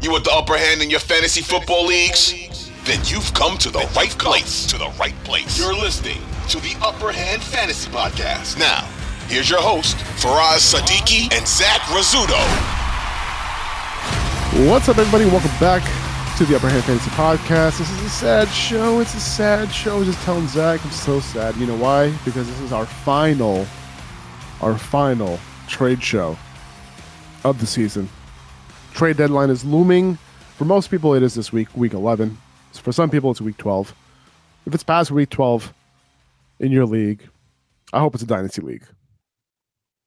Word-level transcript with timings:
You 0.00 0.12
want 0.12 0.22
the 0.22 0.30
upper 0.30 0.56
hand 0.56 0.80
in 0.80 0.90
your 0.90 1.00
fantasy 1.00 1.42
football 1.42 1.84
leagues? 1.84 2.32
Then 2.84 3.00
you've 3.06 3.34
come 3.34 3.58
to 3.58 3.68
the 3.68 3.80
right 3.96 4.16
place. 4.16 4.64
To 4.66 4.78
the 4.78 4.90
right 4.96 5.14
place. 5.24 5.58
You're 5.58 5.74
listening 5.74 6.20
to 6.50 6.60
the 6.60 6.76
Upper 6.80 7.10
Hand 7.10 7.42
Fantasy 7.42 7.90
Podcast. 7.90 8.60
Now, 8.60 8.86
here's 9.26 9.50
your 9.50 9.60
host, 9.60 9.96
Faraz 10.22 10.72
Siddiqi 10.72 11.32
and 11.36 11.48
Zach 11.48 11.80
Rizzuto. 11.90 12.38
What's 14.70 14.88
up, 14.88 14.98
everybody? 14.98 15.24
Welcome 15.24 15.50
back 15.58 15.82
to 16.38 16.44
the 16.44 16.54
Upper 16.54 16.68
Hand 16.68 16.84
Fantasy 16.84 17.10
Podcast. 17.10 17.78
This 17.78 17.90
is 17.90 18.00
a 18.02 18.08
sad 18.08 18.48
show. 18.50 19.00
It's 19.00 19.14
a 19.16 19.20
sad 19.20 19.68
show. 19.72 20.04
Just 20.04 20.22
telling 20.22 20.46
Zach, 20.46 20.80
I'm 20.84 20.92
so 20.92 21.18
sad. 21.18 21.56
You 21.56 21.66
know 21.66 21.76
why? 21.76 22.12
Because 22.24 22.46
this 22.46 22.60
is 22.60 22.72
our 22.72 22.86
final, 22.86 23.66
our 24.62 24.78
final 24.78 25.40
trade 25.66 26.00
show 26.04 26.38
of 27.42 27.58
the 27.58 27.66
season. 27.66 28.08
Trade 28.98 29.16
deadline 29.16 29.48
is 29.48 29.64
looming. 29.64 30.18
For 30.56 30.64
most 30.64 30.90
people, 30.90 31.14
it 31.14 31.22
is 31.22 31.34
this 31.34 31.52
week, 31.52 31.68
week 31.76 31.92
11. 31.92 32.36
For 32.72 32.90
some 32.90 33.08
people, 33.08 33.30
it's 33.30 33.40
week 33.40 33.56
12. 33.56 33.94
If 34.66 34.74
it's 34.74 34.82
past 34.82 35.12
week 35.12 35.30
12 35.30 35.72
in 36.58 36.72
your 36.72 36.84
league, 36.84 37.22
I 37.92 38.00
hope 38.00 38.14
it's 38.14 38.24
a 38.24 38.26
dynasty 38.26 38.60
league 38.60 38.84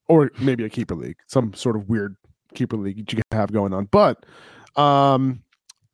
or 0.08 0.30
maybe 0.38 0.62
a 0.62 0.68
keeper 0.68 0.94
league, 0.94 1.16
some 1.26 1.54
sort 1.54 1.74
of 1.74 1.88
weird 1.88 2.16
keeper 2.54 2.76
league 2.76 2.98
you 2.98 3.04
can 3.06 3.22
have 3.32 3.50
going 3.50 3.72
on. 3.72 3.86
But 3.86 4.26
um, 4.76 5.42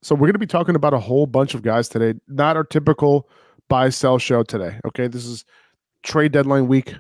so 0.03 0.17
we're 0.17 0.27
going 0.27 0.33
to 0.33 0.41
be 0.41 0.47
talking 0.47 0.75
about 0.75 0.93
a 0.93 0.99
whole 0.99 1.29
bunch 1.29 1.55
of 1.55 1.63
guys 1.63 1.89
today. 1.89 2.19
Not 2.27 2.57
our 2.57 2.65
typical 2.65 3.29
buy 3.69 3.91
sell 3.91 4.19
show 4.19 4.43
today. 4.43 4.81
Okay, 4.87 5.07
this 5.07 5.25
is 5.25 5.45
trade 6.03 6.33
deadline 6.33 6.67
week 6.67 6.97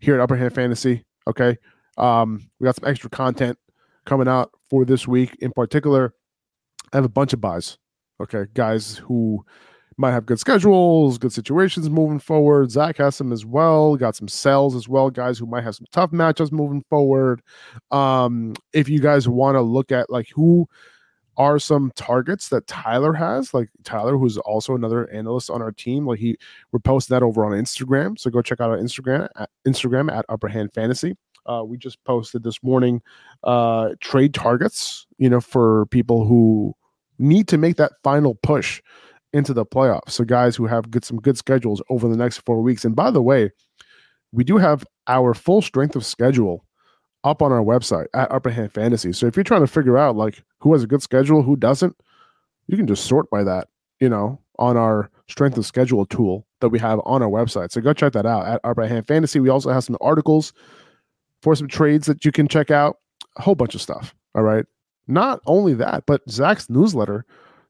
here 0.00 0.14
at 0.14 0.20
Upper 0.20 0.36
Hand 0.36 0.54
Fantasy. 0.54 1.04
Okay, 1.28 1.58
um, 1.98 2.48
we 2.58 2.64
got 2.64 2.76
some 2.76 2.88
extra 2.88 3.10
content 3.10 3.58
coming 4.06 4.28
out 4.28 4.50
for 4.70 4.84
this 4.84 5.06
week. 5.06 5.36
In 5.40 5.52
particular, 5.52 6.14
I 6.92 6.96
have 6.96 7.04
a 7.04 7.10
bunch 7.10 7.32
of 7.32 7.40
buys. 7.40 7.78
Okay, 8.20 8.46
guys 8.54 8.96
who 8.96 9.44
might 9.98 10.12
have 10.12 10.26
good 10.26 10.38
schedules, 10.38 11.18
good 11.18 11.32
situations 11.32 11.88
moving 11.88 12.18
forward. 12.18 12.70
Zach 12.70 12.98
has 12.98 13.16
some 13.16 13.32
as 13.32 13.44
well. 13.44 13.96
Got 13.96 14.16
some 14.16 14.28
sells 14.28 14.74
as 14.74 14.88
well. 14.88 15.10
Guys 15.10 15.38
who 15.38 15.46
might 15.46 15.64
have 15.64 15.74
some 15.74 15.86
tough 15.92 16.10
matchups 16.10 16.52
moving 16.52 16.84
forward. 16.88 17.42
Um, 17.90 18.54
if 18.72 18.88
you 18.88 19.00
guys 19.00 19.28
want 19.28 19.56
to 19.56 19.62
look 19.62 19.92
at 19.92 20.10
like 20.10 20.28
who 20.34 20.68
are 21.38 21.58
some 21.58 21.92
targets 21.94 22.48
that 22.48 22.66
Tyler 22.66 23.12
has, 23.12 23.52
like 23.52 23.68
Tyler, 23.84 24.16
who's 24.16 24.38
also 24.38 24.74
another 24.74 25.10
analyst 25.10 25.50
on 25.50 25.60
our 25.60 25.72
team. 25.72 26.06
Like 26.06 26.18
he, 26.18 26.36
we're 26.72 26.78
posting 26.78 27.14
that 27.14 27.22
over 27.22 27.44
on 27.44 27.52
Instagram. 27.52 28.18
So 28.18 28.30
go 28.30 28.40
check 28.40 28.60
out 28.60 28.70
our 28.70 28.78
Instagram 28.78 29.28
at 29.36 29.50
Instagram 29.66 30.10
at 30.10 30.24
Upper 30.28 30.48
Hand 30.48 30.70
Fantasy. 30.74 31.14
Uh, 31.46 31.62
we 31.64 31.76
just 31.76 32.02
posted 32.04 32.42
this 32.42 32.62
morning 32.62 33.00
uh, 33.44 33.90
trade 34.00 34.34
targets, 34.34 35.06
you 35.18 35.30
know, 35.30 35.40
for 35.40 35.86
people 35.86 36.26
who 36.26 36.74
need 37.18 37.48
to 37.48 37.58
make 37.58 37.76
that 37.76 37.92
final 38.02 38.34
push 38.42 38.82
into 39.32 39.52
the 39.52 39.66
playoffs. 39.66 40.10
So 40.10 40.24
guys 40.24 40.56
who 40.56 40.66
have 40.66 40.90
good 40.90 41.04
some 41.04 41.18
good 41.18 41.38
schedules 41.38 41.82
over 41.90 42.08
the 42.08 42.16
next 42.16 42.38
four 42.38 42.62
weeks. 42.62 42.84
And 42.84 42.96
by 42.96 43.10
the 43.10 43.22
way, 43.22 43.50
we 44.32 44.44
do 44.44 44.56
have 44.56 44.84
our 45.06 45.34
full 45.34 45.62
strength 45.62 45.96
of 45.96 46.04
schedule 46.04 46.64
up 47.24 47.42
on 47.42 47.52
our 47.52 47.62
website 47.62 48.06
at 48.14 48.30
Upper 48.30 48.50
Hand 48.50 48.72
Fantasy. 48.72 49.12
So 49.12 49.26
if 49.26 49.36
you're 49.36 49.44
trying 49.44 49.62
to 49.62 49.66
figure 49.66 49.98
out 49.98 50.16
like 50.16 50.42
who 50.60 50.72
has 50.72 50.82
a 50.82 50.86
good 50.86 51.02
schedule, 51.02 51.42
who 51.42 51.56
doesn't, 51.56 51.96
you 52.66 52.76
can 52.76 52.86
just 52.86 53.04
sort 53.04 53.28
by 53.30 53.44
that, 53.44 53.68
you 54.00 54.08
know, 54.08 54.40
on 54.58 54.76
our 54.76 55.10
strength 55.28 55.58
of 55.58 55.66
schedule 55.66 56.06
tool 56.06 56.46
that 56.60 56.68
we 56.68 56.78
have 56.78 57.00
on 57.04 57.22
our 57.22 57.28
website. 57.28 57.72
So 57.72 57.80
go 57.80 57.92
check 57.92 58.12
that 58.12 58.26
out 58.26 58.46
at 58.46 58.60
Upper 58.64 58.86
Hand 58.86 59.06
Fantasy. 59.06 59.40
We 59.40 59.48
also 59.48 59.70
have 59.70 59.84
some 59.84 59.96
articles 60.00 60.52
for 61.42 61.54
some 61.54 61.68
trades 61.68 62.06
that 62.06 62.24
you 62.24 62.32
can 62.32 62.48
check 62.48 62.70
out, 62.70 62.98
a 63.36 63.42
whole 63.42 63.54
bunch 63.54 63.74
of 63.74 63.82
stuff. 63.82 64.14
All 64.34 64.42
right. 64.42 64.64
Not 65.08 65.40
only 65.46 65.74
that, 65.74 66.04
but 66.06 66.22
Zach's 66.28 66.68
newsletter 66.68 67.24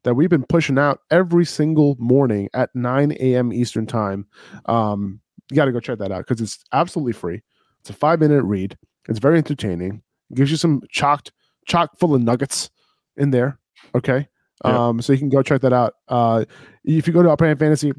that 0.04 0.14
we've 0.14 0.30
been 0.30 0.46
pushing 0.46 0.78
out 0.78 1.00
every 1.10 1.44
single 1.44 1.96
morning 1.98 2.48
at 2.54 2.70
9 2.74 3.12
a.m. 3.20 3.52
Eastern 3.52 3.86
time. 3.86 4.26
Um, 4.66 5.20
you 5.50 5.56
got 5.56 5.66
to 5.66 5.72
go 5.72 5.80
check 5.80 5.98
that 5.98 6.12
out 6.12 6.26
because 6.26 6.40
it's 6.40 6.64
absolutely 6.72 7.12
free. 7.12 7.42
It's 7.80 7.90
a 7.90 7.92
five 7.92 8.20
minute 8.20 8.42
read. 8.44 8.76
It's 9.08 9.18
very 9.18 9.38
entertaining. 9.38 10.02
It 10.30 10.36
gives 10.36 10.50
you 10.50 10.56
some 10.56 10.82
chocked, 10.90 11.32
chock 11.66 11.98
full 11.98 12.14
of 12.14 12.22
nuggets 12.22 12.70
in 13.16 13.30
there. 13.30 13.58
Okay. 13.94 14.28
Yeah. 14.64 14.88
Um, 14.88 15.02
so 15.02 15.12
you 15.12 15.18
can 15.18 15.28
go 15.28 15.42
check 15.42 15.60
that 15.60 15.72
out. 15.72 15.94
Uh, 16.08 16.44
if 16.84 17.06
you 17.06 17.12
go 17.12 17.22
to 17.22 17.44
Hand 17.44 17.58
Fantasy, 17.58 17.92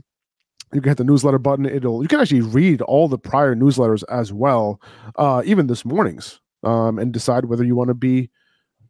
you 0.73 0.81
can 0.81 0.89
hit 0.89 0.97
the 0.97 1.03
newsletter 1.03 1.39
button. 1.39 1.65
It'll 1.65 2.01
you 2.01 2.07
can 2.07 2.19
actually 2.19 2.41
read 2.41 2.81
all 2.81 3.07
the 3.07 3.17
prior 3.17 3.55
newsletters 3.55 4.03
as 4.09 4.33
well, 4.33 4.81
uh, 5.15 5.41
even 5.45 5.67
this 5.67 5.85
morning's, 5.85 6.39
um, 6.63 6.99
and 6.99 7.11
decide 7.13 7.45
whether 7.45 7.63
you 7.63 7.75
want 7.75 7.89
to 7.89 7.93
be 7.93 8.29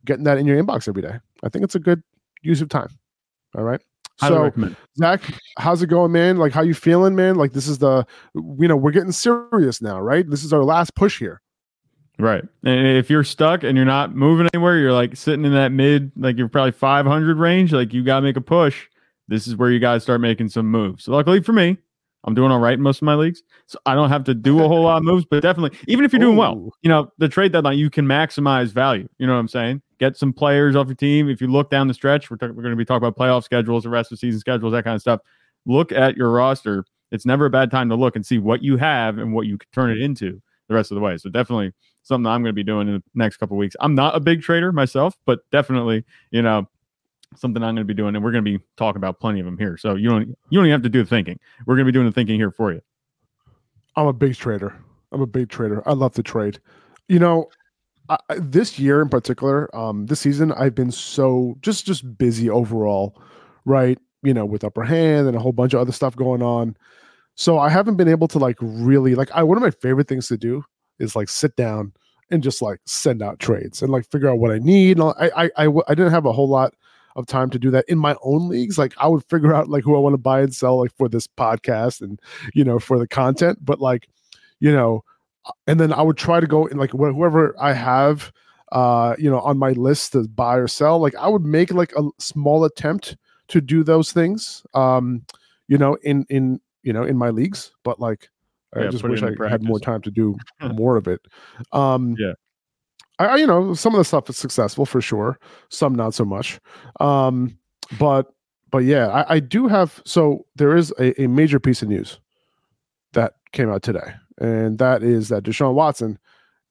getting 0.06 0.24
that 0.24 0.38
in 0.38 0.46
your 0.46 0.62
inbox 0.62 0.88
every 0.88 1.02
day. 1.02 1.20
I 1.44 1.50
think 1.50 1.64
it's 1.64 1.76
a 1.76 1.80
good 1.80 2.02
use 2.42 2.62
of 2.62 2.70
time. 2.70 2.90
All 3.56 3.64
right. 3.64 3.82
So, 4.20 4.52
Zach, 4.98 5.22
how's 5.60 5.84
it 5.84 5.88
going, 5.88 6.12
man? 6.12 6.38
Like, 6.38 6.52
how 6.52 6.64
you 6.64 6.74
feeling, 6.74 7.16
man? 7.16 7.36
Like, 7.36 7.54
this 7.54 7.68
is 7.68 7.78
the, 7.78 8.04
you 8.34 8.68
know, 8.68 8.76
we're 8.76 8.90
getting 8.90 9.12
serious 9.12 9.80
now, 9.80 10.02
right? 10.02 10.28
This 10.28 10.44
is 10.44 10.52
our 10.52 10.64
last 10.64 10.96
push 10.96 11.20
here. 11.20 11.40
Right. 12.18 12.44
And 12.64 12.88
if 12.98 13.12
you're 13.12 13.24
stuck 13.24 13.64
and 13.64 13.76
you're 13.76 13.86
not 13.86 14.16
moving 14.16 14.48
anywhere, 14.54 14.80
you're 14.80 14.94
like 14.94 15.16
sitting 15.16 15.46
in 15.46 15.54
that 15.54 15.72
mid, 15.72 16.12
like 16.16 16.36
you're 16.36 16.48
probably 16.48 16.72
500 16.72 17.38
range, 17.38 17.72
like 17.72 17.94
you 17.94 18.04
got 18.04 18.22
to 18.22 18.22
make 18.24 18.38
a 18.38 18.42
push. 18.42 18.88
This 19.28 19.48
is 19.48 19.56
where 19.56 19.72
you 19.72 19.80
guys 19.80 20.04
start 20.04 20.22
making 20.22 20.50
some 20.50 20.68
moves. 20.68 21.04
So, 21.04 21.12
luckily 21.12 21.42
for 21.42 21.54
me, 21.54 21.78
I'm 22.24 22.34
doing 22.34 22.52
all 22.52 22.60
right 22.60 22.74
in 22.74 22.82
most 22.82 22.98
of 22.98 23.04
my 23.04 23.16
leagues. 23.16 23.44
So, 23.68 23.78
I 23.86 23.96
don't 23.96 24.10
have 24.10 24.24
to 24.26 24.34
do 24.34 24.64
a 24.64 24.68
whole 24.68 24.84
lot 24.84 24.98
of 24.98 25.04
moves, 25.04 25.26
but 25.30 25.42
definitely, 25.42 25.78
even 25.88 26.06
if 26.06 26.14
you're 26.14 26.20
doing 26.20 26.38
well, 26.38 26.72
you 26.82 26.90
know, 26.90 27.12
the 27.18 27.30
trade 27.30 27.52
deadline, 27.52 27.78
you 27.78 27.90
can 27.90 28.06
maximize 28.06 28.68
value. 28.68 29.08
You 29.18 29.28
know 29.28 29.34
what 29.34 29.40
I'm 29.40 29.48
saying? 29.48 29.82
Get 30.00 30.18
some 30.18 30.34
players 30.34 30.76
off 30.76 30.88
your 30.88 30.96
team. 30.96 31.30
If 31.30 31.42
you 31.42 31.48
look 31.48 31.70
down 31.70 31.88
the 31.88 31.94
stretch, 31.94 32.30
we're, 32.30 32.38
t- 32.38 32.48
we're 32.48 32.64
going 32.64 32.72
to 32.72 32.76
be 32.76 32.86
talking 32.86 33.06
about 33.06 33.18
playoff 33.18 33.44
schedules, 33.44 33.84
the 33.84 33.90
rest 33.90 34.12
of 34.12 34.18
the 34.18 34.20
season 34.20 34.40
schedules, 34.40 34.72
that 34.74 34.84
kind 34.84 34.96
of 34.96 35.02
stuff. 35.02 35.22
Look 35.66 35.92
at 35.92 36.16
your 36.16 36.32
roster. 36.32 36.86
It's 37.12 37.26
never 37.26 37.46
a 37.46 37.50
bad 37.50 37.72
time 37.72 37.90
to 37.90 37.96
look 37.96 38.16
and 38.16 38.26
see 38.26 38.38
what 38.38 38.62
you 38.62 38.78
have 38.78 39.18
and 39.18 39.34
what 39.34 39.48
you 39.48 39.58
can 39.58 39.70
turn 39.74 39.92
it 39.92 40.00
into 40.00 40.42
the 40.68 40.76
rest 40.76 40.92
of 40.92 40.96
the 40.96 41.02
way. 41.02 41.18
So, 41.18 41.30
definitely 41.30 41.74
something 42.08 42.26
I'm 42.26 42.42
going 42.42 42.52
to 42.52 42.54
be 42.54 42.64
doing 42.64 42.88
in 42.88 42.96
the 42.96 43.04
next 43.16 43.38
couple 43.38 43.58
weeks. 43.58 43.76
I'm 43.80 43.94
not 43.94 44.16
a 44.16 44.20
big 44.20 44.42
trader 44.42 44.72
myself, 44.72 45.18
but 45.26 45.40
definitely, 45.52 46.06
you 46.32 46.42
know, 46.42 46.68
something 47.36 47.62
I'm 47.64 47.76
going 47.76 47.88
to 47.88 47.94
be 47.94 47.94
doing, 47.94 48.16
and 48.16 48.24
we're 48.24 48.32
going 48.32 48.44
to 48.44 48.58
be 48.58 48.64
talking 48.78 48.98
about 48.98 49.20
plenty 49.20 49.40
of 49.40 49.46
them 49.46 49.58
here. 49.58 49.78
So 49.78 49.96
you 49.96 50.10
don't 50.10 50.30
you 50.50 50.60
don't 50.60 50.70
have 50.70 50.84
to 50.84 50.90
do 50.90 51.04
the 51.04 51.10
thinking. 51.10 51.40
We're 51.66 51.76
going 51.76 51.86
to 51.86 51.92
be 51.92 51.96
doing 51.96 52.06
the 52.06 52.12
thinking 52.12 52.36
here 52.36 52.52
for 52.52 52.72
you. 52.72 52.82
I'm 53.96 54.08
a 54.08 54.14
big 54.14 54.36
trader. 54.36 54.76
I'm 55.12 55.22
a 55.22 55.28
big 55.28 55.50
trader. 55.50 55.88
I 55.88 55.94
love 55.94 56.14
to 56.14 56.24
trade. 56.24 56.60
You 57.08 57.20
know, 57.20 57.50
I, 58.10 58.18
this 58.38 58.80
year 58.80 59.02
in 59.02 59.10
particular, 59.10 59.74
um, 59.76 60.06
this 60.06 60.20
season, 60.20 60.52
I've 60.54 60.76
been 60.76 60.92
so 60.92 61.58
just 61.62 61.86
just 61.86 62.18
busy 62.18 62.50
overall, 62.50 63.22
right? 63.66 63.98
You 64.24 64.34
know, 64.34 64.46
with 64.46 64.64
upper 64.64 64.84
hand 64.84 65.28
and 65.28 65.36
a 65.36 65.40
whole 65.40 65.52
bunch 65.52 65.74
of 65.74 65.80
other 65.80 65.92
stuff 65.92 66.16
going 66.16 66.42
on. 66.42 66.76
So 67.36 67.60
I 67.60 67.70
haven't 67.70 67.98
been 67.98 68.08
able 68.08 68.28
to 68.30 68.40
like 68.40 68.58
really 68.62 69.16
like 69.16 69.32
I 69.32 69.44
one 69.44 69.58
of 69.58 69.64
my 69.64 69.72
favorite 69.72 70.08
things 70.08 70.28
to 70.30 70.38
do 70.38 70.64
is 71.00 71.16
like 71.16 71.30
sit 71.30 71.56
down 71.56 71.94
and 72.32 72.44
just 72.44 72.62
like 72.62 72.80
send 72.86 73.22
out 73.22 73.40
trades 73.40 73.82
and 73.82 73.92
like 73.92 74.10
figure 74.10 74.30
out 74.30 74.40
what 74.40 74.52
I 74.52 74.58
need. 74.60 75.00
I 75.00 75.32
I 75.36 75.50
I, 75.58 75.68
I 75.88 75.96
didn't 75.96 76.12
have 76.12 76.26
a 76.26 76.32
whole 76.32 76.50
lot 76.50 76.74
of 77.18 77.26
time 77.26 77.50
to 77.50 77.60
do 77.60 77.72
that 77.72 77.86
in 77.90 77.98
my 77.98 78.16
own 78.22 78.48
leagues. 78.48 78.78
Like 78.78 78.94
I 78.98 79.08
would 79.08 79.26
figure 79.26 79.54
out 79.54 79.70
like 79.70 79.84
who 79.84 79.96
I 79.96 80.00
want 80.00 80.14
to 80.14 80.18
buy 80.18 80.42
and 80.42 80.56
sell 80.56 80.80
like 80.80 80.96
for 80.96 81.10
this 81.10 81.28
podcast 81.28 82.02
and 82.02 82.20
you 82.54 82.64
know 82.64 82.80
for 82.80 82.98
the 82.98 83.08
content. 83.08 83.60
But 83.62 83.82
like 83.82 84.08
you 84.60 84.72
know, 84.72 85.04
uh, 85.46 85.52
and 85.68 85.80
then 85.80 85.92
I 85.92 86.02
would 86.02 86.18
try 86.18 86.40
to 86.40 86.48
go 86.48 86.68
in 86.68 86.78
like 86.78 86.92
whoever 86.92 87.54
I 87.60 87.74
have 87.74 88.32
uh, 88.72 89.16
you 89.18 89.30
know, 89.30 89.40
on 89.42 89.58
my 89.58 89.72
list 89.72 90.12
to 90.12 90.28
buy 90.28 90.56
or 90.56 90.68
sell. 90.68 91.00
Like 91.00 91.16
I 91.16 91.28
would 91.28 91.46
make 91.46 91.74
like 91.74 91.94
a 91.96 92.10
small 92.20 92.64
attempt 92.66 93.16
to 93.50 93.62
do 93.62 93.84
those 93.84 94.12
things. 94.12 94.64
Um, 94.74 95.26
you 95.68 95.78
know, 95.78 95.96
in 96.04 96.26
in 96.30 96.60
you 96.84 96.94
know 96.94 97.04
in 97.04 97.18
my 97.18 97.30
leagues, 97.30 97.72
but 97.84 98.00
like 98.00 98.30
I 98.76 98.88
just 98.88 99.04
wish 99.04 99.24
I 99.24 99.28
into 99.28 99.48
had 99.48 99.64
more 99.64 99.80
time 99.80 100.02
to 100.02 100.12
do 100.12 100.38
more 100.74 100.98
of 100.98 101.08
it. 101.08 101.22
Um, 101.72 102.16
Yeah. 102.20 102.34
I, 103.20 103.38
you 103.38 103.48
know 103.48 103.74
some 103.74 103.94
of 103.94 103.98
the 103.98 104.06
stuff 104.06 104.30
is 104.30 104.38
successful 104.38 104.86
for 104.86 105.02
sure, 105.02 105.40
some 105.70 105.96
not 105.96 106.14
so 106.14 106.26
much. 106.26 106.60
Um, 107.00 107.58
but 108.00 108.28
but 108.72 108.80
yeah, 108.80 109.08
I, 109.08 109.36
I 109.36 109.40
do 109.40 109.68
have. 109.68 110.02
So 110.06 110.46
there 110.56 110.76
is 110.76 110.94
a, 111.00 111.20
a 111.22 111.28
major 111.28 111.60
piece 111.60 111.82
of 111.82 111.90
news 111.90 112.20
that 113.14 113.34
came 113.52 113.70
out 113.70 113.84
today, 113.84 114.14
and 114.40 114.78
that 114.80 115.04
is 115.04 115.30
that 115.30 115.44
Deshaun 115.44 115.74
Watson 115.74 116.20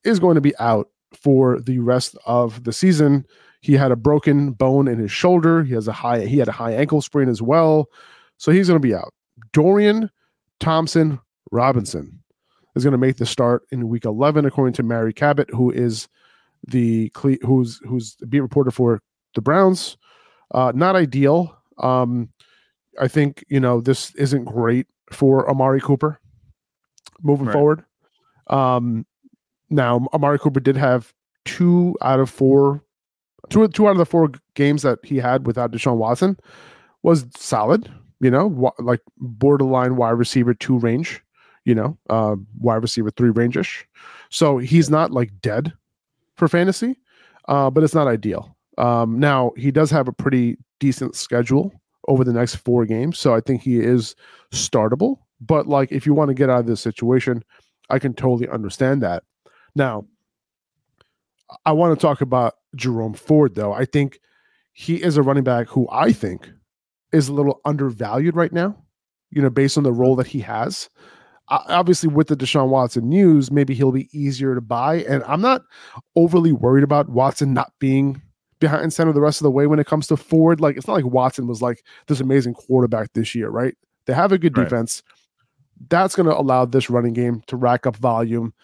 is 0.05 0.21
going 0.21 0.37
to 0.37 0.41
be 0.41 0.57
out 0.59 0.89
for 1.13 1.61
the 1.61 1.79
rest 1.79 2.17
of 2.27 2.65
the 2.65 2.73
season. 2.73 3.27
He 3.61 3.73
had 3.73 3.91
a 3.91 3.97
broken 3.97 4.53
bone 4.53 4.87
in 4.87 4.99
his 4.99 5.11
shoulder. 5.11 5.65
He 5.65 5.75
has 5.75 5.89
a 5.89 5.93
high. 5.93 6.27
He 6.27 6.39
had 6.39 6.49
a 6.49 6.53
high 6.53 6.73
ankle 6.73 7.03
sprain 7.03 7.29
as 7.29 7.43
well, 7.43 7.89
so 8.37 8.53
he's 8.53 8.69
going 8.69 8.81
to 8.81 8.87
be 8.87 8.95
out. 8.95 9.13
Dorian 9.53 10.11
Thompson 10.61 11.19
Robinson 11.51 12.23
is 12.75 12.85
going 12.85 12.93
to 12.93 12.99
make 12.99 13.17
the 13.17 13.27
start 13.27 13.65
in 13.71 13.89
Week 13.89 14.05
11, 14.05 14.45
according 14.45 14.75
to 14.75 14.83
Mary 14.83 15.13
Cabot, 15.13 15.49
who 15.51 15.71
is 15.71 16.09
the 16.67 17.11
cle- 17.11 17.37
who's 17.43 17.81
who's 17.87 18.17
the 18.17 18.27
beat 18.27 18.41
reporter 18.41 18.71
for 18.71 19.01
the 19.35 19.41
Browns. 19.43 19.97
Uh, 20.53 20.73
not 20.75 20.97
ideal. 20.97 21.57
Um, 21.79 22.29
I 23.01 23.09
think 23.09 23.45
you 23.49 23.61
know 23.61 23.81
this 23.81 24.15
isn't 24.15 24.45
great 24.45 24.87
for 25.13 25.49
Amari 25.51 25.81
Cooper 25.81 26.21
moving 27.23 27.47
Right. 27.47 27.53
forward. 27.53 27.85
Um, 28.49 29.07
now 29.71 30.07
Amari 30.13 30.39
Cooper 30.39 30.61
did 30.61 30.77
have 30.77 31.13
two 31.45 31.97
out 32.03 32.21
of 32.21 32.31
four, 32.31 32.83
two 33.51 33.67
two 33.69 33.87
out 33.89 33.93
of 33.93 33.99
the 33.99 34.07
four 34.07 34.31
games 34.55 34.83
that 34.83 34.99
he 35.05 35.17
had 35.19 35.47
without 35.47 35.71
Deshaun 35.73 35.97
Watson 35.97 36.37
was 37.03 37.27
solid. 37.37 37.91
You 38.21 38.31
know, 38.31 38.73
like 38.79 39.03
borderline 39.19 39.97
wide 39.97 40.11
receiver 40.11 40.55
two 40.55 40.79
range. 40.79 41.23
You 41.65 41.75
know, 41.75 41.99
uh, 42.09 42.37
wide 42.61 42.77
receiver 42.83 43.11
three 43.11 43.31
range-ish. 43.31 43.87
So 44.31 44.59
he's 44.59 44.89
not 44.89 45.11
like 45.11 45.33
dead 45.43 45.73
for 46.37 46.49
fantasy, 46.49 46.97
uh, 47.49 47.71
but 47.71 47.83
it's 47.83 47.95
not 47.95 48.09
ideal. 48.09 48.57
Um, 48.79 49.19
now 49.19 49.53
he 49.57 49.71
does 49.71 49.91
have 49.91 50.09
a 50.09 50.13
pretty 50.13 50.57
decent 50.81 51.17
schedule 51.17 51.73
over 52.09 52.25
the 52.25 52.33
next 52.33 52.57
four 52.57 52.85
games, 52.87 53.19
so 53.19 53.35
I 53.35 53.41
think 53.41 53.63
he 53.63 53.81
is 53.81 54.15
startable. 54.53 55.17
But 55.41 55.67
like, 55.67 55.93
if 55.93 56.07
you 56.07 56.15
want 56.15 56.29
to 56.29 56.35
get 56.35 56.51
out 56.51 56.61
of 56.61 56.67
this 56.67 56.81
situation, 56.81 57.43
I 57.91 57.99
can 57.99 58.15
totally 58.15 58.49
understand 58.49 59.03
that. 59.03 59.23
Now, 59.75 60.07
I 61.65 61.73
want 61.73 61.99
to 61.99 62.01
talk 62.01 62.21
about 62.21 62.55
Jerome 62.75 63.15
Ford, 63.15 63.55
though. 63.55 63.73
I 63.73 63.85
think 63.85 64.19
he 64.73 65.03
is 65.03 65.17
a 65.17 65.23
running 65.23 65.45
back 65.45 65.69
who 65.69 65.89
I 65.91 66.13
think 66.13 66.51
is 67.13 67.29
a 67.29 67.33
little 67.33 67.61
undervalued 67.65 68.35
right 68.35 68.53
now, 68.53 68.77
you 69.31 69.41
know, 69.41 69.51
based 69.51 69.79
on 69.79 69.85
the 69.85 69.93
role 69.93 70.17
that 70.17 70.27
he 70.27 70.41
has. 70.41 70.91
Obviously, 71.49 72.09
with 72.09 72.29
the 72.29 72.37
Deshaun 72.37 72.69
Watson 72.69 73.09
news, 73.09 73.51
maybe 73.53 73.73
he'll 73.75 73.93
be 73.93 74.09
easier 74.13 74.55
to 74.55 74.61
buy. 74.61 74.97
And 75.05 75.23
I'm 75.25 75.41
not 75.41 75.63
overly 76.17 76.53
worried 76.53 76.83
about 76.85 77.09
Watson 77.09 77.55
not 77.55 77.73
being 77.79 78.21
behind 78.59 78.93
center 78.93 79.13
the 79.13 79.21
rest 79.21 79.41
of 79.41 79.45
the 79.45 79.51
way 79.51 79.67
when 79.67 79.79
it 79.79 79.87
comes 79.87 80.07
to 80.09 80.17
Ford. 80.17 80.61
Like, 80.61 80.77
it's 80.77 80.89
not 80.89 80.95
like 80.95 81.05
Watson 81.05 81.47
was 81.47 81.63
like 81.63 81.85
this 82.09 82.21
amazing 82.21 82.55
quarterback 82.55 83.13
this 83.13 83.35
year, 83.35 83.49
right? 83.49 83.75
They 84.07 84.13
have 84.13 84.33
a 84.33 84.39
good 84.39 84.57
Right. 84.57 84.65
defense. 84.65 85.03
That's 85.89 86.17
going 86.17 86.29
to 86.29 86.37
allow 86.37 86.65
this 86.65 86.89
running 86.91 87.13
game 87.13 87.43
to 87.49 87.57
rack 87.57 87.87
up 87.87 87.97
volume. 87.97 88.55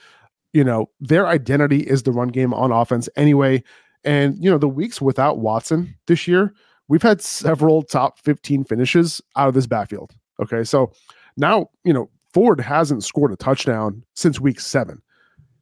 You 0.52 0.64
know, 0.64 0.90
their 1.00 1.26
identity 1.26 1.80
is 1.80 2.02
the 2.02 2.12
run 2.12 2.28
game 2.28 2.52
on 2.52 2.72
offense 2.72 3.08
anyway. 3.16 3.62
And, 4.04 4.42
you 4.42 4.50
know, 4.50 4.58
the 4.58 4.68
weeks 4.68 5.00
without 5.00 5.38
Watson 5.38 5.94
this 6.06 6.26
year, 6.26 6.52
we've 6.88 7.02
had 7.02 7.20
several 7.20 7.82
top 7.82 8.18
15 8.18 8.64
finishes 8.64 9.20
out 9.36 9.48
of 9.48 9.54
this 9.54 9.66
backfield. 9.66 10.12
Okay. 10.40 10.64
So 10.64 10.92
now, 11.36 11.68
you 11.84 11.92
know, 11.92 12.10
Ford 12.32 12.60
hasn't 12.60 13.04
scored 13.04 13.32
a 13.32 13.36
touchdown 13.36 14.02
since 14.14 14.40
week 14.40 14.60
seven. 14.60 15.02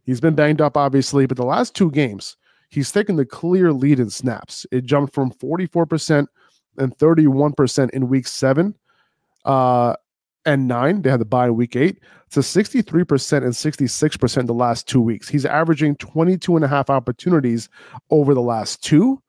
He's 0.05 0.21
been 0.21 0.35
banged 0.35 0.61
up, 0.61 0.77
obviously, 0.77 1.27
but 1.27 1.37
the 1.37 1.45
last 1.45 1.75
two 1.75 1.91
games, 1.91 2.37
he's 2.69 2.93
taken 2.93 3.17
the 3.17 3.27
clear 3.27 3.73
lead 3.73 4.01
in 4.01 4.11
snaps. 4.11 4.67
It 4.71 4.85
jumped 4.85 5.15
from 5.15 5.33
44% 5.33 6.27
and 6.79 6.97
31% 6.97 7.91
in 7.91 8.09
week 8.09 8.27
seven 8.27 8.75
uh, 9.45 9.95
and 10.47 10.69
nine. 10.69 11.03
They 11.03 11.11
had 11.11 11.21
the 11.21 11.25
bye 11.25 11.47
in 11.47 11.57
week 11.57 11.77
eight 11.77 12.01
to 12.31 12.41
63% 12.41 13.39
and 13.39 13.53
66% 13.53 14.47
the 14.47 14.55
last 14.55 14.89
two 14.89 15.01
weeks. 15.01 15.29
He's 15.29 15.45
averaging 15.45 15.97
22 15.97 16.57
and 16.57 16.65
a 16.65 16.69
half 16.69 16.91
opportunities 16.91 17.69
over 18.11 18.35
the 18.35 18.41
last 18.41 18.83
two. 18.83 19.21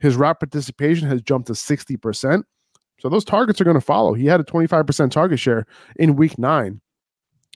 His 0.00 0.16
route 0.16 0.40
participation 0.40 1.08
has 1.08 1.22
jumped 1.22 1.46
to 1.46 1.54
60%. 1.54 2.42
So 3.02 3.08
those 3.08 3.24
targets 3.24 3.60
are 3.60 3.64
going 3.64 3.74
to 3.74 3.80
follow. 3.80 4.14
He 4.14 4.26
had 4.26 4.38
a 4.38 4.44
25% 4.44 5.10
target 5.10 5.40
share 5.40 5.66
in 5.96 6.14
week 6.14 6.38
nine. 6.38 6.80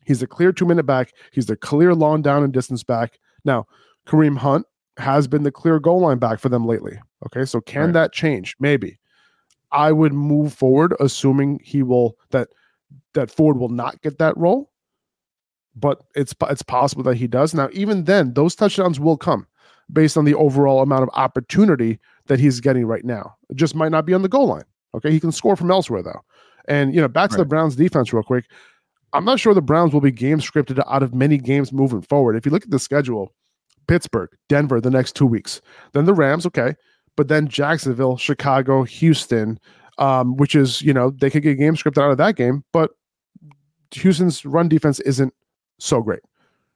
He's 0.04 0.20
a 0.20 0.26
clear 0.26 0.50
two 0.50 0.66
minute 0.66 0.86
back. 0.86 1.12
He's 1.30 1.46
the 1.46 1.56
clear 1.56 1.94
long 1.94 2.20
down 2.20 2.42
and 2.42 2.52
distance 2.52 2.82
back. 2.82 3.20
Now, 3.44 3.66
Kareem 4.08 4.38
Hunt 4.38 4.66
has 4.96 5.28
been 5.28 5.44
the 5.44 5.52
clear 5.52 5.78
goal 5.78 6.00
line 6.00 6.18
back 6.18 6.40
for 6.40 6.48
them 6.48 6.66
lately. 6.66 6.98
Okay. 7.26 7.44
So 7.44 7.60
can 7.60 7.84
Right. 7.86 7.92
that 7.92 8.12
change? 8.12 8.56
Maybe. 8.58 8.98
I 9.70 9.92
would 9.92 10.12
move 10.12 10.52
forward 10.52 10.96
assuming 10.98 11.60
he 11.62 11.84
will 11.84 12.16
that 12.30 12.48
that 13.14 13.30
Ford 13.30 13.56
will 13.56 13.68
not 13.68 14.02
get 14.02 14.18
that 14.18 14.36
role. 14.36 14.72
But 15.76 16.02
it's 16.16 16.34
it's 16.50 16.62
possible 16.62 17.04
that 17.04 17.18
he 17.18 17.28
does. 17.28 17.54
Now, 17.54 17.68
even 17.72 18.02
then, 18.02 18.34
those 18.34 18.56
touchdowns 18.56 18.98
will 18.98 19.16
come 19.16 19.46
based 19.92 20.16
on 20.16 20.24
the 20.24 20.34
overall 20.34 20.82
amount 20.82 21.04
of 21.04 21.10
opportunity 21.12 22.00
that 22.26 22.40
he's 22.40 22.58
getting 22.58 22.84
right 22.86 23.04
now. 23.04 23.36
It 23.48 23.56
just 23.56 23.76
might 23.76 23.92
not 23.92 24.06
be 24.06 24.12
on 24.14 24.22
the 24.22 24.28
goal 24.28 24.48
line. 24.48 24.64
Okay. 24.96 25.10
He 25.10 25.20
can 25.20 25.32
score 25.32 25.56
from 25.56 25.70
elsewhere 25.70 26.02
though. 26.02 26.20
And 26.68 26.94
you 26.94 27.00
know, 27.00 27.08
back 27.08 27.30
to 27.30 27.36
the 27.36 27.44
Browns 27.44 27.76
defense 27.76 28.12
real 28.12 28.22
quick. 28.22 28.46
I'm 29.12 29.24
not 29.24 29.38
sure 29.38 29.54
the 29.54 29.62
Browns 29.62 29.92
will 29.92 30.00
be 30.00 30.10
game 30.10 30.40
scripted 30.40 30.82
out 30.88 31.02
of 31.02 31.14
many 31.14 31.38
games 31.38 31.72
moving 31.72 32.02
forward. 32.02 32.36
If 32.36 32.44
you 32.44 32.52
look 32.52 32.64
at 32.64 32.70
the 32.70 32.78
schedule, 32.78 33.32
Pittsburgh, 33.86 34.30
Denver 34.48 34.80
the 34.80 34.90
next 34.90 35.14
two 35.14 35.26
weeks, 35.26 35.60
then 35.92 36.04
the 36.06 36.12
Rams, 36.12 36.44
okay, 36.46 36.74
but 37.16 37.28
then 37.28 37.46
Jacksonville, 37.48 38.16
Chicago, 38.16 38.82
Houston, 38.82 39.58
um, 39.98 40.36
which 40.36 40.54
is 40.54 40.82
you 40.82 40.92
know 40.92 41.10
they 41.10 41.30
could 41.30 41.42
get 41.42 41.54
game 41.58 41.76
scripted 41.76 42.02
out 42.02 42.10
of 42.10 42.18
that 42.18 42.36
game, 42.36 42.64
but 42.72 42.90
Houston's 43.92 44.44
run 44.44 44.68
defense 44.68 45.00
isn't 45.00 45.32
so 45.78 46.02
great. 46.02 46.20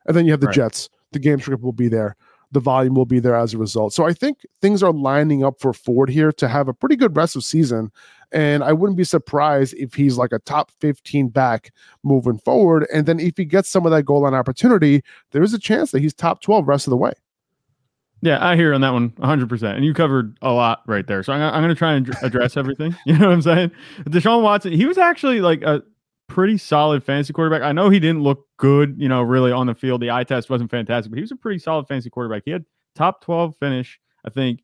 And 0.06 0.16
then 0.16 0.24
you 0.24 0.32
have 0.32 0.40
the 0.40 0.46
Right. 0.46 0.56
Jets. 0.56 0.88
The 1.12 1.18
game 1.18 1.40
script 1.40 1.62
will 1.62 1.72
be 1.72 1.88
there. 1.88 2.16
The 2.52 2.60
volume 2.60 2.94
will 2.94 3.06
be 3.06 3.20
there 3.20 3.36
as 3.36 3.54
a 3.54 3.58
result. 3.58 3.92
So 3.92 4.06
I 4.06 4.12
think 4.12 4.44
things 4.60 4.82
are 4.82 4.92
lining 4.92 5.44
up 5.44 5.60
for 5.60 5.72
Ford 5.72 6.10
here 6.10 6.32
to 6.32 6.48
have 6.48 6.68
a 6.68 6.74
pretty 6.74 6.96
good 6.96 7.16
rest 7.16 7.36
of 7.36 7.44
season. 7.44 7.92
And 8.32 8.62
I 8.62 8.72
wouldn't 8.72 8.96
be 8.96 9.04
surprised 9.04 9.74
if 9.74 9.94
he's 9.94 10.16
like 10.16 10.32
a 10.32 10.38
top 10.40 10.70
15 10.80 11.28
back 11.28 11.72
moving 12.02 12.38
forward. 12.38 12.86
And 12.92 13.06
then 13.06 13.18
if 13.18 13.36
he 13.36 13.44
gets 13.44 13.68
some 13.68 13.86
of 13.86 13.92
that 13.92 14.04
goal 14.04 14.22
line 14.22 14.34
opportunity, 14.34 15.02
there 15.32 15.42
is 15.42 15.54
a 15.54 15.58
chance 15.58 15.90
that 15.92 16.00
he's 16.00 16.14
top 16.14 16.40
12 16.40 16.66
rest 16.66 16.86
of 16.86 16.90
the 16.90 16.96
way. 16.96 17.12
Yeah, 18.22 18.44
I 18.46 18.54
hear 18.54 18.74
on 18.74 18.82
that 18.82 18.92
one 18.92 19.10
100%. 19.10 19.74
And 19.74 19.84
you 19.84 19.94
covered 19.94 20.36
a 20.42 20.52
lot 20.52 20.82
right 20.86 21.06
there. 21.06 21.22
So 21.22 21.32
I'm, 21.32 21.42
I'm 21.42 21.62
going 21.62 21.74
to 21.74 21.78
try 21.78 21.94
and 21.94 22.08
address 22.22 22.56
everything. 22.56 22.94
You 23.06 23.16
know 23.18 23.28
what 23.28 23.34
I'm 23.34 23.42
saying? 23.42 23.70
Deshaun 24.04 24.42
Watson, 24.42 24.72
he 24.72 24.84
was 24.84 24.98
actually 24.98 25.40
like 25.40 25.62
a 25.62 25.82
pretty 26.30 26.56
solid 26.56 27.02
fantasy 27.02 27.32
quarterback. 27.32 27.62
I 27.62 27.72
know 27.72 27.90
he 27.90 27.98
didn't 27.98 28.22
look 28.22 28.46
good, 28.56 28.94
you 28.96 29.08
know, 29.08 29.20
really 29.20 29.50
on 29.50 29.66
the 29.66 29.74
field. 29.74 30.00
The 30.00 30.12
eye 30.12 30.24
test 30.24 30.48
wasn't 30.48 30.70
fantastic, 30.70 31.10
but 31.10 31.16
he 31.16 31.22
was 31.22 31.32
a 31.32 31.36
pretty 31.36 31.58
solid 31.58 31.88
fantasy 31.88 32.08
quarterback. 32.08 32.42
He 32.44 32.52
had 32.52 32.64
top 32.94 33.20
12 33.22 33.56
finish, 33.58 33.98
I 34.24 34.30
think, 34.30 34.62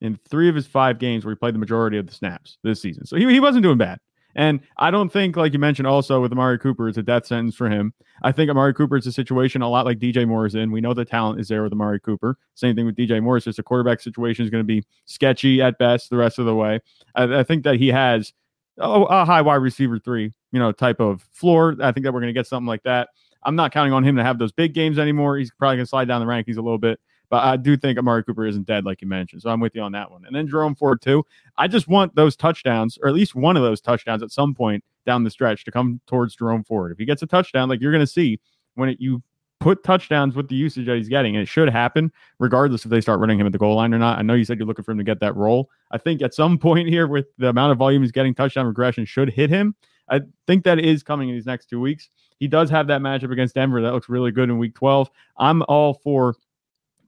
in 0.00 0.18
three 0.28 0.48
of 0.48 0.54
his 0.54 0.66
five 0.66 0.98
games 0.98 1.24
where 1.24 1.32
he 1.32 1.38
played 1.38 1.54
the 1.54 1.60
majority 1.60 1.96
of 1.96 2.06
the 2.06 2.12
snaps 2.12 2.58
this 2.64 2.82
season. 2.82 3.06
So 3.06 3.16
he, 3.16 3.24
he 3.30 3.40
wasn't 3.40 3.62
doing 3.62 3.78
bad. 3.78 4.00
And 4.34 4.60
I 4.76 4.90
don't 4.90 5.10
think, 5.10 5.36
like 5.36 5.54
you 5.54 5.58
mentioned 5.58 5.86
also 5.86 6.20
with 6.20 6.32
Amari 6.32 6.58
Cooper, 6.58 6.88
it's 6.88 6.98
a 6.98 7.02
death 7.02 7.24
sentence 7.24 7.54
for 7.54 7.70
him. 7.70 7.94
I 8.22 8.32
think 8.32 8.50
Amari 8.50 8.74
Cooper 8.74 8.96
is 8.96 9.06
a 9.06 9.12
situation 9.12 9.62
a 9.62 9.68
lot 9.68 9.86
like 9.86 9.98
DJ 9.98 10.28
Moore 10.28 10.44
is 10.44 10.54
in. 10.54 10.72
We 10.72 10.82
know 10.82 10.92
the 10.92 11.06
talent 11.06 11.40
is 11.40 11.48
there 11.48 11.62
with 11.62 11.72
Amari 11.72 12.00
Cooper. 12.00 12.36
Same 12.54 12.76
thing 12.76 12.84
with 12.84 12.96
DJ 12.96 13.22
Moore. 13.22 13.38
It's 13.38 13.44
just 13.44 13.60
a 13.60 13.62
quarterback 13.62 14.00
situation 14.00 14.44
is 14.44 14.50
going 14.50 14.62
to 14.62 14.66
be 14.66 14.84
sketchy 15.06 15.62
at 15.62 15.78
best 15.78 16.10
the 16.10 16.18
rest 16.18 16.38
of 16.38 16.44
the 16.44 16.54
way. 16.54 16.80
I, 17.14 17.38
I 17.38 17.42
think 17.44 17.64
that 17.64 17.76
he 17.76 17.88
has 17.88 18.34
oh, 18.78 19.04
a 19.04 19.24
high 19.24 19.42
wide 19.42 19.56
receiver 19.56 19.98
three, 19.98 20.32
you 20.52 20.58
know, 20.58 20.72
type 20.72 21.00
of 21.00 21.22
floor. 21.32 21.76
I 21.80 21.92
think 21.92 22.04
that 22.04 22.12
we're 22.12 22.20
going 22.20 22.34
to 22.34 22.38
get 22.38 22.46
something 22.46 22.66
like 22.66 22.82
that. 22.84 23.08
I'm 23.42 23.56
not 23.56 23.72
counting 23.72 23.92
on 23.92 24.04
him 24.04 24.16
to 24.16 24.24
have 24.24 24.38
those 24.38 24.52
big 24.52 24.74
games 24.74 24.98
anymore. 24.98 25.36
He's 25.36 25.52
probably 25.52 25.76
going 25.76 25.86
to 25.86 25.88
slide 25.88 26.08
down 26.08 26.20
the 26.20 26.26
rankings 26.26 26.56
a 26.56 26.62
little 26.62 26.78
bit. 26.78 26.98
But 27.28 27.44
I 27.44 27.56
do 27.56 27.76
think 27.76 27.98
Amari 27.98 28.22
Cooper 28.22 28.46
isn't 28.46 28.66
dead, 28.66 28.84
like 28.84 29.02
you 29.02 29.08
mentioned. 29.08 29.42
So 29.42 29.50
I'm 29.50 29.60
with 29.60 29.74
you 29.74 29.82
on 29.82 29.92
that 29.92 30.10
one. 30.10 30.24
And 30.24 30.34
then 30.34 30.46
Jerome 30.46 30.76
Ford, 30.76 31.02
too. 31.02 31.24
I 31.58 31.66
just 31.66 31.88
want 31.88 32.14
those 32.14 32.36
touchdowns, 32.36 32.98
or 33.02 33.08
at 33.08 33.14
least 33.14 33.34
one 33.34 33.56
of 33.56 33.62
those 33.62 33.80
touchdowns 33.80 34.22
at 34.22 34.30
some 34.30 34.54
point 34.54 34.84
down 35.06 35.24
the 35.24 35.30
stretch 35.30 35.64
to 35.64 35.72
come 35.72 36.00
towards 36.06 36.36
Jerome 36.36 36.62
Ford. 36.62 36.92
If 36.92 36.98
he 36.98 37.04
gets 37.04 37.22
a 37.22 37.26
touchdown, 37.26 37.68
like 37.68 37.80
you're 37.80 37.92
going 37.92 38.04
to 38.04 38.06
see 38.06 38.40
when 38.74 38.90
it, 38.90 39.00
you 39.00 39.22
put 39.60 39.82
touchdowns 39.84 40.34
with 40.36 40.48
the 40.48 40.54
usage 40.54 40.86
that 40.86 40.96
he's 40.96 41.08
getting, 41.08 41.34
and 41.34 41.42
it 41.42 41.46
should 41.46 41.68
happen 41.68 42.12
regardless 42.38 42.84
if 42.84 42.90
they 42.90 43.00
start 43.00 43.20
running 43.20 43.40
him 43.40 43.46
at 43.46 43.52
the 43.52 43.58
goal 43.58 43.76
line 43.76 43.94
or 43.94 43.98
not. 43.98 44.18
I 44.18 44.22
know 44.22 44.34
you 44.34 44.44
said 44.44 44.58
you're 44.58 44.66
looking 44.66 44.84
for 44.84 44.92
him 44.92 44.98
to 44.98 45.04
get 45.04 45.20
that 45.20 45.34
role. 45.36 45.70
I 45.90 45.98
think 45.98 46.22
at 46.22 46.34
some 46.34 46.58
point 46.66 46.88
here, 46.88 47.06
with 47.06 47.26
the 47.38 47.48
amount 47.48 47.72
of 47.72 47.78
volume 47.78 48.02
he's 48.02 48.12
getting, 48.12 48.34
touchdown 48.34 48.66
regression 48.66 49.04
should 49.04 49.30
hit 49.30 49.50
him. 49.50 49.74
I 50.08 50.20
think 50.46 50.64
that 50.64 50.78
is 50.78 51.02
coming 51.02 51.28
in 51.28 51.34
these 51.34 51.46
next 51.46 51.66
two 51.66 51.80
weeks. 51.80 52.10
He 52.38 52.46
does 52.46 52.70
have 52.70 52.86
that 52.88 53.00
matchup 53.00 53.32
against 53.32 53.54
Denver 53.54 53.80
that 53.82 53.92
looks 53.92 54.08
really 54.08 54.30
good 54.30 54.48
in 54.48 54.58
week 54.58 54.74
12. 54.74 55.10
I'm 55.36 55.62
all 55.68 55.94
for 55.94 56.36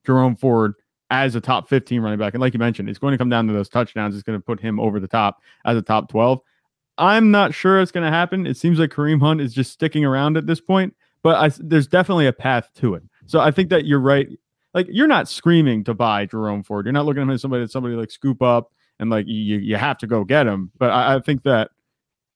Jerome 0.05 0.37
Ford 0.37 0.75
as 1.11 1.35
a 1.35 1.41
top 1.41 1.69
15 1.69 2.01
running 2.01 2.19
back. 2.19 2.35
And 2.35 2.41
like 2.41 2.55
you 2.55 2.59
mentioned, 2.59 2.89
it's 2.89 2.99
going 2.99 3.13
to 3.13 3.19
come 3.19 3.29
down 3.29 3.47
to 3.47 3.53
those 3.53 3.69
touchdowns. 3.69 4.15
It's 4.15 4.23
going 4.23 4.39
to 4.39 4.45
put 4.45 4.61
him 4.61 4.81
over 4.81 5.01
the 5.01 5.09
top 5.09 5.41
as 5.65 5.77
a 5.77 5.83
top 5.83 6.09
12. 6.09 6.41
I'm 6.99 7.31
not 7.31 7.55
sure 7.55 7.81
it's 7.81 7.93
going 7.93 8.05
to 8.05 8.11
happen. 8.11 8.47
It 8.47 8.57
seems 8.57 8.79
like 8.79 8.91
Kareem 8.91 9.21
Hunt 9.21 9.41
is 9.41 9.55
just 9.55 9.73
sticking 9.73 10.05
around 10.05 10.37
at 10.37 10.47
this 10.47 10.61
point, 10.61 10.95
but 11.23 11.37
I, 11.37 11.51
there's 11.59 11.87
definitely 11.87 12.27
a 12.27 12.33
path 12.33 12.71
to 12.77 12.95
it. 12.95 13.03
So 13.27 13.41
I 13.41 13.51
think 13.51 13.71
that 13.71 13.85
you're 13.85 14.01
right. 14.01 14.29
Like 14.75 14.87
you're 14.91 15.09
not 15.09 15.29
screaming 15.29 15.85
to 15.85 15.95
buy 15.95 16.27
Jerome 16.27 16.63
Ford. 16.63 16.87
You're 16.87 16.93
not 16.93 17.07
looking 17.07 17.23
at 17.23 17.25
him 17.25 17.31
as 17.31 17.43
somebody 17.43 17.65
that 17.65 17.73
somebody 17.73 17.95
like 17.95 18.11
scoop 18.11 18.43
up 18.43 18.71
and 18.99 19.11
like 19.11 19.27
you 19.27 19.59
you 19.59 19.77
have 19.77 19.99
to 19.99 20.07
go 20.07 20.25
get 20.25 20.47
him. 20.47 20.71
But 20.79 20.91
I, 20.91 21.17
I 21.17 21.21
think 21.21 21.43
that 21.45 21.71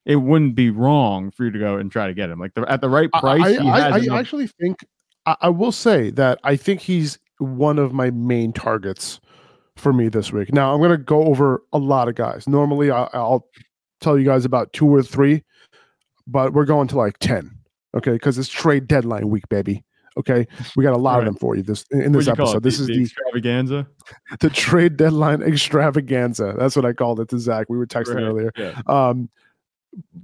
it 0.04 0.16
wouldn't 0.16 0.54
be 0.54 0.70
wrong 0.70 1.30
for 1.30 1.44
you 1.44 1.50
to 1.50 1.58
go 1.58 1.76
and 1.76 1.90
try 1.90 2.06
to 2.06 2.14
get 2.14 2.30
him. 2.30 2.38
Like 2.38 2.54
the, 2.54 2.70
at 2.70 2.80
the 2.80 2.88
right 2.88 3.10
price. 3.12 3.58
I, 3.60 3.90
I, 3.90 3.98
I 3.98 4.18
actually 4.18 4.48
think 4.48 4.84
I, 5.26 5.48
will 5.48 5.72
say 5.72 6.10
that 6.10 6.40
I 6.42 6.56
think 6.56 6.80
he's 6.80 7.18
one 7.38 7.78
of 7.78 7.92
my 7.92 8.10
main 8.10 8.52
targets 8.52 9.20
for 9.76 9.92
me 9.92 10.08
this 10.08 10.32
week. 10.32 10.52
Now 10.52 10.72
I'm 10.72 10.80
going 10.80 10.90
to 10.90 10.98
go 10.98 11.24
over 11.24 11.62
a 11.72 11.78
lot 11.78 12.08
of 12.08 12.14
guys. 12.14 12.48
Normally 12.48 12.90
I, 12.90 13.08
I'll 13.12 13.46
tell 14.00 14.18
you 14.18 14.24
guys 14.24 14.44
about 14.44 14.72
two 14.72 14.92
or 14.92 15.02
three, 15.02 15.44
but 16.26 16.52
we're 16.52 16.64
going 16.64 16.88
to 16.88 16.96
like 16.96 17.18
ten. 17.18 17.56
Okay, 17.94 18.12
because 18.12 18.38
it's 18.38 18.48
trade 18.48 18.88
deadline 18.88 19.28
week, 19.28 19.48
baby. 19.48 19.84
Okay, 20.16 20.46
we 20.76 20.84
got 20.84 20.92
a 20.92 20.98
lot 20.98 21.14
right. 21.14 21.20
of 21.20 21.24
them 21.24 21.36
for 21.36 21.56
you 21.56 21.62
this 21.62 21.84
in 21.90 22.12
this 22.12 22.28
episode. 22.28 22.62
This 22.62 22.76
the, 22.76 22.82
is 22.82 22.86
the, 22.88 22.96
the 22.96 23.02
extravaganza, 23.02 23.86
the 24.40 24.50
trade 24.50 24.96
deadline 24.96 25.42
extravaganza. 25.46 26.54
That's 26.58 26.76
what 26.76 26.84
I 26.84 26.92
called 26.92 27.20
it 27.20 27.28
to 27.30 27.38
Zach. 27.38 27.68
We 27.70 27.78
were 27.78 27.86
texting 27.86 28.16
right. 28.16 28.24
earlier. 28.24 28.52
Yeah. 28.56 28.80
Um, 28.86 29.30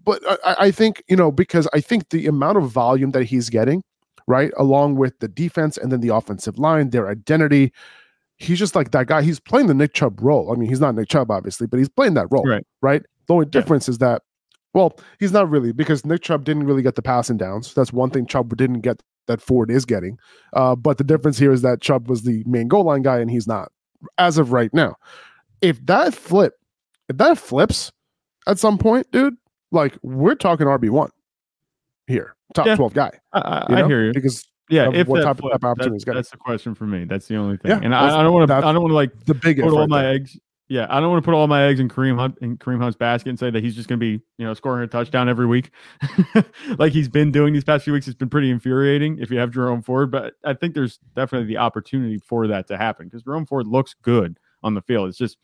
but 0.05 0.23
I, 0.45 0.57
I 0.67 0.71
think 0.71 1.03
you 1.09 1.17
know 1.17 1.33
because 1.33 1.69
I 1.73 1.81
think 1.81 2.11
the 2.11 2.27
amount 2.27 2.59
of 2.59 2.71
volume 2.71 3.13
that 3.13 3.25
he's 3.25 3.49
getting, 3.49 3.83
right, 4.27 4.53
along 4.59 4.97
with 4.97 5.19
the 5.21 5.29
defense 5.29 5.79
and 5.79 5.91
then 5.91 6.01
the 6.01 6.15
offensive 6.15 6.59
line, 6.59 6.91
their 6.91 7.09
identity, 7.09 7.73
he's 8.39 8.59
just 8.59 8.75
like 8.75 8.93
that 8.93 9.07
guy. 9.07 9.23
He's 9.23 9.41
playing 9.41 9.67
the 9.67 9.75
Nick 9.75 9.95
Chubb 9.95 10.21
role. 10.23 10.53
I 10.53 10.57
mean, 10.57 10.69
he's 10.69 10.81
not 10.81 10.95
Nick 10.95 11.09
Chubb, 11.09 11.31
obviously, 11.31 11.67
but 11.67 11.79
he's 11.79 11.89
playing 11.89 12.15
that 12.15 12.29
role, 12.31 12.45
right? 12.45 12.67
Right. 12.81 13.03
The 13.27 13.35
only 13.35 13.47
difference 13.47 13.89
yeah. 13.89 13.93
is 13.93 13.99
that, 13.99 14.23
well, 14.75 14.99
he's 15.19 15.33
not 15.33 15.49
really 15.49 15.73
because 15.73 16.05
Nick 16.05 16.23
Chubb 16.23 16.45
didn't 16.45 16.65
really 16.65 16.83
get 16.83 16.95
the 16.95 17.03
passing 17.03 17.37
downs. 17.37 17.75
That's 17.75 17.93
one 17.93 18.11
thing 18.11 18.27
Chubb 18.27 18.57
didn't 18.57 18.81
get 18.81 19.03
that 19.27 19.41
Ford 19.41 19.71
is 19.71 19.85
getting. 19.85 20.19
Uh, 20.53 20.75
but 20.75 20.99
the 20.99 21.05
difference 21.05 21.39
here 21.39 21.53
is 21.53 21.63
that 21.63 21.81
Chubb 21.81 22.09
was 22.09 22.23
the 22.23 22.43
main 22.47 22.69
goal 22.69 22.85
line 22.85 23.03
guy 23.03 23.19
and 23.19 23.31
he's 23.31 23.47
not 23.47 23.71
as 24.19 24.39
of 24.39 24.53
right 24.53 24.73
now. 24.75 24.97
If 25.61 25.85
that 25.87 26.15
flip, 26.15 26.55
if 27.09 27.17
that 27.17 27.39
flips 27.39 27.93
at 28.47 28.59
some 28.59 28.79
point, 28.79 29.11
dude, 29.11 29.37
like 29.71 29.97
we're 30.03 30.35
talking 30.35 30.67
RB 30.67 30.91
one 30.91 31.11
here, 32.07 32.35
top 32.55 32.67
yeah, 32.67 32.77
twelve 32.77 32.95
guy. 32.95 33.11
I, 33.33 33.67
I 33.69 33.87
hear 33.87 34.05
you 34.05 34.13
because 34.13 34.47
yeah, 34.71 34.91
if 34.93 35.09
what 35.09 35.23
type, 35.23 35.39
flip, 35.39 35.55
of 35.55 35.65
opportunity 35.65 36.05
that's, 36.05 36.17
that's 36.17 36.31
the 36.31 36.37
question 36.37 36.75
for 36.75 36.85
me. 36.85 37.05
That's 37.05 37.27
the 37.27 37.37
only 37.37 37.57
thing. 37.57 37.71
Yeah, 37.71 37.81
and 37.83 37.95
I, 37.95 38.21
I, 38.21 38.23
don't 38.23 38.33
want 38.33 38.49
to. 38.49 38.55
I 38.55 38.61
don't 38.61 38.83
want 38.83 38.91
to 38.91 38.95
like 38.95 39.25
the 39.25 39.35
biggest 39.35 39.65
put 39.65 39.73
all 39.73 39.81
right 39.81 39.89
my 39.89 40.03
there. 40.03 40.15
eggs. 40.15 40.39
Yeah, 40.69 40.87
I 40.91 41.01
don't 41.01 41.11
want 41.11 41.23
to 41.23 41.25
put 41.25 41.35
all 41.35 41.47
my 41.47 41.65
eggs 41.65 41.81
in 41.81 41.89
Kareem 41.89 42.19
Hunt 42.19 42.37
in 42.43 42.59
Kareem 42.59 42.81
Hunt's 42.81 42.97
basket 42.97 43.31
and 43.31 43.39
say 43.39 43.51
that 43.51 43.65
he's 43.65 43.75
just 43.75 43.89
going 43.89 43.99
to 43.99 44.05
be, 44.05 44.23
you 44.37 44.45
know, 44.47 44.53
scoring 44.53 44.85
a 44.85 44.87
touchdown 44.87 45.27
every 45.27 45.47
week, 45.47 45.71
like 46.79 46.93
he's 46.93 47.09
been 47.09 47.33
doing 47.33 47.55
these 47.55 47.65
past 47.65 47.85
few 47.85 47.95
weeks. 47.95 48.07
It's 48.07 48.17
been 48.17 48.29
pretty 48.29 48.51
infuriating 48.51 49.19
if 49.19 49.31
you 49.31 49.39
have 49.39 49.51
Jerome 49.51 49.83
Ford, 49.83 50.11
but 50.11 50.35
I 50.45 50.53
think 50.53 50.75
there's 50.75 50.99
definitely 51.17 51.49
the 51.49 51.57
opportunity 51.57 52.19
for 52.19 52.47
that 52.49 52.69
to 52.69 52.77
happen 52.77 53.07
because 53.07 53.23
Jerome 53.23 53.47
Ford 53.47 53.67
looks 53.67 53.95
good 54.03 54.39
on 54.63 54.75
the 54.75 54.83
field. 54.83 55.09
It's 55.09 55.17
just 55.17 55.39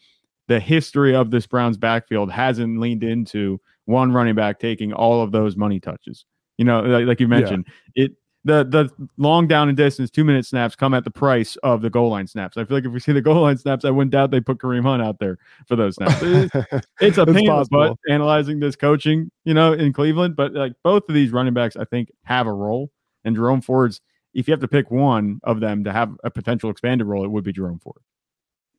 the 0.46 0.60
history 0.60 1.14
of 1.14 1.30
this 1.30 1.46
Browns 1.46 1.78
backfield 1.78 2.30
hasn't 2.30 2.78
leaned 2.78 3.02
into 3.02 3.60
one 3.86 4.12
running 4.12 4.34
back 4.34 4.58
taking 4.58 4.92
all 4.92 5.22
of 5.22 5.32
those 5.32 5.56
money 5.56 5.80
touches. 5.80 6.26
You 6.58 6.66
know, 6.66 6.82
like, 6.82 7.06
like 7.06 7.20
you 7.20 7.28
mentioned, 7.28 7.66
yeah. 7.94 8.04
it 8.04 8.12
the 8.44 8.64
the 8.64 9.08
long 9.16 9.46
down 9.46 9.68
and 9.68 9.76
distance 9.76 10.10
two 10.10 10.24
minute 10.24 10.44
snaps 10.44 10.76
come 10.76 10.92
at 10.92 11.04
the 11.04 11.10
price 11.10 11.56
of 11.62 11.80
the 11.80 11.90
goal 11.90 12.10
line 12.10 12.26
snaps. 12.26 12.56
I 12.56 12.64
feel 12.64 12.76
like 12.76 12.84
if 12.84 12.92
we 12.92 13.00
see 13.00 13.12
the 13.12 13.22
goal 13.22 13.42
line 13.42 13.56
snaps, 13.56 13.84
I 13.84 13.90
wouldn't 13.90 14.12
doubt 14.12 14.30
they 14.30 14.40
put 14.40 14.58
Kareem 14.58 14.82
Hunt 14.82 15.02
out 15.02 15.18
there 15.18 15.38
for 15.66 15.76
those 15.76 15.96
snaps. 15.96 16.20
it's 17.00 17.18
a 17.18 17.26
pain 17.26 17.50
in 17.50 17.56
the 17.56 17.68
butt 17.70 17.96
analyzing 18.08 18.60
this 18.60 18.76
coaching, 18.76 19.30
you 19.44 19.54
know, 19.54 19.72
in 19.72 19.92
Cleveland. 19.92 20.36
But 20.36 20.52
like 20.52 20.74
both 20.82 21.08
of 21.08 21.14
these 21.14 21.30
running 21.30 21.54
backs, 21.54 21.76
I 21.76 21.84
think 21.84 22.10
have 22.24 22.46
a 22.46 22.52
role. 22.52 22.90
And 23.24 23.34
Jerome 23.34 23.62
Ford's, 23.62 24.02
if 24.34 24.46
you 24.46 24.52
have 24.52 24.60
to 24.60 24.68
pick 24.68 24.90
one 24.90 25.40
of 25.44 25.60
them 25.60 25.84
to 25.84 25.92
have 25.92 26.14
a 26.22 26.30
potential 26.30 26.68
expanded 26.68 27.06
role, 27.06 27.24
it 27.24 27.30
would 27.30 27.44
be 27.44 27.52
Jerome 27.52 27.78
Ford. 27.78 28.02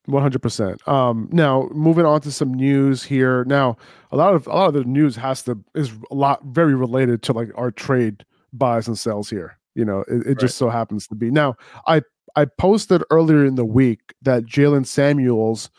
One 0.04 0.22
hundred 0.22 0.42
percent. 0.42 0.86
Um, 0.86 1.28
now 1.32 1.68
moving 1.72 2.06
on 2.06 2.20
to 2.20 2.30
some 2.30 2.54
news 2.54 3.02
here. 3.02 3.44
Now, 3.46 3.76
a 4.12 4.16
lot 4.16 4.34
of 4.34 4.46
a 4.46 4.50
lot 4.50 4.68
of 4.68 4.74
the 4.74 4.84
news 4.84 5.16
has 5.16 5.42
to 5.42 5.58
is 5.74 5.90
a 6.12 6.14
lot 6.14 6.44
very 6.44 6.76
related 6.76 7.22
to 7.22 7.32
like 7.32 7.50
our 7.56 7.72
trade 7.72 8.24
buys 8.58 8.88
and 8.88 8.98
sells 8.98 9.30
here. 9.30 9.58
You 9.74 9.84
know, 9.84 10.00
it, 10.08 10.14
it 10.14 10.26
right. 10.26 10.38
just 10.38 10.56
so 10.56 10.70
happens 10.70 11.06
to 11.08 11.14
be. 11.14 11.30
Now, 11.30 11.56
I 11.86 12.02
I 12.34 12.44
posted 12.44 13.02
earlier 13.10 13.44
in 13.44 13.54
the 13.54 13.64
week 13.64 14.14
that 14.22 14.44
Jalen 14.44 14.86
Samuels, 14.86 15.70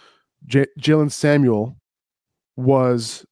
J- 0.45 0.67
Jaylen 0.79 1.11
Samuel, 1.11 1.77
was 2.55 3.25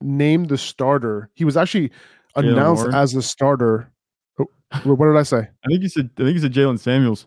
named 0.00 0.48
the 0.48 0.58
starter. 0.58 1.30
He 1.34 1.44
was 1.44 1.56
actually 1.56 1.90
announced 2.36 2.86
as 2.94 3.12
the 3.12 3.22
starter. 3.22 3.90
Oh, 4.38 4.46
what 4.84 5.06
did 5.06 5.16
I 5.16 5.22
say? 5.22 5.48
I 5.64 5.68
think 5.68 5.82
you 5.82 5.88
said 5.88 6.10
I 6.18 6.22
think 6.22 6.34
you 6.34 6.40
said 6.40 6.52
Jaylen 6.52 6.78
Samuels. 6.78 7.26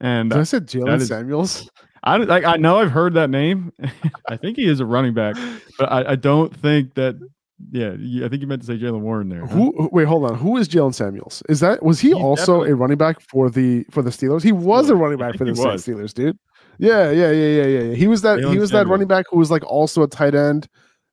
And 0.00 0.30
did 0.30 0.38
I 0.38 0.44
said 0.44 0.66
Jalen 0.66 1.06
Samuels. 1.06 1.68
I 2.02 2.16
like 2.18 2.44
I 2.44 2.56
know 2.56 2.78
I've 2.78 2.92
heard 2.92 3.14
that 3.14 3.30
name. 3.30 3.72
I 4.28 4.36
think 4.36 4.56
he 4.56 4.66
is 4.66 4.80
a 4.80 4.86
running 4.86 5.14
back, 5.14 5.36
but 5.78 5.90
I, 5.90 6.12
I 6.12 6.16
don't 6.16 6.54
think 6.56 6.94
that. 6.94 7.16
Yeah, 7.70 7.92
I 8.24 8.28
think 8.28 8.42
you 8.42 8.46
meant 8.46 8.62
to 8.62 8.66
say 8.66 8.78
Jaylen 8.78 9.00
Warren 9.00 9.28
there. 9.30 9.46
Huh? 9.46 9.54
Who? 9.54 9.88
Wait, 9.90 10.06
hold 10.06 10.30
on. 10.30 10.36
Who 10.36 10.56
is 10.58 10.68
Jalen 10.68 10.94
Samuels? 10.94 11.42
Is 11.48 11.60
that 11.60 11.82
was 11.82 12.00
he, 12.00 12.08
he 12.08 12.14
also 12.14 12.64
a 12.64 12.74
running 12.74 12.98
back 12.98 13.20
for 13.20 13.48
the 13.48 13.84
for 13.90 14.02
the 14.02 14.10
Steelers? 14.10 14.42
He 14.42 14.52
was 14.52 14.90
a 14.90 14.96
running 14.96 15.18
back 15.18 15.34
for 15.38 15.44
the 15.44 15.52
Steelers, 15.52 16.12
dude. 16.12 16.38
Yeah, 16.78 17.10
yeah, 17.10 17.30
yeah, 17.30 17.62
yeah, 17.62 17.78
yeah. 17.78 17.94
He 17.94 18.06
was 18.08 18.22
that. 18.22 18.38
Jaylen 18.38 18.52
he 18.52 18.58
was 18.58 18.70
that 18.70 18.86
running 18.86 19.08
back 19.08 19.24
who 19.30 19.38
was 19.38 19.50
like 19.50 19.64
also 19.64 20.02
a 20.02 20.08
tight 20.08 20.34
end, 20.34 20.68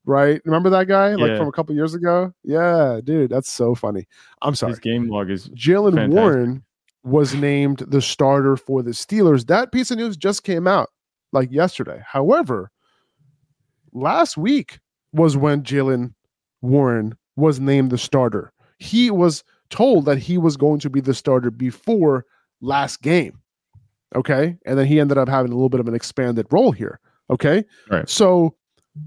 right? 0.06 0.42
Remember 0.44 0.70
that 0.70 0.88
guy, 0.88 1.16
like 1.16 1.38
from 1.38 1.48
a 1.48 1.52
couple 1.52 1.74
years 1.76 1.94
ago? 1.94 2.34
Yeah, 2.44 3.00
dude, 3.02 3.32
that's 3.32 3.52
so 3.52 3.74
funny. 3.74 4.06
I'm 4.42 4.56
sorry. 4.56 4.74
His 4.74 4.80
game 4.80 5.10
log 5.10 5.32
is 5.32 5.48
Jaylen 5.50 6.10
Warren 6.10 6.64
was 7.04 7.36
named 7.36 7.80
the 7.88 8.02
starter 8.02 8.58
for 8.58 8.82
the 8.82 8.92
Steelers. 8.92 9.48
That 9.48 9.72
piece 9.72 9.92
of 9.92 9.98
news 9.98 10.18
just 10.18 10.44
came 10.44 10.68
out 10.68 10.90
like 11.32 11.52
yesterday. 11.52 12.02
However, 12.06 12.70
last 13.94 14.38
week 14.38 14.80
was 15.14 15.38
when 15.38 15.64
Jaylen 15.64 16.14
Warren 16.64 17.16
was 17.36 17.60
named 17.60 17.92
the 17.92 17.98
starter. 17.98 18.52
He 18.80 19.12
was 19.12 19.44
told 19.70 20.06
that 20.06 20.18
he 20.18 20.38
was 20.38 20.58
going 20.58 20.80
to 20.80 20.90
be 20.90 21.02
the 21.02 21.14
starter 21.14 21.52
before 21.52 22.26
last 22.62 23.02
game. 23.02 23.40
Okay. 24.16 24.58
And 24.66 24.78
then 24.78 24.86
he 24.86 25.00
ended 25.00 25.18
up 25.18 25.28
having 25.28 25.52
a 25.52 25.56
little 25.56 25.70
bit 25.70 25.80
of 25.80 25.88
an 25.88 25.96
expanded 25.96 26.48
role 26.52 26.72
here. 26.72 27.00
Okay. 27.30 27.64
Right. 27.90 28.08
So 28.08 28.56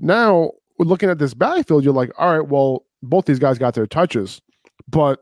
now 0.00 0.52
looking 0.78 1.10
at 1.10 1.18
this 1.18 1.34
backfield, 1.34 1.84
you're 1.84 1.94
like, 1.94 2.12
all 2.18 2.38
right, 2.38 2.48
well, 2.48 2.84
both 3.02 3.26
these 3.26 3.38
guys 3.38 3.58
got 3.58 3.74
their 3.74 3.86
touches, 3.86 4.40
but 4.88 5.20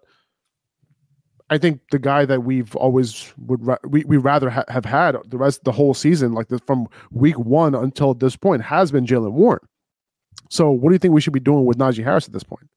I 1.50 1.58
think 1.58 1.80
the 1.90 1.98
guy 1.98 2.24
that 2.24 2.44
we've 2.44 2.74
always 2.76 3.32
would 3.36 3.64
ra- 3.64 3.76
we 3.86 4.04
we 4.04 4.16
rather 4.16 4.48
ha- 4.48 4.64
have 4.68 4.86
had 4.86 5.16
the 5.26 5.36
rest 5.36 5.64
the 5.64 5.72
whole 5.72 5.92
season, 5.92 6.32
like 6.32 6.48
the, 6.48 6.58
from 6.60 6.88
week 7.10 7.38
one 7.38 7.74
until 7.74 8.14
this 8.14 8.34
point, 8.34 8.62
has 8.62 8.90
been 8.90 9.04
Jaylen 9.04 9.32
Warren. 9.32 9.60
So, 10.54 10.70
what 10.70 10.90
do 10.90 10.94
you 10.94 10.98
think 10.98 11.14
we 11.14 11.20
should 11.20 11.32
be 11.32 11.40
doing 11.40 11.64
with 11.64 11.78
Najee 11.78 12.04
Harris 12.04 12.26
at 12.26 12.32
this 12.32 12.44
point? 12.44 12.68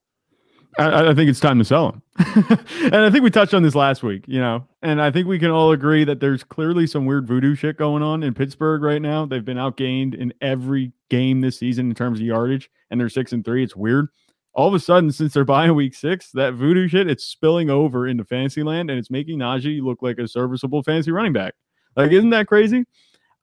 I, 0.80 1.10
I 1.10 1.14
think 1.16 1.30
it's 1.30 1.40
time 1.40 1.58
to 1.60 1.66
sell 1.66 1.90
him, 1.90 2.02
and 2.84 2.96
I 2.96 3.10
think 3.10 3.24
we 3.24 3.32
touched 3.32 3.54
on 3.54 3.64
this 3.64 3.74
last 3.76 4.04
week. 4.04 4.26
You 4.28 4.40
know, 4.40 4.68
and 4.82 5.02
I 5.02 5.12
think 5.12 5.28
we 5.28 5.40
can 5.40 5.50
all 5.50 5.72
agree 5.72 6.04
that 6.04 6.20
there's 6.20 6.44
clearly 6.44 6.88
some 6.88 7.06
weird 7.06 7.28
voodoo 7.28 7.56
shit 7.56 7.78
going 7.78 8.04
on 8.04 8.24
in 8.24 8.34
Pittsburgh 8.34 8.84
right 8.84 9.02
now. 9.02 9.26
They've 9.26 9.44
been 9.44 9.58
outgained 9.58 10.16
in 10.16 10.34
every 10.42 10.92
game 11.10 11.42
this 11.42 11.60
season 11.60 11.90
in 11.90 11.96
terms 11.96 12.20
of 12.20 12.26
yardage, 12.26 12.70
and 12.92 13.00
they're 13.00 13.10
six 13.10 13.32
and 13.32 13.44
three. 13.44 13.64
It's 13.64 13.76
weird 13.76 14.10
all 14.58 14.68
of 14.68 14.74
a 14.74 14.80
sudden, 14.80 15.12
since 15.12 15.36
they're 15.36 15.46
buying 15.46 15.76
week 15.76 15.94
six, 15.94 16.32
that 16.32 16.56
voodoo 16.56 16.88
shit, 16.88 17.08
it's 17.08 17.24
spilling 17.24 17.70
over 17.70 18.08
into 18.08 18.26
fantasy 18.26 18.64
land 18.64 18.90
and 18.90 18.98
it's 18.98 19.12
making 19.12 19.38
Najee 19.38 19.84
look 19.84 20.02
like 20.02 20.18
a 20.18 20.28
serviceable 20.28 20.82
fantasy 20.82 21.12
running 21.12 21.32
back. 21.32 21.54
Like, 21.96 22.12
isn't 22.12 22.32
that 22.32 22.48
crazy? 22.48 22.86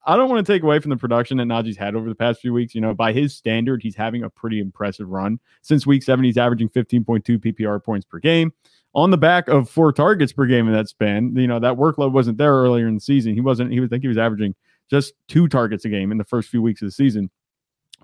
I 0.05 0.15
don't 0.15 0.29
want 0.29 0.45
to 0.45 0.53
take 0.53 0.61
away 0.61 0.79
from 0.79 0.89
the 0.91 0.97
production 0.97 1.37
that 1.37 1.45
Najee's 1.45 1.77
had 1.77 1.95
over 1.95 2.07
the 2.07 2.15
past 2.15 2.39
few 2.39 2.53
weeks. 2.53 2.75
You 2.75 2.81
know, 2.81 2.93
by 2.93 3.11
his 3.11 3.35
standard, 3.35 3.81
he's 3.81 3.95
having 3.95 4.23
a 4.23 4.29
pretty 4.29 4.59
impressive 4.59 5.09
run. 5.09 5.39
Since 5.61 5.87
week 5.87 6.03
seven, 6.03 6.23
he's 6.23 6.37
averaging 6.37 6.69
15.2 6.69 7.23
PPR 7.39 7.83
points 7.83 8.05
per 8.05 8.19
game 8.19 8.53
on 8.93 9.09
the 9.09 9.17
back 9.17 9.47
of 9.47 9.69
four 9.69 9.91
targets 9.91 10.31
per 10.31 10.45
game 10.45 10.67
in 10.67 10.73
that 10.73 10.87
span. 10.87 11.35
You 11.35 11.47
know, 11.47 11.59
that 11.59 11.75
workload 11.75 12.11
wasn't 12.11 12.37
there 12.37 12.53
earlier 12.53 12.87
in 12.87 12.95
the 12.95 13.01
season. 13.01 13.33
He 13.33 13.41
wasn't, 13.41 13.71
he 13.71 13.81
I 13.81 13.87
think 13.87 14.03
he 14.03 14.07
was 14.07 14.17
averaging 14.17 14.55
just 14.89 15.13
two 15.27 15.47
targets 15.47 15.85
a 15.85 15.89
game 15.89 16.11
in 16.11 16.17
the 16.17 16.23
first 16.23 16.49
few 16.49 16.61
weeks 16.61 16.81
of 16.81 16.87
the 16.87 16.91
season. 16.91 17.31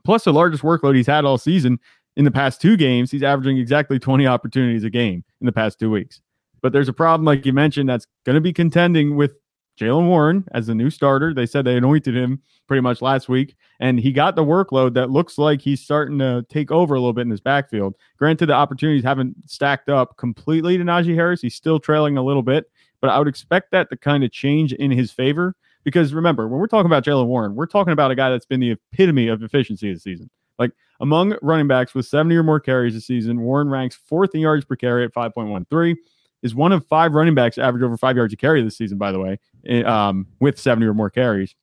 Plus, 0.03 0.23
the 0.23 0.33
largest 0.33 0.63
workload 0.63 0.95
he's 0.95 1.07
had 1.07 1.25
all 1.25 1.37
season 1.37 1.79
in 2.17 2.25
the 2.25 2.31
past 2.31 2.61
two 2.61 2.75
games, 2.75 3.11
he's 3.11 3.23
averaging 3.23 3.57
exactly 3.57 3.99
20 3.99 4.25
opportunities 4.27 4.83
a 4.83 4.89
game 4.89 5.23
in 5.39 5.45
the 5.45 5.51
past 5.51 5.79
two 5.79 5.91
weeks. 5.91 6.21
But 6.61 6.73
there's 6.73 6.89
a 6.89 6.93
problem, 6.93 7.25
like 7.25 7.45
you 7.45 7.53
mentioned, 7.53 7.89
that's 7.89 8.07
going 8.25 8.35
to 8.35 8.41
be 8.41 8.53
contending 8.53 9.15
with 9.15 9.35
Jaylen 9.81 10.07
Warren 10.07 10.45
as 10.51 10.67
the 10.67 10.75
new 10.75 10.91
starter. 10.91 11.33
They 11.33 11.47
said 11.47 11.65
they 11.65 11.75
anointed 11.75 12.15
him 12.15 12.39
pretty 12.67 12.81
much 12.81 13.01
last 13.01 13.27
week, 13.27 13.55
and 13.79 13.99
he 13.99 14.11
got 14.11 14.35
the 14.35 14.43
workload 14.43 14.93
that 14.93 15.09
looks 15.09 15.39
like 15.39 15.59
he's 15.59 15.81
starting 15.81 16.19
to 16.19 16.45
take 16.49 16.69
over 16.69 16.93
a 16.93 16.99
little 16.99 17.13
bit 17.13 17.23
in 17.23 17.31
his 17.31 17.41
backfield. 17.41 17.95
Granted, 18.17 18.45
the 18.45 18.53
opportunities 18.53 19.03
haven't 19.03 19.35
stacked 19.49 19.89
up 19.89 20.17
completely 20.17 20.77
to 20.77 20.83
Najee 20.83 21.15
Harris. 21.15 21.41
He's 21.41 21.55
still 21.55 21.79
trailing 21.79 22.17
a 22.17 22.23
little 22.23 22.43
bit, 22.43 22.69
but 23.01 23.09
I 23.09 23.17
would 23.17 23.27
expect 23.27 23.71
that 23.71 23.89
to 23.89 23.97
kind 23.97 24.23
of 24.23 24.31
change 24.31 24.71
in 24.73 24.91
his 24.91 25.11
favor 25.11 25.55
Because 25.83 26.13
remember, 26.13 26.47
when 26.47 26.59
we're 26.59 26.67
talking 26.67 26.85
about 26.85 27.03
Jaylen 27.03 27.25
Warren, 27.25 27.55
we're 27.55 27.65
talking 27.65 27.91
about 27.93 28.11
a 28.11 28.15
guy 28.15 28.29
that's 28.29 28.45
been 28.45 28.59
the 28.59 28.71
epitome 28.71 29.27
of 29.29 29.41
efficiency 29.41 29.91
this 29.91 30.03
season. 30.03 30.29
Like 30.59 30.71
among 30.99 31.35
running 31.41 31.67
backs 31.67 31.95
with 31.95 32.05
70 32.05 32.35
or 32.35 32.43
more 32.43 32.59
carries 32.59 32.93
this 32.93 33.07
season, 33.07 33.41
Warren 33.41 33.69
ranks 33.69 33.95
fourth 34.05 34.35
in 34.35 34.41
yards 34.41 34.63
per 34.63 34.75
carry 34.75 35.03
at 35.03 35.13
5.13. 35.13 35.95
Is 36.41 36.55
one 36.55 36.71
of 36.71 36.85
five 36.87 37.13
running 37.13 37.35
backs 37.35 37.57
average 37.57 37.83
over 37.83 37.97
five 37.97 38.15
yards 38.15 38.33
a 38.33 38.37
carry 38.37 38.63
this 38.63 38.77
season, 38.77 38.97
by 38.97 39.11
the 39.11 39.19
way, 39.19 39.39
eh, 39.67 39.83
um, 39.83 40.25
with 40.39 40.59
70 40.59 40.87
or 40.87 40.93
more 40.93 41.09
carries. 41.09 41.55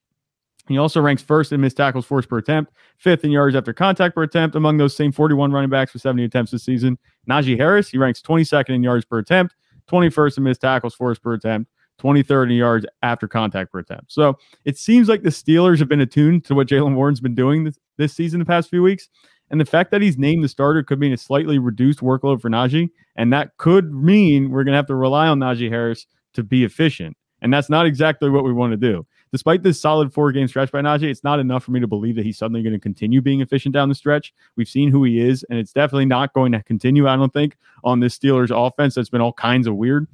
He 0.68 0.78
also 0.78 1.00
ranks 1.00 1.22
first 1.22 1.50
in 1.52 1.60
missed 1.60 1.78
tackles 1.78 2.04
forced 2.04 2.28
per 2.28 2.38
attempt, 2.38 2.72
fifth 2.98 3.24
in 3.24 3.30
yards 3.30 3.56
after 3.56 3.72
contact 3.72 4.14
per 4.14 4.22
attempt 4.22 4.54
among 4.54 4.76
those 4.76 4.94
same 4.94 5.12
41 5.12 5.50
running 5.50 5.70
backs 5.70 5.94
with 5.94 6.02
70 6.02 6.24
attempts 6.24 6.52
this 6.52 6.62
season. 6.62 6.98
Najee 7.28 7.56
Harris, 7.56 7.88
he 7.88 7.98
ranks 7.98 8.20
22nd 8.20 8.70
in 8.70 8.82
yards 8.82 9.04
per 9.04 9.18
attempt, 9.18 9.56
21st 9.90 10.38
in 10.38 10.44
missed 10.44 10.60
tackles 10.60 10.94
forced 10.94 11.22
per 11.22 11.32
attempt, 11.32 11.70
23rd 12.00 12.50
in 12.50 12.56
yards 12.56 12.86
after 13.02 13.26
contact 13.26 13.72
per 13.72 13.78
attempt. 13.78 14.12
So 14.12 14.38
it 14.64 14.76
seems 14.76 15.08
like 15.08 15.22
the 15.22 15.30
Steelers 15.30 15.78
have 15.78 15.88
been 15.88 16.02
attuned 16.02 16.44
to 16.44 16.54
what 16.54 16.68
Jaylen 16.68 16.94
Warren's 16.94 17.20
been 17.20 17.34
doing 17.34 17.64
this, 17.64 17.78
this 17.96 18.14
season, 18.14 18.38
the 18.38 18.46
past 18.46 18.68
few 18.68 18.82
weeks. 18.82 19.08
And 19.50 19.60
the 19.60 19.64
fact 19.64 19.90
that 19.90 20.02
he's 20.02 20.18
named 20.18 20.44
the 20.44 20.48
starter 20.48 20.82
could 20.82 21.00
mean 21.00 21.12
a 21.12 21.16
slightly 21.16 21.58
reduced 21.58 22.00
workload 22.00 22.40
for 22.40 22.50
Najee. 22.50 22.90
And 23.16 23.32
that 23.32 23.56
could 23.56 23.92
mean 23.92 24.50
we're 24.50 24.64
going 24.64 24.72
to 24.72 24.76
have 24.76 24.86
to 24.86 24.94
rely 24.94 25.26
on 25.28 25.38
Najee 25.38 25.70
Harris 25.70 26.06
to 26.34 26.42
be 26.42 26.64
efficient. 26.64 27.16
And 27.40 27.52
that's 27.52 27.70
not 27.70 27.86
exactly 27.86 28.28
what 28.30 28.44
we 28.44 28.52
want 28.52 28.72
to 28.72 28.76
do 28.76 29.06
despite 29.32 29.62
this 29.62 29.80
solid 29.80 30.12
four 30.12 30.32
game 30.32 30.48
stretch 30.48 30.72
by 30.72 30.80
Najee, 30.80 31.10
it's 31.10 31.24
not 31.24 31.40
enough 31.40 31.64
for 31.64 31.72
me 31.72 31.80
to 31.80 31.86
believe 31.86 32.16
that 32.16 32.24
he's 32.24 32.38
suddenly 32.38 32.62
going 32.62 32.72
to 32.72 32.78
continue 32.78 33.20
being 33.20 33.40
efficient 33.40 33.72
down 33.72 33.88
the 33.88 33.94
stretch. 33.94 34.32
We've 34.56 34.68
seen 34.68 34.90
who 34.90 35.04
he 35.04 35.20
is, 35.20 35.44
and 35.50 35.58
it's 35.58 35.72
definitely 35.72 36.06
not 36.06 36.32
going 36.32 36.52
to 36.52 36.62
continue, 36.62 37.08
I 37.08 37.16
don't 37.16 37.32
think, 37.32 37.56
on 37.84 38.00
this 38.00 38.18
Steelers 38.18 38.50
offense 38.54 38.94
that's 38.94 39.10
been 39.10 39.20
all 39.20 39.32
kinds 39.32 39.66
of 39.66 39.76
weird. 39.76 40.06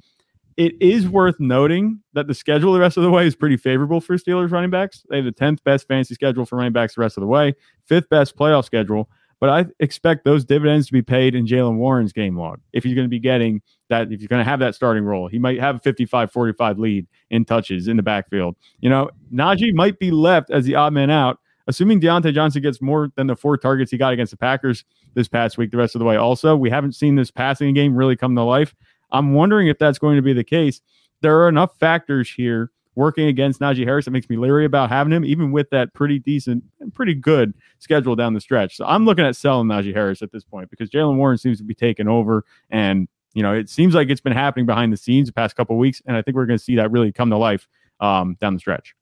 It 0.57 0.73
is 0.79 1.07
worth 1.07 1.35
noting 1.39 1.99
that 2.13 2.27
the 2.27 2.33
schedule 2.33 2.71
the 2.71 2.79
rest 2.79 2.95
of 2.95 3.03
the 3.03 3.11
way 3.11 3.27
is 3.27 3.35
pretty 3.35 3.57
favorable 3.57 3.99
for 3.99 4.15
Steelers 4.15 4.51
running 4.51 4.69
backs. 4.69 5.05
They 5.09 5.17
have 5.17 5.25
the 5.25 5.33
10th 5.33 5.63
best 5.63 5.87
fantasy 5.87 6.13
schedule 6.13 6.45
for 6.45 6.55
running 6.55 6.71
backs 6.71 6.95
the 6.95 7.01
rest 7.01 7.17
of 7.17 7.21
the 7.21 7.27
way, 7.27 7.55
fifth 7.83 8.09
best 8.09 8.37
playoff 8.37 8.63
schedule. 8.63 9.09
But 9.39 9.49
I 9.49 9.65
expect 9.79 10.23
those 10.23 10.45
dividends 10.45 10.87
to 10.87 10.93
be 10.93 11.01
paid 11.01 11.35
in 11.35 11.45
Jaylen 11.45 11.75
Warren's 11.75 12.13
game 12.13 12.37
log 12.37 12.61
if 12.73 12.83
he's 12.83 12.95
going 12.95 13.05
to 13.05 13.09
be 13.09 13.19
getting 13.19 13.61
that, 13.89 14.11
if 14.11 14.19
he's 14.19 14.27
going 14.27 14.39
to 14.39 14.49
have 14.49 14.59
that 14.59 14.75
starting 14.75 15.03
role. 15.03 15.27
He 15.27 15.39
might 15.39 15.59
have 15.59 15.75
a 15.75 15.79
55 15.79 16.31
45 16.31 16.79
lead 16.79 17.07
in 17.29 17.45
touches 17.45 17.87
in 17.87 17.97
the 17.97 18.03
backfield. 18.03 18.55
You 18.79 18.89
know, 18.89 19.09
Najee 19.33 19.73
might 19.73 19.99
be 19.99 20.11
left 20.11 20.51
as 20.51 20.65
the 20.65 20.75
odd 20.75 20.93
man 20.93 21.09
out, 21.09 21.39
assuming 21.67 21.99
Diontae 21.99 22.33
Johnson 22.33 22.61
gets 22.61 22.81
more 22.81 23.11
than 23.15 23.27
the 23.27 23.35
four 23.35 23.57
targets 23.57 23.91
he 23.91 23.97
got 23.97 24.13
against 24.13 24.31
the 24.31 24.37
Packers 24.37 24.85
this 25.15 25.27
past 25.27 25.57
week, 25.57 25.71
the 25.71 25.77
rest 25.77 25.95
of 25.95 25.99
the 25.99 26.05
way. 26.05 26.15
Also, 26.15 26.55
we 26.55 26.69
haven't 26.69 26.93
seen 26.93 27.15
this 27.15 27.31
passing 27.31 27.73
game 27.73 27.95
really 27.95 28.15
come 28.15 28.35
to 28.35 28.43
life. 28.43 28.73
I'm 29.11 29.33
wondering 29.33 29.67
if 29.67 29.77
that's 29.77 29.99
going 29.99 30.15
to 30.15 30.21
be 30.21 30.33
the 30.33 30.43
case. 30.43 30.81
There 31.21 31.41
are 31.41 31.49
enough 31.49 31.77
factors 31.79 32.29
here 32.29 32.71
working 32.95 33.27
against 33.27 33.59
Najee 33.59 33.85
Harris. 33.85 34.07
It 34.07 34.11
makes 34.11 34.29
me 34.29 34.37
leery 34.37 34.65
about 34.65 34.89
having 34.89 35.13
him, 35.13 35.23
even 35.25 35.51
with 35.51 35.69
that 35.69 35.93
pretty 35.93 36.19
decent 36.19 36.63
and 36.79 36.93
pretty 36.93 37.13
good 37.13 37.53
schedule 37.79 38.15
down 38.15 38.33
the 38.33 38.41
stretch. 38.41 38.75
So 38.77 38.85
I'm 38.85 39.05
looking 39.05 39.25
at 39.25 39.35
selling 39.35 39.67
Najee 39.67 39.93
Harris 39.93 40.21
at 40.21 40.31
this 40.31 40.43
point 40.43 40.69
because 40.69 40.89
Jaylen 40.89 41.17
Warren 41.17 41.37
seems 41.37 41.57
to 41.59 41.63
be 41.63 41.75
taking 41.75 42.07
over. 42.07 42.45
And, 42.69 43.07
you 43.33 43.43
know, 43.43 43.53
it 43.53 43.69
seems 43.69 43.93
like 43.93 44.09
it's 44.09 44.21
been 44.21 44.33
happening 44.33 44.65
behind 44.65 44.93
the 44.93 44.97
scenes 44.97 45.27
the 45.27 45.33
past 45.33 45.55
couple 45.55 45.77
weeks. 45.77 46.01
And 46.05 46.15
I 46.15 46.21
think 46.21 46.35
we're 46.35 46.45
going 46.45 46.57
to 46.57 46.63
see 46.63 46.75
that 46.77 46.91
really 46.91 47.11
come 47.11 47.29
to 47.29 47.37
life 47.37 47.67
um, 47.99 48.37
down 48.39 48.53
the 48.53 48.59
stretch. 48.59 48.95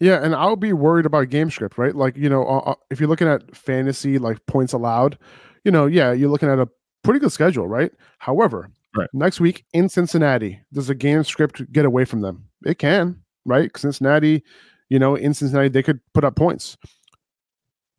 Yeah, 0.00 0.24
and 0.24 0.34
I'll 0.34 0.56
be 0.56 0.72
worried 0.72 1.06
about 1.06 1.28
game 1.28 1.48
script, 1.48 1.78
right? 1.78 1.94
Like, 1.94 2.16
you 2.16 2.28
know, 2.28 2.44
uh, 2.44 2.70
uh 2.70 2.74
if 2.90 2.98
you're 2.98 3.08
looking 3.08 3.28
at 3.28 3.54
fantasy, 3.54 4.18
like 4.18 4.44
points 4.46 4.72
allowed, 4.72 5.16
you 5.64 5.70
know, 5.70 5.86
yeah, 5.86 6.12
you're 6.12 6.28
looking 6.28 6.48
at 6.48 6.58
a 6.58 6.68
pretty 7.04 7.20
good 7.20 7.30
schedule, 7.30 7.68
right? 7.68 7.92
However, 8.18 8.68
right. 8.96 9.08
next 9.12 9.40
week 9.40 9.64
in 9.72 9.88
Cincinnati, 9.88 10.60
does 10.72 10.88
the 10.88 10.96
game 10.96 11.22
script 11.22 11.70
get 11.72 11.84
away 11.84 12.04
from 12.04 12.20
them? 12.20 12.48
It 12.64 12.78
can, 12.78 13.20
right? 13.44 13.76
Cincinnati, 13.76 14.42
you 14.88 14.98
know, 14.98 15.14
in 15.14 15.34
Cincinnati, 15.34 15.68
they 15.68 15.82
could 15.82 16.00
put 16.14 16.24
up 16.24 16.36
points. 16.36 16.76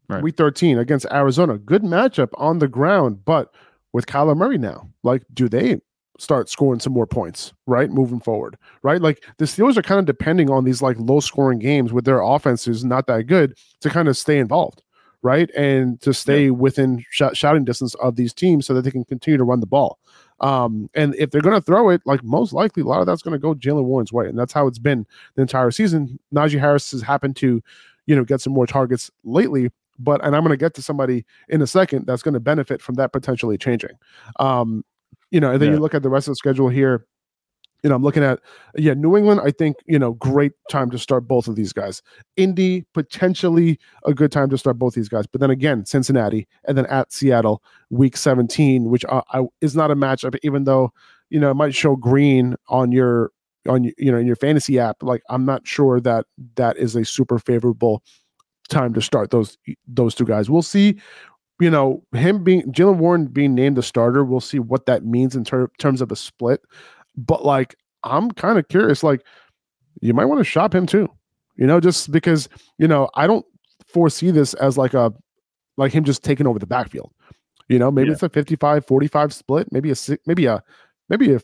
Right. 0.09 0.21
Week 0.21 0.35
13 0.35 0.77
against 0.77 1.05
Arizona, 1.11 1.57
good 1.57 1.81
matchup 1.81 2.29
on 2.35 2.59
the 2.59 2.67
ground, 2.67 3.23
but 3.23 3.53
with 3.93 4.05
Kyler 4.05 4.35
Murray 4.35 4.57
now, 4.57 4.89
like, 5.03 5.23
do 5.33 5.47
they 5.47 5.79
start 6.19 6.49
scoring 6.49 6.79
some 6.79 6.93
more 6.93 7.07
points, 7.07 7.53
right? 7.65 7.89
Moving 7.89 8.19
forward, 8.19 8.57
right? 8.83 9.01
Like 9.01 9.25
the 9.37 9.45
Steelers 9.45 9.77
are 9.77 9.81
kind 9.81 9.99
of 9.99 10.05
depending 10.05 10.49
on 10.49 10.63
these 10.63 10.81
like 10.81 10.97
low 10.99 11.19
scoring 11.19 11.59
games 11.59 11.91
with 11.91 12.05
their 12.05 12.21
offenses 12.21 12.83
not 12.85 13.07
that 13.07 13.23
good 13.23 13.57
to 13.81 13.89
kind 13.89 14.07
of 14.07 14.17
stay 14.17 14.37
involved, 14.37 14.81
right? 15.21 15.49
And 15.55 15.99
to 16.01 16.13
stay 16.13 16.45
yeah. 16.45 16.51
within 16.51 17.03
sh- 17.09 17.23
shouting 17.33 17.65
distance 17.65 17.95
of 17.95 18.15
these 18.15 18.33
teams 18.33 18.65
so 18.65 18.73
that 18.73 18.83
they 18.83 18.91
can 18.91 19.05
continue 19.05 19.37
to 19.37 19.43
run 19.43 19.59
the 19.59 19.65
ball. 19.65 19.99
Um, 20.39 20.89
and 20.93 21.15
if 21.15 21.31
they're 21.31 21.41
going 21.41 21.55
to 21.55 21.61
throw 21.61 21.89
it, 21.89 22.01
like 22.05 22.23
most 22.23 22.53
likely, 22.53 22.83
a 22.83 22.85
lot 22.85 22.99
of 22.99 23.05
that's 23.05 23.21
going 23.21 23.33
to 23.33 23.39
go 23.39 23.53
Jaylen 23.53 23.85
Warren's 23.85 24.11
way, 24.13 24.27
and 24.27 24.37
that's 24.37 24.53
how 24.53 24.67
it's 24.67 24.79
been 24.79 25.05
the 25.35 25.41
entire 25.41 25.71
season. 25.71 26.19
Najee 26.33 26.59
Harris 26.59 26.91
has 26.91 27.01
happened 27.01 27.35
to, 27.37 27.61
you 28.05 28.15
know, 28.15 28.23
get 28.23 28.41
some 28.41 28.53
more 28.53 28.67
targets 28.67 29.09
lately, 29.23 29.71
but 29.99 30.23
and 30.25 30.35
I'm 30.35 30.43
going 30.43 30.51
to 30.51 30.57
get 30.57 30.73
to 30.75 30.81
somebody 30.81 31.25
in 31.49 31.61
a 31.61 31.67
second 31.67 32.05
that's 32.05 32.23
going 32.23 32.33
to 32.33 32.39
benefit 32.39 32.81
from 32.81 32.95
that 32.95 33.13
potentially 33.13 33.57
changing. 33.57 33.97
Um, 34.39 34.83
you 35.31 35.39
know, 35.39 35.51
and 35.51 35.61
then 35.61 35.69
yeah. 35.69 35.75
you 35.75 35.81
look 35.81 35.95
at 35.95 36.03
the 36.03 36.09
rest 36.09 36.27
of 36.27 36.31
the 36.31 36.35
schedule 36.35 36.69
here 36.69 37.05
you 37.83 37.89
know, 37.89 37.95
I'm 37.95 38.01
looking 38.01 38.23
at 38.23 38.39
yeah, 38.75 38.93
New 38.93 39.17
England. 39.17 39.41
I 39.43 39.51
think 39.51 39.77
you 39.85 39.99
know, 39.99 40.13
great 40.13 40.53
time 40.69 40.89
to 40.91 40.97
start 40.97 41.27
both 41.27 41.47
of 41.47 41.55
these 41.55 41.73
guys. 41.73 42.01
Indy 42.37 42.85
potentially 42.93 43.77
a 44.05 44.13
good 44.13 44.31
time 44.31 44.49
to 44.49 44.57
start 44.57 44.79
both 44.79 44.95
these 44.95 45.09
guys, 45.09 45.27
but 45.27 45.41
then 45.41 45.51
again, 45.51 45.85
Cincinnati 45.85 46.47
and 46.65 46.77
then 46.77 46.85
at 46.85 47.11
Seattle, 47.11 47.61
Week 47.89 48.15
17, 48.15 48.85
which 48.85 49.05
I, 49.05 49.21
I, 49.33 49.43
is 49.59 49.75
not 49.75 49.91
a 49.91 49.95
matchup, 49.95 50.37
even 50.43 50.63
though 50.63 50.93
you 51.29 51.39
know 51.39 51.51
it 51.51 51.55
might 51.55 51.75
show 51.75 51.97
green 51.97 52.55
on 52.69 52.93
your 52.93 53.31
on 53.67 53.83
you 53.83 54.11
know 54.11 54.17
in 54.17 54.27
your 54.27 54.37
fantasy 54.37 54.79
app. 54.79 55.03
Like 55.03 55.21
I'm 55.29 55.45
not 55.45 55.67
sure 55.67 55.99
that 55.99 56.25
that 56.55 56.77
is 56.77 56.95
a 56.95 57.03
super 57.03 57.37
favorable 57.37 58.01
time 58.69 58.93
to 58.93 59.01
start 59.01 59.29
those 59.31 59.57
those 59.87 60.15
two 60.15 60.25
guys. 60.25 60.49
We'll 60.49 60.61
see 60.61 60.99
you 61.59 61.69
know, 61.69 62.03
him 62.13 62.43
being 62.43 62.63
Jaylen 62.71 62.97
Warren 62.97 63.27
being 63.27 63.55
named 63.55 63.77
the 63.77 63.83
starter, 63.83 64.23
we'll 64.25 64.41
see 64.41 64.59
what 64.59 64.85
that 64.87 65.05
means 65.05 65.35
in 65.35 65.43
ter- 65.43 65.71
terms 65.77 66.01
of 66.01 66.11
a 66.11 66.15
split. 66.15 66.61
But 67.15 67.45
like, 67.45 67.75
I'm 68.03 68.31
kind 68.31 68.57
of 68.57 68.67
curious. 68.67 69.03
Like, 69.03 69.23
you 70.01 70.13
might 70.13 70.25
want 70.25 70.39
to 70.39 70.45
shop 70.45 70.73
him 70.73 70.85
too. 70.85 71.09
You 71.55 71.67
know, 71.67 71.79
just 71.79 72.11
because 72.11 72.49
you 72.77 72.87
know 72.87 73.09
I 73.15 73.27
don't 73.27 73.45
foresee 73.87 74.31
this 74.31 74.53
as 74.55 74.77
like 74.77 74.93
a 74.93 75.13
like 75.77 75.91
him 75.91 76.03
just 76.03 76.23
taking 76.23 76.47
over 76.47 76.59
the 76.59 76.65
backfield. 76.65 77.11
You 77.69 77.79
know, 77.79 77.91
maybe 77.91 78.07
yeah. 78.07 78.13
it's 78.13 78.23
a 78.23 78.29
55 78.29 78.85
45 78.85 79.33
split, 79.33 79.71
maybe 79.71 79.91
a 79.91 79.95
maybe 80.25 80.45
a 80.45 80.63
maybe 81.09 81.33
a 81.33 81.39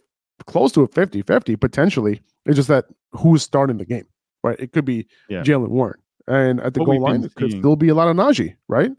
close 0.45 0.71
to 0.73 0.81
a 0.81 0.87
50 0.87 1.21
50 1.21 1.55
potentially. 1.55 2.21
It's 2.45 2.55
just 2.55 2.67
that 2.69 2.85
who's 3.11 3.43
starting 3.43 3.77
the 3.77 3.85
game, 3.85 4.05
right? 4.43 4.59
It 4.59 4.71
could 4.71 4.85
be 4.85 5.07
yeah. 5.29 5.41
Jaylen 5.41 5.69
Warren. 5.69 5.99
And 6.27 6.59
at 6.61 6.73
the 6.73 6.81
what 6.81 6.87
goal 6.87 7.01
line, 7.01 7.23
it 7.23 7.33
could 7.35 7.51
still 7.51 7.75
be 7.75 7.89
a 7.89 7.95
lot 7.95 8.07
of 8.07 8.15
Najee, 8.15 8.55
right? 8.67 8.91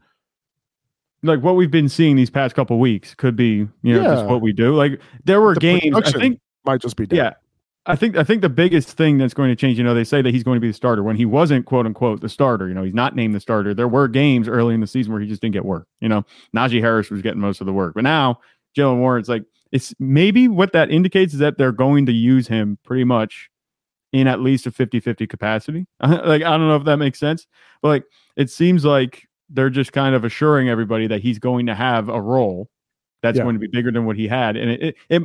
Like 1.22 1.42
what 1.42 1.54
we've 1.54 1.70
been 1.70 1.88
seeing 1.88 2.16
these 2.16 2.30
past 2.30 2.54
couple 2.54 2.78
weeks 2.78 3.14
could 3.14 3.36
be, 3.36 3.68
you 3.82 3.94
know, 3.94 4.02
yeah. 4.02 4.14
just 4.14 4.26
what 4.26 4.40
we 4.40 4.52
do. 4.52 4.74
Like 4.74 5.00
there 5.24 5.40
were 5.40 5.54
the 5.54 5.60
games, 5.60 5.94
I 5.94 6.10
think 6.10 6.40
might 6.64 6.80
just 6.80 6.96
be 6.96 7.06
dead. 7.06 7.16
Yeah. 7.16 7.32
I 7.86 7.96
think 7.96 8.16
I 8.16 8.24
think 8.24 8.42
the 8.42 8.50
biggest 8.50 8.90
thing 8.90 9.16
that's 9.16 9.32
going 9.32 9.48
to 9.48 9.56
change, 9.56 9.78
you 9.78 9.84
know, 9.84 9.94
they 9.94 10.04
say 10.04 10.20
that 10.20 10.30
he's 10.30 10.42
going 10.42 10.56
to 10.56 10.60
be 10.60 10.68
the 10.68 10.74
starter 10.74 11.02
when 11.02 11.16
he 11.16 11.24
wasn't 11.24 11.64
quote 11.64 11.86
unquote 11.86 12.20
the 12.20 12.28
starter. 12.28 12.68
You 12.68 12.74
know, 12.74 12.82
he's 12.82 12.94
not 12.94 13.16
named 13.16 13.34
the 13.34 13.40
starter. 13.40 13.72
There 13.72 13.88
were 13.88 14.06
games 14.06 14.48
early 14.48 14.74
in 14.74 14.80
the 14.80 14.86
season 14.86 15.12
where 15.12 15.20
he 15.20 15.26
just 15.26 15.40
didn't 15.40 15.54
get 15.54 15.64
work. 15.64 15.88
You 16.00 16.08
know, 16.08 16.24
Najee 16.54 16.80
Harris 16.80 17.10
was 17.10 17.22
getting 17.22 17.40
most 17.40 17.60
of 17.60 17.66
the 17.66 17.72
work, 17.72 17.94
but 17.94 18.04
now 18.04 18.38
Jaylen 18.76 18.98
Warren's 18.98 19.28
like 19.28 19.44
it's 19.72 19.94
maybe 19.98 20.46
what 20.46 20.72
that 20.72 20.90
indicates 20.90 21.32
is 21.32 21.38
that 21.38 21.56
they're 21.56 21.72
going 21.72 22.04
to 22.06 22.12
use 22.12 22.48
him 22.48 22.78
pretty 22.84 23.04
much 23.04 23.48
in 24.12 24.26
at 24.26 24.40
least 24.40 24.66
a 24.66 24.70
50-50 24.70 25.28
capacity. 25.28 25.86
like 26.02 26.42
I 26.42 26.50
don't 26.50 26.68
know 26.68 26.76
if 26.76 26.84
that 26.84 26.98
makes 26.98 27.18
sense, 27.18 27.46
but 27.80 27.88
like 27.88 28.04
it 28.36 28.50
seems 28.50 28.84
like 28.84 29.26
they're 29.48 29.70
just 29.70 29.92
kind 29.92 30.14
of 30.14 30.24
assuring 30.24 30.68
everybody 30.68 31.06
that 31.06 31.22
he's 31.22 31.38
going 31.38 31.66
to 31.66 31.74
have 31.74 32.08
a 32.08 32.20
role 32.20 32.68
that's 33.22 33.38
yeah. 33.38 33.44
going 33.44 33.54
to 33.54 33.60
be 33.60 33.68
bigger 33.68 33.90
than 33.90 34.04
what 34.06 34.16
he 34.16 34.28
had, 34.28 34.56
and 34.56 34.70
it, 34.70 34.82
it, 34.82 34.94
it 35.08 35.22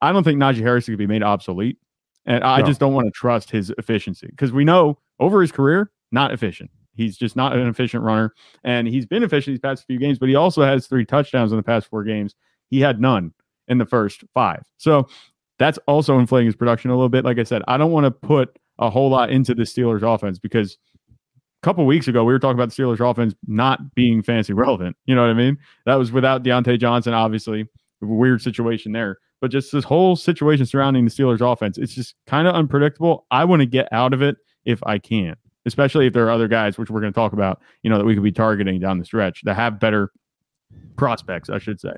I 0.00 0.12
don't 0.12 0.24
think 0.24 0.38
Najee 0.38 0.60
Harris 0.60 0.86
could 0.86 0.98
be 0.98 1.06
made 1.06 1.22
obsolete. 1.22 1.78
And 2.26 2.42
I 2.42 2.60
no. 2.60 2.66
just 2.66 2.80
don't 2.80 2.92
want 2.92 3.06
to 3.06 3.12
trust 3.12 3.50
his 3.50 3.72
efficiency 3.78 4.26
because 4.28 4.52
we 4.52 4.64
know 4.64 4.98
over 5.20 5.40
his 5.40 5.52
career, 5.52 5.90
not 6.10 6.32
efficient. 6.32 6.70
He's 6.94 7.16
just 7.16 7.36
not 7.36 7.54
an 7.54 7.66
efficient 7.68 8.02
runner. 8.02 8.34
And 8.64 8.88
he's 8.88 9.06
been 9.06 9.22
efficient 9.22 9.54
these 9.54 9.60
past 9.60 9.86
few 9.86 9.98
games, 9.98 10.18
but 10.18 10.28
he 10.28 10.34
also 10.34 10.62
has 10.62 10.86
three 10.86 11.04
touchdowns 11.04 11.52
in 11.52 11.56
the 11.56 11.62
past 11.62 11.86
four 11.88 12.02
games. 12.02 12.34
He 12.68 12.80
had 12.80 13.00
none 13.00 13.32
in 13.68 13.78
the 13.78 13.86
first 13.86 14.24
five. 14.34 14.64
So 14.78 15.08
that's 15.58 15.78
also 15.86 16.18
inflating 16.18 16.46
his 16.46 16.56
production 16.56 16.90
a 16.90 16.94
little 16.94 17.08
bit. 17.08 17.24
Like 17.24 17.38
I 17.38 17.44
said, 17.44 17.62
I 17.68 17.76
don't 17.76 17.92
want 17.92 18.04
to 18.04 18.10
put 18.10 18.58
a 18.78 18.90
whole 18.90 19.08
lot 19.08 19.30
into 19.30 19.54
the 19.54 19.62
Steelers 19.62 20.02
offense 20.02 20.38
because 20.38 20.78
a 21.08 21.14
couple 21.62 21.86
weeks 21.86 22.08
ago 22.08 22.24
we 22.24 22.32
were 22.32 22.38
talking 22.38 22.58
about 22.58 22.74
the 22.74 22.82
Steelers 22.82 23.08
offense 23.08 23.34
not 23.46 23.94
being 23.94 24.22
fancy 24.22 24.52
relevant. 24.52 24.96
You 25.06 25.14
know 25.14 25.22
what 25.22 25.30
I 25.30 25.34
mean? 25.34 25.58
That 25.84 25.94
was 25.94 26.12
without 26.12 26.42
Diontae 26.42 26.80
Johnson, 26.80 27.14
obviously. 27.14 27.68
Weird 28.00 28.42
situation 28.42 28.92
there 28.92 29.18
but 29.40 29.50
just 29.50 29.72
this 29.72 29.84
whole 29.84 30.16
situation 30.16 30.66
surrounding 30.66 31.04
the 31.04 31.10
Steelers 31.10 31.40
offense, 31.40 31.78
it's 31.78 31.94
just 31.94 32.14
kind 32.26 32.46
of 32.48 32.54
unpredictable. 32.54 33.26
I 33.30 33.44
want 33.44 33.60
to 33.60 33.66
get 33.66 33.88
out 33.92 34.12
of 34.14 34.22
it 34.22 34.36
if 34.64 34.80
I 34.84 34.98
can, 34.98 35.36
especially 35.66 36.06
if 36.06 36.12
there 36.12 36.26
are 36.26 36.30
other 36.30 36.48
guys, 36.48 36.78
which 36.78 36.90
we're 36.90 37.00
going 37.00 37.12
to 37.12 37.16
talk 37.18 37.32
about, 37.32 37.60
you 37.82 37.90
know, 37.90 37.98
that 37.98 38.04
we 38.04 38.14
could 38.14 38.22
be 38.24 38.32
targeting 38.32 38.80
down 38.80 38.98
the 38.98 39.04
stretch 39.04 39.42
that 39.44 39.54
have 39.54 39.78
better 39.78 40.10
prospects, 40.96 41.48
I 41.50 41.58
should 41.58 41.80
say. 41.80 41.92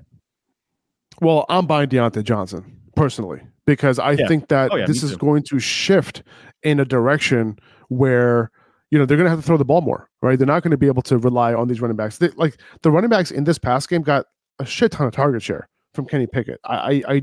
Well, 1.20 1.46
I'm 1.48 1.66
buying 1.66 1.88
Diontae 1.88 2.24
Johnson 2.24 2.80
personally 2.96 3.40
because 3.66 3.98
I 3.98 4.12
Yeah. 4.12 4.26
think 4.28 4.48
that 4.48 4.70
Oh, 4.72 4.76
yeah, 4.76 4.86
this 4.86 5.02
is 5.02 5.12
too. 5.12 5.16
going 5.18 5.42
to 5.44 5.58
shift 5.58 6.22
in 6.62 6.78
a 6.80 6.84
direction 6.84 7.58
where 7.88 8.50
you 8.90 8.98
know 8.98 9.04
they're 9.04 9.16
going 9.16 9.26
to 9.26 9.30
have 9.30 9.38
to 9.40 9.44
throw 9.46 9.56
the 9.56 9.64
ball 9.64 9.80
more, 9.80 10.08
right? 10.22 10.38
They're 10.38 10.46
not 10.46 10.62
going 10.62 10.70
to 10.70 10.76
be 10.78 10.86
able 10.86 11.02
to 11.02 11.18
rely 11.18 11.52
on 11.54 11.68
these 11.68 11.80
running 11.80 11.96
backs. 11.96 12.18
They, 12.18 12.28
like 12.30 12.56
the 12.82 12.90
running 12.90 13.10
backs 13.10 13.30
in 13.30 13.44
this 13.44 13.58
pass 13.58 13.86
game 13.86 14.02
got 14.02 14.26
a 14.58 14.64
shit 14.64 14.92
ton 14.92 15.06
of 15.06 15.12
target 15.12 15.42
share 15.42 15.68
from 15.98 16.06
Kenny 16.06 16.28
Pickett. 16.28 16.60
I, 16.62 17.02
I, 17.08 17.22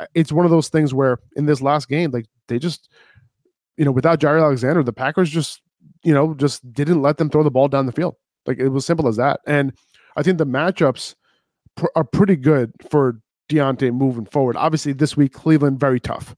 I 0.00 0.06
it's 0.16 0.32
one 0.32 0.44
of 0.44 0.50
those 0.50 0.68
things 0.68 0.92
where 0.92 1.18
in 1.36 1.46
this 1.46 1.62
last 1.62 1.88
game, 1.88 2.10
like 2.10 2.26
they 2.48 2.58
just, 2.58 2.90
you 3.76 3.84
know, 3.84 3.92
without 3.92 4.18
Jaire 4.18 4.42
Alexander, 4.42 4.82
the 4.82 4.92
Packers 4.92 5.30
just, 5.30 5.62
you 6.02 6.12
know, 6.12 6.34
just 6.34 6.72
didn't 6.72 7.02
let 7.02 7.18
them 7.18 7.30
throw 7.30 7.44
the 7.44 7.52
ball 7.52 7.68
down 7.68 7.86
the 7.86 7.92
field. 7.92 8.16
Like 8.44 8.58
it 8.58 8.70
was 8.70 8.84
simple 8.84 9.06
as 9.06 9.14
that. 9.16 9.38
And 9.46 9.72
I 10.16 10.24
think 10.24 10.38
the 10.38 10.46
matchups 10.46 11.14
pr- 11.76 11.86
are 11.94 12.02
pretty 12.02 12.34
good 12.34 12.72
for 12.90 13.20
Diontae 13.48 13.94
moving 13.94 14.26
forward. 14.26 14.56
Obviously, 14.56 14.92
this 14.92 15.16
week 15.16 15.32
Cleveland 15.32 15.78
very 15.78 16.00
tough. 16.00 16.34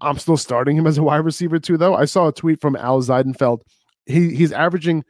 I'm 0.00 0.18
still 0.18 0.36
starting 0.36 0.76
him 0.76 0.86
as 0.86 0.96
a 0.96 1.02
wide 1.02 1.24
receiver 1.24 1.58
too, 1.58 1.76
though. 1.76 1.96
I 1.96 2.04
saw 2.04 2.28
a 2.28 2.32
tweet 2.32 2.60
from 2.60 2.76
Al 2.76 3.02
Zeidenfeld. 3.02 3.62
He 4.06 4.32
he's 4.36 4.52
averaging 4.52 5.04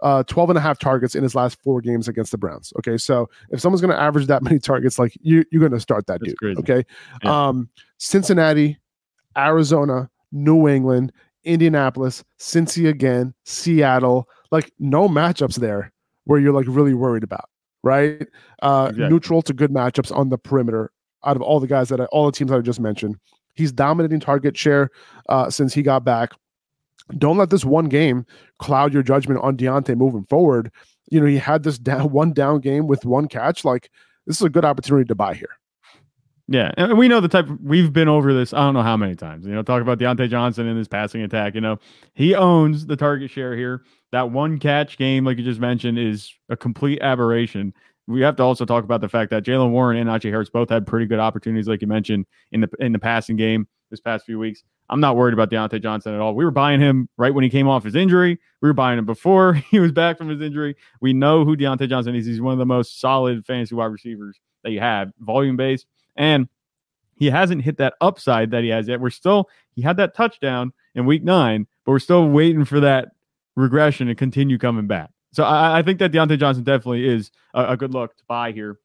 uh 0.00 0.22
12 0.24 0.50
and 0.50 0.58
a 0.58 0.60
half 0.60 0.78
targets 0.78 1.14
in 1.14 1.22
his 1.22 1.34
last 1.34 1.58
four 1.62 1.80
games 1.80 2.06
against 2.08 2.30
the 2.32 2.38
Browns. 2.38 2.72
Okay. 2.78 2.96
So 2.98 3.28
if 3.50 3.60
someone's 3.60 3.80
gonna 3.80 3.94
average 3.94 4.26
that 4.26 4.42
many 4.48 4.58
targets, 4.58 4.98
like 4.98 5.16
you 5.20 5.44
you're 5.50 5.62
gonna 5.66 5.80
start 5.80 6.06
that 6.06 6.20
That's 6.20 6.32
dude. 6.32 6.38
crazy. 6.38 6.58
Okay. 6.60 6.84
Yeah. 7.24 7.48
Um 7.48 7.68
Cincinnati, 7.98 8.78
Arizona, 9.36 10.10
New 10.32 10.68
England, 10.68 11.12
Indianapolis, 11.44 12.24
Cincy 12.38 12.88
again, 12.88 13.32
Seattle. 13.44 14.28
Like 14.50 14.72
no 14.78 15.08
matchups 15.08 15.56
there 15.56 15.92
where 16.24 16.38
you're 16.40 16.52
like 16.52 16.66
really 16.68 16.94
worried 16.94 17.22
about, 17.24 17.48
right? 17.82 18.26
Uh 18.62 18.88
Exactly. 18.90 19.08
neutral 19.08 19.42
to 19.42 19.52
good 19.52 19.70
matchups 19.70 20.14
on 20.14 20.28
the 20.28 20.38
perimeter 20.38 20.90
out 21.24 21.36
of 21.36 21.42
all 21.42 21.58
the 21.60 21.66
guys 21.66 21.88
that 21.88 22.00
I, 22.00 22.04
all 22.06 22.26
the 22.26 22.32
teams 22.32 22.50
that 22.50 22.58
I 22.58 22.60
just 22.60 22.80
mentioned. 22.80 23.16
He's 23.54 23.72
dominating 23.72 24.20
target 24.20 24.56
share 24.56 24.90
uh, 25.30 25.48
since 25.48 25.72
he 25.72 25.82
got 25.82 26.04
back. 26.04 26.32
Don't 27.18 27.36
let 27.36 27.50
this 27.50 27.64
one 27.64 27.86
game 27.86 28.26
cloud 28.58 28.92
your 28.92 29.02
judgment 29.02 29.40
on 29.42 29.56
Diontae 29.56 29.96
moving 29.96 30.24
forward. 30.24 30.70
You 31.08 31.20
know, 31.20 31.26
he 31.26 31.38
had 31.38 31.62
this 31.62 31.78
down 31.78 32.10
one 32.10 32.32
down 32.32 32.60
game 32.60 32.86
with 32.86 33.04
one 33.04 33.28
catch. 33.28 33.64
Like 33.64 33.90
this 34.26 34.36
is 34.36 34.42
a 34.42 34.50
good 34.50 34.64
opportunity 34.64 35.06
to 35.06 35.14
buy 35.14 35.34
here. 35.34 35.56
Yeah, 36.48 36.70
and 36.76 36.96
we 36.96 37.08
know 37.08 37.20
the 37.20 37.28
type. 37.28 37.48
We've 37.60 37.92
been 37.92 38.08
over 38.08 38.32
this. 38.32 38.52
I 38.52 38.58
don't 38.58 38.74
know 38.74 38.82
how 38.82 38.96
many 38.96 39.16
times. 39.16 39.46
You 39.46 39.52
know, 39.52 39.62
talk 39.62 39.82
about 39.82 39.98
Diontae 39.98 40.30
Johnson 40.30 40.68
and 40.68 40.78
his 40.78 40.86
passing 40.86 41.22
attack. 41.22 41.56
You 41.56 41.60
know, 41.60 41.78
he 42.14 42.36
owns 42.36 42.86
the 42.86 42.94
target 42.94 43.32
share 43.32 43.56
here. 43.56 43.82
That 44.12 44.30
one 44.30 44.58
catch 44.58 44.96
game, 44.96 45.24
like 45.24 45.38
you 45.38 45.44
just 45.44 45.58
mentioned, 45.58 45.98
is 45.98 46.32
a 46.48 46.56
complete 46.56 47.00
aberration. 47.02 47.74
We 48.06 48.20
have 48.20 48.36
to 48.36 48.44
also 48.44 48.64
talk 48.64 48.84
about 48.84 49.00
the 49.00 49.08
fact 49.08 49.30
that 49.32 49.42
Jaylen 49.42 49.72
Warren 49.72 49.96
and 49.96 50.08
Najee 50.08 50.30
Harris 50.30 50.48
both 50.48 50.70
had 50.70 50.86
pretty 50.86 51.06
good 51.06 51.18
opportunities, 51.18 51.66
like 51.66 51.80
you 51.80 51.88
mentioned 51.88 52.26
in 52.52 52.60
the 52.60 52.70
in 52.78 52.92
the 52.92 53.00
passing 53.00 53.34
game 53.34 53.66
this 53.90 54.00
past 54.00 54.24
few 54.24 54.38
weeks. 54.38 54.62
I'm 54.88 55.00
not 55.00 55.16
worried 55.16 55.34
about 55.34 55.50
Diontae 55.50 55.82
Johnson 55.82 56.14
at 56.14 56.20
all. 56.20 56.34
We 56.34 56.44
were 56.44 56.50
buying 56.50 56.80
him 56.80 57.08
right 57.16 57.34
when 57.34 57.44
he 57.44 57.50
came 57.50 57.68
off 57.68 57.84
his 57.84 57.96
injury. 57.96 58.38
We 58.60 58.68
were 58.68 58.74
buying 58.74 58.98
him 58.98 59.06
before 59.06 59.54
he 59.70 59.80
was 59.80 59.92
back 59.92 60.18
from 60.18 60.28
his 60.28 60.40
injury. 60.40 60.76
We 61.00 61.12
know 61.12 61.44
who 61.44 61.56
Diontae 61.56 61.88
Johnson 61.88 62.14
is. 62.14 62.26
He's 62.26 62.40
one 62.40 62.52
of 62.52 62.58
the 62.58 62.66
most 62.66 63.00
solid 63.00 63.44
fantasy 63.44 63.74
wide 63.74 63.86
receivers 63.86 64.38
that 64.62 64.70
you 64.70 64.80
have, 64.80 65.12
volume 65.20 65.56
based. 65.56 65.86
And 66.16 66.48
he 67.16 67.30
hasn't 67.30 67.62
hit 67.62 67.78
that 67.78 67.94
upside 68.00 68.50
that 68.50 68.62
he 68.62 68.68
has 68.68 68.88
yet. 68.88 69.00
We're 69.00 69.10
still, 69.10 69.48
he 69.74 69.82
had 69.82 69.96
that 69.96 70.14
touchdown 70.14 70.72
in 70.94 71.06
week 71.06 71.24
nine, 71.24 71.66
but 71.84 71.92
we're 71.92 71.98
still 71.98 72.28
waiting 72.28 72.64
for 72.64 72.80
that 72.80 73.08
regression 73.56 74.06
to 74.08 74.14
continue 74.14 74.58
coming 74.58 74.86
back. 74.86 75.10
So 75.32 75.44
I, 75.44 75.78
I 75.78 75.82
think 75.82 75.98
that 75.98 76.12
Diontae 76.12 76.38
Johnson 76.38 76.64
definitely 76.64 77.06
is 77.06 77.30
a, 77.54 77.72
a 77.72 77.76
good 77.76 77.92
look 77.92 78.16
to 78.16 78.24
buy 78.28 78.52
here. 78.52 78.78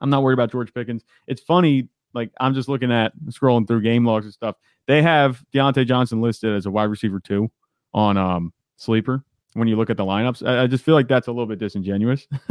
I'm 0.00 0.10
not 0.10 0.22
worried 0.22 0.34
about 0.34 0.50
George 0.50 0.72
Pickens. 0.74 1.04
It's 1.26 1.40
funny, 1.40 1.88
like 2.14 2.30
I'm 2.40 2.54
just 2.54 2.68
looking 2.68 2.92
at 2.92 3.12
scrolling 3.28 3.66
through 3.66 3.82
game 3.82 4.04
logs 4.04 4.26
and 4.26 4.32
stuff. 4.34 4.56
They 4.86 5.02
have 5.02 5.42
Diontae 5.54 5.86
Johnson 5.86 6.20
listed 6.20 6.54
as 6.54 6.66
a 6.66 6.70
wide 6.70 6.84
receiver 6.84 7.20
two 7.20 7.50
on 7.94 8.16
um 8.16 8.52
sleeper 8.76 9.24
when 9.54 9.68
you 9.68 9.76
look 9.76 9.90
at 9.90 9.96
the 9.96 10.04
lineups. 10.04 10.46
I, 10.46 10.62
I 10.62 10.66
just 10.66 10.82
feel 10.84 10.94
like 10.94 11.08
that's 11.08 11.28
a 11.28 11.30
little 11.30 11.46
bit 11.46 11.58
disingenuous. 11.58 12.26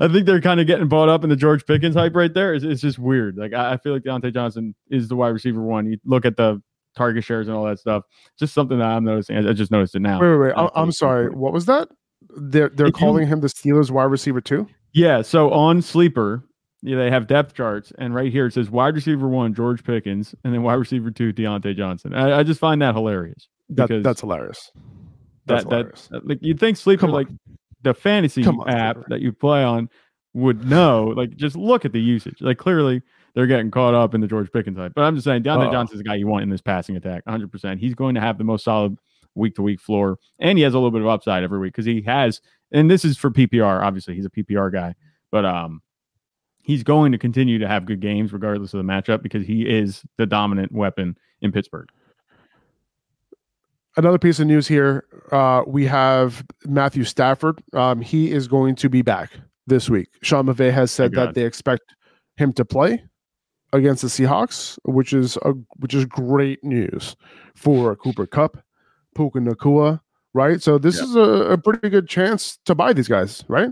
I 0.00 0.08
think 0.08 0.26
they're 0.26 0.40
kind 0.40 0.60
of 0.60 0.66
getting 0.66 0.86
bought 0.88 1.08
up 1.08 1.24
in 1.24 1.30
the 1.30 1.36
George 1.36 1.64
Pickens 1.66 1.94
hype 1.96 2.14
right 2.14 2.32
there. 2.32 2.54
It's, 2.54 2.64
it's 2.64 2.82
just 2.82 2.98
weird. 2.98 3.36
Like 3.36 3.52
I, 3.54 3.72
I 3.72 3.76
feel 3.78 3.92
like 3.94 4.02
Diontae 4.02 4.32
Johnson 4.34 4.74
is 4.90 5.08
the 5.08 5.16
wide 5.16 5.28
receiver 5.30 5.62
one. 5.62 5.86
You 5.90 5.98
look 6.04 6.24
at 6.26 6.36
the 6.36 6.62
target 6.94 7.24
shares 7.24 7.48
and 7.48 7.56
all 7.56 7.64
that 7.64 7.78
stuff. 7.78 8.04
Just 8.38 8.52
something 8.54 8.78
that 8.78 8.86
I'm 8.86 9.04
noticing. 9.04 9.36
I, 9.36 9.50
I 9.50 9.52
just 9.54 9.70
noticed 9.70 9.94
it 9.94 10.00
now. 10.00 10.20
Wait, 10.20 10.28
wait, 10.30 10.36
wait. 10.48 10.52
Uh, 10.52 10.68
I, 10.74 10.82
I'm 10.82 10.92
sorry. 10.92 11.30
What 11.30 11.52
was 11.54 11.64
that? 11.66 11.88
They're 12.36 12.68
they're 12.68 12.86
If 12.86 12.90
you- 12.94 12.98
calling 12.98 13.26
him 13.26 13.40
the 13.40 13.48
Steelers 13.48 13.90
wide 13.90 14.04
receiver 14.04 14.40
too. 14.40 14.68
Yeah. 14.92 15.22
So 15.22 15.50
on 15.52 15.80
sleeper, 15.80 16.44
yeah, 16.82 16.96
they 16.96 17.10
have 17.10 17.26
depth 17.28 17.54
charts, 17.54 17.92
and 17.98 18.14
right 18.14 18.30
here 18.32 18.46
it 18.46 18.54
says 18.54 18.68
wide 18.70 18.94
receiver 18.94 19.28
one 19.28 19.54
George 19.54 19.84
Pickens, 19.84 20.34
and 20.44 20.52
then 20.52 20.62
wide 20.62 20.74
receiver 20.74 21.10
two 21.10 21.32
Diontae 21.32 21.76
Johnson. 21.76 22.12
I, 22.12 22.40
I 22.40 22.42
just 22.42 22.58
find 22.60 22.82
that 22.82 22.94
hilarious. 22.94 23.48
That, 23.70 23.88
because 23.88 24.02
that's 24.02 24.20
hilarious. 24.20 24.70
That's 25.46 25.64
that 25.64 25.70
that 25.70 25.76
hilarious. 25.76 26.08
that- 26.10 26.26
like 26.28 26.38
you'd 26.42 26.58
think 26.60 26.78
on. 27.02 27.10
like 27.10 27.28
the 27.82 27.94
fantasy 27.94 28.44
app 28.68 28.98
that 29.08 29.20
you 29.20 29.32
play 29.32 29.62
on 29.64 29.88
would 30.34 30.68
know. 30.68 31.12
Like 31.16 31.36
just 31.36 31.56
look 31.56 31.84
at 31.84 31.92
the 31.92 32.00
usage. 32.00 32.36
Like 32.40 32.58
clearly 32.58 33.02
they're 33.34 33.46
getting 33.46 33.70
caught 33.70 33.94
up 33.94 34.14
in 34.14 34.20
the 34.20 34.26
George 34.26 34.50
Pickens 34.52 34.76
hype. 34.76 34.92
But 34.94 35.02
I'm 35.02 35.14
just 35.14 35.24
saying 35.24 35.42
Diontae 35.42 35.68
Oh. 35.68 35.72
Johnson's 35.72 35.98
the 36.00 36.04
guy 36.04 36.16
you 36.16 36.26
want 36.26 36.42
in 36.42 36.50
this 36.50 36.60
passing 36.60 36.96
attack, 36.96 37.24
100. 37.26 37.50
percent 37.50 37.80
He's 37.80 37.94
going 37.94 38.14
to 38.16 38.20
have 38.20 38.38
the 38.38 38.44
most 38.44 38.64
solid 38.64 38.98
week 39.34 39.54
to 39.54 39.62
week 39.62 39.80
floor, 39.80 40.18
and 40.40 40.58
he 40.58 40.64
has 40.64 40.74
a 40.74 40.76
little 40.78 40.90
bit 40.90 41.00
of 41.00 41.06
upside 41.08 41.42
every 41.44 41.58
week 41.58 41.72
because 41.72 41.86
he 41.86 42.02
has. 42.02 42.40
And 42.72 42.90
this 42.90 43.04
is 43.04 43.16
for 43.18 43.30
PPR. 43.30 43.82
Obviously, 43.82 44.14
he's 44.14 44.26
a 44.26 44.30
PPR 44.30 44.72
guy, 44.72 44.94
but 45.30 45.44
um. 45.44 45.80
He's 46.62 46.82
going 46.82 47.12
to 47.12 47.18
continue 47.18 47.58
to 47.58 47.66
have 47.68 47.86
good 47.86 48.00
games 48.00 48.32
regardless 48.32 48.72
of 48.72 48.78
the 48.78 48.84
matchup 48.84 49.22
because 49.22 49.46
he 49.46 49.62
is 49.62 50.02
the 50.16 50.26
dominant 50.26 50.72
weapon 50.72 51.16
in 51.40 51.50
Pittsburgh. 51.52 51.88
Another 53.96 54.18
piece 54.18 54.40
of 54.40 54.46
news 54.46 54.66
here. 54.66 55.04
Uh, 55.30 55.62
we 55.66 55.84
have 55.86 56.44
Matthew 56.64 57.04
Stafford. 57.04 57.62
Um, 57.74 58.00
he 58.00 58.30
is 58.32 58.48
going 58.48 58.74
to 58.76 58.88
be 58.88 59.02
back 59.02 59.32
this 59.66 59.90
week. 59.90 60.08
Sean 60.22 60.46
McVay 60.46 60.72
has 60.72 60.90
said 60.90 61.12
that 61.12 61.34
they 61.34 61.44
expect 61.44 61.82
him 62.36 62.52
to 62.54 62.64
play 62.64 63.02
against 63.74 64.02
the 64.02 64.08
Seahawks, 64.08 64.78
which 64.84 65.12
is 65.12 65.36
a, 65.42 65.52
which 65.76 65.94
is 65.94 66.04
great 66.06 66.62
news 66.64 67.16
for 67.54 67.94
Cooper 67.96 68.26
Kupp, 68.26 68.56
Puka 69.14 69.40
Nacua, 69.40 70.00
right? 70.32 70.62
So 70.62 70.78
this 70.78 70.96
Yeah. 70.96 71.04
is 71.04 71.14
a, 71.16 71.20
a 71.52 71.58
pretty 71.58 71.90
good 71.90 72.08
chance 72.08 72.58
to 72.64 72.74
buy 72.74 72.92
these 72.94 73.08
guys, 73.08 73.44
right? 73.48 73.70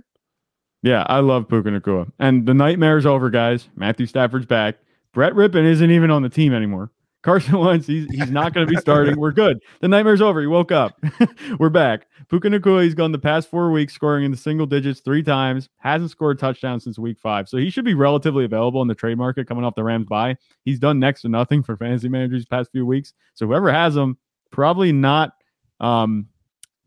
Yeah, 0.82 1.04
I 1.08 1.20
love 1.20 1.48
Puka 1.48 1.68
Nacua. 1.68 2.10
And 2.18 2.46
the 2.46 2.54
nightmare's 2.54 3.06
over, 3.06 3.30
guys. 3.30 3.68
Matthew 3.76 4.06
Stafford's 4.06 4.46
back. 4.46 4.76
Brett 5.12 5.34
Rypien 5.34 5.64
isn't 5.64 5.90
even 5.90 6.10
on 6.10 6.22
the 6.22 6.28
team 6.28 6.54
anymore. 6.54 6.90
Carson 7.22 7.58
Wentz, 7.58 7.86
he's, 7.86 8.06
he's 8.10 8.30
not 8.30 8.54
going 8.54 8.66
to 8.66 8.70
be 8.70 8.80
starting. 8.80 9.18
We're 9.18 9.32
good. 9.32 9.58
The 9.80 9.88
nightmare's 9.88 10.22
over. 10.22 10.40
He 10.40 10.46
woke 10.46 10.72
up. 10.72 10.98
We're 11.58 11.68
back. 11.68 12.06
Puka 12.30 12.48
Nacua, 12.48 12.84
he's 12.84 12.94
gone 12.94 13.12
the 13.12 13.18
past 13.18 13.50
four 13.50 13.70
weeks, 13.70 13.92
scoring 13.92 14.24
in 14.24 14.30
the 14.30 14.36
single 14.36 14.66
digits 14.66 15.00
three 15.00 15.22
times. 15.22 15.68
Hasn't 15.78 16.10
scored 16.10 16.38
a 16.38 16.40
touchdown 16.40 16.80
since 16.80 16.98
week 16.98 17.18
five. 17.18 17.48
So 17.48 17.58
he 17.58 17.68
should 17.68 17.84
be 17.84 17.94
relatively 17.94 18.44
available 18.44 18.80
in 18.80 18.88
the 18.88 18.94
trade 18.94 19.18
market 19.18 19.46
coming 19.46 19.64
off 19.64 19.74
the 19.74 19.84
Rams 19.84 20.06
bye. 20.06 20.36
He's 20.64 20.78
done 20.78 20.98
next 20.98 21.22
to 21.22 21.28
nothing 21.28 21.62
for 21.62 21.76
fantasy 21.76 22.08
managers 22.08 22.46
past 22.46 22.70
few 22.72 22.86
weeks. 22.86 23.12
So 23.34 23.46
whoever 23.46 23.70
has 23.70 23.96
him, 23.96 24.16
probably 24.50 24.92
not 24.92 25.32
um 25.80 26.26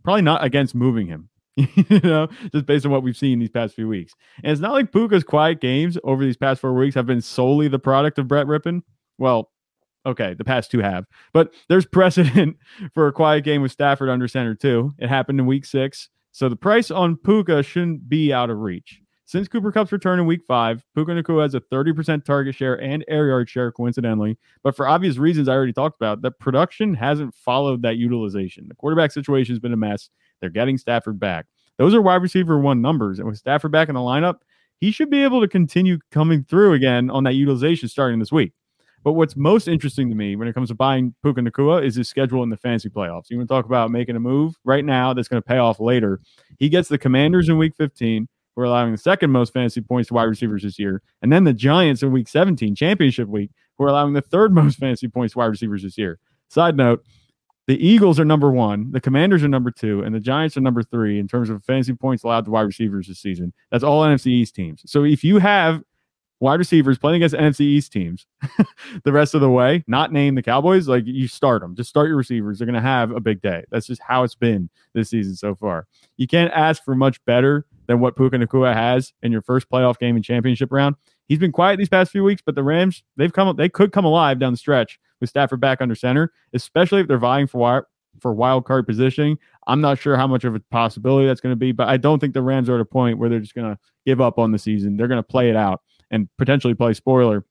probably 0.03 0.21
not 0.21 0.43
against 0.43 0.75
moving 0.75 1.07
him. 1.07 1.29
you 1.55 1.99
know, 2.03 2.27
just 2.51 2.65
based 2.65 2.85
on 2.85 2.91
what 2.91 3.03
we've 3.03 3.17
seen 3.17 3.39
these 3.39 3.49
past 3.49 3.75
few 3.75 3.87
weeks. 3.87 4.13
And 4.43 4.51
it's 4.51 4.61
not 4.61 4.71
like 4.71 4.91
Puka's 4.91 5.23
quiet 5.23 5.61
games 5.61 5.97
over 6.03 6.23
these 6.23 6.37
past 6.37 6.59
four 6.61 6.73
weeks 6.73 6.95
have 6.95 7.05
been 7.05 7.21
solely 7.21 7.67
the 7.67 7.79
product 7.79 8.17
of 8.17 8.27
Brett 8.27 8.47
Rypien. 8.47 8.81
Well, 9.17 9.51
okay, 10.05 10.33
the 10.33 10.43
past 10.43 10.71
two 10.71 10.79
have, 10.79 11.05
but 11.31 11.53
there's 11.69 11.85
precedent 11.91 12.57
for 12.93 13.07
a 13.07 13.13
quiet 13.13 13.43
game 13.43 13.61
with 13.61 13.71
Stafford 13.71 14.09
under 14.09 14.27
center 14.27 14.55
too. 14.55 14.91
It 14.97 15.09
happened 15.09 15.39
in 15.39 15.45
week 15.45 15.65
six. 15.65 16.09
So 16.31 16.49
the 16.49 16.55
price 16.55 16.89
on 16.89 17.17
Puka 17.17 17.61
shouldn't 17.61 18.09
be 18.09 18.33
out 18.33 18.49
of 18.49 18.57
reach. 18.57 18.99
Since 19.25 19.47
Cooper 19.47 19.71
Kupp's 19.71 19.91
return 19.91 20.19
in 20.19 20.25
week 20.25 20.43
five, 20.47 20.83
Puka 20.95 21.11
Nacua 21.11 21.43
has 21.43 21.55
a 21.55 21.61
30% 21.61 22.25
target 22.25 22.55
share 22.55 22.79
and 22.79 23.05
air 23.07 23.27
yard 23.27 23.49
share, 23.49 23.71
coincidentally. 23.71 24.37
But 24.63 24.75
for 24.75 24.87
obvious 24.87 25.17
reasons 25.17 25.47
I 25.47 25.53
already 25.53 25.73
talked 25.73 25.95
about, 25.95 26.21
that 26.23 26.39
production 26.39 26.93
hasn't 26.93 27.33
followed 27.33 27.83
that 27.83 27.97
utilization. 27.97 28.65
The 28.67 28.75
quarterback 28.75 29.11
situation 29.11 29.53
has 29.55 29.59
been 29.59 29.73
a 29.73 29.77
mess. 29.77 30.09
They're 30.43 30.49
getting 30.49 30.77
Stafford 30.77 31.21
back. 31.21 31.45
Those 31.77 31.95
are 31.95 32.01
wide 32.01 32.21
receiver 32.21 32.59
one 32.59 32.81
numbers. 32.81 33.17
And 33.17 33.27
with 33.29 33.37
Stafford 33.37 33.71
back 33.71 33.87
in 33.87 33.95
the 33.95 34.01
lineup, 34.01 34.39
he 34.81 34.91
should 34.91 35.09
be 35.09 35.23
able 35.23 35.39
to 35.39 35.47
continue 35.47 35.99
coming 36.11 36.43
through 36.43 36.73
again 36.73 37.09
on 37.09 37.23
that 37.23 37.35
utilization 37.35 37.87
starting 37.87 38.19
this 38.19 38.29
week. 38.29 38.51
But 39.05 39.13
what's 39.13 39.37
most 39.37 39.69
interesting 39.69 40.09
to 40.09 40.15
me 40.15 40.35
when 40.35 40.49
it 40.49 40.53
comes 40.53 40.67
to 40.67 40.75
buying 40.75 41.15
Puka 41.23 41.39
Nacua 41.39 41.81
is 41.85 41.95
his 41.95 42.09
schedule 42.09 42.43
in 42.43 42.49
the 42.49 42.57
fantasy 42.57 42.89
playoffs. 42.89 43.29
You 43.29 43.37
want 43.37 43.47
to 43.47 43.55
talk 43.55 43.63
about 43.63 43.89
making 43.89 44.17
a 44.17 44.19
move 44.19 44.55
right 44.65 44.83
now 44.83 45.13
that's 45.13 45.29
going 45.29 45.41
to 45.41 45.47
pay 45.47 45.59
off 45.59 45.79
later. 45.79 46.19
He 46.59 46.67
gets 46.67 46.89
the 46.89 46.97
Commanders 46.97 47.47
in 47.47 47.57
week 47.57 47.75
15, 47.77 48.27
who 48.53 48.61
are 48.61 48.65
allowing 48.65 48.91
the 48.91 48.97
second 48.97 49.31
most 49.31 49.53
fantasy 49.53 49.79
points 49.79 50.09
to 50.09 50.13
wide 50.13 50.23
receivers 50.23 50.63
this 50.63 50.77
year. 50.77 51.01
And 51.21 51.31
then 51.31 51.45
the 51.45 51.53
Giants 51.53 52.03
in 52.03 52.11
week 52.11 52.27
17, 52.27 52.75
championship 52.75 53.29
week, 53.29 53.51
who 53.77 53.85
are 53.85 53.89
allowing 53.89 54.11
the 54.11 54.21
third 54.21 54.53
most 54.55 54.79
fantasy 54.79 55.07
points 55.07 55.31
to 55.31 55.39
wide 55.39 55.45
receivers 55.45 55.83
this 55.83 55.97
year. 55.97 56.19
Side 56.49 56.75
note, 56.75 57.05
the 57.67 57.85
Eagles 57.85 58.19
are 58.19 58.25
number 58.25 58.51
one, 58.51 58.91
the 58.91 58.99
Commanders 58.99 59.43
are 59.43 59.47
number 59.47 59.71
two, 59.71 60.01
and 60.01 60.13
the 60.13 60.19
Giants 60.19 60.57
are 60.57 60.61
number 60.61 60.83
three 60.83 61.19
in 61.19 61.27
terms 61.27 61.49
of 61.49 61.63
fantasy 61.63 61.93
points 61.93 62.23
allowed 62.23 62.45
to 62.45 62.51
wide 62.51 62.61
receivers 62.61 63.07
this 63.07 63.19
season. 63.19 63.53
That's 63.71 63.83
all 63.83 64.03
NFC 64.03 64.27
East 64.27 64.55
teams. 64.55 64.83
So 64.85 65.05
if 65.05 65.23
you 65.23 65.39
have 65.39 65.81
wide 66.43 66.59
receivers 66.59 66.97
playing 66.97 67.23
against 67.23 67.35
NFC 67.35 67.61
East 67.61 67.93
teams 67.93 68.27
the 69.05 69.13
rest 69.13 69.33
of 69.33 69.39
the 69.39 69.49
way, 69.49 69.83
not 69.87 70.11
name 70.11 70.35
the 70.35 70.43
Cowboys, 70.43 70.89
like 70.89 71.03
you 71.05 71.27
start 71.29 71.61
them. 71.61 71.73
Just 71.73 71.89
start 71.89 72.09
your 72.09 72.17
receivers. 72.17 72.59
They're 72.59 72.65
going 72.65 72.75
to 72.75 72.81
have 72.81 73.11
a 73.11 73.21
big 73.21 73.41
day. 73.41 73.63
That's 73.71 73.87
just 73.87 74.01
how 74.01 74.23
it's 74.23 74.35
been 74.35 74.69
this 74.93 75.09
season 75.09 75.35
so 75.35 75.55
far. 75.55 75.87
You 76.17 76.27
can't 76.27 76.51
ask 76.53 76.83
for 76.83 76.95
much 76.95 77.23
better 77.23 77.65
than 77.87 78.01
what 78.01 78.17
Puka 78.17 78.37
Nacua 78.37 78.73
has 78.73 79.13
in 79.21 79.31
your 79.31 79.41
first 79.41 79.69
playoff 79.69 79.99
game 79.99 80.17
and 80.17 80.25
championship 80.25 80.71
round. 80.71 80.95
He's 81.29 81.39
been 81.39 81.53
quiet 81.53 81.77
these 81.77 81.89
past 81.89 82.11
few 82.11 82.25
weeks, 82.25 82.41
but 82.45 82.55
the 82.55 82.63
Rams, 82.63 83.03
they've 83.15 83.31
come 83.31 83.55
they 83.55 83.69
could 83.69 83.93
come 83.93 84.05
alive 84.05 84.39
down 84.39 84.51
the 84.51 84.57
stretch 84.57 84.99
with 85.23 85.29
Stafford 85.29 85.61
back 85.61 85.81
under 85.81 85.95
center, 85.95 86.31
especially 86.53 86.99
if 86.99 87.07
they're 87.07 87.17
vying 87.17 87.47
for 87.47 87.87
for 88.19 88.33
wild 88.33 88.65
card 88.65 88.85
positioning. 88.85 89.37
I'm 89.65 89.81
not 89.81 89.97
sure 89.97 90.17
how 90.17 90.27
much 90.27 90.43
of 90.43 90.53
a 90.53 90.59
possibility 90.59 91.25
that's 91.25 91.41
going 91.41 91.53
to 91.53 91.57
be, 91.57 91.71
but 91.71 91.87
I 91.87 91.97
don't 91.97 92.19
think 92.19 92.33
the 92.33 92.41
Rams 92.41 92.69
are 92.69 92.75
at 92.75 92.81
a 92.81 92.85
point 92.85 93.17
where 93.17 93.29
they're 93.29 93.39
just 93.39 93.55
going 93.55 93.73
to 93.73 93.79
give 94.05 94.21
up 94.21 94.37
on 94.37 94.51
the 94.51 94.59
season. 94.59 94.97
They're 94.97 95.07
going 95.07 95.17
to 95.17 95.23
play 95.23 95.49
it 95.49 95.55
out 95.55 95.81
and 96.11 96.27
potentially 96.37 96.73
play 96.73 96.93
spoiler 96.93 97.45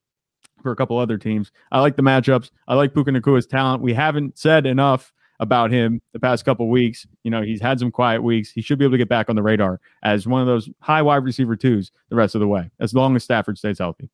for 0.62 0.70
a 0.70 0.76
couple 0.76 0.98
other 0.98 1.18
teams. 1.18 1.50
I 1.72 1.80
like 1.80 1.96
the 1.96 2.02
matchups. 2.02 2.50
I 2.68 2.74
like 2.74 2.94
Puka 2.94 3.10
Nacua's 3.10 3.46
talent. 3.46 3.82
We 3.82 3.94
haven't 3.94 4.38
said 4.38 4.66
enough 4.66 5.12
about 5.40 5.72
him 5.72 6.00
the 6.12 6.20
past 6.20 6.44
couple 6.44 6.68
weeks. 6.68 7.06
You 7.24 7.30
know, 7.30 7.42
he's 7.42 7.60
had 7.60 7.80
some 7.80 7.90
quiet 7.90 8.22
weeks. 8.22 8.52
He 8.52 8.62
should 8.62 8.78
be 8.78 8.84
able 8.84 8.92
to 8.92 8.98
get 8.98 9.08
back 9.08 9.28
on 9.28 9.34
the 9.34 9.42
radar 9.42 9.80
as 10.04 10.26
one 10.26 10.40
of 10.40 10.46
those 10.46 10.68
high 10.80 11.02
wide 11.02 11.24
receiver 11.24 11.56
twos 11.56 11.90
the 12.10 12.16
rest 12.16 12.36
of 12.36 12.40
the 12.40 12.46
way, 12.46 12.70
as 12.78 12.94
long 12.94 13.16
as 13.16 13.24
Stafford 13.24 13.58
stays 13.58 13.78
healthy. 13.78 14.10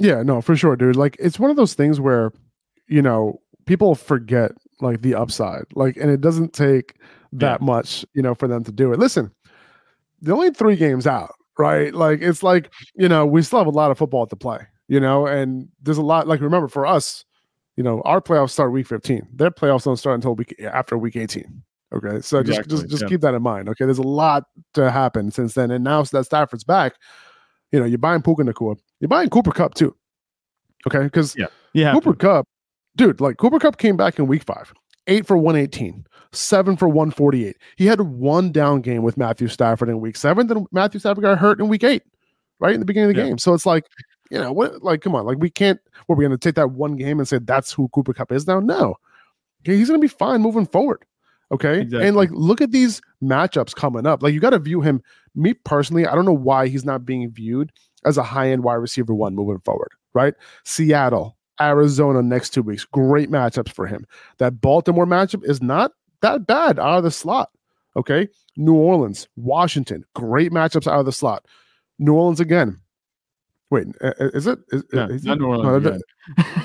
Yeah, 0.00 0.22
no, 0.22 0.40
for 0.40 0.56
sure, 0.56 0.76
dude. 0.76 0.96
Like 0.96 1.16
it's 1.20 1.38
one 1.38 1.50
of 1.50 1.56
those 1.56 1.74
things 1.74 2.00
where, 2.00 2.32
you 2.88 3.02
know, 3.02 3.40
people 3.66 3.94
forget 3.94 4.52
like 4.80 5.02
the 5.02 5.14
upside. 5.14 5.64
Like, 5.74 5.96
and 5.96 6.10
it 6.10 6.20
doesn't 6.20 6.52
take 6.54 6.96
that 7.32 7.60
yeah. 7.60 7.64
much, 7.64 8.04
you 8.14 8.22
know, 8.22 8.34
for 8.34 8.48
them 8.48 8.64
to 8.64 8.72
do 8.72 8.92
it. 8.92 8.98
Listen, 8.98 9.30
the 10.22 10.32
only 10.32 10.50
three 10.50 10.76
games 10.76 11.06
out, 11.06 11.34
right? 11.58 11.94
Like 11.94 12.22
it's 12.22 12.42
like, 12.42 12.72
you 12.94 13.08
know, 13.08 13.26
we 13.26 13.42
still 13.42 13.58
have 13.58 13.66
a 13.66 13.70
lot 13.70 13.90
of 13.90 13.98
football 13.98 14.26
to 14.26 14.36
play, 14.36 14.60
you 14.88 15.00
know, 15.00 15.26
and 15.26 15.68
there's 15.82 15.98
a 15.98 16.02
lot 16.02 16.26
like 16.26 16.40
remember 16.40 16.68
for 16.68 16.86
us, 16.86 17.24
you 17.76 17.84
know, 17.84 18.00
our 18.04 18.20
playoffs 18.20 18.50
start 18.50 18.72
week 18.72 18.86
15. 18.86 19.28
Their 19.34 19.50
playoffs 19.50 19.84
don't 19.84 19.98
start 19.98 20.14
until 20.14 20.34
week 20.34 20.54
after 20.62 20.96
week 20.96 21.16
18. 21.16 21.62
Okay. 21.92 22.20
So 22.20 22.38
exactly. 22.38 22.68
just 22.68 22.68
just, 22.70 22.88
just 22.88 23.02
yeah. 23.02 23.08
keep 23.08 23.20
that 23.20 23.34
in 23.34 23.42
mind. 23.42 23.68
Okay. 23.68 23.84
There's 23.84 23.98
a 23.98 24.02
lot 24.02 24.44
to 24.74 24.90
happen 24.90 25.30
since 25.30 25.54
then. 25.54 25.70
And 25.70 25.84
now 25.84 26.02
that 26.02 26.24
Stafford's 26.24 26.64
back, 26.64 26.94
you 27.72 27.78
know, 27.78 27.86
you're 27.86 27.98
buying 27.98 28.22
Puka 28.22 28.42
Nacua. 28.42 28.76
You're 29.00 29.08
buying 29.08 29.30
Cooper 29.30 29.52
Kupp 29.52 29.74
too. 29.74 29.94
Okay. 30.86 31.04
Because 31.04 31.36
yeah, 31.36 31.46
yeah, 31.72 31.92
Cooper 31.92 32.14
Kupp, 32.14 32.46
dude, 32.96 33.20
like 33.20 33.36
Cooper 33.38 33.58
Kupp 33.58 33.78
came 33.78 33.96
back 33.96 34.18
in 34.18 34.26
week 34.26 34.44
five, 34.44 34.72
eight 35.06 35.26
for 35.26 35.36
118, 35.36 36.06
seven 36.32 36.76
for 36.76 36.88
148. 36.88 37.56
He 37.76 37.86
had 37.86 38.00
one 38.00 38.52
down 38.52 38.80
game 38.80 39.02
with 39.02 39.16
Matthew 39.16 39.48
Stafford 39.48 39.88
in 39.88 40.00
week 40.00 40.16
seven. 40.16 40.46
Then 40.46 40.66
Matthew 40.72 41.00
Stafford 41.00 41.22
got 41.22 41.38
hurt 41.38 41.60
in 41.60 41.68
week 41.68 41.84
eight, 41.84 42.02
right 42.60 42.74
in 42.74 42.80
the 42.80 42.86
beginning 42.86 43.10
of 43.10 43.16
the 43.16 43.22
yeah. 43.22 43.28
game. 43.28 43.38
So 43.38 43.54
it's 43.54 43.66
like, 43.66 43.84
you 44.30 44.38
know, 44.38 44.52
what, 44.52 44.82
like, 44.82 45.00
come 45.00 45.14
on, 45.14 45.26
like, 45.26 45.38
we 45.38 45.50
can't, 45.50 45.80
we're 46.06 46.16
we 46.16 46.24
going 46.24 46.30
to 46.30 46.38
take 46.38 46.54
that 46.54 46.70
one 46.70 46.96
game 46.96 47.18
and 47.18 47.26
say 47.26 47.38
that's 47.38 47.72
who 47.72 47.88
Cooper 47.88 48.14
Kupp 48.14 48.32
is 48.32 48.46
now? 48.46 48.60
No. 48.60 48.94
Okay, 49.62 49.76
he's 49.76 49.88
going 49.88 50.00
to 50.00 50.04
be 50.04 50.08
fine 50.08 50.40
moving 50.40 50.66
forward. 50.66 51.04
Okay. 51.52 51.80
Exactly. 51.80 52.06
And 52.06 52.16
like, 52.16 52.30
look 52.32 52.60
at 52.60 52.70
these 52.70 53.00
matchups 53.22 53.74
coming 53.74 54.06
up. 54.06 54.22
Like, 54.22 54.32
you 54.32 54.40
got 54.40 54.50
to 54.50 54.58
view 54.58 54.80
him. 54.80 55.02
Me 55.34 55.54
personally, 55.54 56.06
I 56.06 56.14
don't 56.14 56.24
know 56.24 56.32
why 56.32 56.68
he's 56.68 56.84
not 56.84 57.04
being 57.04 57.30
viewed 57.30 57.72
as 58.04 58.18
a 58.18 58.22
high 58.22 58.50
end 58.50 58.64
wide 58.64 58.74
receiver 58.74 59.14
one 59.14 59.34
moving 59.34 59.60
forward, 59.60 59.90
right? 60.14 60.34
Seattle, 60.64 61.36
Arizona 61.60 62.22
next 62.22 62.50
two 62.50 62.62
weeks. 62.62 62.84
Great 62.84 63.30
matchups 63.30 63.72
for 63.72 63.86
him. 63.86 64.06
That 64.38 64.60
Baltimore 64.60 65.06
matchup 65.06 65.44
is 65.44 65.62
not 65.62 65.92
that 66.22 66.46
bad 66.46 66.78
out 66.78 66.98
of 66.98 67.04
the 67.04 67.10
slot. 67.10 67.50
Okay. 67.96 68.28
New 68.56 68.74
Orleans, 68.74 69.28
Washington, 69.36 70.04
great 70.14 70.52
matchups 70.52 70.86
out 70.86 71.00
of 71.00 71.06
the 71.06 71.12
slot. 71.12 71.46
New 71.98 72.14
Orleans 72.14 72.40
again. 72.40 72.78
Wait, 73.70 73.86
uh, 74.02 74.12
uh, 74.20 74.30
is 74.34 74.46
it? 74.46 74.58
Is, 74.72 74.82
yeah, 74.92 75.06
is 75.08 75.24
not 75.24 75.38
New 75.38 75.46
Orleans. 75.46 76.02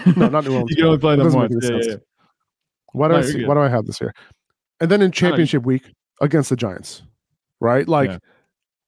No, 0.06 0.14
no, 0.16 0.30
not 0.30 0.46
New 0.46 0.54
Orleans. 0.54 0.72
you 0.76 0.86
only 0.86 0.98
play 0.98 1.16
them 1.16 1.32
once. 1.34 1.54
Yeah, 1.62 1.78
yeah. 1.82 1.96
Why 2.94 3.10
do 3.10 3.14
no, 3.14 3.20
I 3.20 3.22
see, 3.24 3.46
why 3.46 3.54
do 3.54 3.60
I 3.60 3.68
have 3.68 3.86
this 3.86 4.00
here? 4.00 4.14
And 4.80 4.90
then 4.90 5.02
in 5.02 5.12
championship 5.12 5.64
week 5.64 5.94
against 6.22 6.50
the 6.50 6.56
Giants, 6.56 7.04
right? 7.60 7.88
Like. 7.88 8.20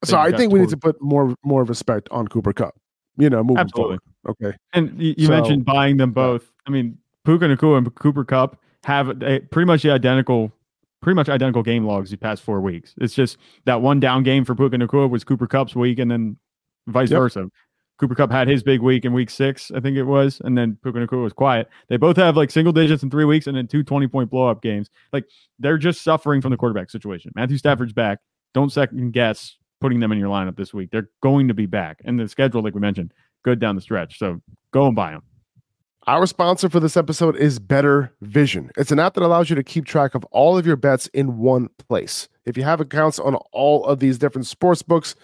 So 0.04 0.18
I 0.18 0.32
think 0.32 0.52
we 0.52 0.60
need 0.60 0.70
to 0.70 0.78
put 0.78 1.02
more 1.02 1.36
more 1.44 1.64
respect 1.64 2.08
on 2.12 2.28
Cooper 2.28 2.54
Kupp. 2.54 2.76
You 3.18 3.30
know, 3.30 3.44
moving 3.44 3.58
Absolutely. 3.58 3.98
forward. 4.24 4.44
Okay. 4.44 4.58
And 4.74 5.02
you, 5.02 5.16
you 5.18 5.26
so, 5.26 5.32
mentioned 5.32 5.66
buying 5.66 5.98
them 5.98 6.12
both. 6.12 6.52
I 6.68 6.70
mean, 6.70 6.98
Puka 7.26 7.46
Nacua 7.46 7.80
and 7.80 7.96
Cooper 7.96 8.24
Kupp 8.24 8.62
have 8.84 9.10
a, 9.24 9.40
pretty 9.40 9.66
much 9.66 9.82
the 9.82 9.90
identical, 9.90 10.52
pretty 11.02 11.16
much 11.16 11.28
identical 11.28 11.64
game 11.64 11.86
logs 11.86 12.12
the 12.12 12.18
past 12.18 12.44
four 12.44 12.62
weeks. 12.62 12.94
It's 13.00 13.16
just 13.16 13.38
that 13.66 13.82
one 13.82 14.00
down 14.00 14.22
game 14.22 14.46
for 14.46 14.54
Puka 14.54 14.78
Nacua 14.78 15.10
was 15.10 15.24
Cooper 15.24 15.48
Kupp's 15.48 15.76
week, 15.76 15.98
and 15.98 16.12
then 16.12 16.38
vice 16.86 17.10
yep. 17.10 17.20
versa. 17.20 17.50
Cooper 17.98 18.14
Kupp 18.14 18.32
had 18.32 18.48
his 18.48 18.62
big 18.62 18.82
week 18.82 19.06
in 19.06 19.14
week 19.14 19.32
six, 19.32 19.72
I 19.72 19.80
think 19.80 19.98
it 19.98 20.04
was, 20.04 20.40
and 20.46 20.56
then 20.56 20.78
Puka 20.84 21.00
Nacua 21.00 21.24
was 21.24 21.34
quiet. 21.34 21.68
They 21.90 21.98
both 21.98 22.18
have 22.18 22.38
like 22.38 22.52
single 22.52 22.72
digits 22.72 23.02
in 23.02 23.10
three 23.10 23.26
weeks 23.26 23.48
and 23.48 23.58
then 23.58 23.68
two 23.68 23.84
20 23.84 24.08
point 24.08 24.30
blow 24.30 24.48
up 24.48 24.62
games. 24.62 24.92
Like 25.12 25.26
they're 25.58 25.80
just 25.80 26.04
suffering 26.04 26.40
from 26.40 26.52
the 26.52 26.58
quarterback 26.58 26.92
situation. 26.92 27.32
Matthew 27.36 27.58
Stafford's 27.58 27.94
back. 27.94 28.20
Don't 28.54 28.72
second 28.72 29.14
guess 29.14 29.58
putting 29.80 30.00
them 30.00 30.12
in 30.12 30.18
your 30.18 30.30
lineup 30.30 30.58
this 30.58 30.74
week. 30.74 30.90
They're 30.92 31.10
going 31.22 31.48
to 31.48 31.54
be 31.54 31.66
back. 31.66 32.02
And 32.04 32.20
the 32.20 32.28
schedule, 32.28 32.64
like 32.64 32.74
we 32.74 32.82
mentioned, 32.82 33.14
good 33.44 33.60
down 33.60 33.76
the 33.76 33.82
stretch. 33.82 34.18
So 34.18 34.42
go 34.72 34.88
and 34.88 34.96
buy 34.96 35.12
them. 35.12 35.24
Our 36.08 36.26
sponsor 36.26 36.70
for 36.70 36.80
this 36.80 36.96
episode 36.96 37.36
is 37.36 37.60
BettorVision. 37.60 38.72
It's 38.78 38.92
an 38.92 39.00
app 39.00 39.16
that 39.16 39.24
allows 39.24 39.50
you 39.50 39.58
to 39.58 39.64
keep 39.64 39.86
track 39.86 40.16
of 40.16 40.24
all 40.26 40.58
of 40.58 40.66
your 40.66 40.78
bets 40.78 41.08
in 41.08 41.38
one 41.38 41.68
place. 41.90 42.30
If 42.46 42.56
you 42.56 42.64
have 42.64 42.80
accounts 42.80 43.20
on 43.20 43.36
all 43.52 43.86
of 43.86 44.00
these 44.00 44.18
different 44.18 44.48
sports 44.48 44.82
books, 44.82 45.16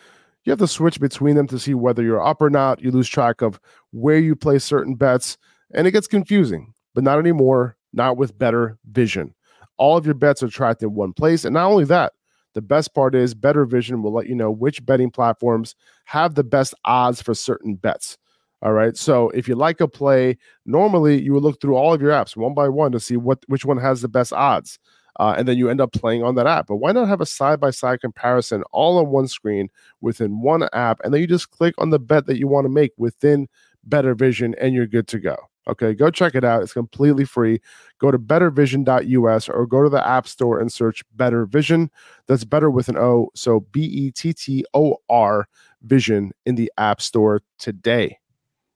you 0.44 0.52
have 0.52 0.60
to 0.60 0.68
switch 0.68 1.00
between 1.00 1.38
them 1.38 1.48
to 1.48 1.58
see 1.58 1.74
whether 1.74 2.04
you're 2.04 2.26
up 2.26 2.42
or 2.42 2.50
not. 2.50 2.82
You 2.82 2.92
lose 2.92 3.08
track 3.08 3.42
of 3.42 3.62
where 3.92 4.18
you 4.18 4.36
place 4.36 4.66
certain 4.66 4.96
bets, 4.96 5.38
and 5.74 5.88
it 5.88 5.92
gets 5.92 6.06
confusing. 6.06 6.74
But 6.94 7.06
not 7.06 7.18
anymore, 7.18 7.78
not 7.94 8.18
with 8.18 8.38
Better 8.38 8.78
Vision. 8.92 9.34
All 9.78 9.96
of 9.96 10.06
your 10.06 10.16
bets 10.16 10.44
are 10.44 10.50
tracked 10.50 10.84
in 10.84 10.94
one 10.94 11.14
place. 11.14 11.46
And 11.46 11.54
not 11.54 11.72
only 11.72 11.86
that, 11.86 12.12
the 12.54 12.62
best 12.62 12.94
part 12.94 13.16
is 13.16 13.34
BettorVision 13.36 14.02
will 14.02 14.14
let 14.14 14.28
you 14.28 14.36
know 14.36 14.52
which 14.52 14.86
betting 14.86 15.12
platforms 15.12 15.76
have 16.06 16.36
the 16.36 16.44
best 16.44 16.74
odds 16.86 17.22
for 17.22 17.34
certain 17.34 17.76
bets. 17.76 18.18
All 18.62 18.72
right. 18.72 18.96
So 18.96 19.30
if 19.32 19.48
you 19.48 19.56
like 19.56 19.82
a 19.82 19.88
play, 19.88 20.38
normally 20.66 21.22
you 21.22 21.34
would 21.34 21.44
look 21.44 21.60
through 21.60 21.76
all 21.76 21.94
of 21.94 22.02
your 22.02 22.12
apps 22.12 22.38
one 22.38 22.54
by 22.54 22.70
one 22.70 22.94
to 22.94 23.00
see 23.00 23.18
what 23.18 23.40
which 23.48 23.66
one 23.66 23.78
has 23.78 24.02
the 24.02 24.08
best 24.08 24.32
odds. 24.32 24.80
Uh, 25.20 25.36
and 25.38 25.48
then 25.48 25.58
you 25.58 25.70
end 25.70 25.82
up 25.82 25.92
playing 25.92 26.24
on 26.24 26.36
that 26.36 26.48
app. 26.48 26.68
But 26.68 26.78
why 26.78 26.92
not 26.92 27.08
have 27.08 27.22
a 27.22 27.26
side 27.26 27.60
by 27.60 27.70
side 27.70 28.02
comparison 28.02 28.64
all 28.72 28.98
on 28.98 29.10
one 29.10 29.28
screen 29.28 29.70
within 30.02 30.42
one 30.42 30.68
app? 30.74 31.02
And 31.04 31.14
then 31.14 31.22
you 31.22 31.28
just 31.28 31.52
click 31.52 31.76
on 31.78 31.92
the 31.92 32.00
bet 32.00 32.26
that 32.26 32.40
you 32.40 32.48
want 32.48 32.66
to 32.66 32.70
make 32.70 32.94
within 32.98 33.48
BettorVision 33.88 34.56
and 34.60 34.74
you're 34.74 34.88
good 34.88 35.08
to 35.10 35.20
go. 35.20 35.36
Okay, 35.68 35.94
go 35.94 36.10
check 36.10 36.36
it 36.36 36.44
out. 36.44 36.62
It's 36.62 36.74
completely 36.74 37.26
free. 37.26 37.62
Go 38.00 38.12
to 38.12 38.20
bettorvision.us 38.20 39.50
or 39.50 39.66
go 39.66 39.82
to 39.84 39.90
the 39.90 40.06
App 40.06 40.28
Store 40.28 40.60
and 40.60 40.72
search 40.72 41.04
BettorVision. 41.16 41.90
That's 42.28 42.44
better 42.44 42.70
with 42.70 42.90
an 42.90 42.98
O. 42.98 43.30
So 43.34 43.62
B 43.72 43.82
E 43.84 44.12
T 44.12 44.34
T 44.34 44.66
O 44.74 44.98
R 45.10 45.48
Vision 45.84 46.32
in 46.46 46.56
the 46.56 46.72
App 46.78 47.02
Store 47.02 47.42
today. 47.60 48.20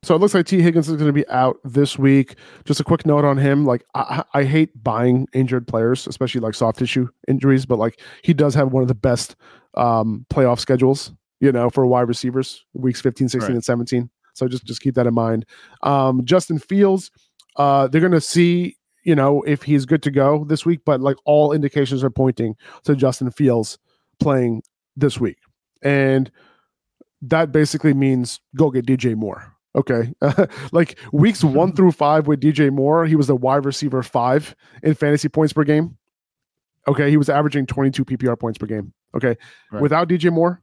So 0.04 0.16
it 0.16 0.20
looks 0.20 0.34
like 0.34 0.46
Tee 0.46 0.62
Higgins 0.62 0.88
is 0.88 0.96
going 0.96 1.08
to 1.08 1.14
be 1.14 1.28
out 1.28 1.60
this 1.64 1.98
week. 1.98 2.36
Just 2.66 2.80
a 2.80 2.84
quick 2.84 3.06
note 3.06 3.26
on 3.26 3.38
him. 3.38 3.66
Like, 3.66 3.84
I, 3.96 4.24
I 4.34 4.44
hate 4.44 4.70
buying 4.82 5.28
injured 5.34 5.68
players, 5.68 6.08
especially 6.08 6.40
like 6.40 6.54
soft 6.54 6.80
tissue 6.80 7.10
injuries, 7.28 7.66
but 7.66 7.80
like 7.80 8.00
he 8.22 8.34
does 8.34 8.54
have 8.54 8.72
one 8.72 8.84
of 8.84 8.88
the 8.88 8.96
best 8.96 9.36
um, 9.74 10.26
playoff 10.30 10.60
schedules, 10.60 11.12
you 11.42 11.52
know, 11.52 11.70
for 11.70 11.86
wide 11.86 12.08
receivers, 12.08 12.64
weeks 12.74 13.02
15, 13.02 13.28
16, 13.28 13.48
right. 13.48 13.56
and 13.56 13.64
17. 13.64 14.10
So 14.38 14.48
just 14.48 14.66
just 14.66 14.82
keep 14.82 14.96
that 14.96 15.08
in 15.08 15.14
mind. 15.14 15.46
Um, 15.84 16.24
Justin 16.26 16.60
Fields, 16.60 17.12
uh, 17.56 17.88
they're 17.88 18.02
going 18.02 18.12
to 18.14 18.22
see 18.22 18.78
you 19.04 19.16
know 19.16 19.42
if 19.44 19.64
he's 19.64 19.86
good 19.86 20.04
to 20.04 20.12
go 20.12 20.46
this 20.46 20.66
week, 20.66 20.82
but 20.86 21.02
like 21.02 21.18
all 21.26 21.54
indications 21.54 22.04
are 22.04 22.10
pointing 22.10 22.56
to 22.84 22.96
Justin 22.96 23.32
Fields 23.32 23.78
playing 24.20 24.64
this 24.96 25.20
week, 25.20 25.38
and 25.82 26.32
that 27.22 27.52
basically 27.52 27.94
means 27.94 28.40
go 28.56 28.70
get 28.70 28.86
DJ 28.86 29.16
Moore. 29.16 29.54
Okay, 29.76 30.14
like 30.72 30.98
weeks 31.12 31.44
one 31.44 31.74
through 31.74 31.92
five 31.92 32.28
with 32.28 32.40
DJ 32.40 32.72
Moore, 32.72 33.06
he 33.06 33.16
was 33.16 33.30
a 33.30 33.36
wide 33.36 33.66
receiver 33.66 34.02
five 34.04 34.56
in 34.84 34.94
fantasy 34.94 35.30
points 35.30 35.54
per 35.54 35.64
game. 35.64 35.98
Okay, 36.88 37.10
he 37.10 37.18
was 37.18 37.30
averaging 37.30 37.66
22 37.66 38.06
PPR 38.06 38.40
points 38.40 38.58
per 38.58 38.66
game. 38.66 38.94
Okay, 39.14 39.36
right. 39.72 39.82
without 39.82 40.08
DJ 40.08 40.32
Moore, 40.32 40.62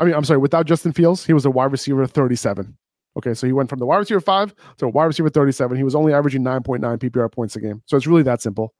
I 0.00 0.04
mean, 0.04 0.14
I'm 0.14 0.24
sorry, 0.24 0.38
without 0.38 0.66
Justin 0.66 0.92
Fields, 0.92 1.24
he 1.24 1.34
was 1.34 1.44
a 1.44 1.50
wide 1.50 1.70
receiver 1.70 2.06
37. 2.06 2.76
Okay, 3.16 3.34
so 3.34 3.46
he 3.46 3.52
went 3.52 3.68
from 3.68 3.78
the 3.78 3.86
wide 3.86 3.98
receiver 3.98 4.20
five 4.20 4.54
to 4.78 4.88
wide 4.88 5.06
receiver 5.06 5.28
37. 5.28 5.76
He 5.76 5.82
was 5.82 5.94
only 5.94 6.12
averaging 6.12 6.42
9.9 6.42 6.80
PPR 6.98 7.30
points 7.30 7.56
a 7.56 7.60
game. 7.60 7.82
So 7.86 7.96
it's 7.96 8.06
really 8.06 8.22
that 8.22 8.40
simple. 8.40 8.72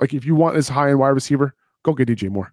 Like 0.00 0.12
if 0.12 0.24
you 0.24 0.34
want 0.34 0.54
this 0.54 0.68
high 0.68 0.90
end 0.90 0.98
wide 0.98 1.10
receiver, 1.10 1.54
go 1.82 1.94
get 1.94 2.08
DJ 2.08 2.30
Moore. 2.30 2.52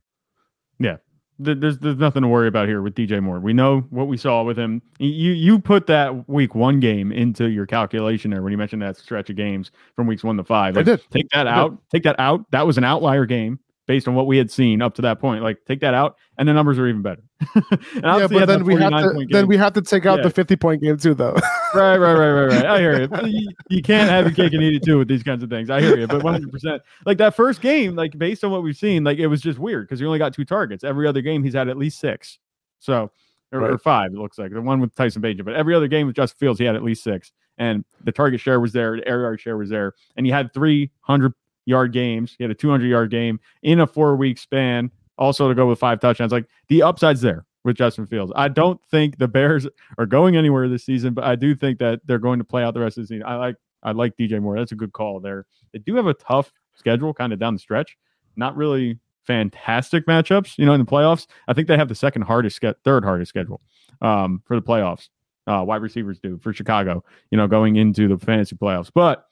Yeah. 0.80 0.98
There's 1.42 1.78
there's 1.80 1.98
nothing 1.98 2.22
to 2.24 2.28
worry 2.28 2.50
about 2.50 2.68
here 2.68 2.82
with 2.82 2.96
DJ 2.96 3.24
Moore. 3.24 3.40
We 3.40 3.54
know 3.54 3.80
what 3.92 4.10
we 4.10 4.18
saw 4.18 4.44
with 4.44 4.60
him. 4.60 4.82
You 5.00 5.32
you 5.32 5.58
put 5.58 5.88
that 5.88 6.28
week 6.28 6.54
one 6.54 6.82
game 6.82 7.14
into 7.14 7.46
your 7.50 7.66
calculation 7.66 8.32
there 8.32 8.42
when 8.42 8.52
you 8.52 8.58
mentioned 8.58 8.82
that 8.82 8.98
stretch 8.98 9.30
of 9.30 9.38
games 9.38 9.72
from 9.96 10.06
weeks 10.06 10.22
one 10.22 10.36
to 10.36 10.44
five. 10.44 10.76
Like, 10.76 10.82
I 10.82 10.96
did. 10.96 11.02
Take 11.12 11.30
that 11.30 11.48
out. 11.48 11.78
Take 11.92 12.04
that 12.04 12.20
out. 12.20 12.44
That 12.52 12.68
was 12.68 12.78
an 12.78 12.84
outlier 12.84 13.26
game 13.26 13.58
based 13.90 14.08
on 14.08 14.14
what 14.14 14.28
we 14.28 14.38
had 14.38 14.52
seen 14.52 14.84
up 14.84 14.94
to 14.94 15.02
that 15.02 15.20
point. 15.20 15.42
Like 15.42 15.66
take 15.66 15.80
that 15.80 15.96
out, 15.96 16.16
and 16.38 16.48
the 16.48 16.54
numbers 16.54 16.78
are 16.78 16.86
even 16.86 17.02
better. 17.02 17.24
yeah, 17.96 18.28
but 18.28 18.46
then 18.46 18.64
we 18.64 18.76
have 18.76 18.92
to 18.92 19.26
then 19.32 19.48
we 19.48 19.58
have 19.58 19.74
to 19.74 19.82
take 19.82 20.06
out 20.06 20.20
yeah. 20.20 20.26
the 20.26 20.30
fifty 20.30 20.56
point 20.56 20.84
game 20.84 20.96
too, 20.96 21.16
though. 21.16 21.34
right, 21.74 21.98
right, 21.98 22.14
right, 22.14 22.32
right, 22.32 22.52
right. 22.52 22.66
I 22.68 22.80
hear 22.80 23.02
you. 23.02 23.10
you. 23.26 23.50
you. 23.70 23.82
can't 23.82 24.08
have 24.08 24.26
your 24.26 24.36
cake 24.36 24.54
and 24.54 24.62
eat 24.62 24.76
it 24.76 24.86
too 24.86 25.00
with 25.00 25.08
these 25.08 25.24
kinds 25.24 25.42
of 25.42 25.50
things. 25.50 25.72
I 25.72 25.82
hear 25.82 25.98
you, 25.98 26.06
but 26.06 26.22
one 26.22 26.34
hundred 26.34 26.52
percent. 26.52 26.84
Like 27.08 27.18
that 27.18 27.36
first 27.36 27.62
game, 27.62 27.96
like 27.96 28.16
based 28.16 28.44
on 28.44 28.52
what 28.52 28.62
we've 28.62 28.78
seen, 28.78 29.04
like 29.04 29.18
it 29.18 29.26
was 29.26 29.42
just 29.42 29.58
weird 29.58 29.88
because 29.88 30.00
he 30.00 30.06
only 30.06 30.20
got 30.20 30.36
two 30.36 30.46
targets. 30.46 30.84
Every 30.84 31.08
other 31.08 31.22
game, 31.22 31.44
he's 31.44 31.56
had 31.56 31.68
at 31.68 31.76
least 31.78 32.00
six. 32.00 32.38
So 32.78 33.10
or, 33.52 33.60
right. 33.60 33.72
or, 33.72 33.80
five, 33.80 34.14
it 34.14 34.20
looks 34.20 34.38
like 34.38 34.52
the 34.52 34.62
one 34.62 34.82
with 34.82 34.94
Tyson 34.94 35.24
Bagent. 35.24 35.46
But 35.46 35.56
every 35.56 35.74
other 35.74 35.88
game 35.88 36.06
with 36.06 36.16
Justin 36.16 36.38
Fields, 36.38 36.60
he 36.60 36.66
had 36.66 36.76
at 36.76 36.84
least 36.84 37.04
six, 37.04 37.32
and 37.58 37.84
the 38.04 38.12
target 38.12 38.40
share 38.40 38.60
was 38.60 38.72
there, 38.72 38.98
the 38.98 39.08
air 39.08 39.22
yard 39.22 39.42
share 39.42 39.58
was 39.58 39.72
there, 39.72 39.94
and 40.16 40.28
he 40.28 40.32
had 40.32 40.54
three 40.54 40.92
hundred 41.02 41.34
yard 41.70 41.94
games. 41.94 42.36
He 42.38 42.44
had 42.44 42.52
a 42.52 42.56
two 42.56 42.70
hundred 42.70 42.88
yard 42.88 43.12
game 43.12 43.40
in 43.64 43.80
a 43.80 43.88
four 43.88 44.16
week 44.16 44.38
span. 44.38 44.92
Also 45.18 45.50
to 45.50 45.56
go 45.56 45.68
with 45.68 45.80
five 45.80 46.00
touchdowns, 46.00 46.32
like 46.32 46.46
the 46.70 46.82
upside's 46.82 47.20
there 47.20 47.46
with 47.66 47.76
Justin 47.76 48.06
Fields. 48.06 48.32
I 48.36 48.48
don't 48.48 48.80
think 48.90 49.18
the 49.18 49.28
Bears 49.28 49.68
are 49.98 50.06
going 50.06 50.38
anywhere 50.38 50.70
this 50.70 50.86
season, 50.86 51.14
but 51.14 51.26
I 51.26 51.36
do 51.36 51.56
think 51.56 51.80
that 51.80 52.00
they're 52.06 52.20
going 52.20 52.40
to 52.40 52.46
play 52.46 52.64
out 52.64 52.74
the 52.74 52.80
rest 52.80 52.98
of 52.98 53.04
the 53.04 53.08
season. 53.08 53.26
I 53.26 53.36
like 53.36 53.56
I 53.84 53.92
like 53.92 54.18
DJ 54.18 54.42
Moore. 54.42 54.58
That's 54.58 54.72
a 54.72 54.76
good 54.76 54.94
call 54.94 55.20
there. 55.20 55.46
They 55.74 55.80
do 55.80 55.96
have 55.96 56.08
a 56.08 56.14
tough 56.14 56.52
schedule 56.76 57.14
kind 57.14 57.34
of 57.34 57.40
down 57.40 57.54
the 57.54 57.60
stretch. 57.60 57.98
Not 58.36 58.56
really 58.56 59.00
fantastic 59.26 60.08
matchups, 60.08 60.58
you 60.58 60.66
know, 60.66 60.74
in 60.74 60.80
the 60.80 60.86
playoffs. 60.86 61.28
I 61.48 61.54
think 61.54 61.68
they 61.68 61.78
have 61.78 61.90
the 61.90 61.96
second 61.96 62.24
hardest, 62.24 62.60
third 62.84 63.04
hardest 63.04 63.30
schedule 63.30 63.62
um, 64.02 64.42
for 64.46 64.56
the 64.56 64.62
playoffs. 64.62 65.10
Uh, 65.48 65.64
wide 65.64 65.82
receivers 65.82 66.20
do 66.20 66.38
for 66.38 66.54
Chicago, 66.54 67.04
you 67.32 67.38
know, 67.38 67.48
going 67.48 67.76
into 67.76 68.08
the 68.08 68.18
fantasy 68.18 68.56
playoffs. 68.56 68.92
But 68.94 69.26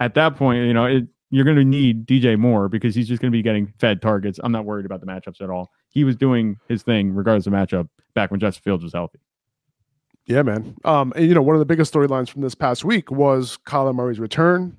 at 0.00 0.14
that 0.14 0.36
point, 0.36 0.66
you 0.66 0.74
know, 0.74 0.84
it, 0.84 1.04
you're 1.34 1.44
going 1.44 1.56
to 1.56 1.64
need 1.64 2.06
DJ 2.06 2.38
Moore 2.38 2.68
because 2.68 2.94
he's 2.94 3.08
just 3.08 3.20
going 3.20 3.32
to 3.32 3.36
be 3.36 3.42
getting 3.42 3.72
fed 3.78 4.00
targets. 4.00 4.38
I'm 4.42 4.52
not 4.52 4.64
worried 4.64 4.86
about 4.86 5.00
the 5.00 5.06
matchups 5.06 5.40
at 5.40 5.50
all. 5.50 5.70
He 5.88 6.04
was 6.04 6.16
doing 6.16 6.56
his 6.68 6.82
thing 6.82 7.12
regardless 7.12 7.46
of 7.46 7.52
matchup 7.52 7.88
back 8.14 8.30
when 8.30 8.40
Justin 8.40 8.62
Fields 8.62 8.84
was 8.84 8.92
healthy. 8.92 9.18
Yeah, 10.26 10.42
man. 10.42 10.76
Um, 10.84 11.12
and 11.16 11.26
you 11.26 11.34
know, 11.34 11.42
one 11.42 11.56
of 11.56 11.60
the 11.60 11.66
biggest 11.66 11.92
storylines 11.92 12.30
from 12.30 12.42
this 12.42 12.54
past 12.54 12.84
week 12.84 13.10
was 13.10 13.58
Kyler 13.66 13.94
Murray's 13.94 14.20
return. 14.20 14.76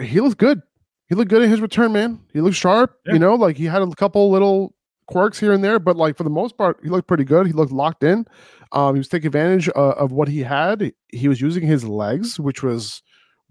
He 0.00 0.20
looked 0.20 0.38
good 0.38 0.62
he 1.08 1.14
looked 1.14 1.30
good 1.30 1.42
in 1.42 1.50
his 1.50 1.60
return, 1.60 1.92
man. 1.92 2.20
He 2.32 2.40
looked 2.40 2.56
sharp. 2.56 2.98
Yeah. 3.06 3.14
You 3.14 3.18
know, 3.18 3.34
like 3.34 3.56
he 3.56 3.64
had 3.64 3.82
a 3.82 3.90
couple 3.94 4.30
little 4.30 4.74
quirks 5.06 5.38
here 5.38 5.52
and 5.52 5.62
there, 5.62 5.78
but 5.78 5.96
like 5.96 6.16
for 6.16 6.24
the 6.24 6.30
most 6.30 6.58
part, 6.58 6.78
he 6.82 6.88
looked 6.88 7.06
pretty 7.06 7.24
good. 7.24 7.46
He 7.46 7.52
looked 7.52 7.72
locked 7.72 8.02
in. 8.02 8.26
Um, 8.72 8.96
he 8.96 8.98
was 8.98 9.08
taking 9.08 9.28
advantage 9.28 9.68
uh, 9.68 9.92
of 9.92 10.10
what 10.10 10.28
he 10.28 10.40
had. 10.40 10.92
He 11.08 11.28
was 11.28 11.40
using 11.40 11.64
his 11.64 11.84
legs, 11.84 12.40
which 12.40 12.62
was 12.62 13.02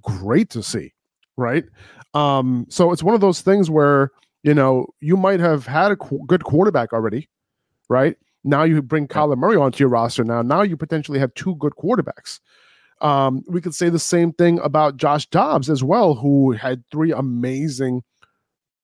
great 0.01 0.49
to 0.49 0.61
see, 0.61 0.93
right? 1.37 1.65
Um, 2.13 2.65
so 2.69 2.91
it's 2.91 3.03
one 3.03 3.15
of 3.15 3.21
those 3.21 3.41
things 3.41 3.69
where 3.69 4.11
you 4.43 4.53
know 4.53 4.87
you 4.99 5.17
might 5.17 5.39
have 5.39 5.65
had 5.65 5.91
a 5.91 5.95
qu- 5.95 6.25
good 6.27 6.43
quarterback 6.43 6.93
already, 6.93 7.29
right? 7.89 8.17
Now 8.43 8.63
you 8.63 8.81
bring 8.81 9.07
Kyler 9.07 9.37
Murray 9.37 9.57
onto 9.57 9.79
your 9.79 9.89
roster. 9.89 10.23
Now, 10.23 10.43
now 10.43 10.61
you 10.61 10.77
potentially 10.77 11.19
have 11.19 11.33
two 11.33 11.55
good 11.55 11.73
quarterbacks. 11.73 12.39
Um, 13.01 13.43
we 13.47 13.59
could 13.59 13.75
say 13.75 13.89
the 13.89 13.99
same 13.99 14.31
thing 14.33 14.59
about 14.59 14.97
Josh 14.97 15.25
Dobbs 15.27 15.69
as 15.69 15.83
well, 15.83 16.13
who 16.13 16.51
had 16.51 16.83
three 16.91 17.11
amazing 17.11 18.03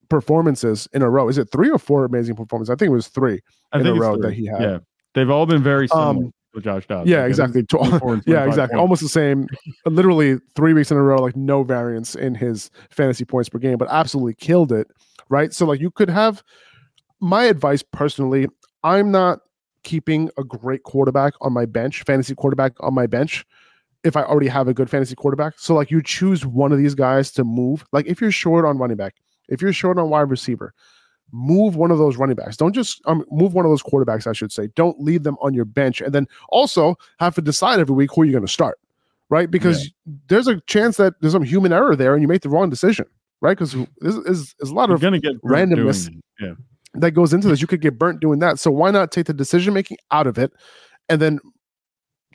performances 0.09 0.87
in 0.93 1.01
a 1.01 1.09
row. 1.09 1.29
Is 1.29 1.37
it 1.37 1.49
three 1.51 1.69
or 1.69 1.79
four 1.79 2.05
amazing 2.05 2.35
performances? 2.35 2.71
I 2.71 2.75
think 2.75 2.89
it 2.89 2.93
was 2.93 3.07
three 3.07 3.39
I 3.71 3.79
in 3.79 3.87
a 3.87 3.93
row 3.93 4.15
three. 4.15 4.21
that 4.23 4.33
he 4.33 4.45
had. 4.47 4.61
Yeah, 4.61 4.79
they've 5.13 5.29
all 5.29 5.45
been 5.45 5.63
very 5.63 5.87
similar. 5.87 6.07
Um, 6.07 6.33
with 6.53 6.63
Josh 6.63 6.87
Dobbs. 6.87 7.09
Yeah, 7.09 7.25
exactly. 7.25 7.65
yeah, 8.25 8.45
exactly. 8.45 8.77
Almost 8.77 9.01
the 9.01 9.09
same. 9.09 9.47
Literally 9.85 10.37
three 10.55 10.73
weeks 10.73 10.91
in 10.91 10.97
a 10.97 11.01
row, 11.01 11.21
like 11.21 11.35
no 11.35 11.63
variance 11.63 12.15
in 12.15 12.35
his 12.35 12.69
fantasy 12.89 13.25
points 13.25 13.49
per 13.49 13.59
game, 13.59 13.77
but 13.77 13.87
absolutely 13.89 14.35
killed 14.35 14.71
it. 14.71 14.87
Right. 15.29 15.53
So, 15.53 15.65
like, 15.65 15.79
you 15.79 15.91
could 15.91 16.09
have 16.09 16.43
my 17.19 17.45
advice 17.45 17.83
personally. 17.83 18.47
I'm 18.83 19.11
not 19.11 19.39
keeping 19.83 20.29
a 20.37 20.43
great 20.43 20.83
quarterback 20.83 21.33
on 21.41 21.53
my 21.53 21.65
bench, 21.65 22.03
fantasy 22.03 22.35
quarterback 22.35 22.73
on 22.81 22.93
my 22.93 23.07
bench, 23.07 23.45
if 24.03 24.15
I 24.15 24.23
already 24.23 24.47
have 24.47 24.67
a 24.67 24.73
good 24.73 24.89
fantasy 24.89 25.15
quarterback. 25.15 25.59
So 25.59 25.73
like 25.75 25.91
you 25.91 26.01
choose 26.01 26.45
one 26.45 26.71
of 26.71 26.77
these 26.77 26.95
guys 26.95 27.31
to 27.31 27.43
move. 27.43 27.85
Like 27.91 28.07
if 28.07 28.21
you're 28.21 28.31
short 28.31 28.65
on 28.65 28.77
running 28.77 28.97
back, 28.97 29.15
if 29.49 29.61
you're 29.61 29.73
short 29.73 29.97
on 29.97 30.09
wide 30.09 30.29
receiver, 30.29 30.73
move 31.31 31.75
one 31.75 31.91
of 31.91 31.97
those 31.97 32.17
running 32.17 32.35
backs. 32.35 32.57
Don't 32.57 32.73
just 32.73 33.01
um, 33.05 33.25
move 33.31 33.53
one 33.53 33.65
of 33.65 33.71
those 33.71 33.83
quarterbacks, 33.83 34.27
I 34.27 34.33
should 34.33 34.51
say. 34.51 34.67
Don't 34.75 34.99
leave 35.01 35.23
them 35.23 35.37
on 35.41 35.53
your 35.53 35.65
bench. 35.65 36.01
And 36.01 36.13
then 36.13 36.27
also 36.49 36.95
have 37.19 37.35
to 37.35 37.41
decide 37.41 37.79
every 37.79 37.95
week 37.95 38.11
who 38.13 38.23
you're 38.23 38.33
going 38.33 38.45
to 38.45 38.51
start, 38.51 38.79
right? 39.29 39.49
Because 39.49 39.85
yeah. 39.85 40.13
there's 40.27 40.47
a 40.47 40.59
chance 40.61 40.97
that 40.97 41.13
there's 41.21 41.33
some 41.33 41.43
human 41.43 41.73
error 41.73 41.95
there 41.95 42.13
and 42.13 42.21
you 42.21 42.27
make 42.27 42.41
the 42.41 42.49
wrong 42.49 42.69
decision, 42.69 43.05
right? 43.41 43.57
Because 43.57 43.73
there's, 43.99 44.15
there's, 44.23 44.55
there's, 44.59 44.71
a 44.71 44.73
lot 44.73 44.89
you're 44.89 44.95
of 44.95 45.01
gonna 45.01 45.19
get 45.19 45.41
randomness 45.41 46.13
yeah. 46.39 46.53
that 46.95 47.11
goes 47.11 47.33
into 47.33 47.47
this. 47.47 47.61
You 47.61 47.67
could 47.67 47.81
get 47.81 47.97
burnt 47.97 48.19
doing 48.19 48.39
that. 48.39 48.59
So 48.59 48.71
why 48.71 48.91
not 48.91 49.11
take 49.11 49.27
the 49.27 49.33
decision 49.33 49.73
making 49.73 49.97
out 50.11 50.27
of 50.27 50.37
it 50.37 50.51
and 51.09 51.21
then 51.21 51.39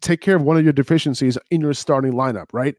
take 0.00 0.20
care 0.20 0.36
of 0.36 0.42
one 0.42 0.56
of 0.56 0.64
your 0.64 0.72
deficiencies 0.72 1.38
in 1.50 1.60
your 1.60 1.74
starting 1.74 2.12
lineup, 2.12 2.46
right? 2.52 2.74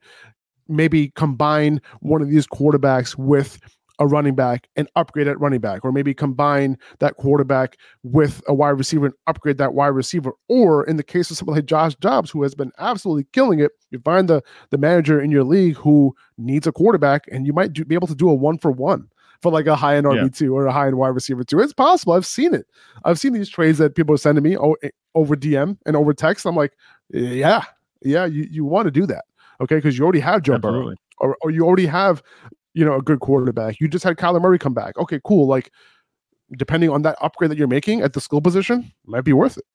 Maybe 0.67 1.09
combine 1.09 1.81
one 2.01 2.21
of 2.21 2.29
these 2.29 2.47
quarterbacks 2.47 3.15
with 3.15 3.59
a 3.99 4.07
running 4.07 4.35
back 4.35 4.67
and 4.75 4.87
upgrade 4.95 5.27
at 5.27 5.39
running 5.39 5.59
back, 5.59 5.83
or 5.83 5.91
maybe 5.91 6.13
combine 6.13 6.77
that 6.99 7.15
quarterback 7.15 7.77
with 8.03 8.41
a 8.47 8.53
wide 8.53 8.69
receiver 8.69 9.07
and 9.07 9.15
upgrade 9.27 9.57
that 9.57 9.73
wide 9.73 9.87
receiver. 9.87 10.33
Or 10.47 10.83
in 10.85 10.97
the 10.97 11.03
case 11.03 11.31
of 11.31 11.37
someone 11.37 11.55
like 11.55 11.65
Josh 11.65 11.95
Dobbs, 11.95 12.29
who 12.29 12.43
has 12.43 12.55
been 12.55 12.71
absolutely 12.77 13.27
killing 13.33 13.59
it, 13.59 13.71
you 13.91 13.99
find 13.99 14.27
the 14.27 14.41
the 14.69 14.77
manager 14.77 15.21
in 15.21 15.31
your 15.31 15.43
league 15.43 15.77
who 15.77 16.15
needs 16.37 16.67
a 16.67 16.71
quarterback, 16.71 17.25
and 17.31 17.45
you 17.45 17.53
might 17.53 17.73
do, 17.73 17.85
be 17.85 17.95
able 17.95 18.07
to 18.07 18.15
do 18.15 18.29
a 18.29 18.33
one 18.33 18.57
for 18.57 18.71
one 18.71 19.07
for 19.41 19.51
like 19.51 19.67
a 19.67 19.75
high 19.75 19.95
end 19.95 20.05
RB 20.05 20.35
two 20.35 20.45
yeah. 20.45 20.51
or 20.51 20.65
a 20.65 20.71
high 20.71 20.87
end 20.87 20.97
wide 20.97 21.09
receiver 21.09 21.43
two. 21.43 21.59
It's 21.59 21.73
possible. 21.73 22.13
I've 22.13 22.25
seen 22.25 22.53
it. 22.53 22.65
I've 23.03 23.19
seen 23.19 23.33
these 23.33 23.49
trades 23.49 23.77
that 23.79 23.95
people 23.95 24.13
are 24.13 24.19
sending 24.19 24.43
me 24.43 24.55
eh, 24.83 24.89
over 25.15 25.35
DM 25.35 25.77
and 25.85 25.95
over 25.95 26.13
text. 26.13 26.45
I'm 26.45 26.55
like, 26.55 26.73
yeah, 27.09 27.63
yeah, 28.01 28.25
you, 28.25 28.47
you 28.49 28.65
want 28.65 28.85
to 28.85 28.91
do 28.91 29.05
that. 29.07 29.25
Okay. 29.61 29.75
Because 29.75 29.97
you 29.97 30.03
already 30.03 30.19
have 30.19 30.43
Joe 30.43 30.55
Absolutely. 30.55 30.85
Burrow 30.85 30.95
or, 31.19 31.37
or 31.41 31.51
you 31.51 31.65
already 31.65 31.85
have, 31.85 32.21
you 32.77 32.85
know, 32.85 32.95
a 32.95 33.01
good 33.01 33.19
quarterback. 33.19 33.79
You 33.79 33.87
just 33.87 34.03
had 34.03 34.17
Kyler 34.17 34.39
Murray 34.39 34.59
come 34.59 34.73
back. 34.75 34.97
Okay, 34.97 35.19
cool. 35.23 35.47
Like, 35.47 35.71
depending 36.57 36.91
on 36.91 37.01
that 37.01 37.17
upgrade 37.21 37.49
that 37.49 37.57
you're 37.57 37.67
making 37.67 38.01
at 38.01 38.13
the 38.13 38.21
skill 38.21 38.39
position, 38.39 38.93
might 39.05 39.21
be 39.21 39.33
worth 39.33 39.57
it. 39.57 39.65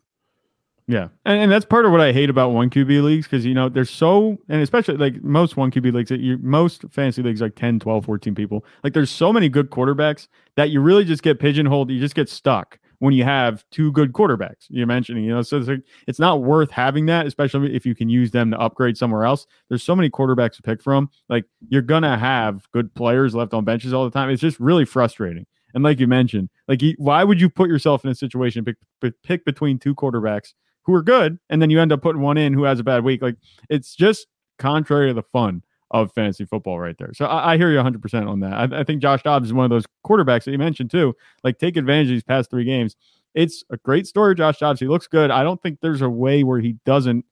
Yeah. 0.87 1.09
And, 1.25 1.41
and 1.41 1.53
that's 1.53 1.65
part 1.65 1.85
of 1.85 1.91
what 1.91 2.01
I 2.01 2.13
hate 2.13 2.31
about 2.31 2.51
one 2.51 2.71
QB 2.71 3.03
leagues 3.03 3.27
because, 3.27 3.45
you 3.45 3.55
know, 3.55 3.69
they're 3.69 3.85
so, 3.85 4.39
and 4.49 4.63
especially 4.63 4.97
like 4.97 5.23
most 5.23 5.57
one 5.57 5.71
QB 5.71 5.93
leagues, 5.93 6.11
that 6.11 6.21
you 6.21 6.39
most 6.39 6.85
fantasy 6.91 7.23
leagues, 7.23 7.41
like 7.41 7.57
10, 7.57 7.81
12, 7.81 8.05
14 8.05 8.35
people, 8.35 8.65
like 8.85 8.93
there's 8.93 9.11
so 9.11 9.33
many 9.33 9.49
good 9.49 9.71
quarterbacks 9.71 10.29
that 10.57 10.71
you 10.71 10.81
really 10.81 11.05
just 11.05 11.23
get 11.23 11.41
pigeonholed. 11.41 11.91
You 11.91 12.01
just 12.01 12.15
get 12.15 12.29
stuck 12.29 12.79
when 13.03 13.13
you 13.13 13.25
have 13.25 13.65
two 13.73 13.91
good 13.91 14.13
quarterbacks 14.13 14.67
you're 14.69 14.87
mentioning, 14.87 15.25
you 15.25 15.35
know, 15.35 15.43
so 15.43 15.57
it's, 15.57 15.67
like, 15.67 15.83
it's 16.07 16.21
not 16.21 16.45
worth 16.45 16.71
having 16.71 17.07
that, 17.07 17.27
especially 17.27 17.75
if 17.75 17.85
you 17.85 17.97
can 17.97 18.09
use 18.09 18.31
them 18.31 18.53
to 18.53 18.61
upgrade 18.61 18.97
somewhere 18.97 19.25
else. 19.25 19.45
There's 19.69 19.83
so 19.83 19.97
many 19.97 20.09
quarterbacks 20.09 20.55
to 20.55 20.63
pick 20.63 20.81
from. 20.81 21.11
Like 21.29 21.45
you're 21.69 21.83
to 21.83 22.17
have 22.17 22.71
good 22.71 22.95
players 22.95 23.35
left 23.35 23.55
on 23.55 23.65
benches 23.65 23.93
all 23.93 24.05
the 24.05 24.11
time. 24.13 24.31
It's 24.31 24.41
just 24.41 24.61
really 24.61 24.85
frustrating. 24.85 25.47
And 25.75 25.83
like 25.83 25.99
you 25.99 26.07
mentioned, 26.07 26.49
like 26.69 26.81
why 26.97 27.25
would 27.25 27.41
you 27.41 27.51
put 27.51 27.69
yourself 27.69 28.05
in 28.05 28.11
a 28.13 28.15
situation 28.15 28.65
pick, 28.65 28.77
pick 29.25 29.45
between 29.45 29.81
two 29.81 29.97
quarterbacks 29.97 30.55
who 30.85 30.95
are 30.95 31.03
good, 31.03 31.41
and 31.51 31.61
then 31.61 31.71
you 31.71 31.81
end 31.81 31.91
up 31.91 32.03
putting 32.03 32.23
one 32.23 32.39
in 32.39 32.53
who 32.53 32.63
has 32.63 32.79
a 32.79 32.85
bad 32.85 33.03
week? 33.03 33.21
Like 33.21 33.35
it's 33.69 33.97
just 33.97 34.29
contrary 34.61 35.09
to 35.09 35.15
the 35.15 35.25
fun 35.25 35.65
of 35.93 36.13
fantasy 36.13 36.45
football 36.45 36.81
right 36.81 36.97
there. 36.99 37.13
So 37.15 37.27
I, 37.27 37.53
I 37.53 37.57
hear 37.57 37.71
you 37.71 37.79
100% 37.79 38.29
on 38.29 38.41
that. 38.41 38.53
I, 38.53 38.81
I, 38.81 38.85
think 38.85 39.03
Josh 39.03 39.23
Dobbs 39.23 39.47
is 39.47 39.53
one 39.53 39.65
of 39.65 39.71
those 39.71 39.85
quarterbacks 40.05 40.45
that 40.45 40.53
you 40.53 40.59
mentioned 40.59 40.91
too. 40.91 41.15
Like 41.45 41.59
take 41.59 41.77
advantage 41.77 42.07
of 42.07 42.13
these 42.13 42.23
past 42.23 42.51
three 42.51 42.65
games. 42.65 42.97
It's 43.35 43.63
a 43.71 43.77
great 43.77 44.07
story, 44.07 44.35
Josh 44.35 44.59
Dobbs. 44.59 44.81
He 44.81 44.89
looks 44.89 45.07
good. 45.07 45.31
I 45.31 45.43
don't 45.43 45.61
think 45.63 45.79
there's 45.81 46.03
a 46.03 46.09
way 46.09 46.45
where 46.45 46.61
he 46.61 46.77
doesn't, 46.85 47.25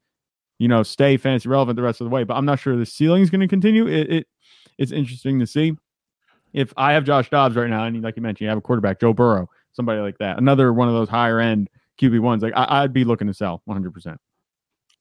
you 0.59 0.69
know, 0.69 0.83
stay 0.83 1.17
fantasy 1.17 1.49
relevant 1.49 1.77
the 1.77 1.83
rest 1.83 2.01
of 2.01 2.05
the 2.05 2.11
way. 2.11 2.25
But 2.25 2.35
I'm 2.35 2.45
not 2.45 2.61
sure 2.61 2.77
the 2.77 2.87
ceiling 2.87 3.23
is 3.23 3.31
going 3.31 3.41
to 3.41 3.49
continue. 3.49 3.87
It, 3.87 4.13
it 4.13 4.27
it's 4.79 4.93
interesting 4.93 5.41
to 5.41 5.47
see. 5.47 5.75
If 6.53 6.73
I 6.77 6.93
have 6.93 7.05
Josh 7.05 7.31
Dobbs 7.31 7.57
right 7.57 7.71
now, 7.71 7.85
and 7.85 8.03
like 8.03 8.17
you 8.17 8.23
mentioned, 8.23 8.45
you 8.45 8.49
have 8.49 8.59
a 8.59 8.63
quarterback, 8.63 9.01
Joe 9.01 9.13
Burrow, 9.13 9.49
somebody 9.73 10.01
like 10.01 10.19
that, 10.19 10.39
another 10.39 10.73
one 10.73 10.89
of 10.89 10.95
those 10.95 11.09
higher 11.09 11.39
end 11.39 11.71
QB 12.01 12.21
ones, 12.21 12.43
like 12.43 12.55
I, 12.57 12.83
I'd 12.83 12.93
be 12.93 13.05
looking 13.05 13.29
to 13.29 13.35
sell 13.35 13.63
100. 13.67 13.95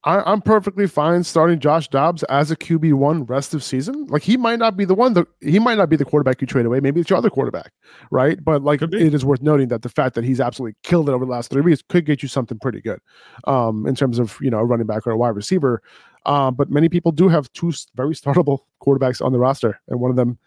I, 0.05 0.31
am 0.31 0.41
perfectly 0.41 0.87
fine 0.87 1.23
starting 1.25 1.59
Josh 1.59 1.89
Dobbs 1.89 2.23
as 2.23 2.51
a 2.51 2.55
QB 2.55 2.93
one 2.93 3.25
rest 3.25 3.53
of 3.53 3.63
season. 3.63 4.07
Like 4.07 4.21
he 4.21 4.37
might 4.37 4.57
not 4.57 4.77
be 4.77 4.85
the 4.85 4.95
one 4.95 5.13
that 5.13 5.27
he 5.41 5.59
might 5.59 5.77
not 5.77 5.89
be 5.89 5.97
the 5.97 6.05
quarterback 6.05 6.39
you 6.39 6.47
trade 6.47 6.65
away. 6.65 6.79
Maybe 6.79 7.01
it's 7.01 7.09
your 7.09 7.17
other 7.17 7.29
quarterback, 7.29 7.73
right? 8.09 8.41
But 8.41 8.63
like 8.63 8.81
it 8.81 8.93
is 8.93 9.25
worth 9.25 9.41
noting 9.41 9.67
that 9.69 9.81
the 9.81 9.89
fact 9.89 10.15
that 10.15 10.23
he's 10.23 10.39
absolutely 10.39 10.77
killed 10.83 11.09
it 11.09 11.11
over 11.11 11.25
the 11.25 11.31
last 11.31 11.51
three 11.51 11.61
weeks 11.61 11.83
could 11.89 12.05
get 12.05 12.23
you 12.23 12.29
something 12.29 12.57
pretty 12.59 12.79
good, 12.79 12.99
um, 13.45 13.85
in 13.85 13.95
terms 13.95 14.19
of 14.19 14.37
you 14.39 14.49
know 14.49 14.59
a 14.59 14.65
running 14.65 14.87
back 14.87 15.05
or 15.05 15.11
a 15.11 15.17
wide 15.17 15.35
receiver. 15.35 15.81
Uh, 16.25 16.49
but 16.49 16.69
many 16.69 16.87
people 16.87 17.11
do 17.11 17.27
have 17.27 17.51
two 17.51 17.73
very 17.95 18.15
startable 18.15 18.59
quarterbacks 18.81 19.23
on 19.23 19.33
the 19.33 19.39
roster, 19.39 19.81
and 19.89 19.99
one 19.99 20.11
of 20.11 20.15
them 20.15 20.37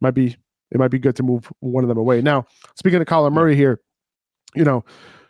might 0.00 0.14
be 0.14 0.36
it 0.72 0.78
might 0.78 0.90
be 0.90 0.98
good 0.98 1.14
to 1.14 1.22
move 1.22 1.52
one 1.60 1.84
of 1.84 1.88
them 1.88 1.98
away. 1.98 2.20
Now, 2.20 2.46
speaking 2.74 3.00
of 3.00 3.06
Kyler 3.06 3.32
Murray 3.32 3.54
here, 3.54 3.80
you 4.56 4.64
know 4.64 4.84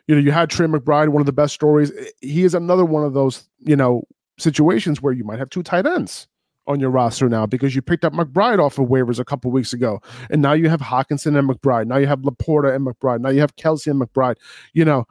you 0.06 0.14
know, 0.14 0.20
you 0.20 0.32
had 0.32 0.50
Trey 0.50 0.66
McBride, 0.66 1.08
one 1.08 1.20
of 1.20 1.26
the 1.26 1.32
best 1.32 1.54
stories. 1.54 1.92
He 2.20 2.44
is 2.44 2.54
another 2.54 2.84
one 2.84 3.04
of 3.04 3.14
those, 3.14 3.48
you 3.60 3.76
know, 3.76 4.04
situations 4.38 5.02
where 5.02 5.12
you 5.12 5.24
might 5.24 5.38
have 5.38 5.50
two 5.50 5.62
tight 5.62 5.86
ends. 5.86 6.28
on 6.66 6.80
your 6.80 6.90
roster 6.90 7.28
now 7.28 7.46
because 7.46 7.74
you 7.74 7.82
picked 7.82 8.04
up 8.04 8.12
McBride 8.12 8.58
off 8.58 8.78
of 8.78 8.88
waivers 8.88 9.18
a 9.18 9.24
couple 9.24 9.50
weeks 9.50 9.72
ago, 9.72 10.00
and 10.30 10.42
now 10.42 10.52
you 10.52 10.68
have 10.68 10.80
Hockenson 10.80 11.38
and 11.38 11.48
McBride. 11.48 11.86
Now 11.86 11.96
you 11.96 12.06
have 12.06 12.20
LaPorta 12.20 12.74
and 12.74 12.86
McBride. 12.86 13.20
Now 13.20 13.30
you 13.30 13.40
have 13.40 13.56
Kelce 13.56 13.86
and 13.86 14.00
McBride. 14.00 14.36
You 14.72 14.84
know, 14.84 15.06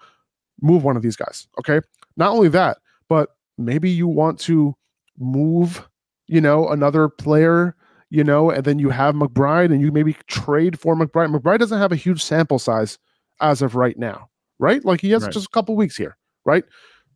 move 0.61 0.83
one 0.83 0.97
of 0.97 1.03
these 1.03 1.15
guys. 1.15 1.47
Okay. 1.59 1.81
Not 2.17 2.31
only 2.31 2.49
that, 2.49 2.77
but 3.09 3.29
maybe 3.57 3.89
you 3.89 4.07
want 4.07 4.39
to 4.41 4.75
move, 5.17 5.87
you 6.27 6.41
know, 6.41 6.67
another 6.67 7.09
player, 7.09 7.75
you 8.09 8.23
know, 8.23 8.49
and 8.49 8.63
then 8.63 8.79
you 8.79 8.89
have 8.89 9.15
McBride 9.15 9.71
and 9.71 9.81
you 9.81 9.91
maybe 9.91 10.15
trade 10.27 10.79
for 10.79 10.95
McBride. 10.95 11.33
McBride 11.33 11.59
doesn't 11.59 11.79
have 11.79 11.91
a 11.91 11.97
huge 11.97 12.23
sample 12.23 12.59
size 12.59 12.97
as 13.41 13.61
of 13.61 13.75
right 13.75 13.97
now, 13.97 14.29
right? 14.59 14.83
Like 14.83 15.01
he 15.01 15.11
has 15.11 15.23
right. 15.23 15.31
just 15.31 15.47
a 15.47 15.49
couple 15.49 15.75
weeks 15.75 15.97
here, 15.97 16.17
right? 16.45 16.63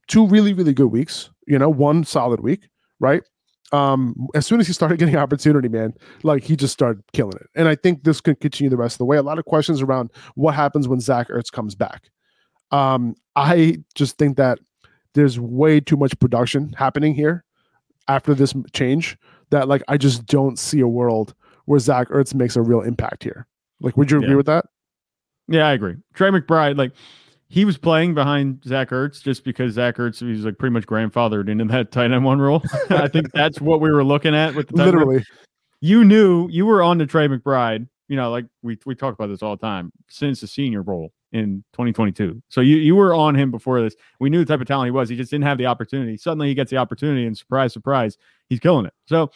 Two 0.07 0.27
really, 0.27 0.53
really 0.53 0.73
good 0.73 0.87
weeks, 0.87 1.29
you 1.47 1.59
know, 1.59 1.69
one 1.69 2.03
solid 2.03 2.39
week, 2.39 2.69
right? 2.99 3.23
Um, 3.71 4.27
as 4.33 4.47
soon 4.47 4.59
as 4.59 4.67
he 4.67 4.73
started 4.73 4.99
getting 4.99 5.15
opportunity, 5.15 5.69
man, 5.69 5.93
like 6.23 6.43
he 6.43 6.55
just 6.55 6.73
started 6.73 7.03
killing 7.13 7.37
it. 7.39 7.47
And 7.55 7.67
I 7.67 7.75
think 7.75 8.03
this 8.03 8.21
could 8.21 8.39
continue 8.39 8.69
the 8.69 8.77
rest 8.77 8.95
of 8.95 8.99
the 8.99 9.05
way. 9.05 9.17
A 9.17 9.23
lot 9.23 9.39
of 9.39 9.45
questions 9.45 9.81
around 9.81 10.11
what 10.35 10.55
happens 10.55 10.87
when 10.87 10.99
Zach 10.99 11.29
Ertz 11.29 11.51
comes 11.51 11.75
back. 11.75 12.09
Um, 12.71 13.15
I 13.35 13.77
just 13.95 14.17
think 14.17 14.37
that 14.37 14.59
there's 15.13 15.39
way 15.39 15.79
too 15.79 15.97
much 15.97 16.17
production 16.19 16.73
happening 16.77 17.15
here 17.15 17.43
after 18.07 18.33
this 18.33 18.53
change 18.73 19.17
that 19.49 19.67
like 19.67 19.83
I 19.87 19.97
just 19.97 20.25
don't 20.25 20.59
see 20.59 20.79
a 20.79 20.87
world 20.87 21.33
where 21.65 21.79
Zach 21.79 22.09
Ertz 22.09 22.33
makes 22.33 22.55
a 22.55 22.61
real 22.61 22.81
impact 22.81 23.23
here. 23.23 23.47
Like, 23.81 23.97
would 23.97 24.11
you 24.11 24.17
agree 24.17 24.31
yeah. 24.31 24.35
with 24.35 24.45
that? 24.47 24.65
Yeah, 25.47 25.67
I 25.67 25.73
agree. 25.73 25.95
Trey 26.13 26.29
McBride, 26.29 26.77
like 26.77 26.91
he 27.49 27.65
was 27.65 27.77
playing 27.77 28.13
behind 28.13 28.63
Zach 28.63 28.91
Ertz 28.91 29.23
just 29.23 29.43
because 29.43 29.73
Zach 29.73 29.97
Ertz 29.97 30.21
was 30.21 30.45
like 30.45 30.59
pretty 30.59 30.73
much 30.73 30.85
grandfathered 30.85 31.49
into 31.49 31.65
that 31.65 31.91
tight 31.91 32.11
end 32.11 32.23
one 32.23 32.39
role. 32.39 32.63
I 32.91 33.07
think 33.07 33.31
that's 33.33 33.59
what 33.59 33.81
we 33.81 33.91
were 33.91 34.03
looking 34.03 34.35
at 34.35 34.55
with 34.55 34.67
the 34.69 34.75
literally. 34.75 35.25
You 35.81 36.03
knew 36.03 36.47
you 36.49 36.65
were 36.65 36.83
on 36.83 36.99
to 36.99 37.07
Trey 37.07 37.27
McBride. 37.27 37.87
You 38.07 38.15
know, 38.15 38.31
like 38.31 38.45
we 38.61 38.77
we 38.85 38.95
talk 38.95 39.13
about 39.13 39.27
this 39.27 39.41
all 39.41 39.55
the 39.55 39.61
time 39.61 39.91
since 40.09 40.41
the 40.41 40.47
senior 40.47 40.83
bowl 40.83 41.11
in 41.31 41.63
2022. 41.73 42.41
So 42.49 42.61
you 42.61 42.77
you 42.77 42.95
were 42.95 43.13
on 43.13 43.35
him 43.35 43.49
before 43.49 43.81
this. 43.81 43.95
We 44.19 44.29
knew 44.29 44.39
the 44.39 44.45
type 44.45 44.61
of 44.61 44.67
talent 44.67 44.87
he 44.87 44.91
was. 44.91 45.09
He 45.09 45.15
just 45.15 45.31
didn't 45.31 45.45
have 45.45 45.57
the 45.57 45.65
opportunity. 45.65 46.17
Suddenly 46.17 46.49
he 46.49 46.53
gets 46.53 46.69
the 46.69 46.77
opportunity, 46.77 47.25
and 47.25 47.37
surprise, 47.37 47.73
surprise, 47.73 48.17
he's 48.47 48.59
killing 48.59 48.85
it. 48.85 48.93
So 49.05 49.31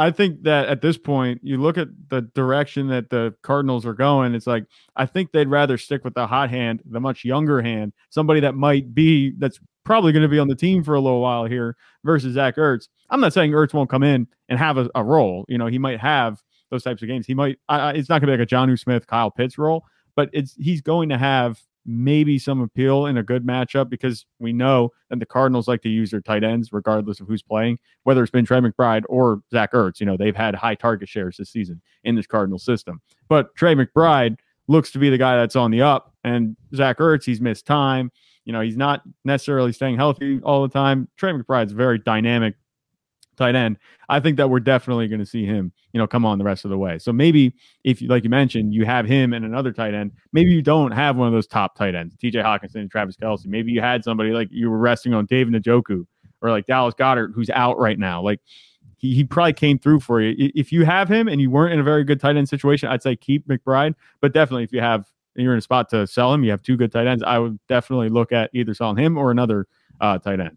I 0.00 0.10
think 0.10 0.44
that 0.44 0.66
at 0.66 0.80
this 0.80 0.96
point, 0.96 1.42
you 1.42 1.58
look 1.58 1.76
at 1.76 1.88
the 2.08 2.22
direction 2.22 2.88
that 2.88 3.10
the 3.10 3.34
Cardinals 3.42 3.84
are 3.84 3.92
going. 3.92 4.34
It's 4.34 4.46
like 4.46 4.64
I 4.96 5.04
think 5.04 5.30
they'd 5.30 5.46
rather 5.46 5.76
stick 5.76 6.04
with 6.04 6.14
the 6.14 6.26
hot 6.26 6.48
hand, 6.48 6.82
the 6.86 7.00
much 7.00 7.22
younger 7.22 7.60
hand, 7.60 7.92
somebody 8.08 8.40
that 8.40 8.54
might 8.54 8.94
be 8.94 9.34
that's 9.36 9.60
probably 9.84 10.12
going 10.12 10.22
to 10.22 10.28
be 10.28 10.38
on 10.38 10.48
the 10.48 10.56
team 10.56 10.82
for 10.82 10.94
a 10.94 11.00
little 11.00 11.20
while 11.20 11.44
here 11.44 11.76
versus 12.02 12.32
Zach 12.32 12.56
Ertz. 12.56 12.88
I'm 13.10 13.20
not 13.20 13.34
saying 13.34 13.52
Ertz 13.52 13.74
won't 13.74 13.90
come 13.90 14.02
in 14.02 14.26
and 14.48 14.58
have 14.58 14.78
a, 14.78 14.88
a 14.94 15.04
role. 15.04 15.44
You 15.48 15.58
know, 15.58 15.66
he 15.66 15.78
might 15.78 16.00
have 16.00 16.40
those 16.70 16.82
types 16.82 17.02
of 17.02 17.08
games. 17.08 17.26
He 17.26 17.34
might. 17.34 17.58
I, 17.68 17.90
it's 17.90 18.08
not 18.08 18.22
going 18.22 18.30
to 18.30 18.38
be 18.38 18.40
like 18.40 18.50
a 18.50 18.54
Jonnu 18.54 18.78
Smith, 18.78 19.06
Kyle 19.06 19.30
Pitts 19.30 19.58
role, 19.58 19.84
but 20.16 20.30
it's 20.32 20.54
he's 20.54 20.80
going 20.80 21.10
to 21.10 21.18
have 21.18 21.60
maybe 21.86 22.38
some 22.38 22.60
appeal 22.60 23.06
in 23.06 23.16
a 23.16 23.22
good 23.22 23.46
matchup 23.46 23.88
because 23.88 24.26
we 24.38 24.52
know 24.52 24.90
that 25.08 25.18
the 25.18 25.26
Cardinals 25.26 25.68
like 25.68 25.82
to 25.82 25.88
use 25.88 26.10
their 26.10 26.20
tight 26.20 26.44
ends 26.44 26.72
regardless 26.72 27.20
of 27.20 27.26
who's 27.26 27.42
playing, 27.42 27.78
whether 28.04 28.22
it's 28.22 28.30
been 28.30 28.44
Trey 28.44 28.60
McBride 28.60 29.04
or 29.08 29.42
Zach 29.50 29.72
Ertz. 29.72 30.00
You 30.00 30.06
know, 30.06 30.16
they've 30.16 30.36
had 30.36 30.54
high 30.54 30.74
target 30.74 31.08
shares 31.08 31.36
this 31.36 31.50
season 31.50 31.80
in 32.04 32.14
this 32.14 32.26
Cardinal 32.26 32.58
system. 32.58 33.00
But 33.28 33.54
Trey 33.56 33.74
McBride 33.74 34.36
looks 34.68 34.90
to 34.92 34.98
be 34.98 35.10
the 35.10 35.18
guy 35.18 35.36
that's 35.36 35.56
on 35.56 35.70
the 35.70 35.82
up, 35.82 36.14
and 36.22 36.56
Zach 36.74 36.98
Ertz, 36.98 37.24
he's 37.24 37.40
missed 37.40 37.66
time. 37.66 38.12
You 38.44 38.52
know, 38.52 38.60
he's 38.60 38.76
not 38.76 39.02
necessarily 39.24 39.72
staying 39.72 39.96
healthy 39.96 40.40
all 40.42 40.62
the 40.62 40.68
time. 40.68 41.08
Trey 41.16 41.32
McBride's 41.32 41.72
very 41.72 41.98
dynamic 41.98 42.54
tight 43.36 43.54
end, 43.54 43.78
I 44.08 44.20
think 44.20 44.36
that 44.36 44.48
we're 44.48 44.60
definitely 44.60 45.08
going 45.08 45.20
to 45.20 45.26
see 45.26 45.44
him, 45.44 45.72
you 45.92 45.98
know, 45.98 46.06
come 46.06 46.24
on 46.24 46.38
the 46.38 46.44
rest 46.44 46.64
of 46.64 46.70
the 46.70 46.78
way. 46.78 46.98
So 46.98 47.12
maybe 47.12 47.54
if 47.84 48.02
you, 48.02 48.08
like 48.08 48.24
you 48.24 48.30
mentioned, 48.30 48.74
you 48.74 48.84
have 48.84 49.06
him 49.06 49.32
and 49.32 49.44
another 49.44 49.72
tight 49.72 49.94
end, 49.94 50.12
maybe 50.32 50.50
you 50.50 50.62
don't 50.62 50.92
have 50.92 51.16
one 51.16 51.26
of 51.26 51.32
those 51.32 51.46
top 51.46 51.76
tight 51.76 51.94
ends, 51.94 52.16
TJ 52.16 52.42
Hockenson 52.44 52.76
and 52.76 52.90
Travis 52.90 53.16
Kelce. 53.16 53.46
Maybe 53.46 53.72
you 53.72 53.80
had 53.80 54.04
somebody 54.04 54.30
like 54.30 54.48
you 54.50 54.70
were 54.70 54.78
resting 54.78 55.14
on 55.14 55.26
David 55.26 55.54
Njoku 55.54 56.06
or 56.42 56.50
like 56.50 56.66
Dallas 56.66 56.94
Goedert, 56.94 57.32
who's 57.34 57.50
out 57.50 57.78
right 57.78 57.98
now. 57.98 58.22
Like 58.22 58.40
he, 58.96 59.14
he 59.14 59.24
probably 59.24 59.52
came 59.52 59.78
through 59.78 60.00
for 60.00 60.20
you. 60.20 60.50
If 60.54 60.72
you 60.72 60.84
have 60.84 61.08
him 61.08 61.28
and 61.28 61.40
you 61.40 61.50
weren't 61.50 61.72
in 61.72 61.80
a 61.80 61.84
very 61.84 62.04
good 62.04 62.20
tight 62.20 62.36
end 62.36 62.48
situation, 62.48 62.88
I'd 62.88 63.02
say 63.02 63.16
keep 63.16 63.48
McBride. 63.48 63.94
But 64.20 64.32
definitely 64.32 64.64
if 64.64 64.72
you 64.72 64.80
have 64.80 65.06
and 65.36 65.44
you're 65.44 65.52
in 65.52 65.58
a 65.58 65.62
spot 65.62 65.88
to 65.90 66.06
sell 66.06 66.34
him, 66.34 66.44
you 66.44 66.50
have 66.50 66.62
two 66.62 66.76
good 66.76 66.92
tight 66.92 67.06
ends, 67.06 67.22
I 67.26 67.38
would 67.38 67.58
definitely 67.68 68.08
look 68.08 68.32
at 68.32 68.50
either 68.52 68.74
selling 68.74 68.96
him 68.96 69.16
or 69.16 69.30
another 69.30 69.66
uh, 70.00 70.18
tight 70.18 70.40
end. 70.40 70.56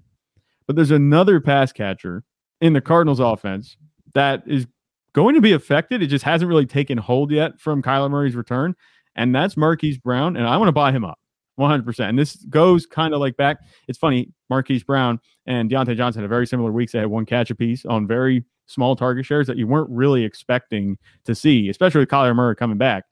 But 0.68 0.76
there's 0.76 0.92
another 0.92 1.40
pass 1.40 1.72
catcher 1.72 2.24
in 2.64 2.72
the 2.72 2.80
Cardinals 2.80 3.20
offense 3.20 3.76
that 4.14 4.42
is 4.48 4.66
going 5.12 5.36
to 5.36 5.42
be 5.42 5.52
affected. 5.52 6.02
It 6.02 6.08
just 6.08 6.24
hasn't 6.24 6.48
really 6.48 6.66
taken 6.66 6.98
hold 6.98 7.30
yet 7.30 7.60
from 7.60 7.84
Kyler 7.84 8.10
Murray's 8.10 8.38
return. 8.38 8.74
And 9.18 9.36
that's 9.36 9.58
Marquise 9.58 9.98
Brown. 9.98 10.38
And 10.38 10.48
I 10.48 10.56
want 10.56 10.70
to 10.70 10.74
buy 10.74 10.94
him 10.94 11.04
up 11.04 11.20
100%. 11.60 12.08
And 12.08 12.18
this 12.18 12.38
goes 12.46 12.86
kind 12.86 13.14
of 13.14 13.20
like 13.20 13.36
back. 13.36 13.58
It's 13.90 14.00
funny. 14.00 14.32
Marquise 14.50 14.82
Brown 14.82 15.20
and 15.46 15.70
Diontae 15.70 15.98
Johnson 15.98 16.22
had 16.22 16.30
very 16.30 16.48
similar 16.48 16.72
weeks. 16.72 16.94
They 16.94 17.00
had 17.00 17.10
one 17.10 17.26
catch 17.26 17.52
apiece 17.52 17.86
on 17.86 18.08
very 18.08 18.46
small 18.68 18.96
target 18.96 19.26
shares 19.26 19.46
that 19.48 19.58
you 19.58 19.68
weren't 19.68 19.90
really 19.90 20.24
expecting 20.24 20.98
to 21.26 21.36
see, 21.36 21.68
especially 21.68 22.00
with 22.00 22.10
Kyler 22.10 22.34
Murray 22.34 22.56
coming 22.56 22.78
back. 22.78 23.04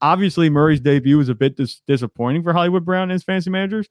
Obviously, 0.00 0.48
Murray's 0.48 0.80
debut 0.80 1.18
was 1.18 1.28
a 1.28 1.34
bit 1.34 1.58
dis- 1.58 1.82
disappointing 1.86 2.42
for 2.42 2.54
Hollywood 2.54 2.86
Brown 2.86 3.04
and 3.04 3.12
his 3.12 3.22
fantasy 3.22 3.50
managers, 3.50 3.86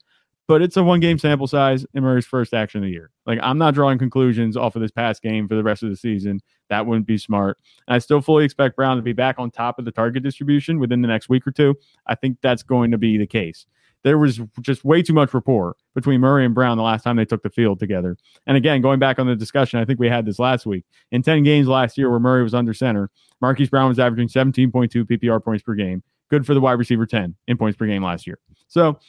but 0.54 0.62
it's 0.62 0.78
a 0.78 0.84
one 0.84 1.00
game 1.00 1.18
sample 1.18 1.48
size 1.48 1.84
in 1.96 2.04
Murray's 2.04 2.28
first 2.28 2.54
action 2.54 2.84
of 2.84 2.86
the 2.86 2.92
year. 2.92 3.10
Like 3.26 3.40
I'm 3.42 3.58
not 3.58 3.74
drawing 3.74 3.98
conclusions 3.98 4.56
off 4.56 4.76
of 4.76 4.84
this 4.84 4.92
past 4.92 5.24
game 5.24 5.48
for 5.48 5.56
the 5.56 5.64
rest 5.64 5.82
of 5.82 5.90
the 5.90 5.96
season. 5.96 6.42
That 6.70 6.86
wouldn't 6.86 7.08
be 7.08 7.18
smart. 7.18 7.58
And 7.88 7.96
I 7.96 7.98
still 7.98 8.22
fully 8.22 8.46
expect 8.46 8.76
Brown 8.76 8.98
to 8.98 9.02
be 9.02 9.14
back 9.14 9.40
on 9.40 9.50
top 9.50 9.80
of 9.80 9.86
the 9.86 9.92
target 9.92 10.22
distribution 10.22 10.78
within 10.78 11.02
the 11.02 11.08
next 11.08 11.28
week 11.28 11.48
or 11.48 11.52
two. 11.52 11.74
I 12.06 12.14
think 12.14 12.38
that's 12.44 12.62
going 12.62 12.92
to 12.92 13.00
be 13.00 13.18
the 13.18 13.26
case. 13.26 13.66
There 14.04 14.20
was 14.20 14.42
just 14.62 14.86
way 14.86 15.02
too 15.02 15.14
much 15.14 15.34
rapport 15.34 15.76
between 15.96 16.22
Murray 16.22 16.46
and 16.46 16.54
Brown 16.54 16.78
the 16.78 16.84
last 16.84 17.02
time 17.02 17.16
they 17.16 17.26
took 17.26 17.42
the 17.42 17.50
field 17.50 17.80
together. 17.80 18.16
And 18.46 18.56
again, 18.56 18.80
going 18.80 19.00
back 19.00 19.18
on 19.18 19.26
the 19.26 19.36
discussion, 19.36 19.80
I 19.80 19.86
think 19.86 20.00
we 20.00 20.08
had 20.08 20.24
this 20.24 20.38
last 20.38 20.68
week. 20.68 20.86
In 21.12 21.24
10 21.24 21.42
games 21.42 21.68
last 21.68 21.98
year 21.98 22.12
where 22.12 22.20
Murray 22.20 22.44
was 22.44 22.54
under 22.54 22.76
center, 22.76 23.10
Marquise 23.42 23.72
Brown 23.72 23.90
was 23.90 23.98
averaging 23.98 24.28
17.2 24.28 24.70
PPR 24.70 25.44
points 25.44 25.64
per 25.64 25.74
game. 25.74 26.04
Good 26.30 26.46
for 26.46 26.54
the 26.54 26.62
wide 26.62 26.74
receiver 26.74 27.08
10 27.08 27.36
in 27.48 27.58
points 27.58 27.76
per 27.76 27.88
game 27.88 28.04
last 28.04 28.28
year. 28.28 28.38
So 28.68 29.00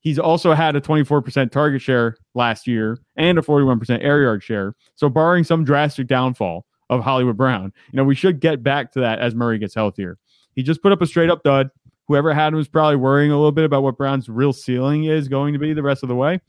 He's 0.00 0.18
also 0.18 0.54
had 0.54 0.76
a 0.76 0.80
24% 0.80 1.50
target 1.50 1.82
share 1.82 2.16
last 2.34 2.66
year 2.66 2.98
and 3.16 3.38
a 3.38 3.42
41% 3.42 4.02
air 4.02 4.22
yard 4.22 4.42
share. 4.42 4.74
So, 4.94 5.08
barring 5.08 5.44
some 5.44 5.64
drastic 5.64 6.06
downfall 6.06 6.64
of 6.88 7.02
Hollywood 7.02 7.36
Brown, 7.36 7.72
you 7.92 7.96
know, 7.96 8.04
we 8.04 8.14
should 8.14 8.40
get 8.40 8.62
back 8.62 8.92
to 8.92 9.00
that 9.00 9.18
as 9.18 9.34
Murray 9.34 9.58
gets 9.58 9.74
healthier. 9.74 10.18
He 10.54 10.62
just 10.62 10.82
put 10.82 10.92
up 10.92 11.02
a 11.02 11.06
straight 11.06 11.30
up 11.30 11.42
dud. 11.42 11.70
Whoever 12.06 12.32
had 12.32 12.48
him 12.48 12.56
was 12.56 12.68
probably 12.68 12.96
worrying 12.96 13.30
a 13.30 13.36
little 13.36 13.52
bit 13.52 13.64
about 13.64 13.82
what 13.82 13.98
Brown's 13.98 14.28
real 14.28 14.52
ceiling 14.52 15.04
is 15.04 15.28
going 15.28 15.52
to 15.52 15.58
be 15.58 15.74
the 15.74 15.82
rest 15.82 16.02
of 16.02 16.08
the 16.08 16.14
way. 16.14 16.40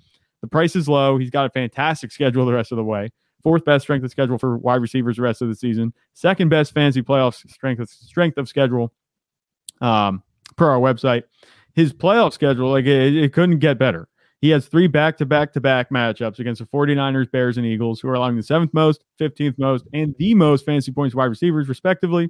The 0.41 0.47
price 0.47 0.75
is 0.75 0.87
low. 0.87 1.17
He's 1.17 1.29
got 1.29 1.45
a 1.45 1.49
fantastic 1.49 2.11
schedule 2.11 2.45
the 2.45 2.53
rest 2.53 2.71
of 2.71 2.77
the 2.77 2.83
way. 2.83 3.09
Fourth 3.43 3.65
best 3.65 3.83
strength 3.83 4.03
of 4.03 4.11
schedule 4.11 4.37
for 4.37 4.57
wide 4.57 4.81
receivers 4.81 5.17
the 5.17 5.21
rest 5.21 5.41
of 5.41 5.47
the 5.47 5.55
season. 5.55 5.93
Second 6.13 6.49
best 6.49 6.73
fantasy 6.73 7.01
playoff 7.01 7.35
strength 7.49 7.79
of, 7.79 7.89
strength 7.89 8.37
of 8.37 8.47
schedule 8.47 8.93
um, 9.81 10.23
per 10.55 10.69
our 10.69 10.79
website 10.79 11.23
his 11.79 11.93
playoff 11.93 12.33
schedule, 12.33 12.69
like 12.69 12.85
it, 12.85 13.15
it 13.15 13.31
couldn't 13.31 13.59
get 13.59 13.79
better. 13.79 14.09
He 14.41 14.49
has 14.49 14.67
three 14.67 14.87
back 14.87 15.17
to 15.17 15.25
back 15.25 15.53
to 15.53 15.61
back 15.61 15.89
matchups 15.89 16.39
against 16.39 16.59
the 16.59 16.67
49ers, 16.67 17.31
Bears, 17.31 17.57
and 17.57 17.65
Eagles, 17.65 18.01
who 18.01 18.09
are 18.09 18.15
allowing 18.15 18.35
the 18.35 18.43
seventh 18.43 18.73
most, 18.73 19.05
15th 19.19 19.57
most, 19.57 19.85
and 19.93 20.13
the 20.19 20.33
most 20.33 20.65
fantasy 20.65 20.91
points 20.91 21.15
wide 21.15 21.25
receivers, 21.25 21.69
respectively. 21.69 22.29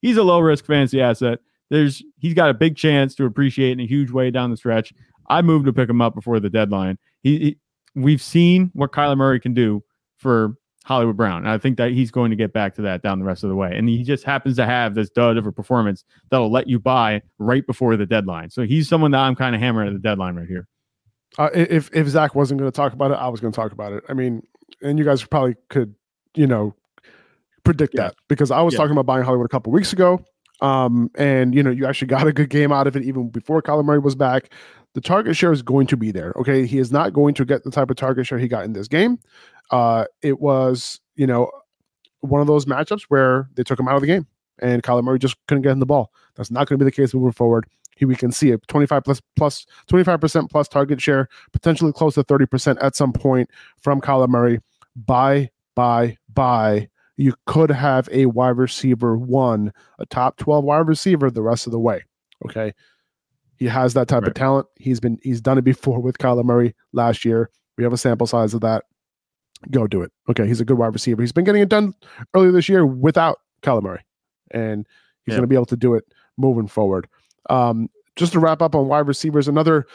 He's 0.00 0.16
a 0.16 0.22
low 0.22 0.40
risk 0.40 0.64
fantasy 0.64 1.02
asset. 1.02 1.40
There's 1.68 2.02
he's 2.18 2.32
got 2.32 2.48
a 2.48 2.54
big 2.54 2.76
chance 2.76 3.14
to 3.16 3.26
appreciate 3.26 3.72
in 3.72 3.80
a 3.80 3.86
huge 3.86 4.10
way 4.10 4.30
down 4.30 4.50
the 4.50 4.56
stretch. 4.56 4.94
I 5.28 5.42
moved 5.42 5.66
to 5.66 5.72
pick 5.74 5.90
him 5.90 6.00
up 6.00 6.14
before 6.14 6.40
the 6.40 6.48
deadline. 6.48 6.96
He, 7.22 7.38
he 7.38 7.58
we've 7.94 8.22
seen 8.22 8.70
what 8.72 8.92
Kyler 8.92 9.18
Murray 9.18 9.38
can 9.38 9.52
do 9.52 9.82
for 10.16 10.54
Hollywood 10.84 11.16
Brown. 11.16 11.42
And 11.42 11.50
I 11.50 11.58
think 11.58 11.76
that 11.76 11.92
he's 11.92 12.10
going 12.10 12.30
to 12.30 12.36
get 12.36 12.52
back 12.52 12.74
to 12.76 12.82
that 12.82 13.02
down 13.02 13.18
the 13.18 13.24
rest 13.24 13.44
of 13.44 13.50
the 13.50 13.56
way. 13.56 13.70
And 13.74 13.88
he 13.88 14.02
just 14.02 14.24
happens 14.24 14.56
to 14.56 14.64
have 14.64 14.94
this 14.94 15.10
dud 15.10 15.36
of 15.36 15.46
a 15.46 15.52
performance 15.52 16.04
that'll 16.30 16.50
let 16.50 16.66
you 16.66 16.78
buy 16.78 17.20
right 17.38 17.66
before 17.66 17.96
the 17.96 18.06
deadline. 18.06 18.50
So 18.50 18.62
he's 18.62 18.88
someone 18.88 19.10
that 19.10 19.18
I'm 19.18 19.34
kind 19.34 19.54
of 19.54 19.60
hammering 19.60 19.88
at 19.88 19.92
the 19.92 20.00
deadline 20.00 20.36
right 20.36 20.48
here. 20.48 20.66
Uh, 21.36 21.50
if 21.52 21.90
if 21.92 22.08
Zach 22.08 22.34
wasn't 22.34 22.58
going 22.58 22.70
to 22.70 22.74
talk 22.74 22.94
about 22.94 23.10
it, 23.10 23.14
I 23.14 23.28
was 23.28 23.38
going 23.40 23.52
to 23.52 23.56
talk 23.56 23.72
about 23.72 23.92
it. 23.92 24.02
I 24.08 24.14
mean, 24.14 24.42
and 24.82 24.98
you 24.98 25.04
guys 25.04 25.22
probably 25.22 25.56
could, 25.68 25.94
you 26.34 26.46
know, 26.46 26.74
predict 27.64 27.94
yeah. 27.94 28.04
that 28.04 28.14
because 28.28 28.50
I 28.50 28.62
was 28.62 28.72
yeah. 28.72 28.78
talking 28.78 28.92
about 28.92 29.04
buying 29.04 29.24
Hollywood 29.24 29.46
a 29.46 29.50
couple 29.50 29.72
weeks 29.72 29.92
ago. 29.92 30.24
Um, 30.60 31.10
and 31.16 31.54
you 31.54 31.62
know, 31.62 31.70
you 31.70 31.86
actually 31.86 32.08
got 32.16 32.26
a 32.26 32.32
good 32.32 32.48
game 32.48 32.72
out 32.72 32.86
of 32.86 32.96
it 32.96 33.02
even 33.02 33.28
before 33.28 33.60
Kyler 33.60 33.84
Murray 33.84 33.98
was 33.98 34.14
back. 34.14 34.52
The 34.94 35.02
target 35.02 35.36
share 35.36 35.52
is 35.52 35.60
going 35.60 35.86
to 35.88 35.98
be 35.98 36.10
there. 36.10 36.32
Okay, 36.36 36.66
he 36.66 36.78
is 36.78 36.90
not 36.90 37.12
going 37.12 37.34
to 37.34 37.44
get 37.44 37.62
the 37.62 37.70
type 37.70 37.90
of 37.90 37.96
target 37.96 38.26
share 38.26 38.38
he 38.38 38.48
got 38.48 38.64
in 38.64 38.72
this 38.72 38.88
game 38.88 39.18
uh, 39.70 40.04
it 40.22 40.40
was 40.40 41.00
you 41.16 41.26
know 41.26 41.50
one 42.20 42.40
of 42.40 42.46
those 42.46 42.66
matchups 42.66 43.02
where 43.08 43.48
they 43.54 43.62
took 43.62 43.78
him 43.78 43.88
out 43.88 43.94
of 43.94 44.00
the 44.00 44.06
game 44.06 44.26
and 44.60 44.82
Kyler 44.82 45.04
Murray 45.04 45.18
just 45.18 45.36
couldn't 45.46 45.62
get 45.62 45.72
in 45.72 45.78
the 45.78 45.86
ball. 45.86 46.12
That's 46.34 46.50
not 46.50 46.68
going 46.68 46.78
to 46.78 46.84
be 46.84 46.88
the 46.88 46.94
case 46.94 47.14
moving 47.14 47.32
forward. 47.32 47.66
Here 47.96 48.08
we 48.08 48.16
can 48.16 48.32
see 48.32 48.50
a 48.52 48.58
25 48.58 49.04
plus 49.04 49.20
plus 49.36 49.66
25% 49.88 50.50
plus 50.50 50.68
target 50.68 51.00
share, 51.00 51.28
potentially 51.52 51.92
close 51.92 52.14
to 52.14 52.24
30% 52.24 52.76
at 52.80 52.96
some 52.96 53.12
point 53.12 53.50
from 53.80 54.00
Kyler 54.00 54.28
Murray. 54.28 54.60
Buy, 54.96 55.50
buy, 55.74 56.16
buy 56.32 56.88
you 57.18 57.34
could 57.46 57.70
have 57.70 58.08
a 58.12 58.26
wide 58.26 58.56
receiver 58.56 59.16
one, 59.18 59.72
a 59.98 60.06
top 60.06 60.36
12 60.38 60.64
wide 60.64 60.86
receiver 60.86 61.30
the 61.30 61.42
rest 61.42 61.66
of 61.66 61.72
the 61.72 61.78
way. 61.78 62.04
Okay. 62.46 62.72
He 63.56 63.66
has 63.66 63.94
that 63.94 64.06
type 64.06 64.22
Right. 64.22 64.28
of 64.28 64.34
talent. 64.34 64.68
He's 64.76 65.00
been 65.00 65.18
he's 65.22 65.40
done 65.40 65.58
it 65.58 65.64
before 65.64 66.00
with 66.00 66.18
Kyler 66.18 66.44
Murray 66.44 66.76
last 66.92 67.24
year. 67.24 67.50
We 67.76 67.82
have 67.82 67.92
a 67.92 67.96
sample 67.98 68.28
size 68.28 68.54
of 68.54 68.60
that. 68.60 68.84
Go 69.70 69.86
do 69.86 70.02
it. 70.02 70.12
Okay. 70.28 70.46
He's 70.46 70.60
a 70.60 70.64
good 70.64 70.78
wide 70.78 70.94
receiver. 70.94 71.22
He's 71.22 71.32
been 71.32 71.44
getting 71.44 71.62
it 71.62 71.68
done 71.68 71.94
earlier 72.34 72.52
this 72.52 72.68
year 72.68 72.86
without 72.86 73.38
Kyler 73.62 73.82
Murray. 73.82 74.04
And 74.50 74.86
he's 75.24 75.32
Yeah. 75.32 75.38
going 75.38 75.42
to 75.42 75.48
be 75.48 75.56
able 75.56 75.66
to 75.66 75.76
do 75.76 75.94
it 75.94 76.04
moving 76.36 76.68
forward. 76.68 77.08
Um, 77.50 77.88
just 78.16 78.32
to 78.32 78.40
wrap 78.40 78.62
up 78.62 78.74
on 78.74 78.88
wide 78.88 79.06
receivers, 79.08 79.48
another, 79.48 79.86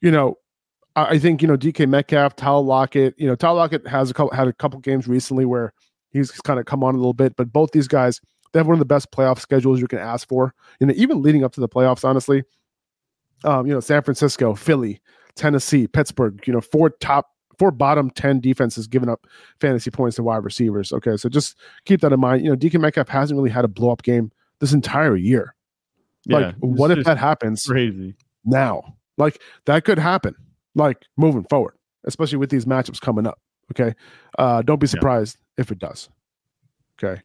you 0.00 0.10
know, 0.10 0.38
I, 0.96 1.04
I 1.14 1.18
think, 1.18 1.40
you 1.42 1.48
know, 1.48 1.56
DK 1.56 1.88
Metcalf, 1.88 2.36
Tyler 2.36 2.62
Lockett, 2.62 3.14
you 3.18 3.26
know, 3.26 3.34
Tyler 3.34 3.56
Lockett 3.58 3.86
has 3.86 4.10
a 4.10 4.14
couple 4.14 4.34
had 4.36 4.48
a 4.48 4.52
couple 4.52 4.78
games 4.80 5.06
recently 5.08 5.44
where 5.44 5.72
he's 6.10 6.30
kind 6.30 6.58
of 6.60 6.66
come 6.66 6.82
on 6.84 6.94
a 6.94 6.98
little 6.98 7.14
bit, 7.14 7.34
but 7.36 7.52
both 7.52 7.70
these 7.72 7.88
guys, 7.88 8.20
they 8.52 8.58
have 8.58 8.66
one 8.66 8.74
of 8.74 8.78
the 8.80 8.84
best 8.84 9.10
playoff 9.12 9.38
schedules 9.38 9.80
you 9.80 9.88
can 9.88 9.98
ask 9.98 10.28
for. 10.28 10.52
You 10.80 10.86
know, 10.88 10.94
even 10.96 11.22
leading 11.22 11.42
up 11.44 11.52
to 11.54 11.60
the 11.60 11.68
playoffs, 11.68 12.04
honestly. 12.04 12.42
Um, 13.44 13.66
you 13.66 13.72
know, 13.72 13.80
San 13.80 14.02
Francisco, 14.02 14.54
Philly, 14.54 15.00
Tennessee, 15.34 15.86
Pittsburgh, 15.88 16.40
you 16.46 16.52
know, 16.52 16.60
four 16.60 16.90
top 16.90 17.28
four 17.58 17.70
bottom 17.70 18.10
10 18.10 18.40
defenses 18.40 18.86
giving 18.86 19.08
up 19.08 19.26
fantasy 19.60 19.90
points 19.90 20.16
to 20.16 20.22
wide 20.22 20.44
receivers. 20.44 20.92
Okay. 20.92 21.16
So 21.16 21.28
just 21.28 21.56
keep 21.84 22.00
that 22.00 22.12
in 22.12 22.20
mind. 22.20 22.42
You 22.44 22.50
know, 22.50 22.56
DK 22.56 22.80
Metcalf 22.80 23.08
hasn't 23.08 23.36
really 23.38 23.50
had 23.50 23.64
a 23.64 23.68
blow 23.68 23.90
up 23.90 24.02
game 24.02 24.30
this 24.60 24.72
entire 24.72 25.16
year. 25.16 25.54
Yeah, 26.24 26.38
Like, 26.38 26.54
what 26.60 26.90
if 26.92 27.04
that 27.04 27.18
happens 27.18 27.64
Crazy. 27.66 28.14
now? 28.44 28.96
Like, 29.18 29.40
that 29.66 29.84
could 29.84 29.98
happen, 29.98 30.34
like 30.74 30.98
moving 31.16 31.44
forward, 31.50 31.74
especially 32.04 32.38
with 32.38 32.50
these 32.50 32.64
matchups 32.64 33.00
coming 33.00 33.26
up. 33.26 33.40
Okay. 33.72 33.94
Uh, 34.38 34.62
don't 34.62 34.78
be 34.80 34.86
surprised 34.86 35.36
if 35.58 35.70
it 35.72 35.78
does. 35.78 36.08
Okay. 37.02 37.20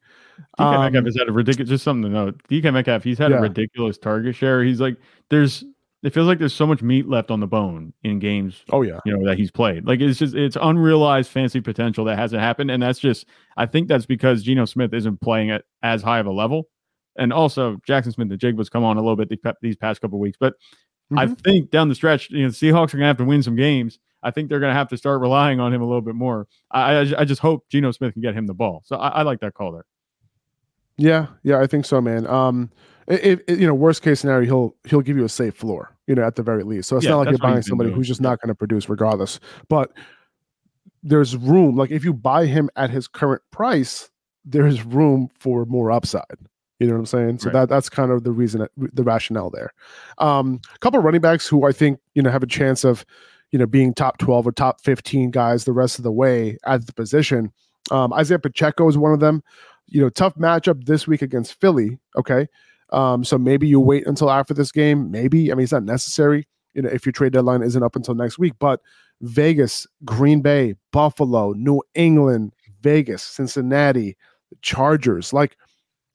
DK 0.60 0.64
Um, 0.64 0.82
Metcalf 0.82 1.06
has 1.06 1.16
had 1.18 1.30
a 1.30 1.32
ridiculous. 1.32 1.70
Just 1.70 1.84
something 1.84 2.04
to 2.04 2.10
note. 2.10 2.42
DK 2.50 2.72
Metcalf, 2.74 3.04
he's 3.04 3.18
had 3.18 3.32
Yeah. 3.32 3.38
a 3.38 3.42
ridiculous 3.42 3.98
target 3.98 4.36
share. 4.36 4.64
He's 4.64 4.82
like, 4.82 4.98
there's. 5.30 5.64
It 6.04 6.14
feels 6.14 6.28
like 6.28 6.38
there's 6.38 6.54
so 6.54 6.68
much 6.68 6.84
meat 6.84 7.08
left 7.10 7.32
on 7.32 7.40
the 7.40 7.48
bone 7.48 7.92
in 8.04 8.20
games 8.20 8.64
Oh, 8.72 8.84
yeah. 8.84 9.00
you 9.04 9.18
know 9.18 9.26
that 9.28 9.38
he's 9.38 9.50
played. 9.52 9.86
Like 9.88 10.00
it's 10.00 10.20
just 10.20 10.36
it's 10.36 10.56
unrealized 10.62 11.30
fancy 11.32 11.60
potential 11.60 12.06
that 12.06 12.18
hasn't 12.18 12.42
happened, 12.42 12.70
and 12.72 12.82
that's 12.84 13.00
just 13.00 13.26
I 13.58 13.66
think 13.66 13.88
that's 13.88 14.06
because 14.06 14.44
Geno 14.44 14.66
Smith 14.66 14.94
isn't 14.94 15.20
playing 15.22 15.50
at 15.52 15.64
as 15.82 16.04
high 16.04 16.20
of 16.20 16.28
a 16.28 16.32
level, 16.32 16.68
and 17.18 17.34
also 17.34 17.78
Jaxon 17.88 18.14
Smith-Njigba's 18.14 18.70
come 18.70 18.84
on 18.84 18.98
a 18.98 19.02
little 19.02 19.16
bit 19.16 19.30
these, 19.62 19.76
past 19.76 20.00
couple 20.02 20.20
weeks. 20.20 20.38
But 20.40 20.54
I 21.16 21.26
Mhm. 21.26 21.40
think 21.42 21.72
down 21.72 21.90
the 21.90 21.96
stretch, 21.96 22.30
you 22.30 22.44
know, 22.44 22.50
the 22.50 22.54
Seahawks 22.56 22.94
are 22.94 22.98
gonna 22.98 23.08
have 23.08 23.18
to 23.18 23.26
win 23.26 23.42
some 23.42 23.56
games. 23.56 23.98
I 24.22 24.30
think 24.32 24.50
they're 24.50 24.60
gonna 24.60 24.74
have 24.74 24.90
to 24.90 24.98
start 24.98 25.20
relying 25.22 25.60
on 25.60 25.74
him 25.74 25.82
a 25.82 25.86
little 25.86 26.02
bit 26.02 26.16
more. 26.16 26.48
I 26.70 26.94
I, 26.96 27.22
I 27.22 27.26
just 27.26 27.42
hope 27.42 27.68
Geno 27.70 27.92
Smith 27.92 28.14
can 28.14 28.22
get 28.22 28.36
him 28.36 28.46
the 28.46 28.54
ball. 28.54 28.84
So 28.86 28.98
I, 28.98 29.08
I 29.10 29.22
like 29.24 29.40
that 29.40 29.56
call 29.56 29.72
there. 29.72 29.86
Yeah, 30.98 31.28
yeah, 31.44 31.60
I 31.60 31.68
think 31.68 31.86
so, 31.86 32.02
man. 32.02 32.26
Um, 32.28 32.70
if, 33.08 33.40
if 33.48 33.60
you 33.60 33.68
know, 33.68 33.74
worst 33.74 34.02
case 34.02 34.20
scenario, 34.20 34.46
he'll 34.46 34.76
he'll 34.86 35.02
give 35.02 35.18
you 35.18 35.26
a 35.26 35.30
safe 35.30 35.56
floor, 35.56 35.96
you 36.08 36.16
know, 36.16 36.24
at 36.24 36.36
the 36.36 36.44
very 36.44 36.64
least. 36.64 36.90
So 36.90 36.98
it's 36.98 37.06
Yeah, 37.06 37.12
not 37.12 37.18
like 37.20 37.30
you're 37.30 37.38
buying 37.40 37.62
somebody 37.62 37.90
doing. 37.90 37.98
who's 37.98 38.08
just 38.08 38.22
not 38.22 38.42
going 38.42 38.50
to 38.50 38.56
produce 38.56 38.90
regardless. 38.90 39.40
But 39.70 39.92
there's 41.04 41.36
room. 41.38 41.76
Like 41.76 41.92
if 41.92 42.04
you 42.04 42.14
buy 42.14 42.46
him 42.46 42.70
at 42.76 42.90
his 42.90 43.08
current 43.08 43.42
price, 43.52 44.10
there's 44.46 44.84
room 44.84 45.30
for 45.40 45.66
more 45.66 45.92
upside. 45.92 46.24
You 46.80 46.88
know 46.88 46.94
what 46.94 47.00
I'm 47.00 47.06
saying? 47.08 47.40
So 47.40 47.48
Right. 47.50 47.54
that 47.62 47.70
that's 47.70 47.90
kind 47.90 48.12
of 48.12 48.24
the 48.24 48.32
reason, 48.32 48.68
the 48.78 49.04
rationale 49.04 49.50
there. 49.50 49.72
Um, 50.20 50.62
a 50.76 50.80
couple 50.80 51.00
of 51.00 51.06
running 51.06 51.22
backs 51.22 51.48
who 51.48 51.66
I 51.66 51.72
think 51.72 52.00
you 52.14 52.22
know 52.22 52.30
have 52.30 52.44
a 52.44 52.48
chance 52.48 52.84
of, 52.84 53.06
you 53.52 53.58
know, 53.58 53.66
being 53.66 53.94
top 53.94 54.18
12 54.20 54.46
or 54.48 54.52
top 54.52 54.82
15 54.82 55.32
guys 55.32 55.64
the 55.64 55.72
rest 55.72 55.98
of 55.98 56.04
the 56.04 56.12
way 56.12 56.58
at 56.66 56.86
the 56.86 56.94
position. 56.94 57.52
Um, 57.90 58.12
Isaiah 58.14 58.38
Pacheco 58.40 58.88
is 58.90 58.98
one 58.98 59.14
of 59.14 59.20
them. 59.22 59.44
You 59.88 60.02
know, 60.02 60.10
tough 60.10 60.36
matchup 60.36 60.86
this 60.86 61.08
week 61.08 61.22
against 61.22 61.60
Philly. 61.60 61.98
Okay. 62.18 62.48
Um, 62.92 63.24
so 63.24 63.38
maybe 63.38 63.68
you 63.68 63.80
wait 63.80 64.08
until 64.08 64.32
after 64.32 64.54
this 64.54 64.72
game. 64.72 65.12
Maybe. 65.12 65.52
I 65.52 65.56
mean, 65.56 65.64
it's 65.64 65.74
not 65.74 65.84
necessary, 65.84 66.48
you 66.74 66.82
know, 66.82 66.90
if 66.90 67.06
your 67.06 67.14
trade 67.14 67.34
deadline 67.34 67.62
isn't 67.62 67.84
up 67.84 67.96
until 67.96 68.16
next 68.16 68.40
week. 68.40 68.54
But 68.60 68.82
Vegas, 69.22 69.88
Green 70.06 70.42
Bay, 70.42 70.76
Buffalo, 70.92 71.54
New 71.54 71.82
England, 71.96 72.54
Vegas, 72.82 73.24
Cincinnati, 73.24 74.16
Chargers, 74.62 75.34
like 75.34 75.58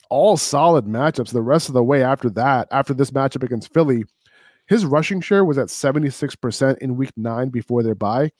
all 0.08 0.36
solid 0.36 0.86
matchups. 0.86 1.32
The 1.32 1.42
rest 1.42 1.68
of 1.68 1.74
the 1.74 1.82
way 1.82 2.02
after 2.02 2.30
that, 2.30 2.68
after 2.70 2.94
this 2.94 3.10
matchup 3.10 3.42
against 3.42 3.72
Philly, 3.72 4.04
his 4.66 4.84
rushing 4.84 5.20
share 5.20 5.44
was 5.44 5.58
at 5.58 5.68
76% 5.68 6.78
in 6.78 6.96
week 6.96 7.12
nine 7.16 7.48
before 7.48 7.82
their 7.82 7.94
bye. 7.94 8.30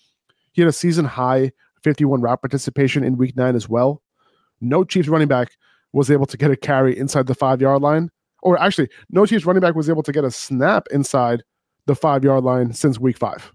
He 0.52 0.62
had 0.62 0.68
a 0.68 0.72
season 0.72 1.04
high 1.04 1.52
51 1.82 2.20
route 2.20 2.40
participation 2.40 3.04
in 3.04 3.16
week 3.16 3.36
nine 3.36 3.56
as 3.56 3.68
well. 3.68 4.02
No 4.60 4.84
Chiefs 4.84 5.08
running 5.08 5.28
back 5.28 5.52
was 5.92 6.10
able 6.10 6.26
to 6.26 6.36
get 6.36 6.50
a 6.50 6.56
carry 6.56 6.96
inside 6.96 7.26
the 7.26 7.34
five 7.34 7.60
yard 7.60 7.82
line. 7.82 8.10
Or 8.42 8.60
actually, 8.60 8.88
no 9.10 9.24
Chiefs 9.24 9.44
running 9.46 9.60
back 9.60 9.74
was 9.74 9.88
able 9.88 10.02
to 10.02 10.12
get 10.12 10.24
a 10.24 10.30
snap 10.30 10.86
inside 10.90 11.42
the 11.86 11.94
five 11.94 12.24
yard 12.24 12.44
line 12.44 12.72
since 12.72 12.98
week 12.98 13.16
five. 13.16 13.52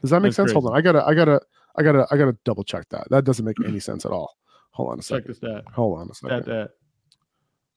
Does 0.00 0.10
that 0.10 0.20
make 0.20 0.30
That's 0.30 0.36
sense? 0.36 0.52
Hold 0.52 0.66
on. 0.66 0.76
I 0.76 0.80
gotta, 0.80 1.04
I 1.04 1.14
gotta, 1.14 1.40
I 1.76 1.82
gotta, 1.82 2.06
I 2.10 2.16
gotta 2.16 2.36
double 2.44 2.64
check 2.64 2.88
that. 2.90 3.06
That 3.10 3.24
doesn't 3.24 3.44
make 3.44 3.56
any 3.64 3.78
sense 3.80 4.04
at 4.04 4.12
all. 4.12 4.36
Hold 4.72 4.90
on 4.92 4.98
a 4.98 5.02
second. 5.02 5.22
Check 5.22 5.26
the 5.28 5.34
stat. 5.34 5.64
Hold 5.72 6.00
on 6.00 6.10
a 6.10 6.14
second. 6.14 6.42
Stat 6.42 6.46
that. 6.46 6.70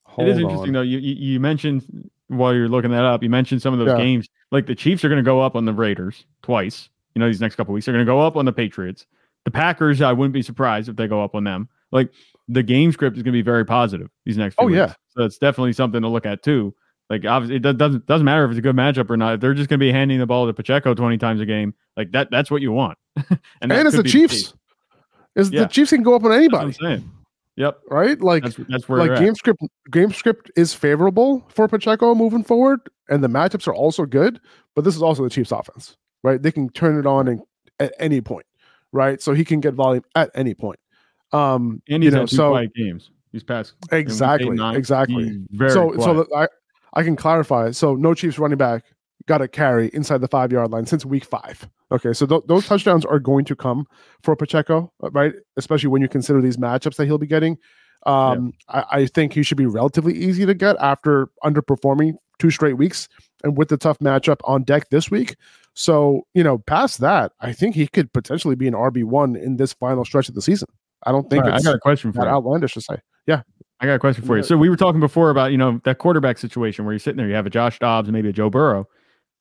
Hold 0.03 0.27
it 0.27 0.31
is 0.31 0.39
interesting 0.39 0.69
on. 0.69 0.73
though. 0.73 0.81
You, 0.81 0.97
you 0.99 1.15
you 1.15 1.39
mentioned 1.39 2.09
while 2.27 2.53
you're 2.53 2.69
looking 2.69 2.91
that 2.91 3.05
up, 3.05 3.23
you 3.23 3.29
mentioned 3.29 3.61
some 3.61 3.73
of 3.73 3.79
those 3.79 3.89
Yeah. 3.89 3.97
games. 3.97 4.29
Like 4.51 4.65
the 4.65 4.75
Chiefs 4.75 5.03
are 5.03 5.09
going 5.09 5.23
to 5.23 5.27
go 5.27 5.41
up 5.41 5.55
on 5.55 5.65
the 5.65 5.73
Raiders 5.73 6.25
twice. 6.41 6.89
You 7.15 7.19
know, 7.19 7.27
these 7.27 7.41
next 7.41 7.55
couple 7.55 7.73
weeks 7.73 7.85
they're 7.85 7.93
going 7.93 8.05
to 8.05 8.09
go 8.09 8.19
up 8.19 8.35
on 8.35 8.45
the 8.45 8.53
Patriots. 8.53 9.05
The 9.45 9.51
Packers, 9.51 10.01
I 10.01 10.13
wouldn't 10.13 10.33
be 10.33 10.41
surprised 10.41 10.89
if 10.89 10.95
they 10.95 11.07
go 11.07 11.23
up 11.23 11.35
on 11.35 11.43
them. 11.43 11.69
Like 11.91 12.11
the 12.47 12.63
game 12.63 12.91
script 12.91 13.17
is 13.17 13.23
going 13.23 13.33
to 13.33 13.37
be 13.37 13.41
very 13.41 13.65
positive 13.65 14.09
these 14.25 14.37
next. 14.37 14.55
Few 14.55 14.65
Oh, 14.65 14.67
yeah. 14.69 14.93
so 15.09 15.23
it's 15.23 15.37
definitely 15.37 15.73
something 15.73 16.01
to 16.01 16.07
look 16.07 16.25
at 16.25 16.43
too. 16.43 16.73
Like 17.09 17.25
obviously, 17.25 17.57
it 17.57 17.77
doesn't 17.77 18.05
doesn't 18.05 18.25
matter 18.25 18.45
if 18.45 18.51
it's 18.51 18.57
a 18.59 18.61
good 18.61 18.75
matchup 18.75 19.09
or 19.09 19.17
not. 19.17 19.35
If 19.35 19.39
they're 19.41 19.53
just 19.53 19.69
going 19.69 19.79
to 19.79 19.83
be 19.83 19.91
handing 19.91 20.19
the 20.19 20.25
ball 20.25 20.47
to 20.47 20.53
Pacheco 20.53 20.93
twenty 20.93 21.17
times 21.17 21.41
a 21.41 21.45
game, 21.45 21.73
like 21.97 22.11
that. 22.11 22.29
That's 22.31 22.49
what 22.49 22.61
you 22.61 22.71
want. 22.71 22.97
and, 23.61 23.71
And 23.71 23.87
it's 23.87 23.97
the 23.97 24.03
Chiefs. 24.03 24.53
Is 25.35 25.51
Yeah. 25.51 25.61
the 25.63 25.67
Chiefs 25.67 25.91
can 25.91 26.03
go 26.03 26.15
up 26.15 26.23
on 26.23 26.31
That's 26.31 26.51
what 26.51 26.61
I'm 26.61 26.67
anybody, 26.67 26.77
saying. 26.99 27.11
Yep, 27.57 27.79
right? 27.89 28.21
Like 28.21 28.43
that's 28.43 28.55
that's 28.69 28.87
where 28.89 29.05
like 29.05 29.19
game 29.19 29.29
at. 29.31 29.37
script 29.37 29.61
game 29.91 30.11
script 30.13 30.49
is 30.55 30.73
favorable 30.73 31.45
for 31.49 31.67
Pacheco 31.67 32.15
moving 32.15 32.43
forward, 32.45 32.79
and 33.09 33.21
the 33.21 33.27
matchups 33.27 33.67
are 33.67 33.75
also 33.75 34.05
good. 34.05 34.39
But 34.73 34.85
this 34.85 34.95
is 34.95 35.01
also 35.01 35.23
the 35.23 35.29
Chiefs' 35.29 35.51
offense, 35.51 35.97
right? 36.23 36.41
They 36.41 36.51
can 36.51 36.69
turn 36.69 36.97
it 36.97 37.05
on 37.05 37.27
and, 37.27 37.41
at 37.79 37.93
any 37.99 38.21
point, 38.21 38.45
right? 38.93 39.21
So 39.21 39.33
he 39.33 39.43
can 39.43 39.59
get 39.59 39.73
volume 39.73 40.03
at 40.15 40.31
any 40.33 40.53
point. 40.53 40.79
Um, 41.33 41.81
And 41.89 42.03
you 42.03 42.07
he's 42.07 42.13
know, 42.13 42.21
had 42.21 42.29
two 42.29 42.35
so 42.35 42.49
quiet 42.51 42.73
games. 42.73 43.11
These 43.31 43.43
past 43.43 43.73
exactly, 43.91 44.49
nine, 44.49 44.75
exactly. 44.75 45.39
very 45.51 45.71
so 45.71 45.91
quiet. 45.91 46.27
so 46.27 46.37
I 46.37 46.47
I 46.93 47.03
can 47.03 47.15
clarify. 47.15 47.71
So 47.71 47.95
no 47.95 48.13
Chiefs 48.13 48.37
running 48.37 48.57
back 48.57 48.83
got 49.27 49.41
a 49.41 49.47
carry 49.47 49.89
inside 49.93 50.19
the 50.19 50.27
five 50.27 50.51
yard 50.51 50.71
line 50.71 50.85
since 50.85 51.05
week 51.05 51.23
five. 51.23 51.69
Okay, 51.91 52.13
so 52.13 52.25
th- 52.25 52.43
those 52.47 52.67
touchdowns 52.67 53.05
are 53.05 53.19
going 53.19 53.45
to 53.45 53.55
come 53.55 53.85
for 54.23 54.35
Pacheco, 54.35 54.91
uh, 55.03 55.11
right? 55.11 55.33
Especially 55.57 55.87
when 55.87 56.01
you 56.01 56.07
consider 56.07 56.41
these 56.41 56.57
matchups 56.57 56.95
that 56.95 57.05
he'll 57.05 57.17
be 57.17 57.27
getting. 57.27 57.57
Um, 58.05 58.53
I, 58.67 58.85
I 58.91 59.05
think 59.05 59.33
he 59.33 59.43
should 59.43 59.57
be 59.57 59.65
relatively 59.65 60.13
easy 60.13 60.45
to 60.45 60.53
get 60.53 60.75
after 60.79 61.29
underperforming 61.43 62.15
two 62.39 62.49
straight 62.49 62.77
weeks 62.77 63.07
and 63.43 63.57
with 63.57 63.69
the 63.69 63.77
tough 63.77 63.99
matchup 63.99 64.39
on 64.45 64.63
deck 64.63 64.89
this 64.89 65.11
week. 65.11 65.35
So, 65.73 66.25
you 66.33 66.43
know, 66.43 66.57
past 66.57 66.99
that, 66.99 67.31
I 67.39 67.53
think 67.53 67.75
he 67.75 67.87
could 67.87 68.11
potentially 68.11 68.55
be 68.55 68.67
an 68.67 68.73
RB1 68.73 69.41
in 69.41 69.57
this 69.57 69.73
final 69.73 70.03
stretch 70.03 70.27
of 70.27 70.35
the 70.35 70.41
season. 70.41 70.67
I 71.03 71.11
don't 71.11 71.29
think 71.29 71.43
All 71.43 71.51
right, 71.51 71.59
I 71.59 71.63
got 71.63 71.75
a 71.75 71.79
question 71.79 72.11
for 72.11 72.19
that 72.19 72.29
you. 72.29 72.35
outlandish 72.35 72.73
to 72.73 72.81
say. 72.81 72.97
Yeah. 73.27 73.41
I 73.79 73.87
got 73.87 73.95
a 73.95 73.99
question 73.99 74.23
for 74.23 74.37
you. 74.37 74.43
So 74.43 74.57
we 74.57 74.69
were 74.69 74.77
talking 74.77 74.99
before 74.99 75.31
about 75.31 75.51
you 75.51 75.57
know 75.57 75.81
that 75.85 75.97
quarterback 75.97 76.37
situation 76.37 76.85
where 76.85 76.93
you're 76.93 76.99
sitting 76.99 77.17
there, 77.17 77.27
you 77.27 77.33
have 77.33 77.47
a 77.47 77.49
Josh 77.49 77.79
Dobbs 77.79 78.07
and 78.07 78.13
maybe 78.13 78.29
a 78.29 78.33
Joe 78.33 78.49
Burrow. 78.49 78.87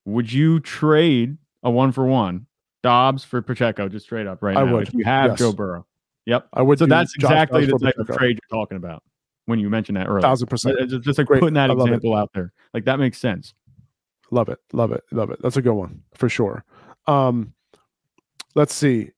Would 0.06 0.32
you 0.32 0.60
trade 0.60 1.36
a 1.62 1.70
one 1.70 1.92
for 1.92 2.06
one 2.06 2.46
Dobbs 2.82 3.22
for 3.22 3.42
Pacheco 3.42 3.88
just 3.88 4.06
straight 4.06 4.26
up 4.26 4.42
right 4.42 4.56
I 4.56 4.64
now 4.64 4.74
would, 4.74 4.88
if 4.88 4.94
you 4.94 5.04
have 5.04 5.32
yes. 5.32 5.38
Joe 5.38 5.52
Burrow? 5.52 5.86
Yep. 6.24 6.48
I 6.54 6.62
would 6.62 6.78
So 6.78 6.86
that's 6.86 7.12
Josh 7.18 7.30
exactly 7.30 7.66
Dobbs 7.66 7.72
the 7.72 7.78
for 7.78 7.92
type 7.92 7.98
of 7.98 8.16
trade 8.16 8.38
you're 8.40 8.60
talking 8.60 8.78
about 8.78 9.02
when 9.44 9.58
you 9.58 9.68
mentioned 9.68 9.98
that 9.98 10.08
earlier. 10.08 10.22
Thousand 10.22 10.48
percent. 10.48 10.78
It's 10.78 10.92
just, 10.92 11.04
just 11.04 11.18
like 11.18 11.26
Great. 11.26 11.40
putting 11.40 11.54
that 11.54 11.70
I 11.70 11.74
love 11.74 11.88
it. 11.88 11.96
example 11.96 12.16
out 12.16 12.30
there. 12.32 12.52
Like 12.72 12.86
that 12.86 12.98
makes 12.98 13.18
sense. 13.18 13.52
Love 14.30 14.48
it. 14.48 14.58
Love 14.72 14.92
it. 14.92 15.04
Love 15.12 15.30
it. 15.30 15.40
That's 15.42 15.58
a 15.58 15.62
good 15.62 15.74
one 15.74 16.02
for 16.14 16.30
sure. 16.30 16.64
Um, 17.06 17.52
let's 18.54 18.72
see. 18.72 19.10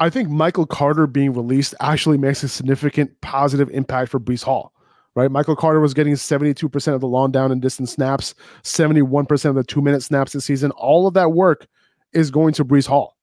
I 0.00 0.08
think 0.08 0.30
Michael 0.30 0.66
Carter 0.66 1.06
being 1.06 1.34
released 1.34 1.74
actually 1.80 2.16
makes 2.18 2.42
a 2.42 2.48
significant 2.48 3.20
positive 3.20 3.68
impact 3.70 4.10
for 4.10 4.18
Breece 4.18 4.42
Hall. 4.42 4.72
Right? 5.14 5.30
Michael 5.30 5.56
Carter 5.56 5.80
was 5.80 5.92
getting 5.92 6.14
72% 6.14 6.94
of 6.94 7.00
the 7.00 7.06
long 7.06 7.32
down 7.32 7.52
and 7.52 7.60
distance 7.60 7.92
snaps, 7.92 8.34
71% 8.62 9.44
of 9.44 9.54
the 9.56 9.64
two 9.64 9.82
minute 9.82 10.02
snaps 10.02 10.32
this 10.32 10.44
season. 10.44 10.70
All 10.72 11.06
of 11.06 11.14
that 11.14 11.32
work 11.32 11.66
is 12.12 12.30
going 12.30 12.54
to 12.54 12.64
Breece 12.64 12.86
Hall. 12.86 13.16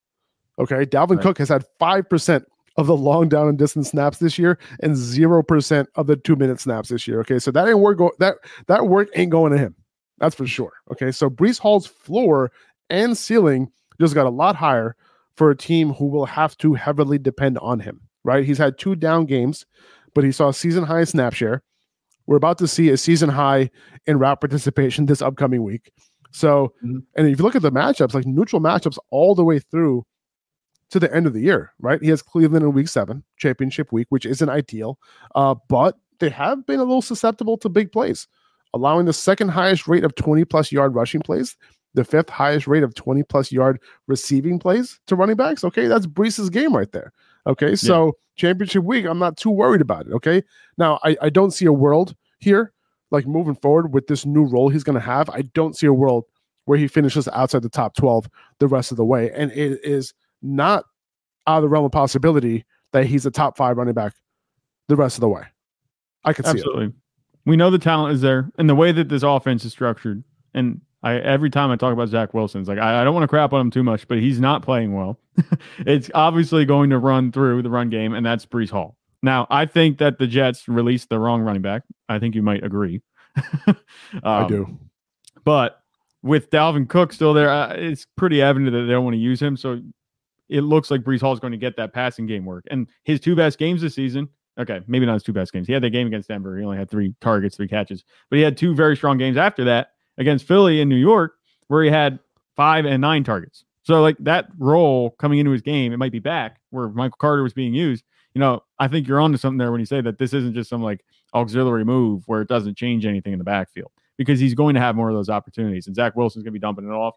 Okay. 0.60 0.86
Dalvin 0.86 1.16
Right. 1.16 1.22
Cook 1.22 1.38
has 1.40 1.50
had 1.50 1.66
5% 1.80 2.46
of 2.76 2.88
the 2.88 2.96
long 2.96 3.30
down 3.30 3.48
and 3.48 3.58
distance 3.58 3.90
snaps 3.90 4.20
this 4.20 4.38
year 4.38 4.60
and 4.82 4.96
0% 4.96 5.88
of 5.96 6.08
the 6.08 6.16
two 6.16 6.36
minute 6.36 6.60
snaps 6.60 6.90
this 6.90 7.08
year. 7.08 7.22
Okay. 7.22 7.40
So 7.40 7.52
that 7.52 7.68
ain't 7.68 7.80
work 7.80 7.98
go- 7.98 8.14
that 8.20 8.36
that 8.68 8.88
work 8.88 9.10
ain't 9.16 9.32
going 9.32 9.52
to 9.54 9.58
him. 9.58 9.76
That's 10.20 10.36
for 10.36 10.46
sure. 10.46 10.74
Okay. 10.92 11.12
So 11.12 11.30
Breece 11.30 11.58
Hall's 11.60 11.88
floor 11.88 12.52
and 12.90 13.18
ceiling 13.18 13.72
just 14.00 14.14
got 14.14 14.28
a 14.28 14.30
lot 14.30 14.56
higher 14.56 14.96
for 15.38 15.52
a 15.52 15.56
team 15.56 15.94
who 15.94 16.08
will 16.08 16.26
have 16.26 16.58
to 16.58 16.74
heavily 16.74 17.20
depend 17.20 17.58
on 17.60 17.80
him. 17.80 18.02
right? 18.24 18.44
He's 18.44 18.58
had 18.58 18.78
two 18.78 18.96
down 18.96 19.26
games, 19.26 19.66
but 20.14 20.24
he 20.24 20.32
saw 20.32 20.52
season 20.52 20.84
high 20.84 21.06
snap 21.06 21.34
share. 21.34 21.64
We're 22.26 22.38
about 22.38 22.58
to 22.58 22.68
see 22.68 22.90
a 22.90 22.98
season 22.98 23.30
high 23.30 23.70
in 24.06 24.20
route 24.20 24.42
participation 24.42 25.06
this 25.06 25.22
upcoming 25.22 25.64
week. 25.64 25.92
So, 26.32 26.74
mm-hmm. 26.84 26.98
and 27.16 27.28
if 27.28 27.38
you 27.38 27.44
look 27.44 27.56
at 27.56 27.62
the 27.62 27.72
matchups, 27.72 28.14
like 28.14 28.26
neutral 28.26 28.62
matchups 28.62 28.98
all 29.12 29.34
the 29.34 29.46
way 29.46 29.60
through 29.60 30.04
to 30.90 31.00
the 31.00 31.14
end 31.14 31.28
of 31.28 31.34
the 31.34 31.42
year, 31.42 31.72
right? 31.80 32.02
He 32.02 32.10
has 32.10 32.22
Cleveland 32.22 32.66
in 32.66 32.74
week 32.74 32.90
seven, 32.90 33.24
championship 33.38 33.92
week, 33.92 34.08
which 34.10 34.26
isn't 34.26 34.50
ideal, 34.50 34.98
uh, 35.36 35.56
but 35.70 35.98
they 36.20 36.30
have 36.30 36.66
been 36.66 36.80
a 36.80 36.84
little 36.84 37.02
susceptible 37.02 37.58
to 37.60 37.70
big 37.70 37.92
plays, 37.92 38.28
allowing 38.74 39.06
the 39.06 39.14
second 39.14 39.50
highest 39.50 39.88
rate 39.88 40.04
of 40.04 40.16
20 40.16 40.44
plus 40.46 40.72
yard 40.72 40.96
rushing 40.96 41.22
plays, 41.22 41.56
the 41.98 42.06
fifth 42.06 42.30
highest 42.30 42.68
rate 42.68 42.84
of 42.84 42.94
20 42.94 43.24
plus 43.24 43.52
yard 43.52 43.82
receiving 44.06 44.60
plays 44.60 45.00
to 45.08 45.16
running 45.16 45.36
backs. 45.36 45.64
Okay, 45.64 45.88
that's 45.88 46.06
Breece's 46.06 46.50
game 46.50 46.76
right 46.76 46.92
there. 46.92 47.12
Okay, 47.48 47.76
so 47.76 48.06
yeah. 48.06 48.12
championship 48.36 48.84
week, 48.84 49.06
I'm 49.06 49.20
not 49.20 49.36
too 49.36 49.50
worried 49.50 49.82
about 49.82 50.06
it. 50.06 50.14
Okay, 50.14 50.44
now 50.78 51.00
I, 51.04 51.18
I 51.24 51.30
don't 51.30 51.52
see 51.52 51.66
a 51.66 51.74
world 51.74 52.16
here 52.40 52.72
like 53.10 53.26
moving 53.26 53.56
forward 53.56 53.94
with 53.94 54.08
this 54.08 54.26
new 54.26 54.44
role 54.44 54.70
he's 54.70 54.84
going 54.84 54.94
to 54.94 55.00
have. 55.00 55.30
I 55.30 55.42
don't 55.54 55.76
see 55.76 55.88
a 55.88 55.94
world 55.94 56.26
where 56.66 56.78
he 56.78 56.88
finishes 56.88 57.28
outside 57.30 57.62
the 57.62 57.70
top 57.70 57.96
12 57.96 58.30
the 58.60 58.68
rest 58.68 58.92
of 58.92 58.98
the 58.98 59.06
way. 59.06 59.32
And 59.32 59.52
it 59.54 59.80
is 59.84 60.14
not 60.42 60.84
out 61.48 61.58
of 61.58 61.62
the 61.64 61.70
realm 61.70 61.86
of 61.86 61.92
possibility 61.92 62.66
that 62.92 63.06
he's 63.06 63.26
a 63.26 63.32
top 63.32 63.58
five 63.58 63.78
running 63.78 63.94
back 63.94 64.14
the 64.88 64.96
rest 64.96 65.18
of 65.18 65.22
the 65.22 65.30
way. 65.30 65.44
I 66.26 66.34
could 66.34 66.46
see 66.46 66.52
Absolutely. 66.52 66.86
It. 66.88 66.94
We 67.46 67.56
know 67.56 67.70
the 67.70 67.80
talent 67.80 68.14
is 68.14 68.22
there 68.22 68.52
and 68.58 68.70
the 68.70 68.76
way 68.76 68.92
that 68.92 69.08
this 69.08 69.24
offense 69.24 69.64
is 69.64 69.72
structured. 69.72 70.24
And 70.54 70.82
I 71.04 71.16
every 71.16 71.50
time 71.50 71.72
I 71.72 71.76
talk 71.76 71.94
about 71.94 72.10
Zach 72.10 72.34
Wilson, 72.34 72.62
it's 72.62 72.68
like 72.68 72.80
I, 72.80 73.02
I 73.02 73.04
don't 73.04 73.14
want 73.14 73.24
to 73.24 73.28
crap 73.28 73.54
on 73.54 73.62
him 73.62 73.72
too 73.72 73.84
much, 73.84 74.08
but 74.08 74.20
he's 74.20 74.40
not 74.40 74.64
playing 74.64 74.94
well. 74.94 75.20
it's 75.80 76.10
obviously 76.14 76.66
going 76.66 76.90
to 76.90 76.98
run 76.98 77.32
through 77.32 77.62
the 77.62 77.70
run 77.70 77.90
game, 77.90 78.14
and 78.14 78.26
that's 78.26 78.46
Breece 78.46 78.70
Hall. 78.70 78.98
Now, 79.22 79.48
I 79.50 79.66
think 79.66 79.98
that 80.00 80.20
the 80.20 80.28
Jets 80.28 80.68
released 80.68 81.10
the 81.10 81.20
wrong 81.20 81.42
running 81.42 81.62
back. 81.62 81.84
I 82.08 82.20
think 82.20 82.36
you 82.36 82.42
might 82.42 82.64
agree. 82.64 83.02
um, 83.68 83.76
I 84.24 84.48
do. 84.48 84.78
But 85.44 85.82
with 86.22 86.50
Dalvin 86.50 86.88
Cook 86.88 87.14
still 87.14 87.34
there, 87.34 87.50
uh, 87.50 87.74
it's 87.74 88.06
pretty 88.16 88.42
evident 88.42 88.72
that 88.74 88.82
they 88.82 88.92
don't 88.92 89.04
want 89.04 89.16
to 89.16 89.20
use 89.20 89.42
him. 89.42 89.58
So 89.58 89.82
it 90.50 90.62
looks 90.62 90.92
like 90.92 91.02
Breece 91.02 91.22
Hall 91.22 91.34
is 91.34 91.40
going 91.40 91.52
to 91.52 91.58
get 91.58 91.78
that 91.78 91.94
passing 91.94 92.26
game 92.26 92.46
work. 92.46 92.66
And 92.70 92.88
his 93.04 93.20
two 93.20 93.36
best 93.36 93.58
games 93.58 93.82
this 93.82 93.96
season 93.96 94.30
Okay, 94.60 94.82
maybe 94.88 95.06
not 95.06 95.14
his 95.14 95.24
two 95.24 95.34
best 95.34 95.54
games. 95.54 95.68
He 95.68 95.74
had 95.74 95.84
that 95.84 95.92
game 95.92 96.08
against 96.08 96.30
Denver. 96.30 96.58
He 96.58 96.66
only 96.66 96.78
had 96.78 96.90
three 96.90 97.14
targets, 97.22 97.56
three 97.56 97.68
catches, 97.68 98.04
but 98.30 98.38
he 98.38 98.42
had 98.42 98.58
two 98.58 98.74
very 98.74 98.96
strong 98.96 99.18
games 99.18 99.38
after 99.38 99.64
that 99.66 99.92
against 100.18 100.48
Philly 100.48 100.82
in 100.82 100.90
New 100.90 100.96
York, 100.96 101.36
where 101.68 101.84
he 101.84 101.90
had 101.90 102.20
five 102.56 102.86
and 102.86 103.02
nine 103.02 103.24
targets. 103.24 103.64
So 103.84 104.02
like 104.02 104.18
that 104.20 104.50
role 104.58 105.12
coming 105.12 105.40
into 105.40 105.52
his 105.52 105.62
game, 105.62 105.94
it 105.94 105.98
might 105.98 106.12
be 106.12 106.20
back 106.20 106.60
where 106.72 106.90
Michael 106.90 107.18
Carter 107.20 107.44
was 107.44 107.54
being 107.54 107.74
used. 107.74 108.04
You 108.34 108.40
know, 108.40 108.64
I 108.80 108.88
think 108.88 109.08
you're 109.08 109.20
onto 109.22 109.38
something 109.38 109.58
there 109.58 109.72
when 109.72 109.80
you 109.80 109.86
say 109.86 110.02
that 110.02 110.18
this 110.18 110.34
isn't 110.34 110.54
just 110.54 110.70
some 110.70 110.84
like 110.84 111.04
auxiliary 111.34 111.86
move 111.86 112.24
where 112.28 112.42
it 112.42 112.48
doesn't 112.48 112.78
change 112.78 113.06
anything 113.06 113.34
in 113.34 113.40
the 113.40 113.46
backfield 113.46 113.92
because 114.18 114.40
he's 114.40 114.54
going 114.54 114.76
to 114.76 114.82
have 114.82 114.96
more 114.96 115.10
of 115.10 115.16
those 115.16 115.30
opportunities. 115.30 115.88
And 115.88 115.96
Zach 115.96 116.16
Wilson's 116.16 116.44
going 116.44 116.52
to 116.52 116.60
be 116.60 116.62
dumping 116.62 116.86
it 116.86 116.92
off. 116.92 117.16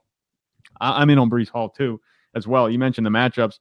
I- 0.81 1.03
I'm 1.03 1.11
in 1.11 1.19
on 1.19 1.29
Breece 1.29 1.49
Hall 1.49 1.69
too, 1.69 2.01
as 2.35 2.47
well. 2.47 2.71
You 2.71 2.79
mentioned 2.79 3.07
the 3.07 3.11
matchups. 3.11 3.59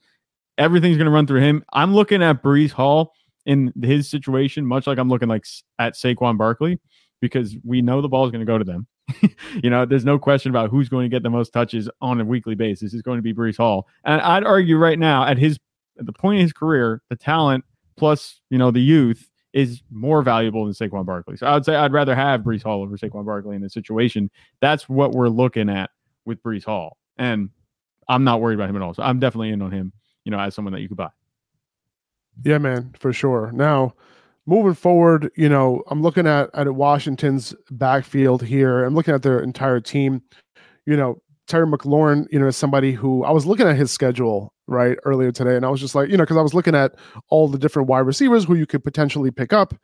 Everything's 0.57 0.97
going 0.97 1.05
to 1.05 1.11
run 1.11 1.25
through 1.25 1.41
him. 1.41 1.63
I'm 1.73 1.93
looking 1.93 2.21
at 2.21 2.43
Breece 2.43 2.71
Hall 2.71 3.13
in 3.45 3.73
his 3.81 4.09
situation, 4.09 4.65
much 4.65 4.85
like 4.85 4.97
I'm 4.97 5.09
looking 5.09 5.29
like 5.29 5.45
at 5.79 5.95
Saquon 5.95 6.37
Barkley, 6.37 6.79
because 7.21 7.55
we 7.63 7.81
know 7.81 8.01
the 8.01 8.09
ball 8.09 8.25
is 8.25 8.31
going 8.31 8.45
to 8.45 8.45
go 8.45 8.57
to 8.57 8.65
them. 8.65 8.85
you 9.63 9.69
know, 9.69 9.85
there's 9.85 10.05
no 10.05 10.19
question 10.19 10.49
about 10.49 10.69
who's 10.69 10.89
going 10.89 11.09
to 11.09 11.13
get 11.13 11.23
the 11.23 11.29
most 11.29 11.51
touches 11.53 11.89
on 12.01 12.19
a 12.19 12.25
weekly 12.25 12.55
basis. 12.55 12.93
It's 12.93 13.01
going 13.01 13.17
to 13.17 13.21
be 13.21 13.33
Breece 13.33 13.57
Hall, 13.57 13.87
and 14.03 14.21
I'd 14.21 14.43
argue 14.43 14.77
right 14.77 14.99
now 14.99 15.25
at 15.25 15.37
his 15.37 15.59
at 15.99 16.05
the 16.05 16.13
point 16.13 16.39
in 16.39 16.41
his 16.43 16.53
career, 16.53 17.01
the 17.09 17.15
talent 17.15 17.65
plus 17.97 18.41
you 18.49 18.57
know 18.57 18.71
the 18.71 18.81
youth 18.81 19.29
is 19.53 19.81
more 19.89 20.21
valuable 20.21 20.65
than 20.65 20.73
Saquon 20.73 21.05
Barkley. 21.05 21.35
So 21.35 21.47
I 21.47 21.53
would 21.53 21.65
say 21.65 21.75
I'd 21.75 21.91
rather 21.91 22.15
have 22.15 22.41
Breece 22.41 22.63
Hall 22.63 22.83
over 22.83 22.97
Saquon 22.97 23.25
Barkley 23.25 23.55
in 23.55 23.61
this 23.61 23.73
situation. 23.73 24.29
That's 24.61 24.87
what 24.87 25.11
we're 25.11 25.29
looking 25.29 25.69
at 25.69 25.89
with 26.25 26.41
Breece 26.43 26.65
Hall, 26.65 26.97
and 27.17 27.49
I'm 28.07 28.23
not 28.23 28.41
worried 28.41 28.55
about 28.55 28.69
him 28.69 28.75
at 28.75 28.81
all. 28.81 28.93
So 28.93 29.03
I'm 29.03 29.19
definitely 29.19 29.49
in 29.49 29.61
on 29.61 29.71
him. 29.71 29.93
You 30.25 30.31
know, 30.31 30.39
as 30.39 30.53
someone 30.53 30.73
that 30.73 30.81
you 30.81 30.87
could 30.87 30.97
buy. 30.97 31.09
Yeah, 32.43 32.57
man, 32.57 32.93
for 32.99 33.11
sure. 33.11 33.51
Now, 33.53 33.95
moving 34.49 34.73
forward, 34.73 35.31
you 35.35 35.47
know, 35.47 35.83
I'm 35.87 36.01
looking 36.01 36.25
at 36.25 36.49
at 36.55 36.73
Washington's 36.73 37.53
backfield 37.69 38.43
here. 38.43 38.83
I'm 38.83 38.95
looking 38.95 39.13
at 39.13 39.21
their 39.21 39.39
entire 39.39 39.79
team. 39.79 40.23
You 40.85 40.97
know, 40.97 41.21
Terry 41.47 41.67
McLaurin, 41.67 42.27
you 42.31 42.39
know, 42.39 42.47
is 42.47 42.57
somebody 42.57 42.91
who 42.91 43.23
I 43.23 43.31
was 43.31 43.45
looking 43.45 43.67
at 43.67 43.75
his 43.75 43.91
schedule 43.91 44.51
right 44.65 44.97
earlier 45.05 45.31
today, 45.31 45.55
and 45.55 45.65
I 45.65 45.69
was 45.69 45.79
just 45.79 45.93
like, 45.93 46.09
you 46.09 46.17
know, 46.17 46.23
because 46.23 46.37
I 46.37 46.41
was 46.41 46.55
looking 46.55 46.75
at 46.75 46.95
all 47.29 47.47
the 47.47 47.59
different 47.59 47.87
wide 47.87 47.99
receivers 47.99 48.45
who 48.45 48.55
you 48.55 48.65
could 48.65 48.83
potentially 48.83 49.29
pick 49.29 49.53
up, 49.53 49.75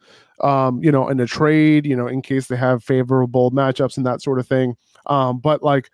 um, 0.42 0.84
you 0.84 0.92
know, 0.92 1.10
in 1.10 1.20
a 1.20 1.28
trade, 1.28 1.86
you 1.86 1.96
know, 1.96 2.08
in 2.08 2.24
case 2.24 2.48
they 2.48 2.58
have 2.58 2.84
favorable 2.84 3.52
matchups 3.52 3.98
and 3.98 4.06
that 4.06 4.22
sort 4.22 4.40
of 4.40 4.48
thing. 4.48 4.76
Um, 5.06 5.40
but 5.40 5.62
like 5.62 5.92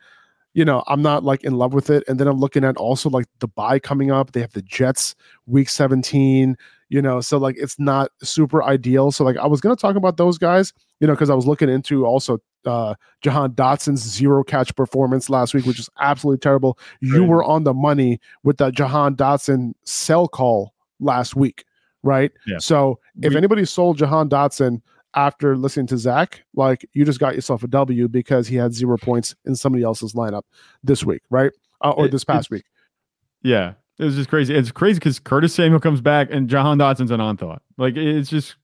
you 0.54 0.66
know, 0.66 0.84
I'm 0.88 1.02
not 1.02 1.24
like 1.24 1.43
in 1.43 1.54
love 1.54 1.74
with 1.74 1.89
it. 1.89 2.04
And 2.08 2.20
then 2.20 2.28
I'm 2.28 2.39
looking 2.39 2.64
at 2.64 2.78
also 2.78 3.10
like 3.10 3.26
the 3.39 3.47
bye 3.47 3.80
coming 3.80 4.12
up. 4.12 4.32
They 4.32 4.41
have 4.41 4.54
the 4.54 4.62
Jets 4.62 5.16
week 5.45 5.70
17, 5.70 6.58
you 6.89 7.02
know, 7.02 7.22
so 7.22 7.38
like 7.38 7.56
it's 7.58 7.80
not 7.80 8.12
super 8.22 8.62
ideal. 8.64 9.12
So 9.12 9.24
like 9.24 9.38
I 9.38 9.47
was 9.47 9.62
gonna 9.62 9.76
talk 9.76 9.95
about 9.95 10.18
those 10.18 10.38
guys, 10.38 10.74
you 10.99 11.08
know, 11.08 11.14
because 11.14 11.30
I 11.30 11.36
was 11.36 11.47
looking 11.47 11.70
into 11.70 12.06
also 12.06 12.39
uh 12.66 12.95
Jahan 13.22 13.52
Dotson's 13.52 14.02
zero 14.02 14.43
catch 14.43 14.76
performance 14.76 15.30
last 15.30 15.54
week, 15.54 15.66
which 15.66 15.80
is 15.80 15.89
absolutely 15.99 16.39
terrible. 16.39 16.78
You 16.99 17.24
were 17.24 17.43
on 17.43 17.64
the 17.64 17.74
money 17.74 18.20
with 18.43 18.58
that 18.58 18.74
Jahan 18.74 19.16
Dotson 19.16 19.74
sell 19.86 20.28
call 20.28 20.74
last 20.99 21.36
week, 21.36 21.64
right? 22.04 22.32
Yeah. 22.45 22.58
So 22.60 22.99
if 23.22 23.32
we, 23.32 23.38
anybody 23.38 23.64
sold 23.64 23.97
Jahan 23.97 24.30
Dotson 24.30 24.82
after 25.14 25.57
listening 25.57 25.88
to 25.88 25.97
Zach, 25.97 26.43
like 26.55 26.88
you 26.93 27.05
just 27.05 27.20
got 27.20 27.36
yourself 27.36 27.64
a 27.64 27.68
W 27.68 28.07
because 28.07 28.47
he 28.47 28.55
had 28.55 28.74
zero 28.74 28.97
points 28.97 29.36
in 29.45 29.55
somebody 29.55 29.84
else's 29.84 30.14
lineup 30.14 30.43
this 30.84 31.03
week, 31.03 31.22
right? 31.30 31.51
Uh, 31.82 31.91
or 31.91 32.05
it, 32.05 32.12
this 32.12 32.24
past 32.24 32.49
week. 32.49 32.64
Yeah, 33.43 33.74
it 33.99 34.05
was 34.05 34.16
just 34.16 34.30
crazy. 34.30 34.55
It's 34.55 34.72
crazy 34.72 34.99
because 34.99 35.20
Curtis 35.20 35.53
Samuel 35.53 35.80
comes 35.80 36.01
back 36.01 36.30
and 36.32 36.47
Jahan 36.49 36.78
Dotson's 36.78 37.12
an 37.12 37.22
on 37.22 37.38
thought. 37.38 37.62
Like 37.78 37.95
it's 37.97 38.30
just 38.30 38.55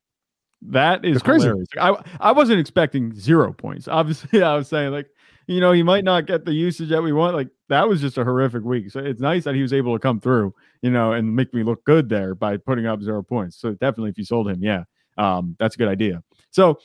that 0.64 1.06
is 1.06 1.18
it's 1.18 1.24
crazy. 1.24 1.52
I 1.80 1.96
I 2.20 2.32
wasn't 2.32 2.60
expecting 2.60 3.14
zero 3.14 3.54
points. 3.54 3.88
Obviously, 3.88 4.42
I 4.44 4.56
was 4.56 4.68
saying 4.68 4.92
like 4.92 5.08
you 5.48 5.60
know 5.60 5.72
he 5.72 5.84
might 5.84 6.04
not 6.04 6.26
get 6.26 6.46
the 6.46 6.54
usage 6.54 6.90
that 6.90 7.04
we 7.04 7.14
want. 7.14 7.36
Like 7.36 7.50
that 7.70 7.88
was 7.88 8.02
just 8.02 8.18
a 8.18 8.24
horrific 8.24 8.64
week. 8.64 8.90
So 8.92 9.00
it's 9.00 9.22
nice 9.22 9.44
that 9.44 9.56
he 9.56 9.62
was 9.62 9.74
able 9.74 9.94
to 9.94 10.00
come 10.00 10.20
through, 10.20 10.54
you 10.82 10.90
know, 10.90 11.12
and 11.12 11.36
make 11.36 11.54
me 11.54 11.64
look 11.64 11.84
good 11.84 12.10
there 12.10 12.34
by 12.34 12.58
putting 12.58 12.86
up 12.86 13.02
zero 13.02 13.22
points. 13.22 13.58
So 13.58 13.74
definitely, 13.74 14.12
if 14.12 14.18
you 14.18 14.26
sold 14.26 14.50
him, 14.50 14.64
yeah, 14.64 14.84
um, 15.18 15.56
that's 15.60 15.76
a 15.76 15.78
good 15.78 15.90
idea. 15.90 16.24
So 16.58 16.80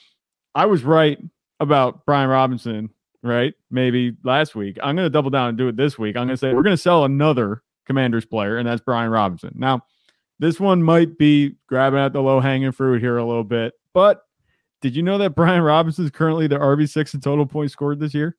I 0.55 0.67
was 0.67 0.85
right 0.85 1.19
about 1.59 2.05
Brian 2.05 2.29
Robinson, 2.29 2.91
right? 3.23 3.55
Maybe 3.71 4.15
last 4.23 4.55
week. 4.55 4.77
I'm 4.83 4.95
going 4.97 5.07
to 5.07 5.11
double 5.11 5.31
down 5.31 5.49
and 5.49 5.57
do 5.57 5.67
it 5.69 5.79
this 5.79 5.99
week. 5.99 6.15
I'm 6.15 6.27
going 6.27 6.35
to 6.35 6.37
say 6.37 6.53
we're 6.53 6.63
going 6.63 6.77
to 6.77 6.83
sell 6.83 7.07
another 7.07 7.63
Commanders 7.87 8.27
player, 8.27 8.59
and 8.59 8.69
that's 8.69 8.83
Brian 8.83 9.11
Robinson. 9.11 9.53
Now, 9.55 9.87
this 10.39 10.61
one 10.61 10.83
might 10.83 11.17
be 11.17 11.55
grabbing 11.69 12.01
at 12.01 12.13
the 12.13 12.21
low 12.21 12.39
hanging 12.39 12.71
fruit 12.73 13.01
here 13.01 13.17
a 13.17 13.25
little 13.25 13.45
bit, 13.45 13.73
but 13.95 14.25
did 14.83 14.95
you 14.95 15.03
know 15.03 15.17
that 15.17 15.31
Brian 15.35 15.63
Robinson 15.63 16.05
is 16.05 16.11
currently 16.11 16.47
the 16.49 16.59
RB6 16.59 17.15
in 17.15 17.23
total 17.23 17.47
points 17.47 17.73
scored 17.73 17.99
this 17.99 18.13
year? 18.13 18.37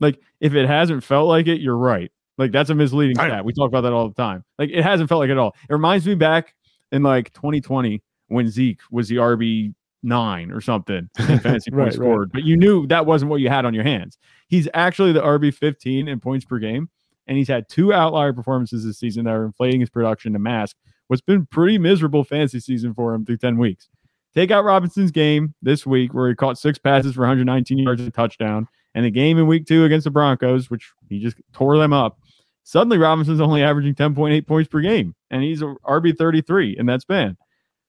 Like, 0.00 0.18
if 0.40 0.52
it 0.54 0.66
hasn't 0.66 1.04
felt 1.04 1.28
like 1.28 1.46
it, 1.46 1.60
you're 1.60 1.76
right. 1.76 2.10
Like, 2.38 2.50
that's 2.50 2.70
a 2.70 2.74
misleading 2.74 3.14
stat. 3.14 3.44
We 3.44 3.52
talk 3.52 3.68
about 3.68 3.82
that 3.82 3.92
all 3.92 4.08
the 4.08 4.20
time. 4.20 4.42
Like, 4.58 4.70
it 4.70 4.82
hasn't 4.82 5.08
felt 5.08 5.20
like 5.20 5.28
it 5.28 5.32
at 5.32 5.38
all. 5.38 5.54
It 5.70 5.72
reminds 5.72 6.08
me 6.08 6.16
back 6.16 6.56
in 6.90 7.04
like 7.04 7.32
2020 7.34 8.02
when 8.26 8.48
Zeke 8.48 8.80
was 8.90 9.06
the 9.06 9.16
RB 9.16 9.74
nine 10.02 10.50
or 10.50 10.60
something 10.60 11.08
in 11.18 11.38
fantasy 11.38 11.70
right, 11.70 11.84
points 11.84 11.96
scored, 11.96 12.28
right. 12.28 12.32
but 12.32 12.44
you 12.44 12.56
knew 12.56 12.86
that 12.88 13.06
wasn't 13.06 13.30
what 13.30 13.40
you 13.40 13.48
had 13.48 13.64
on 13.64 13.74
your 13.74 13.84
hands. 13.84 14.18
He's 14.48 14.68
actually 14.74 15.12
the 15.12 15.22
RB 15.22 15.54
15 15.54 16.08
in 16.08 16.20
points 16.20 16.44
per 16.44 16.58
game, 16.58 16.90
and 17.26 17.38
he's 17.38 17.48
had 17.48 17.68
two 17.68 17.92
outlier 17.92 18.32
performances 18.32 18.84
this 18.84 18.98
season 18.98 19.24
that 19.24 19.34
are 19.34 19.44
inflating 19.44 19.80
his 19.80 19.90
production 19.90 20.32
to 20.32 20.38
mask 20.38 20.76
what's 21.12 21.20
been 21.20 21.44
pretty 21.44 21.76
miserable 21.76 22.24
fantasy 22.24 22.58
season 22.58 22.94
for 22.94 23.12
him 23.12 23.26
through 23.26 23.36
10 23.36 23.58
weeks. 23.58 23.90
Take 24.34 24.50
out 24.50 24.64
Robinson's 24.64 25.10
game 25.10 25.54
this 25.60 25.84
week 25.84 26.14
where 26.14 26.30
he 26.30 26.34
caught 26.34 26.56
six 26.56 26.78
passes 26.78 27.14
for 27.14 27.20
119 27.20 27.76
yards 27.76 28.00
and 28.00 28.08
a 28.08 28.10
touchdown, 28.10 28.66
and 28.94 29.04
the 29.04 29.10
game 29.10 29.38
in 29.38 29.46
week 29.46 29.66
two 29.66 29.84
against 29.84 30.04
the 30.04 30.10
Broncos, 30.10 30.70
which 30.70 30.90
he 31.10 31.20
just 31.20 31.36
tore 31.52 31.76
them 31.76 31.92
up. 31.92 32.18
Suddenly, 32.64 32.96
Robinson's 32.96 33.42
only 33.42 33.62
averaging 33.62 33.94
10.8 33.94 34.46
points 34.46 34.68
per 34.68 34.80
game, 34.80 35.14
and 35.30 35.42
he's 35.42 35.60
a 35.60 35.74
RB 35.86 36.16
33 36.16 36.78
in 36.78 36.86
that 36.86 37.02
span. 37.02 37.36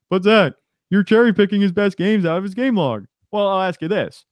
But 0.10 0.24
Zach, 0.24 0.54
you're 0.94 1.04
cherry 1.04 1.34
picking 1.34 1.60
his 1.60 1.72
best 1.72 1.98
games 1.98 2.24
out 2.24 2.38
of 2.38 2.44
his 2.44 2.54
game 2.54 2.76
log. 2.76 3.06
Well, 3.32 3.48
I'll 3.48 3.64
ask 3.64 3.82
you 3.82 3.88
this. 3.88 4.26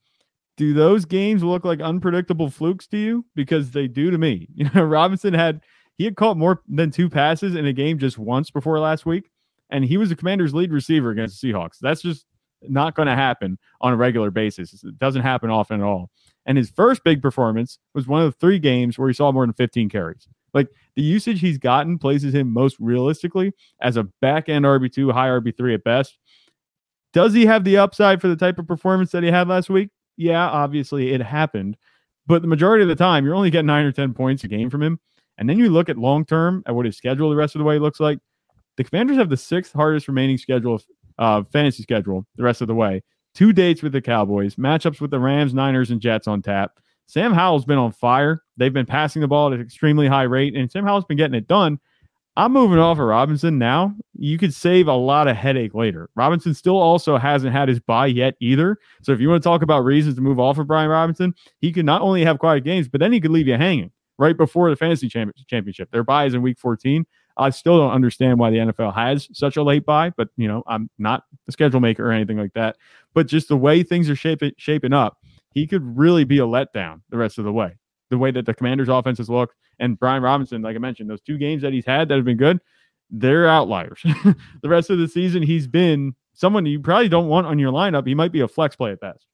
Do 0.56 0.72
those 0.72 1.04
games 1.04 1.42
look 1.42 1.64
like 1.64 1.80
unpredictable 1.80 2.50
flukes 2.50 2.86
to 2.88 2.98
you? 2.98 3.26
Because 3.34 3.72
they 3.72 3.88
do 3.88 4.12
to 4.12 4.18
me. 4.18 4.46
You 4.54 4.70
know, 4.72 4.84
Robinson 4.84 5.34
had 5.34 5.60
he 5.98 6.04
had 6.04 6.14
caught 6.14 6.36
more 6.36 6.62
than 6.68 6.92
two 6.92 7.10
passes 7.10 7.56
in 7.56 7.66
a 7.66 7.72
game 7.72 7.98
just 7.98 8.16
once 8.16 8.50
before 8.52 8.78
last 8.78 9.04
week, 9.04 9.28
and 9.70 9.84
he 9.84 9.96
was 9.96 10.10
the 10.10 10.14
commander's 10.14 10.54
lead 10.54 10.72
receiver 10.72 11.10
against 11.10 11.40
the 11.40 11.52
Seahawks. 11.52 11.78
That's 11.80 12.00
just 12.00 12.26
not 12.68 12.94
going 12.94 13.08
to 13.08 13.16
happen 13.16 13.58
on 13.80 13.92
a 13.92 13.96
regular 13.96 14.30
basis. 14.30 14.84
It 14.84 14.98
doesn't 15.00 15.22
happen 15.22 15.50
often 15.50 15.80
at 15.80 15.84
all. 15.84 16.10
And 16.46 16.56
his 16.56 16.70
first 16.70 17.02
big 17.02 17.20
performance 17.20 17.80
was 17.92 18.06
one 18.06 18.22
of 18.22 18.32
the 18.32 18.38
three 18.38 18.60
games 18.60 18.96
where 18.96 19.08
he 19.08 19.14
saw 19.14 19.32
more 19.32 19.44
than 19.44 19.54
15 19.54 19.88
carries. 19.88 20.28
Like 20.54 20.68
the 20.94 21.02
usage 21.02 21.40
he's 21.40 21.58
gotten 21.58 21.98
places 21.98 22.34
him 22.34 22.52
most 22.52 22.76
realistically 22.78 23.52
as 23.80 23.96
a 23.96 24.04
back 24.20 24.48
end 24.48 24.64
RB2, 24.64 25.12
high 25.12 25.28
RB3 25.28 25.74
at 25.74 25.84
best. 25.84 26.18
Does 27.12 27.34
he 27.34 27.46
have 27.46 27.64
the 27.64 27.76
upside 27.76 28.20
for 28.20 28.28
the 28.28 28.36
type 28.36 28.58
of 28.58 28.66
performance 28.66 29.10
that 29.12 29.22
he 29.22 29.30
had 29.30 29.48
last 29.48 29.68
week? 29.68 29.90
Yeah, 30.16 30.48
obviously 30.48 31.12
it 31.12 31.20
happened. 31.20 31.76
But 32.26 32.42
the 32.42 32.48
majority 32.48 32.82
of 32.82 32.88
the 32.88 32.96
time, 32.96 33.24
you're 33.24 33.34
only 33.34 33.50
getting 33.50 33.66
nine 33.66 33.84
or 33.84 33.92
10 33.92 34.14
points 34.14 34.44
a 34.44 34.48
game 34.48 34.70
from 34.70 34.82
him. 34.82 35.00
And 35.38 35.48
then 35.48 35.58
you 35.58 35.70
look 35.70 35.88
at 35.88 35.98
long 35.98 36.24
term 36.24 36.62
at 36.66 36.74
what 36.74 36.86
his 36.86 36.96
schedule 36.96 37.30
the 37.30 37.36
rest 37.36 37.54
of 37.54 37.58
the 37.58 37.64
way 37.64 37.78
looks 37.78 38.00
like. 38.00 38.18
The 38.76 38.84
Commanders 38.84 39.16
have 39.16 39.28
the 39.28 39.36
sixth 39.36 39.72
hardest 39.72 40.08
remaining 40.08 40.38
schedule, 40.38 40.76
of 40.76 40.84
uh, 41.18 41.48
fantasy 41.52 41.82
schedule 41.82 42.26
the 42.36 42.42
rest 42.42 42.60
of 42.60 42.68
the 42.68 42.74
way. 42.74 43.02
Two 43.34 43.52
dates 43.52 43.82
with 43.82 43.92
the 43.92 44.00
Cowboys, 44.02 44.56
matchups 44.56 45.00
with 45.00 45.10
the 45.10 45.18
Rams, 45.18 45.54
Niners, 45.54 45.90
and 45.90 46.00
Jets 46.00 46.26
on 46.26 46.42
tap. 46.42 46.78
Sam 47.06 47.32
Howell's 47.32 47.64
been 47.64 47.78
on 47.78 47.92
fire. 47.92 48.42
They've 48.56 48.72
been 48.72 48.86
passing 48.86 49.20
the 49.20 49.28
ball 49.28 49.48
at 49.48 49.54
an 49.54 49.60
extremely 49.60 50.06
high 50.06 50.22
rate, 50.22 50.54
and 50.54 50.70
Sam 50.70 50.84
Howell's 50.84 51.04
been 51.04 51.16
getting 51.16 51.34
it 51.34 51.48
done. 51.48 51.78
I'm 52.34 52.52
moving 52.52 52.78
off 52.78 52.98
of 52.98 53.04
Robinson 53.04 53.58
now. 53.58 53.94
You 54.14 54.38
could 54.38 54.54
save 54.54 54.88
a 54.88 54.94
lot 54.94 55.28
of 55.28 55.36
headache 55.36 55.74
later. 55.74 56.08
Robinson 56.16 56.54
still 56.54 56.78
also 56.78 57.18
hasn't 57.18 57.52
had 57.52 57.68
his 57.68 57.78
bye 57.78 58.06
yet 58.06 58.34
either. 58.40 58.78
So 59.02 59.12
if 59.12 59.20
you 59.20 59.28
want 59.28 59.42
to 59.42 59.46
talk 59.46 59.60
about 59.60 59.84
reasons 59.84 60.14
to 60.14 60.22
move 60.22 60.40
off 60.40 60.58
of 60.58 60.66
Brian 60.66 60.88
Robinson, 60.88 61.34
he 61.60 61.72
could 61.72 61.84
not 61.84 62.00
only 62.00 62.24
have 62.24 62.38
quiet 62.38 62.64
games, 62.64 62.88
but 62.88 63.00
then 63.00 63.12
he 63.12 63.20
could 63.20 63.32
leave 63.32 63.48
you 63.48 63.56
hanging 63.56 63.90
right 64.18 64.36
before 64.36 64.70
the 64.70 64.76
fantasy 64.76 65.08
championship. 65.08 65.90
Their 65.90 66.04
bye 66.04 66.24
is 66.24 66.32
in 66.32 66.40
week 66.40 66.58
14. 66.58 67.04
I 67.36 67.50
still 67.50 67.78
don't 67.78 67.92
understand 67.92 68.38
why 68.38 68.50
the 68.50 68.58
NFL 68.58 68.94
has 68.94 69.28
such 69.32 69.56
a 69.56 69.62
late 69.62 69.84
bye, 69.84 70.10
but 70.16 70.28
you 70.36 70.48
know, 70.48 70.62
I'm 70.66 70.88
not 70.98 71.24
a 71.48 71.52
schedule 71.52 71.80
maker 71.80 72.06
or 72.06 72.12
anything 72.12 72.38
like 72.38 72.52
that. 72.54 72.76
But 73.14 73.26
just 73.26 73.48
the 73.48 73.56
way 73.56 73.82
things 73.82 74.08
are 74.08 74.16
shaping 74.16 74.52
shaping 74.56 74.92
up, 74.92 75.18
he 75.52 75.66
could 75.66 75.82
really 75.98 76.24
be 76.24 76.38
a 76.38 76.46
letdown 76.46 77.02
the 77.10 77.18
rest 77.18 77.38
of 77.38 77.44
the 77.44 77.52
way. 77.52 77.76
The 78.10 78.18
way 78.18 78.30
that 78.30 78.44
the 78.44 78.52
Commanders' 78.52 78.88
offenses 78.88 79.30
look, 79.30 79.54
and 79.78 79.98
Brian 79.98 80.22
Robinson, 80.22 80.62
like 80.62 80.76
I 80.76 80.78
mentioned, 80.78 81.10
those 81.10 81.20
two 81.20 81.38
games 81.38 81.62
that 81.62 81.72
he's 81.72 81.86
had 81.86 82.08
that 82.08 82.16
have 82.16 82.24
been 82.24 82.36
good, 82.36 82.60
they're 83.10 83.48
outliers. 83.48 84.00
the 84.62 84.68
rest 84.68 84.90
of 84.90 84.98
the 84.98 85.08
season, 85.08 85.42
he's 85.42 85.66
been 85.66 86.14
someone 86.32 86.66
you 86.66 86.80
probably 86.80 87.08
don't 87.08 87.28
want 87.28 87.46
on 87.46 87.58
your 87.58 87.72
lineup. 87.72 88.06
He 88.06 88.14
might 88.14 88.32
be 88.32 88.40
a 88.40 88.48
flex 88.48 88.76
play 88.76 88.92
at 88.92 89.00
best. 89.00 89.26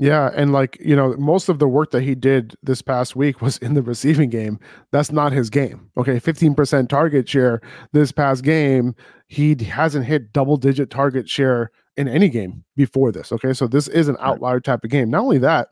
Yeah, 0.00 0.30
and 0.34 0.52
like 0.52 0.78
you 0.80 0.94
know, 0.94 1.16
most 1.16 1.48
of 1.48 1.58
the 1.58 1.66
work 1.66 1.90
that 1.90 2.02
he 2.02 2.14
did 2.14 2.56
this 2.62 2.80
past 2.80 3.16
week 3.16 3.42
was 3.42 3.58
in 3.58 3.74
the 3.74 3.82
receiving 3.82 4.30
game. 4.30 4.60
That's 4.92 5.10
not 5.10 5.32
his 5.32 5.50
game. 5.50 5.90
Okay, 5.96 6.20
fifteen 6.20 6.54
percent 6.54 6.88
target 6.88 7.28
share 7.28 7.60
this 7.92 8.12
past 8.12 8.44
game. 8.44 8.94
He 9.26 9.56
hasn't 9.56 10.06
hit 10.06 10.32
double 10.32 10.56
digit 10.56 10.90
target 10.90 11.28
share 11.28 11.72
in 11.96 12.06
any 12.06 12.28
game 12.28 12.64
before 12.76 13.10
this. 13.10 13.32
Okay, 13.32 13.52
so 13.52 13.66
this 13.66 13.88
is 13.88 14.06
an 14.06 14.16
outlier 14.20 14.60
type 14.60 14.84
of 14.84 14.90
game. 14.90 15.10
Not 15.10 15.22
only 15.22 15.38
that, 15.38 15.70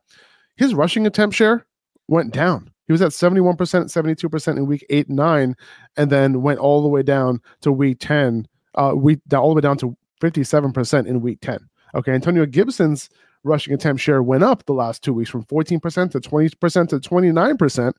his 0.57 0.75
rushing 0.75 1.07
attempt 1.07 1.37
share 1.37 1.65
went 2.09 2.33
down. 2.33 2.73
He 2.87 2.93
was 2.93 3.03
at 3.03 3.11
71%, 3.11 3.57
72% 3.57 4.57
in 4.57 4.67
week 4.67 4.87
eight, 4.91 5.09
nine, 5.09 5.57
and 5.97 6.11
then 6.11 6.43
went 6.43 6.61
all 6.61 6.83
the 6.83 6.89
way 6.89 7.03
down 7.03 7.41
to 7.63 7.73
week 7.73 7.99
10, 8.01 8.47
uh, 8.77 8.93
week 8.95 9.21
all 9.35 9.49
the 9.49 9.55
way 9.55 9.61
down 9.61 9.79
to 9.79 9.97
57% 10.21 11.07
in 11.07 11.21
week 11.21 11.41
10. 11.41 11.59
Okay, 11.95 12.13
Antonio 12.13 12.47
Gibson's 12.47 13.09
rushing 13.47 13.73
attempt 13.73 14.03
share 14.03 14.23
went 14.23 14.45
up 14.45 14.65
the 14.67 14.73
last 14.73 15.03
two 15.03 15.13
weeks 15.13 15.31
from 15.31 15.45
14% 15.45 16.11
to 16.11 16.21
20% 16.21 16.89
to 16.89 16.99
29%. 16.99 17.93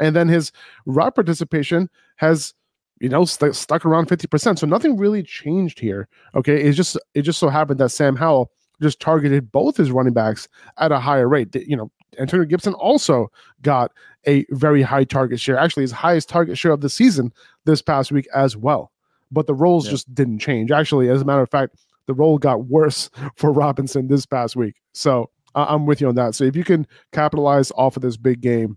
And 0.00 0.16
then 0.16 0.28
his 0.28 0.52
route 0.86 1.14
participation 1.14 1.90
has, 2.16 2.54
you 3.00 3.08
know, 3.08 3.24
st- 3.24 3.54
stuck 3.54 3.84
around 3.84 4.08
50%. 4.08 4.58
So 4.58 4.66
nothing 4.66 4.96
really 4.96 5.22
changed 5.22 5.78
here. 5.78 6.08
Okay. 6.34 6.62
It's 6.62 6.76
just, 6.76 6.96
it 7.14 7.22
just 7.22 7.38
so 7.38 7.48
happened 7.48 7.80
that 7.80 7.90
Sam 7.90 8.16
Howell 8.16 8.50
just 8.80 9.00
targeted 9.00 9.52
both 9.52 9.76
his 9.76 9.90
running 9.90 10.14
backs 10.14 10.48
at 10.78 10.92
a 10.92 10.98
higher 10.98 11.28
rate. 11.28 11.54
You 11.54 11.76
know, 11.76 11.90
Antonio 12.18 12.46
Gibson 12.46 12.74
also 12.74 13.30
got 13.62 13.92
a 14.26 14.46
very 14.50 14.82
high 14.82 15.04
target 15.04 15.40
share, 15.40 15.58
actually, 15.58 15.82
his 15.82 15.92
highest 15.92 16.28
target 16.28 16.56
share 16.58 16.72
of 16.72 16.80
the 16.80 16.88
season 16.88 17.32
this 17.64 17.82
past 17.82 18.12
week 18.12 18.28
as 18.34 18.56
well. 18.56 18.92
But 19.30 19.46
the 19.46 19.54
roles 19.54 19.86
yeah. 19.86 19.92
just 19.92 20.14
didn't 20.14 20.38
change. 20.38 20.70
Actually, 20.70 21.08
as 21.08 21.22
a 21.22 21.24
matter 21.24 21.42
of 21.42 21.50
fact, 21.50 21.76
the 22.06 22.14
role 22.14 22.38
got 22.38 22.66
worse 22.66 23.10
for 23.36 23.52
Robinson 23.52 24.08
this 24.08 24.26
past 24.26 24.56
week. 24.56 24.76
So 24.92 25.30
uh, 25.54 25.66
I'm 25.68 25.86
with 25.86 26.00
you 26.00 26.08
on 26.08 26.14
that. 26.16 26.34
So 26.34 26.44
if 26.44 26.56
you 26.56 26.64
can 26.64 26.86
capitalize 27.12 27.72
off 27.76 27.96
of 27.96 28.02
this 28.02 28.16
big 28.16 28.40
game, 28.40 28.76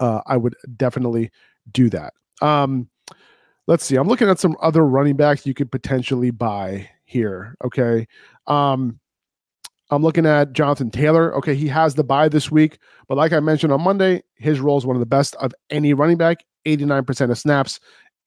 uh, 0.00 0.20
I 0.26 0.36
would 0.36 0.54
definitely 0.76 1.30
do 1.72 1.88
that. 1.90 2.12
Um, 2.40 2.88
let's 3.66 3.84
see. 3.84 3.96
I'm 3.96 4.08
looking 4.08 4.28
at 4.28 4.40
some 4.40 4.56
other 4.60 4.84
running 4.84 5.16
backs 5.16 5.46
you 5.46 5.54
could 5.54 5.70
potentially 5.70 6.30
buy 6.30 6.88
here. 7.04 7.56
Okay. 7.64 8.06
Um, 8.46 8.98
I'm 9.92 10.02
looking 10.02 10.24
at 10.24 10.54
Jonathan 10.54 10.90
Taylor. 10.90 11.34
Okay, 11.36 11.54
he 11.54 11.68
has 11.68 11.96
the 11.96 12.02
bye 12.02 12.26
this 12.26 12.50
week, 12.50 12.78
but 13.08 13.18
like 13.18 13.30
I 13.30 13.40
mentioned 13.40 13.74
on 13.74 13.82
Monday, 13.82 14.22
his 14.36 14.58
role 14.58 14.78
is 14.78 14.86
one 14.86 14.96
of 14.96 15.00
the 15.00 15.06
best 15.06 15.36
of 15.36 15.52
any 15.68 15.92
running 15.92 16.16
back. 16.16 16.46
89% 16.64 17.30
of 17.30 17.36
snaps, 17.36 17.78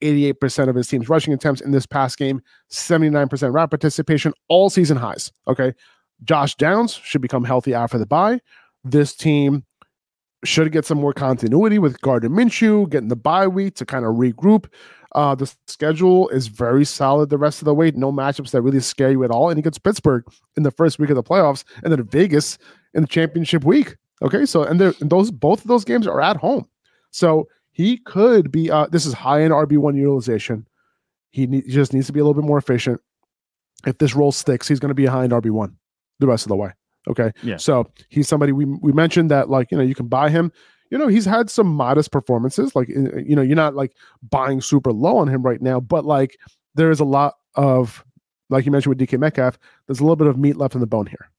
88% 0.04 0.70
of 0.70 0.76
his 0.76 0.88
team's 0.88 1.10
rushing 1.10 1.34
attempts 1.34 1.62
in 1.62 1.72
this 1.72 1.88
past 1.88 2.20
game, 2.20 2.40
79% 2.72 3.52
route 3.52 3.72
participation, 3.72 4.32
all 4.48 4.70
season 4.70 4.96
highs. 4.96 5.32
Okay. 5.48 5.74
Josh 6.24 6.54
Downs 6.54 6.94
should 6.94 7.22
become 7.22 7.44
healthy 7.44 7.74
after 7.74 7.98
the 7.98 8.06
bye. 8.06 8.40
This 8.84 9.16
team 9.16 9.66
should 10.44 10.72
get 10.72 10.86
some 10.86 11.00
more 11.00 11.14
continuity 11.14 11.80
with 11.80 12.00
Gardner 12.02 12.30
Minshew, 12.30 12.88
getting 12.92 13.10
the 13.10 13.16
bye 13.16 13.48
week 13.48 13.74
to 13.78 13.86
kind 13.86 14.06
of 14.06 14.14
regroup. 14.14 14.68
Uh, 15.16 15.34
the 15.34 15.52
schedule 15.66 16.28
is 16.30 16.48
very 16.48 16.84
solid 16.84 17.30
the 17.30 17.38
rest 17.38 17.62
of 17.62 17.66
the 17.66 17.74
way. 17.74 17.90
No 17.92 18.12
matchups 18.12 18.52
that 18.52 18.62
really 18.62 18.82
scare 18.82 19.12
you 19.12 19.24
at 19.24 19.32
all. 19.32 19.50
And 19.50 19.58
he 19.58 19.64
gets 19.64 19.80
Pittsburgh 19.80 20.26
in 20.58 20.64
the 20.64 20.72
first 20.72 21.00
week 21.00 21.10
of 21.10 21.16
the 21.16 21.24
playoffs, 21.24 21.64
and 21.84 21.92
then 21.92 22.04
Vegas 22.04 22.58
in 22.94 23.02
the 23.02 23.08
championship 23.08 23.64
week. 23.64 23.96
Okay, 24.22 24.46
so 24.46 24.64
and, 24.64 24.80
and 24.82 25.10
those 25.10 25.32
both 25.32 25.62
of 25.62 25.68
those 25.68 25.86
games 25.86 26.06
are 26.06 26.22
at 26.22 26.36
home. 26.38 26.68
So 27.12 27.48
he 27.72 27.98
could 27.98 28.52
be 28.52 28.70
uh, 28.70 28.88
this 28.92 29.06
is 29.06 29.14
high 29.14 29.42
in 29.42 29.52
RB1 29.52 29.96
utilization. 29.96 30.68
He, 31.32 31.48
ne- 31.48 31.62
he 31.62 31.72
just 31.72 31.94
needs 31.94 32.08
to 32.08 32.14
be 32.14 32.20
a 32.20 32.24
little 32.24 32.42
bit 32.42 32.48
more 32.48 32.58
efficient. 32.58 33.02
If 33.86 33.98
this 33.98 34.16
role 34.16 34.32
sticks, 34.32 34.68
he's 34.68 34.80
going 34.80 34.90
to 34.90 34.96
be 34.96 35.04
behind 35.04 35.32
RB1 35.32 35.74
the 36.20 36.28
rest 36.28 36.46
of 36.46 36.50
the 36.50 36.56
way. 36.56 36.72
Okay. 37.08 37.32
Yeah. 37.44 37.58
So 37.58 37.90
he's 38.10 38.28
somebody 38.28 38.52
we 38.52 38.66
we 38.66 38.92
mentioned 38.92 39.32
that 39.32 39.50
like, 39.50 39.72
you 39.72 39.78
know, 39.78 39.84
you 39.84 39.96
can 39.96 40.08
buy 40.08 40.30
him. 40.30 40.52
You 40.92 40.98
know, 40.98 41.08
he's 41.08 41.26
had 41.26 41.50
some 41.50 41.68
modest 41.68 42.12
performances. 42.12 42.76
Like, 42.76 42.90
you 42.90 43.36
know, 43.36 43.42
you're 43.42 43.56
not 43.56 43.76
like 43.76 43.94
buying 44.30 44.62
super 44.62 44.92
low 44.92 45.18
on 45.18 45.28
him 45.28 45.42
right 45.42 45.62
now, 45.62 45.80
but 45.80 46.06
like 46.06 46.38
there 46.76 46.92
is 46.92 47.00
a 47.00 47.06
lot 47.06 47.36
of, 47.56 48.04
like 48.50 48.66
you 48.66 48.72
mentioned 48.72 48.96
with 48.96 49.10
DK 49.10 49.18
Metcalf, 49.18 49.58
there's 49.88 50.00
a 50.00 50.04
little 50.04 50.16
bit 50.16 50.28
of 50.28 50.38
meat 50.38 50.58
left 50.58 50.76
in 50.76 50.82
the 50.82 50.88
bone 50.88 51.08
here. 51.08 51.30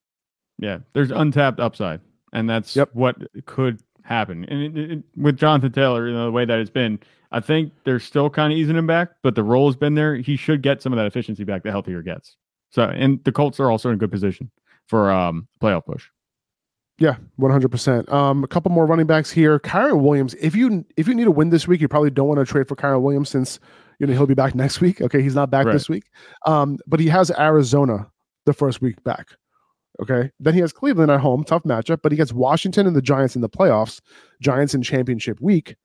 Yeah. 0.59 0.79
There's 0.93 1.11
untapped 1.11 1.59
upside. 1.59 2.01
And 2.33 2.49
that's 2.49 2.75
yep. 2.75 2.89
what 2.93 3.15
could 3.45 3.81
happen. 4.03 4.45
And 4.45 4.77
it, 4.77 4.91
it, 4.91 5.03
with 5.15 5.37
Jonathan 5.37 5.71
Taylor, 5.71 6.07
you 6.07 6.13
know, 6.13 6.25
the 6.25 6.31
way 6.31 6.45
that 6.45 6.59
it's 6.59 6.69
been, 6.69 6.99
I 7.31 7.39
think 7.39 7.73
they're 7.83 7.99
still 7.99 8.29
kind 8.29 8.51
of 8.51 8.59
easing 8.59 8.75
him 8.75 8.87
back, 8.87 9.09
but 9.21 9.35
the 9.35 9.43
role 9.43 9.67
has 9.67 9.75
been 9.75 9.95
there. 9.95 10.15
He 10.15 10.35
should 10.35 10.61
get 10.61 10.81
some 10.81 10.93
of 10.93 10.97
that 10.97 11.05
efficiency 11.05 11.43
back 11.43 11.63
the 11.63 11.71
healthier 11.71 12.01
gets. 12.01 12.35
So, 12.69 12.83
and 12.83 13.23
the 13.23 13.31
Colts 13.31 13.59
are 13.59 13.71
also 13.71 13.89
in 13.89 13.95
a 13.95 13.97
good 13.97 14.11
position 14.11 14.51
for 14.87 15.11
um 15.11 15.47
playoff 15.61 15.85
push. 15.85 16.07
Yeah, 16.99 17.17
one 17.35 17.51
hundred 17.51 17.69
percent. 17.69 18.11
Um, 18.11 18.43
a 18.43 18.47
couple 18.47 18.71
more 18.71 18.85
running 18.85 19.05
backs 19.05 19.29
here. 19.29 19.59
Kyren 19.59 20.01
Williams. 20.01 20.33
If 20.35 20.55
you 20.55 20.85
if 20.97 21.07
you 21.07 21.13
need 21.13 21.27
a 21.27 21.31
win 21.31 21.49
this 21.49 21.67
week, 21.67 21.79
you 21.79 21.87
probably 21.87 22.09
don't 22.09 22.27
want 22.27 22.39
to 22.39 22.45
trade 22.45 22.67
for 22.67 22.75
Kyren 22.75 23.01
Williams 23.01 23.29
since 23.29 23.59
you 23.99 24.07
know 24.07 24.13
he'll 24.13 24.25
be 24.25 24.33
back 24.33 24.55
next 24.63 24.81
week. 24.81 25.01
Okay, 25.01 25.21
he's 25.21 25.35
not 25.35 25.51
back 25.51 25.65
right. 25.65 25.73
this 25.73 25.89
week. 25.89 26.05
Um, 26.45 26.77
but 26.87 26.99
he 26.99 27.07
has 27.07 27.31
Arizona 27.31 28.09
the 28.45 28.53
first 28.53 28.81
week 28.81 29.03
back. 29.03 29.27
Okay. 30.01 30.31
Then 30.39 30.53
he 30.53 30.59
has 30.59 30.71
Cleveland 30.71 31.11
at 31.11 31.19
home, 31.19 31.43
tough 31.43 31.63
matchup, 31.63 31.99
but 32.03 32.11
he 32.11 32.17
gets 32.17 32.33
Washington 32.33 32.87
and 32.87 32.95
the 32.95 33.01
Giants 33.01 33.35
in 33.35 33.41
the 33.41 33.49
playoffs, 33.49 33.99
Giants 34.41 34.73
in 34.73 34.83
championship 34.83 35.41
week. 35.41 35.75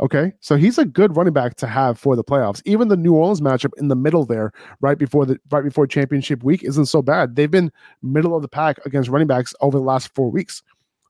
Okay. 0.00 0.32
So 0.40 0.56
he's 0.56 0.78
a 0.78 0.84
good 0.84 1.16
running 1.16 1.32
back 1.32 1.54
to 1.56 1.66
have 1.66 1.98
for 1.98 2.16
the 2.16 2.24
playoffs. 2.24 2.60
Even 2.66 2.88
the 2.88 2.96
New 2.96 3.14
Orleans 3.14 3.40
matchup 3.40 3.72
in 3.78 3.88
the 3.88 3.96
middle 3.96 4.26
there, 4.26 4.52
right 4.80 4.98
before 4.98 5.24
the 5.24 5.38
right 5.50 5.64
before 5.64 5.86
championship 5.86 6.42
week, 6.42 6.62
isn't 6.62 6.86
so 6.86 7.00
bad. 7.02 7.36
They've 7.36 7.50
been 7.50 7.72
middle 8.02 8.36
of 8.36 8.42
the 8.42 8.48
pack 8.48 8.78
against 8.84 9.08
running 9.08 9.26
backs 9.26 9.54
over 9.60 9.78
the 9.78 9.84
last 9.84 10.14
four 10.14 10.30
weeks. 10.30 10.62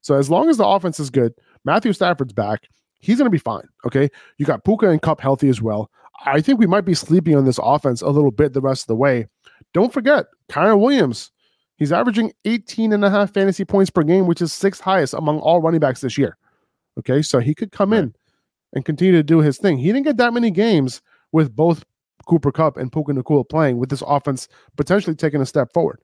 So 0.02 0.14
as 0.14 0.30
long 0.30 0.48
as 0.48 0.56
the 0.56 0.66
offense 0.66 1.00
is 1.00 1.10
good, 1.10 1.34
Matthew 1.64 1.92
Stafford's 1.92 2.32
back, 2.32 2.68
he's 3.00 3.18
gonna 3.18 3.30
be 3.30 3.38
fine. 3.38 3.68
Okay. 3.84 4.08
You 4.38 4.46
got 4.46 4.64
Puka 4.64 4.88
and 4.88 5.02
Kupp 5.02 5.20
healthy 5.20 5.48
as 5.48 5.60
well. 5.60 5.90
I 6.24 6.40
think 6.40 6.58
we 6.58 6.66
might 6.66 6.84
be 6.84 6.94
sleeping 6.94 7.36
on 7.36 7.44
this 7.44 7.60
offense 7.62 8.02
a 8.02 8.08
little 8.08 8.30
bit 8.30 8.52
the 8.52 8.60
rest 8.60 8.84
of 8.84 8.88
the 8.88 8.96
way. 8.96 9.26
Don't 9.74 9.92
forget, 9.92 10.26
Kyren 10.48 10.80
Williams 10.80 11.32
He's 11.76 11.92
averaging 11.92 12.32
18 12.44 12.92
and 12.92 13.04
a 13.04 13.10
half 13.10 13.32
fantasy 13.32 13.64
points 13.64 13.90
per 13.90 14.02
game, 14.02 14.26
which 14.26 14.40
is 14.40 14.52
sixth 14.52 14.80
highest 14.80 15.14
among 15.14 15.40
all 15.40 15.60
running 15.60 15.80
backs 15.80 16.00
this 16.00 16.16
year. 16.16 16.36
Okay, 16.98 17.20
so 17.20 17.38
he 17.38 17.54
could 17.54 17.70
come 17.70 17.92
right. 17.92 18.04
in 18.04 18.14
and 18.72 18.84
continue 18.84 19.12
to 19.12 19.22
do 19.22 19.40
his 19.40 19.58
thing. 19.58 19.78
He 19.78 19.86
didn't 19.86 20.04
get 20.04 20.16
that 20.18 20.32
many 20.32 20.50
games 20.50 21.02
with 21.32 21.54
both 21.54 21.84
Cooper 22.26 22.52
Kupp 22.52 22.76
and 22.76 22.92
Puka 22.92 23.12
Nacua 23.12 23.48
playing 23.48 23.78
with 23.78 23.88
this 23.88 24.02
offense 24.06 24.48
potentially 24.76 25.16
taking 25.16 25.40
a 25.40 25.46
step 25.46 25.72
forward. 25.72 26.00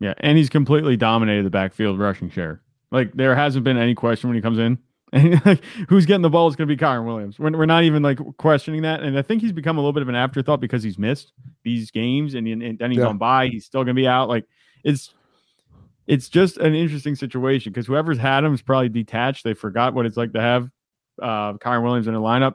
Yeah, 0.00 0.14
and 0.18 0.36
he's 0.36 0.50
completely 0.50 0.96
dominated 0.96 1.44
the 1.44 1.50
backfield 1.50 1.98
rushing 1.98 2.28
share. 2.28 2.60
Like 2.90 3.12
there 3.14 3.34
hasn't 3.34 3.64
been 3.64 3.78
any 3.78 3.94
question 3.94 4.28
when 4.28 4.36
he 4.36 4.42
comes 4.42 4.58
in. 4.58 4.78
And 5.14 5.44
like, 5.44 5.62
who's 5.90 6.06
getting 6.06 6.22
the 6.22 6.30
ball 6.30 6.48
is 6.48 6.56
going 6.56 6.66
to 6.66 6.74
be 6.74 6.82
Kyren 6.82 7.04
Williams. 7.04 7.38
We're, 7.38 7.50
we're 7.50 7.66
not 7.66 7.84
even 7.84 8.02
like 8.02 8.18
questioning 8.38 8.80
that. 8.80 9.02
And 9.02 9.18
I 9.18 9.20
think 9.20 9.42
he's 9.42 9.52
become 9.52 9.76
a 9.76 9.80
little 9.82 9.92
bit 9.92 10.00
of 10.00 10.08
an 10.08 10.14
afterthought 10.14 10.58
because 10.58 10.82
he's 10.82 10.98
missed 10.98 11.34
these 11.64 11.90
games 11.90 12.32
and, 12.32 12.48
and 12.48 12.78
then 12.78 12.90
he's 12.90 13.00
yeah. 13.00 13.08
on 13.08 13.18
bye. 13.18 13.48
He's 13.48 13.66
still 13.66 13.80
going 13.80 13.94
to 13.94 14.00
be 14.00 14.08
out. 14.08 14.30
Like 14.30 14.46
it's 14.84 15.12
it's 16.06 16.30
just 16.30 16.56
an 16.56 16.74
interesting 16.74 17.14
situation 17.14 17.74
because 17.74 17.86
whoever's 17.86 18.16
had 18.16 18.42
him 18.42 18.54
is 18.54 18.62
probably 18.62 18.88
detached. 18.88 19.44
They 19.44 19.52
forgot 19.52 19.92
what 19.92 20.06
it's 20.06 20.16
like 20.16 20.32
to 20.32 20.40
have 20.40 20.70
uh, 21.22 21.54
Kyren 21.54 21.82
Williams 21.82 22.06
in 22.06 22.14
the 22.14 22.20
lineup, 22.20 22.54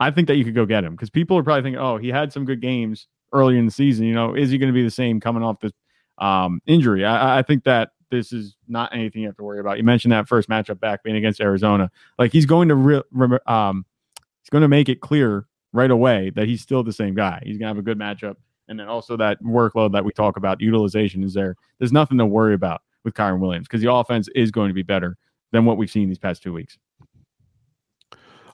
I 0.00 0.10
think 0.10 0.28
that 0.28 0.36
you 0.36 0.44
could 0.44 0.54
go 0.54 0.66
get 0.66 0.84
him 0.84 0.92
because 0.92 1.10
people 1.10 1.38
are 1.38 1.42
probably 1.42 1.62
thinking, 1.62 1.80
oh, 1.80 1.96
he 1.96 2.08
had 2.08 2.32
some 2.32 2.44
good 2.44 2.60
games 2.60 3.06
early 3.32 3.58
in 3.58 3.64
the 3.64 3.72
season. 3.72 4.06
You 4.06 4.14
know, 4.14 4.34
is 4.34 4.50
he 4.50 4.58
going 4.58 4.72
to 4.72 4.74
be 4.74 4.82
the 4.82 4.90
same 4.90 5.20
coming 5.20 5.42
off 5.42 5.60
this 5.60 5.72
um, 6.18 6.60
injury? 6.66 7.04
I, 7.04 7.38
I 7.38 7.42
think 7.42 7.64
that 7.64 7.90
this 8.10 8.32
is 8.32 8.56
not 8.68 8.94
anything 8.94 9.22
you 9.22 9.28
have 9.28 9.36
to 9.36 9.42
worry 9.42 9.60
about. 9.60 9.78
You 9.78 9.84
mentioned 9.84 10.12
that 10.12 10.28
first 10.28 10.48
matchup 10.48 10.80
back 10.80 11.02
being 11.02 11.16
against 11.16 11.40
Arizona. 11.40 11.90
Like 12.18 12.32
he's 12.32 12.46
going 12.46 12.68
to 12.68 12.74
re- 12.74 13.38
um, 13.46 13.84
he's 14.42 14.50
going 14.50 14.62
to 14.62 14.68
make 14.68 14.88
it 14.88 15.00
clear 15.00 15.46
right 15.72 15.90
away 15.90 16.30
that 16.36 16.46
he's 16.46 16.62
still 16.62 16.82
the 16.82 16.92
same 16.92 17.14
guy. 17.14 17.40
He's 17.44 17.58
going 17.58 17.66
to 17.66 17.68
have 17.68 17.78
a 17.78 17.82
good 17.82 17.98
matchup. 17.98 18.36
And 18.68 18.78
then 18.78 18.88
also 18.88 19.16
that 19.16 19.42
workload 19.42 19.92
that 19.92 20.04
we 20.04 20.12
talk 20.12 20.36
about, 20.36 20.60
utilization 20.60 21.22
is 21.22 21.34
there. 21.34 21.56
There's 21.78 21.92
nothing 21.92 22.18
to 22.18 22.26
worry 22.26 22.54
about 22.54 22.82
with 23.04 23.14
Kyren 23.14 23.38
Williams 23.38 23.68
because 23.68 23.82
the 23.82 23.92
offense 23.92 24.28
is 24.34 24.50
going 24.50 24.68
to 24.68 24.74
be 24.74 24.82
better 24.82 25.16
than 25.52 25.64
what 25.64 25.76
we've 25.76 25.90
seen 25.90 26.08
these 26.08 26.18
past 26.18 26.42
two 26.42 26.52
weeks. 26.52 26.76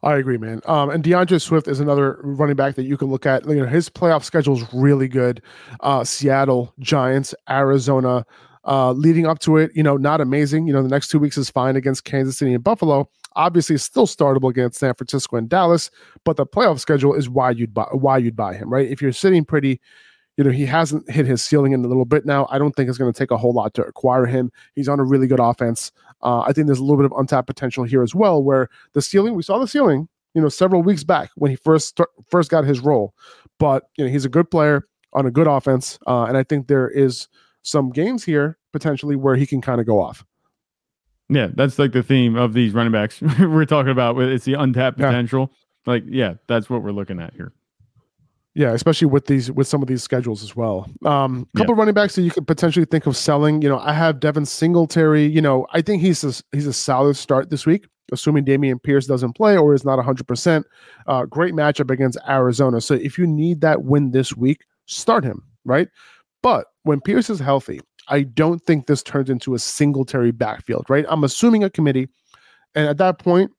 I 0.02 0.16
agree, 0.16 0.36
man. 0.36 0.60
Um, 0.66 0.90
and 0.90 1.04
D'Andre 1.04 1.38
Swift 1.38 1.68
is 1.68 1.78
another 1.78 2.18
running 2.24 2.56
back 2.56 2.74
that 2.74 2.84
you 2.84 2.96
can 2.96 3.08
look 3.08 3.24
at. 3.24 3.46
You 3.46 3.54
know, 3.54 3.66
his 3.66 3.88
playoff 3.88 4.24
schedule 4.24 4.56
is 4.56 4.64
really 4.74 5.06
good. 5.06 5.40
Uh, 5.80 6.02
Seattle, 6.02 6.74
Giants, 6.80 7.34
Arizona, 7.48 8.26
uh, 8.64 8.92
leading 8.92 9.26
up 9.26 9.38
to 9.40 9.56
it, 9.58 9.70
you 9.74 9.82
know, 9.82 9.96
not 9.96 10.20
amazing. 10.20 10.66
You 10.66 10.72
know, 10.72 10.82
the 10.82 10.88
next 10.88 11.08
two 11.08 11.20
weeks 11.20 11.38
is 11.38 11.50
fine 11.50 11.76
against 11.76 12.04
Kansas 12.04 12.38
City 12.38 12.52
and 12.52 12.64
Buffalo. 12.64 13.08
Obviously, 13.36 13.78
still 13.78 14.06
startable 14.06 14.50
against 14.50 14.78
San 14.78 14.94
Francisco 14.94 15.36
and 15.36 15.48
Dallas, 15.48 15.90
but 16.24 16.36
the 16.36 16.46
playoff 16.46 16.80
schedule 16.80 17.14
is 17.14 17.30
why 17.30 17.50
you'd 17.50 17.72
buy 17.72 17.86
why 17.92 18.18
you'd 18.18 18.36
buy 18.36 18.54
him, 18.54 18.70
right? 18.70 18.90
If 18.90 19.00
you're 19.00 19.12
sitting 19.12 19.44
pretty, 19.44 19.80
you 20.36 20.44
know, 20.44 20.50
he 20.50 20.64
hasn't 20.64 21.08
hit 21.10 21.26
his 21.26 21.42
ceiling 21.42 21.72
in 21.72 21.84
a 21.84 21.88
little 21.88 22.04
bit 22.04 22.24
now. 22.24 22.48
I 22.50 22.58
don't 22.58 22.74
think 22.74 22.88
it's 22.88 22.98
going 22.98 23.12
to 23.12 23.18
take 23.18 23.30
a 23.30 23.36
whole 23.36 23.52
lot 23.52 23.74
to 23.74 23.84
acquire 23.84 24.26
him. 24.26 24.50
He's 24.74 24.88
on 24.88 24.98
a 24.98 25.04
really 25.04 25.26
good 25.26 25.40
offense. 25.40 25.92
Uh, 26.22 26.40
I 26.40 26.52
think 26.52 26.66
there's 26.66 26.78
a 26.78 26.82
little 26.82 26.96
bit 26.96 27.04
of 27.04 27.12
untapped 27.18 27.46
potential 27.46 27.84
here 27.84 28.02
as 28.02 28.14
well, 28.14 28.42
where 28.42 28.68
the 28.94 29.02
ceiling 29.02 29.34
we 29.34 29.42
saw 29.42 29.58
the 29.58 29.68
ceiling, 29.68 30.08
you 30.34 30.40
know, 30.40 30.48
several 30.48 30.82
weeks 30.82 31.04
back 31.04 31.30
when 31.34 31.50
he 31.50 31.56
first 31.56 31.88
start, 31.88 32.08
first 32.28 32.50
got 32.50 32.64
his 32.64 32.80
role, 32.80 33.14
but 33.58 33.84
you 33.96 34.04
know, 34.04 34.10
he's 34.10 34.24
a 34.24 34.30
good 34.30 34.50
player 34.50 34.86
on 35.12 35.26
a 35.26 35.30
good 35.30 35.46
offense, 35.46 35.98
uh, 36.06 36.24
and 36.24 36.36
I 36.36 36.42
think 36.42 36.68
there 36.68 36.88
is 36.88 37.28
some 37.62 37.90
games 37.90 38.24
here 38.24 38.58
potentially 38.72 39.16
where 39.16 39.36
he 39.36 39.46
can 39.46 39.60
kind 39.60 39.80
of 39.80 39.86
go 39.86 40.00
off. 40.00 40.24
Yeah, 41.28 41.48
that's 41.54 41.78
like 41.78 41.92
the 41.92 42.02
theme 42.02 42.36
of 42.36 42.54
these 42.54 42.72
running 42.72 42.92
backs 42.92 43.20
we're 43.38 43.64
talking 43.64 43.92
about. 43.92 44.18
It's 44.18 44.44
the 44.44 44.54
untapped 44.54 44.98
potential. 44.98 45.50
Yeah. 45.50 45.92
Like, 45.92 46.04
yeah, 46.06 46.34
that's 46.46 46.70
what 46.70 46.82
we're 46.82 46.92
looking 46.92 47.20
at 47.20 47.34
here. 47.34 47.52
Yeah, 48.54 48.72
especially 48.72 49.06
with 49.06 49.26
these 49.26 49.50
with 49.50 49.66
some 49.66 49.80
of 49.80 49.88
these 49.88 50.02
schedules 50.02 50.42
as 50.42 50.54
well. 50.54 50.86
Um, 51.06 51.48
a 51.54 51.58
couple 51.58 51.74
yeah. 51.74 51.78
running 51.80 51.94
backs 51.94 52.16
that 52.16 52.22
you 52.22 52.30
could 52.30 52.46
potentially 52.46 52.84
think 52.84 53.06
of 53.06 53.16
selling. 53.16 53.62
You 53.62 53.68
know, 53.70 53.78
I 53.78 53.94
have 53.94 54.20
Devin 54.20 54.44
Singletary. 54.44 55.24
You 55.24 55.40
know, 55.40 55.66
I 55.72 55.80
think 55.80 56.02
he's 56.02 56.22
a, 56.22 56.42
he's 56.52 56.66
a 56.66 56.72
solid 56.72 57.16
start 57.16 57.48
this 57.48 57.64
week, 57.64 57.86
assuming 58.12 58.44
Dameon 58.44 58.82
Pierce 58.82 59.06
doesn't 59.06 59.32
play 59.32 59.56
or 59.56 59.72
is 59.72 59.84
not 59.86 59.96
100. 59.96 60.20
Uh, 60.20 60.24
percent 60.24 60.66
Great 61.30 61.54
matchup 61.54 61.90
against 61.90 62.18
Arizona. 62.28 62.80
So 62.82 62.94
if 62.94 63.16
you 63.16 63.26
need 63.26 63.62
that 63.62 63.84
win 63.84 64.10
this 64.10 64.36
week, 64.36 64.66
start 64.84 65.24
him. 65.24 65.42
Right, 65.64 65.88
but 66.42 66.66
when 66.82 67.00
Pierce 67.00 67.30
is 67.30 67.38
healthy, 67.38 67.80
I 68.08 68.22
don't 68.22 68.58
think 68.60 68.86
this 68.86 69.02
turns 69.02 69.30
into 69.30 69.54
a 69.54 69.58
Singletary 69.58 70.32
backfield, 70.32 70.86
right? 70.88 71.06
I'm 71.08 71.24
assuming 71.24 71.64
a 71.64 71.70
committee. 71.70 72.08
And 72.74 72.88
at 72.88 72.98
that 72.98 73.18
point, 73.18 73.52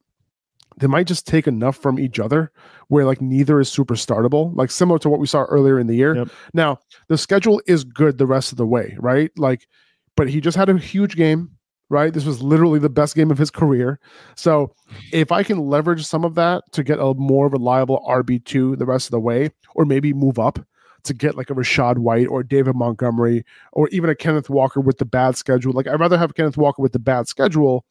they 0.78 0.88
might 0.88 1.07
just 1.07 1.28
take 1.28 1.47
enough 1.47 1.78
from 1.78 1.99
each 1.99 2.19
other 2.19 2.51
where 2.88 3.05
like 3.05 3.21
neither 3.21 3.59
is 3.59 3.69
super 3.69 3.95
startable, 3.95 4.55
like 4.55 4.71
similar 4.71 4.99
to 4.99 5.09
what 5.09 5.19
we 5.19 5.28
saw 5.28 5.43
earlier 5.43 5.80
in 5.80 5.88
the 5.88 5.95
year. 5.95 6.15
Yep. 6.15 6.30
Now, 6.53 6.80
the 7.07 7.17
schedule 7.17 7.61
is 7.67 7.84
good 7.84 8.17
the 8.17 8.26
rest 8.28 8.51
of 8.51 8.57
the 8.57 8.65
way, 8.65 8.95
right? 8.99 9.32
Like, 9.38 9.67
but 10.15 10.30
he 10.30 10.41
just 10.41 10.57
had 10.57 10.69
a 10.69 10.78
huge 10.78 11.15
game, 11.15 11.51
right? 11.89 12.13
This 12.13 12.26
was 12.26 12.41
literally 12.41 12.80
the 12.80 12.89
best 12.89 13.15
game 13.15 13.32
of 13.32 13.38
his 13.38 13.49
career. 13.49 13.99
So 14.36 14.74
if 15.11 15.32
I 15.32 15.43
can 15.43 15.59
leverage 15.59 16.05
some 16.05 16.24
of 16.24 16.36
that 16.36 16.63
to 16.74 16.84
get 16.84 16.99
a 16.99 17.13
more 17.15 17.49
reliable 17.49 18.03
RB2 18.07 18.78
the 18.78 18.86
rest 18.86 19.07
of 19.07 19.11
the 19.11 19.19
way, 19.19 19.51
or 19.76 19.86
maybe 19.86 20.13
move 20.13 20.39
up 20.39 20.59
to 21.03 21.13
get 21.13 21.36
like 21.36 21.49
a 21.49 21.53
Rachaad 21.53 21.97
White 21.97 22.28
or 22.28 22.43
David 22.43 22.76
Montgomery 22.76 23.43
or 23.74 23.89
even 23.89 24.09
a 24.09 24.15
Kenneth 24.15 24.49
Walker 24.49 24.80
with 24.80 24.97
the 24.97 25.05
bad 25.05 25.36
schedule. 25.36 25.74
Like 25.74 25.88
I'd 25.88 25.99
rather 25.99 26.17
have 26.17 26.36
Kenneth 26.36 26.57
Walker 26.57 26.82
with 26.82 26.93
the 26.93 26.99
bad 26.99 27.28
schedule, 27.28 27.86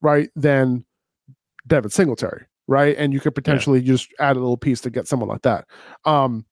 right, 0.00 0.28
than 0.34 0.84
Devin 1.68 1.90
Singletary, 1.90 2.46
right? 2.66 2.96
And 2.98 3.12
you 3.12 3.20
could 3.20 3.34
potentially 3.34 3.80
yeah. 3.80 3.92
just 3.92 4.12
add 4.18 4.36
a 4.36 4.40
little 4.40 4.56
piece 4.56 4.80
to 4.82 4.90
get 4.90 5.06
someone 5.06 5.28
like 5.28 5.42
that. 5.42 5.66
Um, 6.04 6.44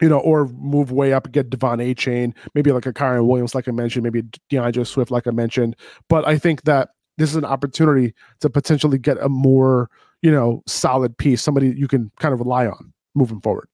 you 0.00 0.08
know, 0.08 0.20
or 0.20 0.46
move 0.48 0.92
way 0.92 1.12
up 1.12 1.24
and 1.24 1.34
get 1.34 1.50
De'Von 1.50 1.82
Achane, 1.82 2.32
maybe 2.54 2.70
like 2.70 2.86
a 2.86 2.92
Kyren 2.92 3.26
Williams, 3.26 3.54
like 3.54 3.66
I 3.66 3.72
mentioned, 3.72 4.04
maybe 4.04 4.22
D'Andre 4.48 4.84
Swift, 4.84 5.10
like 5.10 5.26
I 5.26 5.32
mentioned. 5.32 5.74
But 6.08 6.26
I 6.26 6.38
think 6.38 6.62
that 6.62 6.90
this 7.16 7.30
is 7.30 7.36
an 7.36 7.44
opportunity 7.44 8.14
to 8.40 8.48
potentially 8.48 8.98
get 8.98 9.18
a 9.20 9.28
more, 9.28 9.90
you 10.22 10.30
know, 10.30 10.62
solid 10.66 11.18
piece, 11.18 11.42
somebody 11.42 11.74
you 11.76 11.88
can 11.88 12.12
kind 12.20 12.32
of 12.32 12.38
rely 12.38 12.66
on 12.66 12.92
moving 13.14 13.40
forward. 13.40 13.68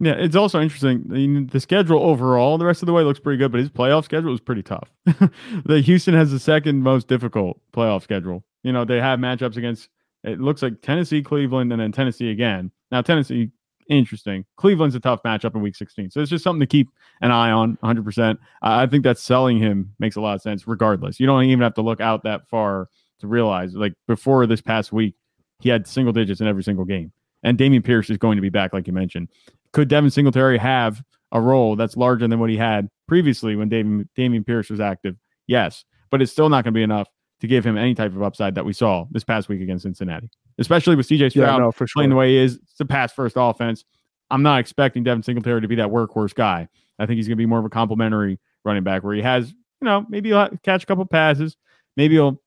Yeah, 0.00 0.14
it's 0.14 0.34
also 0.34 0.60
interesting. 0.60 1.48
The 1.52 1.60
schedule 1.60 2.00
overall, 2.00 2.58
the 2.58 2.64
rest 2.64 2.82
of 2.82 2.86
the 2.86 2.92
way 2.92 3.04
looks 3.04 3.20
pretty 3.20 3.38
good, 3.38 3.52
but 3.52 3.60
his 3.60 3.70
playoff 3.70 4.04
schedule 4.04 4.34
is 4.34 4.40
pretty 4.40 4.62
tough. 4.62 4.90
the 5.64 5.80
Houston 5.80 6.14
has 6.14 6.32
the 6.32 6.40
second 6.40 6.82
most 6.82 7.06
difficult 7.06 7.60
playoff 7.72 8.02
schedule. 8.02 8.42
You 8.64 8.72
know, 8.72 8.84
they 8.84 9.00
have 9.00 9.20
matchups 9.20 9.56
against 9.56 9.88
it 10.24 10.40
looks 10.40 10.62
like 10.62 10.80
Tennessee, 10.82 11.22
Cleveland, 11.22 11.72
and 11.72 11.80
then 11.80 11.92
Tennessee 11.92 12.30
again. 12.30 12.70
Now 12.90 13.02
Tennessee, 13.02 13.50
interesting. 13.88 14.44
Cleveland's 14.56 14.94
a 14.94 15.00
tough 15.00 15.22
matchup 15.22 15.54
in 15.54 15.62
Week 15.62 15.76
16, 15.76 16.10
so 16.10 16.20
it's 16.20 16.30
just 16.30 16.44
something 16.44 16.60
to 16.60 16.66
keep 16.66 16.88
an 17.20 17.30
eye 17.30 17.50
on. 17.50 17.76
100. 17.80 18.04
percent 18.04 18.40
I 18.62 18.86
think 18.86 19.04
that 19.04 19.18
selling 19.18 19.58
him 19.58 19.94
makes 19.98 20.16
a 20.16 20.20
lot 20.20 20.34
of 20.34 20.42
sense. 20.42 20.66
Regardless, 20.66 21.18
you 21.18 21.26
don't 21.26 21.44
even 21.44 21.62
have 21.62 21.74
to 21.74 21.82
look 21.82 22.00
out 22.00 22.22
that 22.24 22.48
far 22.48 22.88
to 23.20 23.26
realize. 23.26 23.74
Like 23.74 23.94
before 24.06 24.46
this 24.46 24.60
past 24.60 24.92
week, 24.92 25.14
he 25.60 25.68
had 25.68 25.86
single 25.86 26.12
digits 26.12 26.40
in 26.40 26.46
every 26.46 26.62
single 26.62 26.84
game. 26.84 27.12
And 27.42 27.58
Dameon 27.58 27.84
Pierce 27.84 28.10
is 28.10 28.18
going 28.18 28.36
to 28.36 28.42
be 28.42 28.50
back, 28.50 28.72
like 28.72 28.86
you 28.86 28.92
mentioned. 28.92 29.28
Could 29.72 29.88
Devin 29.88 30.10
Singletary 30.10 30.58
have 30.58 31.02
a 31.32 31.40
role 31.40 31.76
that's 31.76 31.96
larger 31.96 32.28
than 32.28 32.38
what 32.38 32.50
he 32.50 32.56
had 32.56 32.88
previously 33.08 33.56
when 33.56 33.70
Dameon 33.70 34.46
Pierce 34.46 34.70
was 34.70 34.80
active? 34.80 35.16
Yes, 35.46 35.84
but 36.10 36.22
it's 36.22 36.30
still 36.30 36.48
not 36.48 36.62
going 36.64 36.74
to 36.74 36.78
be 36.78 36.82
enough 36.82 37.08
to 37.42 37.48
give 37.48 37.66
him 37.66 37.76
any 37.76 37.92
type 37.92 38.14
of 38.14 38.22
upside 38.22 38.54
that 38.54 38.64
we 38.64 38.72
saw 38.72 39.04
this 39.10 39.24
past 39.24 39.48
week 39.48 39.60
against 39.60 39.82
Cincinnati, 39.82 40.30
especially 40.58 40.94
with 40.94 41.08
CJ 41.08 41.32
Stroud 41.32 41.58
yeah, 41.58 41.58
no, 41.58 41.72
sure. 41.72 41.88
playing 41.92 42.10
the 42.10 42.14
way 42.14 42.30
he 42.30 42.38
is. 42.38 42.54
It's 42.54 42.78
a 42.78 42.84
pass 42.84 43.12
first 43.12 43.34
offense. 43.36 43.84
I'm 44.30 44.44
not 44.44 44.60
expecting 44.60 45.02
Devin 45.02 45.24
Singletary 45.24 45.60
to 45.60 45.66
be 45.66 45.74
that 45.74 45.88
workhorse 45.88 46.32
guy. 46.32 46.68
I 47.00 47.06
think 47.06 47.16
he's 47.16 47.26
going 47.26 47.36
to 47.36 47.42
be 47.42 47.46
more 47.46 47.58
of 47.58 47.64
a 47.64 47.68
complementary 47.68 48.38
running 48.64 48.84
back 48.84 49.02
where 49.02 49.12
he 49.12 49.22
has, 49.22 49.50
you 49.50 49.84
know, 49.84 50.06
maybe 50.08 50.28
he'll 50.28 50.50
catch 50.62 50.84
a 50.84 50.86
couple 50.86 51.04
passes, 51.04 51.56
maybe 51.96 52.14
he'll 52.14 52.40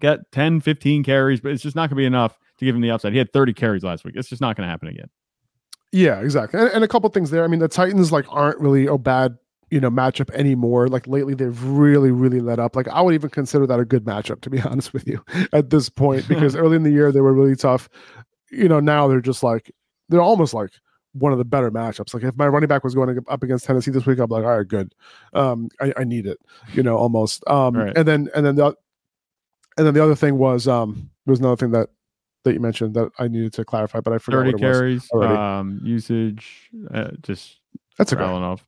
get 0.00 0.20
10, 0.32 0.62
15 0.62 1.04
carries, 1.04 1.42
but 1.42 1.52
it's 1.52 1.62
just 1.62 1.76
not 1.76 1.90
going 1.90 1.96
to 1.96 2.00
be 2.00 2.06
enough 2.06 2.38
to 2.56 2.64
give 2.64 2.74
him 2.74 2.80
the 2.80 2.90
upside. 2.90 3.12
He 3.12 3.18
had 3.18 3.30
30 3.30 3.52
carries 3.52 3.84
last 3.84 4.06
week. 4.06 4.14
It's 4.16 4.30
just 4.30 4.40
not 4.40 4.56
going 4.56 4.66
to 4.66 4.70
happen 4.70 4.88
again. 4.88 5.10
Yeah, 5.92 6.20
exactly. 6.20 6.60
And, 6.60 6.70
and, 6.70 6.82
a 6.82 6.88
couple 6.88 7.10
things 7.10 7.30
there. 7.30 7.44
I 7.44 7.46
mean, 7.46 7.60
the 7.60 7.68
Titans 7.68 8.10
like 8.10 8.24
aren't 8.30 8.58
really 8.58 8.86
a 8.86 8.96
bad 8.96 9.36
you 9.74 9.80
know 9.80 9.90
matchup 9.90 10.30
anymore. 10.30 10.86
Like 10.86 11.08
lately, 11.08 11.34
they've 11.34 11.60
really 11.64 12.12
really 12.12 12.38
let 12.38 12.60
up. 12.60 12.76
Like 12.76 12.86
I 12.86 13.00
would 13.00 13.12
even 13.12 13.28
consider 13.28 13.66
that 13.66 13.80
a 13.80 13.84
good 13.84 14.04
matchup 14.04 14.40
to 14.42 14.50
be 14.50 14.60
honest 14.62 14.92
with 14.92 15.08
you 15.08 15.20
at 15.52 15.70
this 15.70 15.88
point 15.88 16.28
because 16.28 16.54
early 16.62 16.76
in 16.76 16.84
the 16.84 16.92
year 16.92 17.10
they 17.10 17.20
were 17.20 17.32
really 17.32 17.56
tough. 17.56 17.88
You 18.52 18.68
know, 18.68 18.78
now 18.78 19.08
they're 19.08 19.20
just 19.20 19.42
like 19.42 19.72
they're 20.08 20.22
almost 20.22 20.54
like 20.54 20.70
one 21.10 21.32
of 21.32 21.38
the 21.38 21.44
better 21.44 21.72
matchups. 21.72 22.14
Like 22.14 22.22
if 22.22 22.36
my 22.36 22.46
running 22.46 22.68
back 22.68 22.84
was 22.84 22.94
going 22.94 23.18
up 23.28 23.42
against 23.42 23.64
Tennessee 23.64 23.90
this 23.90 24.06
week, 24.06 24.20
I'm 24.20 24.30
like, 24.30 24.44
all 24.44 24.58
right, 24.58 24.68
good. 24.68 24.94
Um, 25.32 25.68
I, 25.80 25.92
I 25.96 26.04
need 26.04 26.26
it. 26.26 26.38
You 26.72 26.84
know, 26.84 26.96
almost. 26.96 27.42
Um, 27.48 27.76
right. 27.76 27.96
and 27.96 28.06
then 28.06 28.28
and 28.32 28.46
then 28.46 28.54
the 28.54 28.76
and 29.76 29.84
then 29.84 29.94
the 29.94 30.04
other 30.04 30.14
thing 30.14 30.38
was 30.38 30.68
um, 30.68 31.10
there 31.26 31.32
was 31.32 31.40
another 31.40 31.56
thing 31.56 31.72
that 31.72 31.88
that 32.44 32.52
you 32.52 32.60
mentioned 32.60 32.94
that 32.94 33.10
I 33.18 33.26
needed 33.26 33.54
to 33.54 33.64
clarify, 33.64 33.98
but 33.98 34.12
I 34.12 34.18
forgot. 34.18 34.44
Thirty 34.44 34.58
carries, 34.58 35.08
um, 35.14 35.80
usage, 35.82 36.70
uh, 36.92 37.10
just 37.22 37.58
that's 37.98 38.12
a. 38.12 38.22
Enough. 38.22 38.64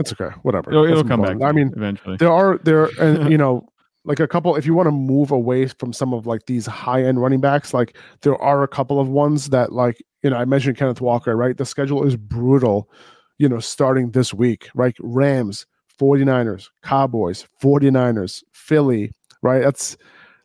That's 0.00 0.12
okay. 0.12 0.34
Whatever. 0.42 0.70
It'll, 0.70 0.84
it'll 0.84 1.04
come 1.04 1.22
back. 1.22 1.42
I 1.42 1.52
mean, 1.52 1.72
eventually, 1.76 2.16
there 2.16 2.32
are 2.32 2.58
there, 2.64 2.84
and 3.00 3.30
you 3.30 3.36
know, 3.36 3.68
like 4.04 4.20
a 4.20 4.26
couple. 4.26 4.56
If 4.56 4.64
you 4.64 4.74
want 4.74 4.86
to 4.86 4.92
move 4.92 5.30
away 5.30 5.66
from 5.66 5.92
some 5.92 6.14
of 6.14 6.26
like 6.26 6.46
these 6.46 6.66
high 6.66 7.02
end 7.02 7.20
running 7.20 7.40
backs, 7.40 7.74
like 7.74 7.96
there 8.22 8.36
are 8.36 8.62
a 8.62 8.68
couple 8.68 8.98
of 8.98 9.08
ones 9.08 9.50
that 9.50 9.72
like 9.72 10.02
you 10.22 10.30
know 10.30 10.36
I 10.36 10.44
mentioned 10.44 10.76
Kenneth 10.76 11.00
Walker, 11.00 11.36
right? 11.36 11.56
The 11.56 11.66
schedule 11.66 12.06
is 12.06 12.16
brutal. 12.16 12.90
You 13.38 13.48
know, 13.48 13.58
starting 13.58 14.10
this 14.10 14.34
week, 14.34 14.68
right? 14.74 14.94
Rams, 15.00 15.64
49ers, 15.98 16.68
Cowboys, 16.82 17.46
49ers, 17.62 18.42
Philly, 18.52 19.12
right? 19.42 19.62
That's 19.62 19.96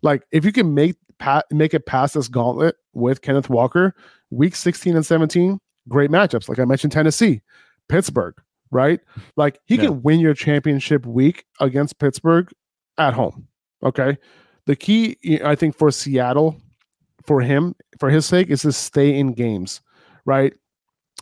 like 0.02 0.24
if 0.32 0.46
you 0.46 0.52
can 0.52 0.74
make 0.74 0.96
pat, 1.20 1.46
make 1.52 1.74
it 1.74 1.86
past 1.86 2.14
this 2.14 2.28
gauntlet 2.28 2.76
with 2.94 3.22
Kenneth 3.22 3.50
Walker, 3.50 3.94
week 4.30 4.56
16 4.56 4.96
and 4.96 5.06
17, 5.06 5.60
great 5.90 6.10
matchups. 6.10 6.48
Like 6.48 6.60
I 6.60 6.66
mentioned, 6.66 6.94
Tennessee, 6.94 7.42
Pittsburgh, 7.90 8.36
right? 8.76 9.00
Like 9.36 9.60
he 9.66 9.76
yeah. 9.76 9.86
can 9.86 10.04
win 10.04 10.20
your 10.20 10.34
championship 10.34 11.06
week 11.06 11.46
against 11.60 11.98
Pittsburgh 11.98 12.52
at 12.98 13.14
home. 13.14 13.48
Okay. 13.84 14.18
The 14.66 14.76
key, 14.76 15.18
I 15.44 15.56
think, 15.56 15.76
for 15.76 15.92
Seattle, 15.92 16.60
for 17.26 17.42
him, 17.42 17.76
for 18.00 18.10
his 18.10 18.26
sake, 18.26 18.50
is 18.50 18.64
to 18.64 18.72
stay 18.72 19.18
in 19.18 19.34
games, 19.34 19.82
right? 20.26 20.54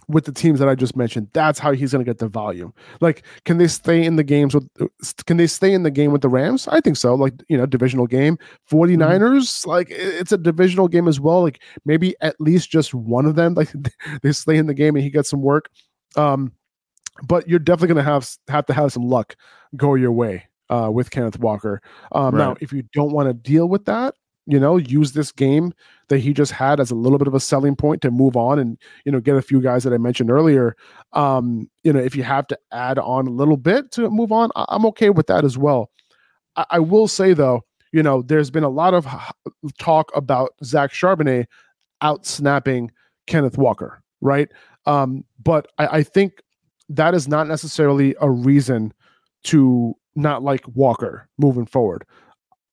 with 0.07 0.25
the 0.25 0.31
teams 0.31 0.59
that 0.59 0.67
I 0.67 0.75
just 0.75 0.95
mentioned. 0.95 1.29
That's 1.33 1.59
how 1.59 1.71
he's 1.71 1.91
going 1.91 2.03
to 2.03 2.09
get 2.09 2.19
the 2.19 2.27
volume. 2.27 2.73
Like, 3.01 3.23
can 3.45 3.57
they 3.57 3.67
stay 3.67 4.03
in 4.03 4.15
the 4.15 4.23
games 4.23 4.53
with? 4.53 4.67
Can 5.25 5.37
they 5.37 5.47
stay 5.47 5.73
in 5.73 5.83
the 5.83 5.91
game 5.91 6.11
with 6.11 6.21
the 6.21 6.29
Rams? 6.29 6.67
I 6.67 6.81
think 6.81 6.97
so. 6.97 7.15
Like, 7.15 7.33
you 7.49 7.57
know, 7.57 7.65
divisional 7.65 8.07
game. 8.07 8.37
49ers, 8.69 8.97
mm-hmm. 8.97 9.69
like 9.69 9.87
it's 9.89 10.31
a 10.31 10.37
divisional 10.37 10.87
game 10.87 11.07
as 11.07 11.19
well. 11.19 11.41
Like 11.41 11.61
maybe 11.85 12.15
at 12.21 12.39
least 12.39 12.69
just 12.69 12.93
one 12.93 13.25
of 13.25 13.35
them, 13.35 13.53
like 13.53 13.71
they 14.21 14.31
stay 14.31 14.57
in 14.57 14.67
the 14.67 14.73
game 14.73 14.95
and 14.95 15.03
he 15.03 15.09
gets 15.09 15.29
some 15.29 15.41
work. 15.41 15.69
Um, 16.15 16.53
but 17.21 17.47
you're 17.47 17.59
definitely 17.59 17.89
going 17.89 18.05
to 18.05 18.11
have 18.11 18.29
have 18.47 18.65
to 18.65 18.73
have 18.73 18.91
some 18.91 19.03
luck 19.03 19.35
go 19.75 19.95
your 19.95 20.11
way 20.11 20.47
uh, 20.69 20.89
with 20.91 21.11
Kenneth 21.11 21.39
Walker. 21.39 21.81
Um, 22.11 22.35
right. 22.35 22.47
Now, 22.47 22.55
if 22.59 22.73
you 22.73 22.83
don't 22.93 23.11
want 23.11 23.29
to 23.29 23.33
deal 23.33 23.67
with 23.67 23.85
that, 23.85 24.15
you 24.45 24.59
know, 24.59 24.77
use 24.77 25.13
this 25.13 25.31
game 25.31 25.73
that 26.09 26.17
he 26.17 26.33
just 26.33 26.51
had 26.51 26.79
as 26.79 26.91
a 26.91 26.95
little 26.95 27.17
bit 27.17 27.27
of 27.27 27.33
a 27.33 27.39
selling 27.39 27.75
point 27.75 28.01
to 28.01 28.11
move 28.11 28.35
on 28.35 28.59
and, 28.59 28.77
you 29.05 29.11
know, 29.11 29.21
get 29.21 29.35
a 29.35 29.41
few 29.41 29.61
guys 29.61 29.83
that 29.83 29.93
I 29.93 29.97
mentioned 29.97 30.29
earlier. 30.29 30.75
Um, 31.13 31.69
you 31.83 31.93
know, 31.93 31.99
if 31.99 32.15
you 32.15 32.23
have 32.23 32.47
to 32.47 32.59
add 32.71 32.99
on 32.99 33.27
a 33.27 33.31
little 33.31 33.57
bit 33.57 33.91
to 33.91 34.09
move 34.09 34.31
on, 34.31 34.51
I- 34.55 34.75
am 34.75 34.85
okay 34.87 35.09
with 35.09 35.27
that 35.27 35.45
as 35.45 35.57
well. 35.57 35.91
I-, 36.55 36.65
I 36.71 36.79
will 36.79 37.07
say, 37.07 37.33
though, 37.33 37.61
you 37.93 38.03
know, 38.03 38.21
there's 38.21 38.51
been 38.51 38.63
a 38.63 38.69
lot 38.69 38.93
of 38.93 39.07
talk 39.77 40.11
about 40.15 40.53
Zach 40.63 40.91
Charbonnet 40.91 41.45
out 42.01 42.25
snapping 42.25 42.91
Kenneth 43.27 43.57
Walker, 43.57 44.03
right? 44.19 44.49
Um, 44.85 45.23
but 45.41 45.67
I, 45.77 45.87
I 45.87 46.03
think 46.03 46.41
that 46.95 47.13
is 47.13 47.27
not 47.27 47.47
necessarily 47.47 48.15
a 48.21 48.29
reason 48.29 48.93
to 49.43 49.93
not 50.15 50.43
like 50.43 50.63
Walker 50.75 51.27
moving 51.37 51.65
forward 51.65 52.05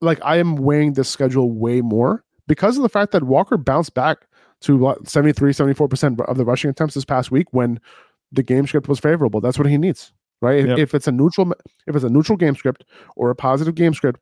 like 0.01 0.19
I 0.23 0.37
am 0.37 0.55
weighing 0.55 0.93
the 0.93 1.03
schedule 1.03 1.51
way 1.51 1.81
more 1.81 2.23
because 2.47 2.75
of 2.75 2.83
the 2.83 2.89
fact 2.89 3.11
that 3.11 3.23
Walker 3.23 3.57
bounced 3.57 3.93
back 3.93 4.27
to 4.61 4.77
what, 4.77 5.07
73, 5.07 5.53
74% 5.53 6.21
of 6.21 6.37
the 6.37 6.45
rushing 6.45 6.69
attempts 6.69 6.95
this 6.95 7.05
past 7.05 7.31
week 7.31 7.47
when 7.51 7.79
the 8.31 8.43
game 8.43 8.67
script 8.67 8.87
was 8.87 8.99
favorable. 8.99 9.41
That's 9.41 9.57
what 9.57 9.67
he 9.67 9.77
needs, 9.77 10.11
right? 10.41 10.67
Yep. 10.67 10.77
If 10.77 10.95
it's 10.95 11.07
a 11.07 11.11
neutral 11.11 11.53
if 11.87 11.95
it's 11.95 12.03
a 12.03 12.09
neutral 12.09 12.37
game 12.37 12.55
script 12.55 12.83
or 13.15 13.29
a 13.29 13.35
positive 13.35 13.75
game 13.75 13.93
script, 13.93 14.19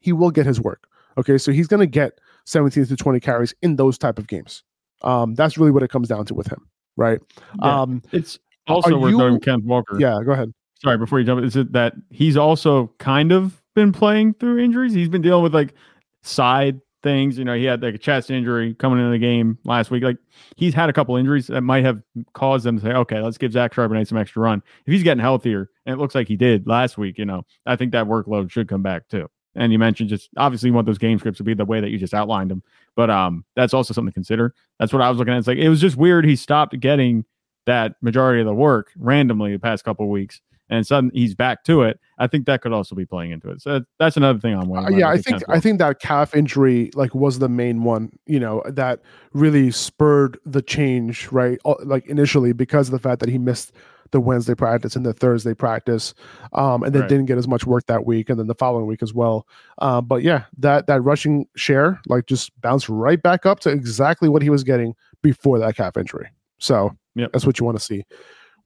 he 0.00 0.12
will 0.12 0.30
get 0.30 0.46
his 0.46 0.60
work. 0.60 0.86
Okay, 1.16 1.38
so 1.38 1.50
he's 1.50 1.66
going 1.66 1.80
to 1.80 1.86
get 1.86 2.20
17 2.44 2.86
to 2.86 2.96
20 2.96 3.20
carries 3.20 3.54
in 3.62 3.76
those 3.76 3.98
type 3.98 4.18
of 4.18 4.28
games. 4.28 4.62
Um, 5.02 5.34
that's 5.34 5.58
really 5.58 5.72
what 5.72 5.82
it 5.82 5.90
comes 5.90 6.08
down 6.08 6.24
to 6.26 6.34
with 6.34 6.46
him, 6.46 6.68
right? 6.96 7.20
Yeah. 7.60 7.82
Um, 7.82 8.02
it's 8.12 8.38
also 8.68 8.98
worth 8.98 9.14
noting 9.14 9.40
Kenneth 9.40 9.64
Walker. 9.64 9.98
Yeah, 9.98 10.18
go 10.24 10.32
ahead. 10.32 10.52
Sorry, 10.82 10.96
before 10.96 11.18
you 11.18 11.26
jump, 11.26 11.44
is 11.44 11.56
it 11.56 11.72
that 11.72 11.94
he's 12.10 12.36
also 12.36 12.92
kind 12.98 13.32
of 13.32 13.60
been 13.74 13.92
playing 13.92 14.34
through 14.34 14.58
injuries. 14.58 14.92
He's 14.92 15.08
been 15.08 15.22
dealing 15.22 15.42
with 15.42 15.54
like 15.54 15.74
side 16.22 16.80
things. 17.02 17.38
You 17.38 17.44
know, 17.44 17.54
he 17.54 17.64
had 17.64 17.82
like 17.82 17.94
a 17.94 17.98
chest 17.98 18.30
injury 18.30 18.74
coming 18.74 18.98
into 18.98 19.10
the 19.10 19.18
game 19.18 19.58
last 19.64 19.90
week. 19.90 20.02
Like 20.02 20.18
he's 20.56 20.74
had 20.74 20.88
a 20.88 20.92
couple 20.92 21.16
injuries 21.16 21.46
that 21.48 21.62
might 21.62 21.84
have 21.84 22.02
caused 22.34 22.64
them 22.64 22.78
to 22.78 22.84
say, 22.84 22.92
okay, 22.92 23.20
let's 23.20 23.38
give 23.38 23.52
Zach 23.52 23.72
Charbonnet 23.72 24.06
some 24.08 24.18
extra 24.18 24.42
run. 24.42 24.62
If 24.86 24.92
he's 24.92 25.02
getting 25.02 25.20
healthier, 25.20 25.70
and 25.86 25.94
it 25.94 25.98
looks 25.98 26.14
like 26.14 26.28
he 26.28 26.36
did 26.36 26.66
last 26.66 26.98
week, 26.98 27.18
you 27.18 27.24
know, 27.24 27.44
I 27.66 27.76
think 27.76 27.92
that 27.92 28.06
workload 28.06 28.50
should 28.50 28.68
come 28.68 28.82
back 28.82 29.08
too. 29.08 29.28
And 29.54 29.72
you 29.72 29.78
mentioned 29.78 30.08
just 30.08 30.28
obviously 30.36 30.68
you 30.68 30.74
want 30.74 30.86
those 30.86 30.98
game 30.98 31.18
scripts 31.18 31.38
to 31.38 31.44
be 31.44 31.54
the 31.54 31.64
way 31.64 31.80
that 31.80 31.90
you 31.90 31.98
just 31.98 32.14
outlined 32.14 32.50
them, 32.50 32.62
but 32.94 33.10
um, 33.10 33.44
that's 33.56 33.74
also 33.74 33.94
something 33.94 34.12
to 34.12 34.14
consider. 34.14 34.54
That's 34.78 34.92
what 34.92 35.02
I 35.02 35.08
was 35.08 35.18
looking 35.18 35.34
at. 35.34 35.38
It's 35.38 35.48
like 35.48 35.58
it 35.58 35.68
was 35.68 35.80
just 35.80 35.96
weird 35.96 36.24
he 36.24 36.36
stopped 36.36 36.78
getting 36.78 37.24
that 37.68 37.94
majority 38.02 38.40
of 38.40 38.46
the 38.46 38.54
work 38.54 38.90
randomly 38.96 39.52
the 39.52 39.58
past 39.58 39.84
couple 39.84 40.08
weeks 40.08 40.40
and 40.70 40.86
suddenly 40.86 41.18
he's 41.18 41.34
back 41.34 41.64
to 41.64 41.82
it. 41.82 41.98
I 42.18 42.26
think 42.26 42.46
that 42.46 42.62
could 42.62 42.72
also 42.72 42.94
be 42.94 43.06
playing 43.06 43.30
into 43.30 43.50
it. 43.50 43.62
So 43.62 43.84
that's 43.98 44.16
another 44.16 44.38
thing 44.38 44.54
I'm 44.54 44.70
Uh, 44.70 44.90
yeah, 44.90 45.08
I 45.08 45.18
think 45.18 45.42
I 45.48 45.60
think 45.60 45.78
that 45.78 46.00
calf 46.00 46.34
injury 46.34 46.90
like 46.94 47.14
was 47.14 47.38
the 47.38 47.48
main 47.48 47.84
one. 47.84 48.10
You 48.26 48.40
know 48.40 48.62
that 48.66 49.00
really 49.32 49.70
spurred 49.70 50.38
the 50.44 50.62
change, 50.62 51.30
right? 51.32 51.58
Like 51.84 52.06
initially 52.06 52.52
because 52.52 52.88
of 52.88 52.92
the 52.92 52.98
fact 52.98 53.20
that 53.20 53.28
he 53.28 53.38
missed 53.38 53.72
the 54.10 54.20
Wednesday 54.20 54.54
practice 54.54 54.96
and 54.96 55.04
the 55.04 55.12
Thursday 55.12 55.52
practice, 55.54 56.14
um, 56.54 56.82
and 56.82 56.94
then 56.94 57.02
right. 57.02 57.08
didn't 57.08 57.26
get 57.26 57.38
as 57.38 57.46
much 57.46 57.66
work 57.66 57.86
that 57.86 58.06
week, 58.06 58.30
and 58.30 58.38
then 58.38 58.46
the 58.46 58.54
following 58.54 58.86
week 58.86 59.02
as 59.02 59.12
well. 59.14 59.46
Um, 59.78 60.06
but 60.06 60.22
yeah, 60.22 60.44
that 60.58 60.86
that 60.86 61.02
rushing 61.02 61.46
share 61.56 62.00
like 62.06 62.26
just 62.26 62.58
bounced 62.60 62.88
right 62.88 63.22
back 63.22 63.46
up 63.46 63.60
to 63.60 63.70
exactly 63.70 64.28
what 64.28 64.42
he 64.42 64.50
was 64.50 64.64
getting 64.64 64.94
before 65.22 65.58
that 65.58 65.76
calf 65.76 65.96
injury. 65.96 66.28
So 66.58 66.96
yep. 67.18 67.32
that's 67.32 67.46
what 67.46 67.58
you 67.58 67.64
want 67.64 67.78
to 67.78 67.84
see 67.84 68.04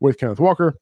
with 0.01 0.19
Kenneth 0.19 0.41
Walker. 0.41 0.77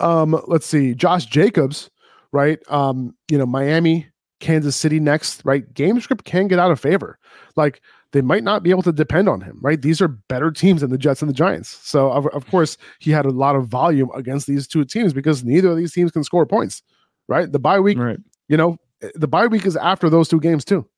Um, 0.00 0.40
let's 0.46 0.66
see, 0.66 0.94
Josh 0.94 1.26
Jacobs, 1.26 1.90
right? 2.32 2.58
Um, 2.68 3.14
you 3.30 3.38
know, 3.38 3.46
Miami, 3.46 4.08
Kansas 4.40 4.76
City 4.76 5.00
next, 5.00 5.44
right? 5.44 5.72
Game 5.74 6.00
script 6.00 6.24
can 6.24 6.48
get 6.48 6.58
out 6.58 6.70
of 6.70 6.78
favor. 6.78 7.18
Like 7.56 7.82
they 8.12 8.20
might 8.20 8.44
not 8.44 8.62
be 8.62 8.70
able 8.70 8.82
to 8.82 8.92
depend 8.92 9.28
on 9.28 9.40
him, 9.40 9.58
right? 9.60 9.80
These 9.80 10.00
are 10.00 10.08
better 10.08 10.50
teams 10.50 10.80
than 10.80 10.90
the 10.90 10.98
Jets 10.98 11.20
and 11.20 11.28
the 11.28 11.34
Giants. 11.34 11.68
So 11.82 12.10
of, 12.12 12.26
of 12.28 12.46
course 12.46 12.76
he 13.00 13.10
had 13.10 13.26
a 13.26 13.30
lot 13.30 13.56
of 13.56 13.66
volume 13.66 14.10
against 14.14 14.46
these 14.46 14.66
two 14.66 14.84
teams 14.84 15.12
because 15.12 15.44
neither 15.44 15.70
of 15.70 15.76
these 15.76 15.92
teams 15.92 16.12
can 16.12 16.24
score 16.24 16.46
points, 16.46 16.82
right? 17.28 17.50
The 17.50 17.58
bye 17.58 17.80
week, 17.80 17.98
right. 17.98 18.18
you 18.48 18.56
know, 18.56 18.78
the 19.14 19.28
bye 19.28 19.46
week 19.46 19.66
is 19.66 19.76
after 19.76 20.08
those 20.08 20.28
two 20.28 20.40
games 20.40 20.64
too. 20.64 20.88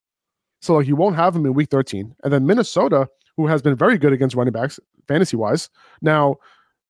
So 0.60 0.74
like 0.74 0.86
you 0.86 0.96
won't 0.96 1.16
have 1.16 1.34
him 1.34 1.46
in 1.46 1.54
week 1.54 1.70
13. 1.70 2.14
And 2.22 2.32
then 2.32 2.46
Minnesota, 2.46 3.08
who 3.36 3.46
has 3.46 3.62
been 3.62 3.76
very 3.76 3.98
good 3.98 4.12
against 4.12 4.36
running 4.36 4.52
backs 4.52 4.78
fantasy 5.08 5.36
wise. 5.36 5.68
Now, 6.00 6.36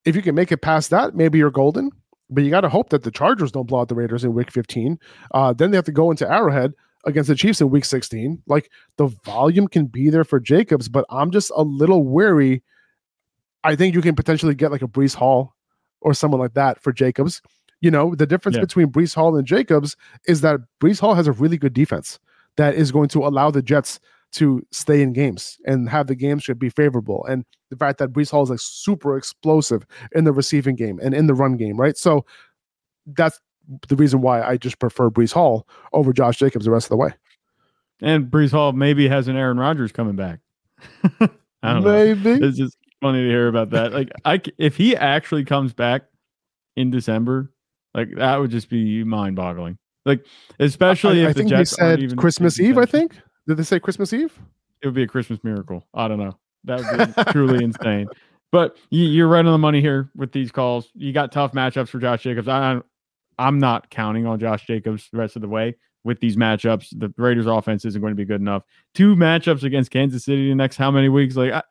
if 0.04 0.14
you 0.14 0.22
can 0.22 0.34
make 0.34 0.52
it 0.52 0.58
past 0.58 0.90
that, 0.90 1.14
maybe 1.14 1.38
you're 1.38 1.50
golden. 1.50 1.90
But 2.28 2.44
you 2.44 2.50
got 2.50 2.60
to 2.60 2.68
hope 2.68 2.90
that 2.90 3.02
the 3.02 3.10
Chargers 3.10 3.50
don't 3.50 3.66
blow 3.66 3.80
out 3.80 3.88
the 3.88 3.94
Raiders 3.96 4.22
in 4.22 4.34
week 4.34 4.52
15. 4.52 4.98
Uh, 5.32 5.52
then 5.52 5.70
they 5.70 5.76
have 5.76 5.84
to 5.86 5.92
go 5.92 6.12
into 6.12 6.30
Arrowhead 6.30 6.72
against 7.04 7.28
the 7.28 7.34
Chiefs 7.34 7.60
in 7.60 7.70
week 7.70 7.84
16. 7.84 8.40
Like 8.46 8.70
the 8.98 9.08
volume 9.24 9.66
can 9.66 9.86
be 9.86 10.10
there 10.10 10.22
for 10.22 10.38
Jacobs, 10.38 10.88
but 10.88 11.04
I'm 11.10 11.32
just 11.32 11.50
a 11.56 11.62
little 11.62 12.04
wary. 12.04 12.62
I 13.64 13.74
think 13.74 13.94
you 13.94 14.02
can 14.02 14.14
potentially 14.14 14.54
get 14.54 14.70
like 14.70 14.82
a 14.82 14.86
Breece 14.86 15.14
Hall 15.14 15.56
or 16.00 16.14
someone 16.14 16.40
like 16.40 16.54
that 16.54 16.80
for 16.80 16.92
Jacobs. 16.92 17.42
You 17.80 17.90
know, 17.90 18.14
the 18.14 18.26
difference 18.26 18.56
yeah. 18.56 18.62
between 18.62 18.92
Breece 18.92 19.14
Hall 19.14 19.36
and 19.36 19.46
Jacobs 19.46 19.96
is 20.28 20.42
that 20.42 20.60
Breece 20.80 21.00
Hall 21.00 21.14
has 21.14 21.26
a 21.26 21.32
really 21.32 21.56
good 21.56 21.72
defense 21.72 22.20
that 22.56 22.74
is 22.74 22.92
going 22.92 23.08
to 23.08 23.26
allow 23.26 23.50
the 23.50 23.62
Jets 23.62 23.98
to 24.32 24.64
stay 24.70 25.02
in 25.02 25.12
games 25.12 25.58
and 25.64 25.88
have 25.88 26.06
the 26.06 26.14
game 26.14 26.38
should 26.38 26.58
be 26.58 26.68
favorable. 26.68 27.24
And 27.26 27.44
the 27.70 27.76
fact 27.76 27.98
that 27.98 28.12
Breece 28.12 28.30
Hall 28.30 28.42
is 28.42 28.50
like 28.50 28.60
super 28.60 29.16
explosive 29.16 29.84
in 30.12 30.24
the 30.24 30.32
receiving 30.32 30.76
game 30.76 31.00
and 31.02 31.14
in 31.14 31.26
the 31.26 31.34
run 31.34 31.56
game, 31.56 31.76
right? 31.76 31.96
So 31.96 32.24
that's 33.06 33.40
the 33.88 33.96
reason 33.96 34.20
why 34.20 34.42
I 34.42 34.56
just 34.56 34.78
prefer 34.78 35.10
Breece 35.10 35.32
Hall 35.32 35.66
over 35.92 36.12
Josh 36.12 36.38
Jacobs 36.38 36.64
the 36.64 36.70
rest 36.70 36.86
of 36.86 36.90
the 36.90 36.96
way. 36.96 37.12
And 38.00 38.26
Breece 38.30 38.50
Hall 38.52 38.72
maybe 38.72 39.08
has 39.08 39.28
an 39.28 39.36
Aaron 39.36 39.58
Rodgers 39.58 39.92
coming 39.92 40.16
back. 40.16 40.40
I 41.62 41.74
don't 41.74 41.84
maybe. 41.84 42.40
know. 42.40 42.46
It's 42.46 42.56
just 42.56 42.76
funny 43.00 43.22
to 43.22 43.28
hear 43.28 43.48
about 43.48 43.70
that. 43.70 43.92
Like, 43.92 44.10
I 44.24 44.40
if 44.56 44.76
he 44.76 44.96
actually 44.96 45.44
comes 45.44 45.74
back 45.74 46.04
in 46.76 46.90
December, 46.90 47.52
like 47.94 48.08
that 48.16 48.36
would 48.36 48.50
just 48.50 48.70
be 48.70 49.04
mind 49.04 49.36
boggling. 49.36 49.76
Like, 50.06 50.24
especially 50.58 51.20
I, 51.20 51.24
if 51.24 51.30
I 51.30 51.32
think 51.34 51.52
he 51.52 51.64
said 51.64 52.16
Christmas 52.16 52.58
Eve. 52.58 52.78
I 52.78 52.86
think 52.86 53.18
did 53.50 53.56
they 53.56 53.64
say 53.64 53.80
Christmas 53.80 54.12
Eve? 54.12 54.38
It 54.80 54.86
would 54.86 54.94
be 54.94 55.02
a 55.02 55.08
Christmas 55.08 55.42
miracle. 55.42 55.84
I 55.92 56.06
don't 56.06 56.20
know. 56.20 56.38
That 56.64 56.78
would 56.98 57.16
be 57.16 57.24
truly 57.32 57.64
insane. 57.64 58.06
But 58.52 58.76
you, 58.90 59.24
are 59.24 59.28
right 59.28 59.44
on 59.44 59.50
the 59.50 59.58
money 59.58 59.80
here 59.80 60.08
with 60.14 60.30
these 60.30 60.52
calls. 60.52 60.88
You 60.94 61.12
got 61.12 61.32
tough 61.32 61.50
matchups 61.50 61.88
for 61.88 61.98
Josh 61.98 62.22
Jacobs. 62.22 62.46
I, 62.46 62.80
I'm 63.40 63.58
not 63.58 63.90
counting 63.90 64.24
on 64.24 64.38
Josh 64.38 64.68
Jacobs 64.68 65.08
the 65.10 65.18
rest 65.18 65.34
of 65.34 65.42
the 65.42 65.48
way 65.48 65.74
with 66.04 66.20
these 66.20 66.36
matchups. 66.36 66.96
The 66.96 67.12
Raiders' 67.16 67.46
offense 67.46 67.84
isn't 67.84 68.00
going 68.00 68.12
to 68.12 68.16
be 68.16 68.24
good 68.24 68.40
enough. 68.40 68.62
Two 68.94 69.16
matchups 69.16 69.64
against 69.64 69.90
Kansas 69.90 70.24
City 70.24 70.48
the 70.48 70.54
next 70.54 70.76
how 70.76 70.92
many 70.92 71.08
weeks? 71.08 71.34
Like 71.34 71.52
I, 71.52 71.62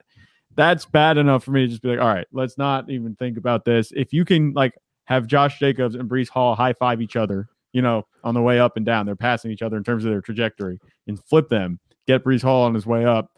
that's 0.55 0.83
bad 0.83 1.17
enough 1.17 1.45
for 1.45 1.51
me 1.51 1.61
to 1.61 1.67
just 1.69 1.81
be 1.81 1.87
like, 1.87 1.99
all 1.99 2.13
right, 2.13 2.27
let's 2.33 2.57
not 2.57 2.89
even 2.89 3.15
think 3.15 3.37
about 3.37 3.63
this. 3.63 3.93
If 3.95 4.11
you 4.11 4.25
can 4.25 4.51
like 4.51 4.73
have 5.05 5.27
Josh 5.27 5.59
Jacobs 5.59 5.95
and 5.95 6.09
Breece 6.09 6.27
Hall 6.27 6.55
high 6.55 6.73
five 6.73 7.01
each 7.01 7.15
other 7.15 7.47
you 7.73 7.81
know, 7.81 8.05
on 8.23 8.33
the 8.33 8.41
way 8.41 8.59
up 8.59 8.77
and 8.77 8.85
down. 8.85 9.05
They're 9.05 9.15
passing 9.15 9.51
each 9.51 9.61
other 9.61 9.77
in 9.77 9.83
terms 9.83 10.05
of 10.05 10.11
their 10.11 10.21
trajectory 10.21 10.79
and 11.07 11.23
flip 11.25 11.49
them, 11.49 11.79
get 12.07 12.23
Breece 12.23 12.41
Hall 12.41 12.63
on 12.63 12.73
his 12.73 12.85
way 12.85 13.05
up, 13.05 13.31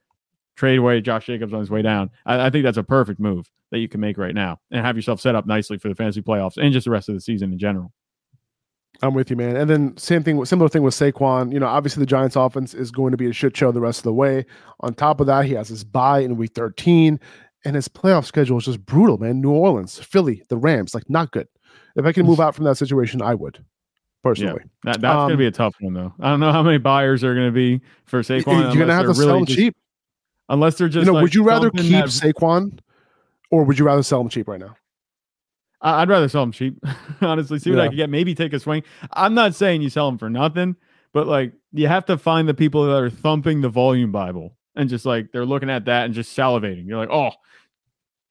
trade 0.56 0.78
away 0.78 1.02
Josh 1.02 1.26
Jacobs 1.26 1.54
on 1.54 1.60
his 1.60 1.70
way 1.70 1.82
down. 1.82 2.10
I, 2.26 2.48
I, 2.48 2.50
think 2.50 2.64
that's 2.64 2.78
a 2.78 2.84
perfect 2.84 3.20
move 3.20 3.50
that 3.72 3.80
you 3.80 3.88
can 3.88 4.00
make 4.00 4.18
right 4.18 4.36
now 4.36 4.60
and 4.70 4.86
have 4.86 4.96
yourself 4.96 5.22
set 5.22 5.36
up 5.36 5.46
nicely 5.46 5.78
for 5.78 5.90
the 5.90 5.96
fantasy 5.96 6.22
playoffs 6.22 6.58
and 6.58 6.74
just 6.74 6.86
the 6.86 6.92
rest 6.92 7.10
of 7.10 7.16
the 7.16 7.22
season 7.22 7.52
in 7.52 7.60
general. 7.60 7.92
I'm 9.02 9.14
with 9.14 9.30
you, 9.30 9.36
man. 9.36 9.56
And 9.56 9.70
then 9.70 9.98
same 9.98 10.24
thing, 10.24 10.44
similar 10.46 10.70
thing 10.70 10.84
with 10.84 10.94
Saquon. 10.94 11.52
You 11.52 11.60
know, 11.60 11.66
obviously 11.66 12.02
the 12.02 12.08
Giants' 12.08 12.36
offense 12.36 12.74
is 12.74 12.92
going 12.92 13.12
to 13.12 13.18
be 13.18 13.28
a 13.28 13.34
shit 13.34 13.58
show 13.58 13.72
the 13.72 13.82
rest 13.82 14.00
of 14.00 14.04
the 14.04 14.14
way. 14.14 14.46
On 14.82 14.94
top 14.94 15.20
of 15.20 15.28
that, 15.28 15.46
he 15.46 15.54
has 15.54 15.70
his 15.70 15.84
bye 15.84 16.20
in 16.20 16.38
Week 16.38 16.52
13, 16.54 17.20
and 17.66 17.76
his 17.76 17.88
playoff 17.88 18.26
schedule 18.26 18.60
is 18.60 18.66
just 18.66 18.86
brutal, 18.86 19.18
man. 19.18 19.42
New 19.42 19.52
Orleans, 19.52 19.98
Philly, 19.98 20.44
the 20.50 20.58
Rams, 20.58 20.94
like 20.94 21.10
not 21.10 21.32
good. 21.32 21.48
If 21.96 22.06
I 22.06 22.12
can 22.12 22.26
move 22.26 22.40
out 22.40 22.54
from 22.54 22.66
that 22.66 22.76
situation, 22.76 23.22
I 23.22 23.34
would 23.34 23.64
personally. 24.24 24.62
Yeah, 24.64 24.92
that, 24.92 25.02
that's 25.02 25.16
um, 25.16 25.28
going 25.28 25.32
to 25.32 25.38
be 25.38 25.46
a 25.48 25.52
tough 25.52 25.76
one, 25.80 25.94
though. 25.94 26.14
I 26.20 26.30
don't 26.30 26.40
know 26.40 26.52
how 26.52 26.64
many 26.64 26.78
buyers 26.78 27.24
are 27.24 27.34
going 27.34 27.48
to 27.48 27.52
be 27.52 27.82
for 28.06 28.22
Saquon. 28.22 28.46
You're 28.46 28.74
going 28.74 28.88
to 28.88 28.94
have 28.94 29.04
to 29.04 29.08
really 29.10 29.26
sell 29.26 29.36
them 29.36 29.46
just, 29.46 29.58
cheap. 29.58 29.76
Unless 30.50 30.78
they're 30.78 30.90
just. 30.90 31.06
You 31.06 31.12
know, 31.12 31.14
like 31.14 31.24
would 31.24 31.36
you 31.36 31.44
rather 31.44 31.70
keep 31.72 31.92
that... 31.92 32.06
Saquon, 32.06 32.80
or 33.50 33.64
would 33.64 33.80
you 33.80 33.86
rather 33.86 34.04
sell 34.04 34.20
them 34.20 34.30
cheap 34.30 34.48
right 34.48 34.60
now? 34.60 34.76
I'd 35.82 36.10
rather 36.10 36.30
sell 36.30 36.44
them 36.44 36.52
cheap. 36.52 36.78
Honestly, 37.22 37.58
see 37.60 37.72
what 37.72 37.78
yeah. 37.78 37.84
I 37.84 37.88
can 37.88 37.98
get. 37.98 38.10
Maybe 38.10 38.36
take 38.36 38.54
a 38.54 38.60
swing. 38.60 38.84
I'm 39.14 39.34
not 39.34 39.56
saying 39.56 39.82
you 39.82 39.90
sell 39.90 40.08
them 40.08 40.18
for 40.18 40.30
nothing, 40.30 40.76
but 41.14 41.28
like 41.28 41.54
you 41.74 41.88
have 41.88 42.06
to 42.06 42.18
find 42.18 42.48
the 42.48 42.54
people 42.54 42.86
that 42.86 42.96
are 42.96 43.10
thumping 43.10 43.62
the 43.62 43.70
volume 43.70 44.12
Bible 44.12 44.56
and 44.76 44.90
just 44.90 45.06
like 45.06 45.32
they're 45.32 45.46
looking 45.46 45.70
at 45.70 45.86
that 45.86 46.06
and 46.06 46.14
just 46.14 46.38
salivating. 46.38 46.88
You're 46.88 47.00
like, 47.00 47.10
oh, 47.12 47.32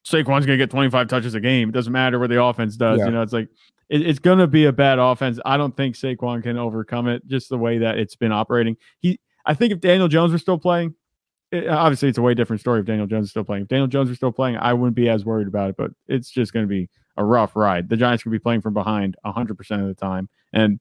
Saquon's 0.07 0.47
going 0.47 0.59
to 0.59 0.64
get 0.64 0.70
25 0.70 1.09
touches 1.09 1.34
a 1.34 1.41
game. 1.41 1.68
It 1.68 1.72
doesn't 1.72 1.93
matter 1.93 2.18
what 2.18 2.30
the 2.30 2.43
offense 2.43 2.76
does. 2.76 2.99
Yeah. 2.99 3.07
You 3.07 3.11
know, 3.12 3.22
it's 3.22 3.32
like 3.32 3.49
it, 3.91 4.07
it's 4.07 4.20
going 4.20 4.38
to 4.38 4.47
be 4.47 4.64
a 4.64 4.72
bad 4.72 4.99
offense. 4.99 5.38
I 5.45 5.57
don't 5.57 5.76
think 5.76 5.97
Saquon 5.97 6.43
can 6.43 6.57
overcome 6.57 7.09
it. 7.09 7.26
Just 7.26 7.51
the 7.51 7.59
way 7.59 7.78
that 7.78 7.99
it's 7.99 8.16
been 8.16 8.32
operating. 8.32 8.76
He, 9.01 9.20
I 9.45 9.55
think 9.55 9.72
if 9.72 9.80
Daniel 9.80 10.09
Jones 10.09 10.32
were 10.32 10.38
still 10.38 10.59
playing, 10.59 10.95
it, 11.51 11.68
obviously 11.68 12.09
it's 12.09 12.18
a 12.18 12.22
way 12.22 12.32
different 12.32 12.61
story 12.61 12.80
if 12.80 12.86
Daniel 12.86 13.09
Jones 13.09 13.26
is 13.26 13.30
still 13.30 13.45
playing. 13.45 13.64
If 13.64 13.68
Daniel 13.68 13.88
Jones 13.88 14.09
were 14.09 14.14
still 14.14 14.32
playing, 14.32 14.57
I 14.57 14.72
wouldn't 14.72 14.95
be 14.95 15.09
as 15.09 15.24
worried 15.24 15.49
about 15.49 15.70
it. 15.70 15.76
But 15.76 15.91
it's 16.07 16.30
just 16.30 16.53
going 16.53 16.64
to 16.64 16.68
be 16.68 16.88
a 17.16 17.24
rough 17.24 17.57
ride. 17.57 17.88
The 17.88 17.97
Giants 17.97 18.22
could 18.22 18.32
be 18.32 18.38
playing 18.38 18.61
from 18.61 18.74
behind 18.74 19.16
100 19.22 19.57
percent 19.59 19.82
of 19.82 19.88
the 19.88 19.95
time, 19.95 20.28
and 20.53 20.78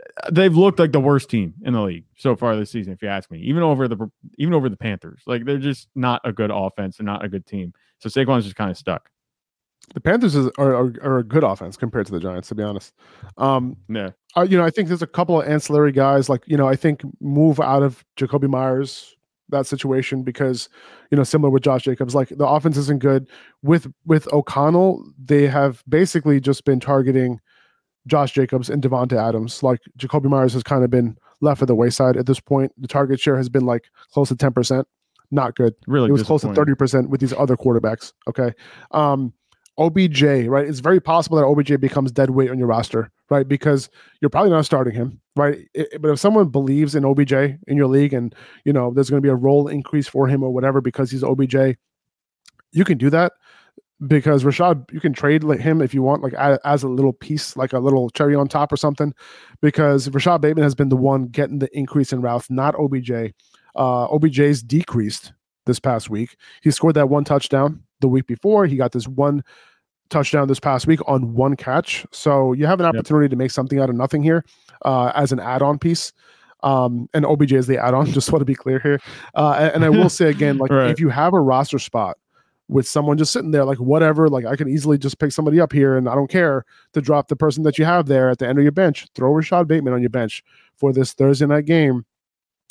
eh, 0.00 0.28
they've 0.30 0.56
looked 0.56 0.78
like 0.78 0.92
the 0.92 1.00
worst 1.00 1.28
team 1.28 1.54
in 1.64 1.72
the 1.72 1.82
league 1.82 2.04
so 2.16 2.36
far 2.36 2.54
this 2.54 2.70
season. 2.70 2.92
If 2.92 3.02
you 3.02 3.08
ask 3.08 3.28
me, 3.30 3.40
even 3.40 3.64
over 3.64 3.88
the 3.88 4.08
even 4.38 4.54
over 4.54 4.68
the 4.68 4.76
Panthers, 4.76 5.22
like 5.26 5.44
they're 5.44 5.58
just 5.58 5.88
not 5.96 6.20
a 6.24 6.32
good 6.32 6.52
offense 6.54 7.00
and 7.00 7.06
not 7.06 7.24
a 7.24 7.28
good 7.28 7.44
team. 7.44 7.72
So 7.98 8.08
Saquon's 8.08 8.44
just 8.44 8.56
kind 8.56 8.70
of 8.70 8.78
stuck. 8.78 9.10
The 9.92 10.00
Panthers 10.00 10.34
is, 10.34 10.50
are, 10.58 10.74
are 10.74 10.92
are 11.02 11.18
a 11.18 11.24
good 11.24 11.44
offense 11.44 11.76
compared 11.76 12.06
to 12.06 12.12
the 12.12 12.20
Giants, 12.20 12.48
to 12.48 12.54
be 12.54 12.62
honest. 12.62 12.92
Um, 13.36 13.76
Yeah, 13.88 14.10
uh, 14.36 14.42
you 14.42 14.56
know, 14.56 14.64
I 14.64 14.70
think 14.70 14.88
there's 14.88 15.02
a 15.02 15.06
couple 15.06 15.40
of 15.40 15.48
ancillary 15.48 15.92
guys, 15.92 16.28
like 16.28 16.42
you 16.46 16.56
know, 16.56 16.66
I 16.66 16.76
think 16.76 17.02
move 17.20 17.60
out 17.60 17.82
of 17.82 18.04
Jakobi 18.16 18.48
Meyers 18.48 19.14
that 19.50 19.66
situation 19.66 20.22
because 20.22 20.68
you 21.10 21.16
know, 21.16 21.24
similar 21.24 21.50
with 21.50 21.62
Josh 21.62 21.84
Jacobs, 21.84 22.14
like 22.14 22.28
the 22.30 22.46
offense 22.46 22.76
isn't 22.76 23.00
good 23.00 23.28
with 23.62 23.92
with 24.04 24.30
O'Connell. 24.32 25.04
They 25.22 25.46
have 25.46 25.82
basically 25.88 26.40
just 26.40 26.64
been 26.64 26.80
targeting 26.80 27.40
Josh 28.06 28.32
Jacobs 28.32 28.70
and 28.70 28.82
Davante 28.82 29.16
Adams. 29.16 29.62
Like 29.62 29.80
Jakobi 29.98 30.26
Meyers 30.26 30.54
has 30.54 30.62
kind 30.62 30.84
of 30.84 30.90
been 30.90 31.16
left 31.40 31.62
at 31.62 31.68
the 31.68 31.74
wayside 31.74 32.16
at 32.16 32.26
this 32.26 32.40
point. 32.40 32.72
The 32.78 32.88
target 32.88 33.20
share 33.20 33.36
has 33.36 33.48
been 33.48 33.66
like 33.66 33.90
close 34.12 34.28
to 34.28 34.36
ten 34.36 34.52
percent. 34.52 34.86
Not 35.30 35.56
good. 35.56 35.74
really. 35.86 36.10
it 36.10 36.12
was 36.12 36.22
close 36.22 36.42
to 36.42 36.48
30% 36.48 37.08
with 37.08 37.20
these 37.20 37.32
other 37.32 37.56
quarterbacks. 37.56 38.12
Okay. 38.28 38.52
Um, 38.92 39.32
OBJ, 39.78 40.22
right? 40.46 40.66
It's 40.66 40.80
very 40.80 41.00
possible 41.00 41.36
that 41.38 41.44
OBJ 41.46 41.80
becomes 41.80 42.12
dead 42.12 42.30
weight 42.30 42.50
on 42.50 42.58
your 42.58 42.68
roster, 42.68 43.10
right? 43.30 43.46
Because 43.46 43.90
you're 44.20 44.30
probably 44.30 44.50
not 44.50 44.64
starting 44.64 44.94
him, 44.94 45.20
right? 45.36 45.66
I- 45.76 45.86
but 46.00 46.10
if 46.10 46.20
someone 46.20 46.48
believes 46.48 46.94
in 46.94 47.04
OBJ 47.04 47.32
in 47.32 47.76
your 47.76 47.88
league 47.88 48.12
and, 48.12 48.34
you 48.64 48.72
know, 48.72 48.92
there's 48.92 49.10
going 49.10 49.20
to 49.22 49.26
be 49.26 49.32
a 49.32 49.34
role 49.34 49.68
increase 49.68 50.06
for 50.06 50.28
him 50.28 50.42
or 50.42 50.52
whatever 50.52 50.80
because 50.80 51.10
he's 51.10 51.24
OBJ, 51.24 51.76
you 52.72 52.84
can 52.84 52.98
do 52.98 53.10
that 53.10 53.32
because 54.06 54.44
Rashad, 54.44 54.92
you 54.92 55.00
can 55.00 55.12
trade 55.12 55.42
him 55.42 55.80
if 55.80 55.94
you 55.94 56.02
want, 56.02 56.22
like 56.22 56.34
as 56.34 56.82
a 56.82 56.88
little 56.88 57.12
piece, 57.12 57.56
like 57.56 57.72
a 57.72 57.78
little 57.78 58.10
cherry 58.10 58.34
on 58.34 58.48
top 58.48 58.72
or 58.72 58.76
something, 58.76 59.14
because 59.60 60.08
Rashad 60.08 60.40
Bateman 60.40 60.64
has 60.64 60.74
been 60.74 60.88
the 60.88 60.96
one 60.96 61.26
getting 61.26 61.58
the 61.58 61.76
increase 61.76 62.12
in 62.12 62.20
routes, 62.20 62.50
not 62.50 62.74
OBJ. 62.78 63.32
Uh, 63.76 64.06
OBJ's 64.08 64.62
decreased 64.62 65.32
this 65.66 65.80
past 65.80 66.10
week. 66.10 66.36
He 66.62 66.70
scored 66.70 66.94
that 66.96 67.08
one 67.08 67.24
touchdown 67.24 67.82
the 68.04 68.08
week 68.08 68.26
before. 68.26 68.66
He 68.66 68.76
got 68.76 68.92
this 68.92 69.08
one 69.08 69.42
touchdown 70.10 70.46
this 70.46 70.60
past 70.60 70.86
week 70.86 71.00
on 71.08 71.34
one 71.34 71.56
catch. 71.56 72.06
So 72.12 72.52
you 72.52 72.66
have 72.66 72.78
an 72.78 72.84
Yep. 72.84 72.94
opportunity 72.94 73.28
to 73.30 73.36
make 73.36 73.50
something 73.50 73.80
out 73.80 73.88
of 73.88 73.96
nothing 73.96 74.22
here 74.22 74.44
uh, 74.84 75.10
as 75.14 75.32
an 75.32 75.40
add-on 75.40 75.78
piece. 75.78 76.12
Um, 76.62 77.08
and 77.14 77.24
OBJ 77.26 77.52
is 77.54 77.66
the 77.66 77.78
add-on. 77.78 78.06
Just 78.12 78.30
want 78.30 78.40
to 78.42 78.46
be 78.46 78.54
clear 78.54 78.78
here. 78.78 79.00
Uh, 79.34 79.54
and, 79.58 79.76
and 79.76 79.84
I 79.84 79.90
will 79.90 80.08
say 80.10 80.28
again, 80.28 80.58
like 80.58 80.70
Right. 80.70 80.90
if 80.90 81.00
you 81.00 81.08
have 81.08 81.32
a 81.34 81.40
roster 81.40 81.78
spot 81.78 82.18
with 82.68 82.86
someone 82.88 83.18
just 83.18 83.30
sitting 83.32 83.50
there, 83.50 83.64
like 83.64 83.78
whatever, 83.78 84.28
like 84.30 84.46
I 84.46 84.56
can 84.56 84.68
easily 84.68 84.96
just 84.96 85.18
pick 85.18 85.32
somebody 85.32 85.60
up 85.60 85.70
here, 85.72 85.98
and 85.98 86.08
I 86.08 86.14
don't 86.14 86.30
care 86.30 86.64
to 86.94 87.00
drop 87.02 87.28
the 87.28 87.36
person 87.36 87.62
that 87.64 87.78
you 87.78 87.84
have 87.84 88.06
there 88.06 88.30
at 88.30 88.38
the 88.38 88.48
end 88.48 88.58
of 88.58 88.62
your 88.62 88.72
bench. 88.72 89.06
Throw 89.14 89.30
Rashad 89.32 89.66
Bateman 89.66 89.92
on 89.92 90.00
your 90.00 90.08
bench 90.10 90.42
for 90.74 90.90
this 90.92 91.12
Thursday 91.12 91.44
night 91.46 91.66
game 91.66 92.06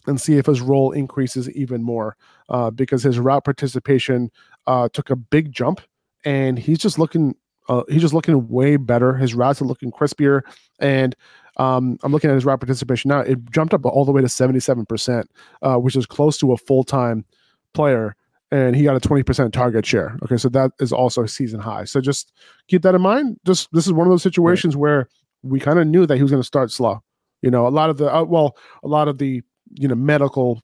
and 0.07 0.19
see 0.19 0.37
if 0.37 0.47
his 0.47 0.61
role 0.61 0.91
increases 0.91 1.47
even 1.51 1.83
more 1.83 2.17
uh, 2.49 2.71
because 2.71 3.03
his 3.03 3.19
route 3.19 3.45
participation 3.45 4.31
uh, 4.67 4.89
took 4.93 5.09
a 5.09 5.15
big 5.15 5.51
jump 5.51 5.81
and 6.25 6.57
he's 6.57 6.79
just 6.79 6.99
looking 6.99 7.35
uh, 7.69 7.83
he's 7.87 8.01
just 8.01 8.13
looking 8.13 8.49
way 8.49 8.75
better. 8.75 9.13
His 9.15 9.33
routes 9.33 9.61
are 9.61 9.65
looking 9.65 9.91
crispier 9.91 10.41
and 10.79 11.15
um, 11.57 11.97
i'm 12.03 12.11
looking 12.11 12.29
at 12.29 12.33
his 12.33 12.45
route 12.45 12.59
participation 12.59 13.09
now. 13.09 13.19
It 13.19 13.49
jumped 13.51 13.73
up 13.73 13.85
all 13.85 14.05
the 14.05 14.11
way 14.11 14.21
to 14.21 14.27
77% 14.27 15.25
uh, 15.61 15.75
which 15.75 15.95
is 15.95 16.05
close 16.05 16.37
to 16.39 16.51
a 16.51 16.57
full-time 16.57 17.25
player 17.73 18.15
and 18.51 18.75
he 18.75 18.83
got 18.83 18.95
a 18.95 19.07
20% 19.07 19.53
target 19.53 19.85
share. 19.85 20.17
Okay 20.23 20.37
so 20.37 20.49
that 20.49 20.71
is 20.79 20.91
also 20.91 21.23
a 21.23 21.27
season 21.27 21.59
high. 21.59 21.85
So 21.85 22.01
just 22.01 22.33
keep 22.67 22.81
that 22.81 22.95
in 22.95 23.01
mind. 23.01 23.39
Just 23.45 23.69
this 23.71 23.85
is 23.85 23.93
one 23.93 24.07
of 24.07 24.11
those 24.11 24.23
situations 24.23 24.75
where 24.75 25.07
we 25.43 25.59
kind 25.59 25.79
of 25.79 25.87
knew 25.87 26.05
that 26.05 26.15
he 26.15 26.21
was 26.21 26.31
going 26.31 26.41
to 26.41 26.47
start 26.47 26.71
slow. 26.71 27.01
You 27.41 27.51
know 27.51 27.67
a 27.67 27.69
lot 27.69 27.89
of 27.89 27.97
the 27.97 28.13
uh, 28.13 28.23
well 28.23 28.57
a 28.83 28.87
lot 28.87 29.07
of 29.07 29.19
the 29.19 29.41
you 29.75 29.87
know 29.87 29.95
medical 29.95 30.61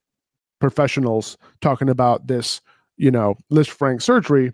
professionals 0.60 1.38
talking 1.62 1.90
about 1.90 2.28
this 2.28 2.62
you 3.00 3.10
know 3.10 3.36
Lisfranc 3.52 4.02
surgery 4.02 4.54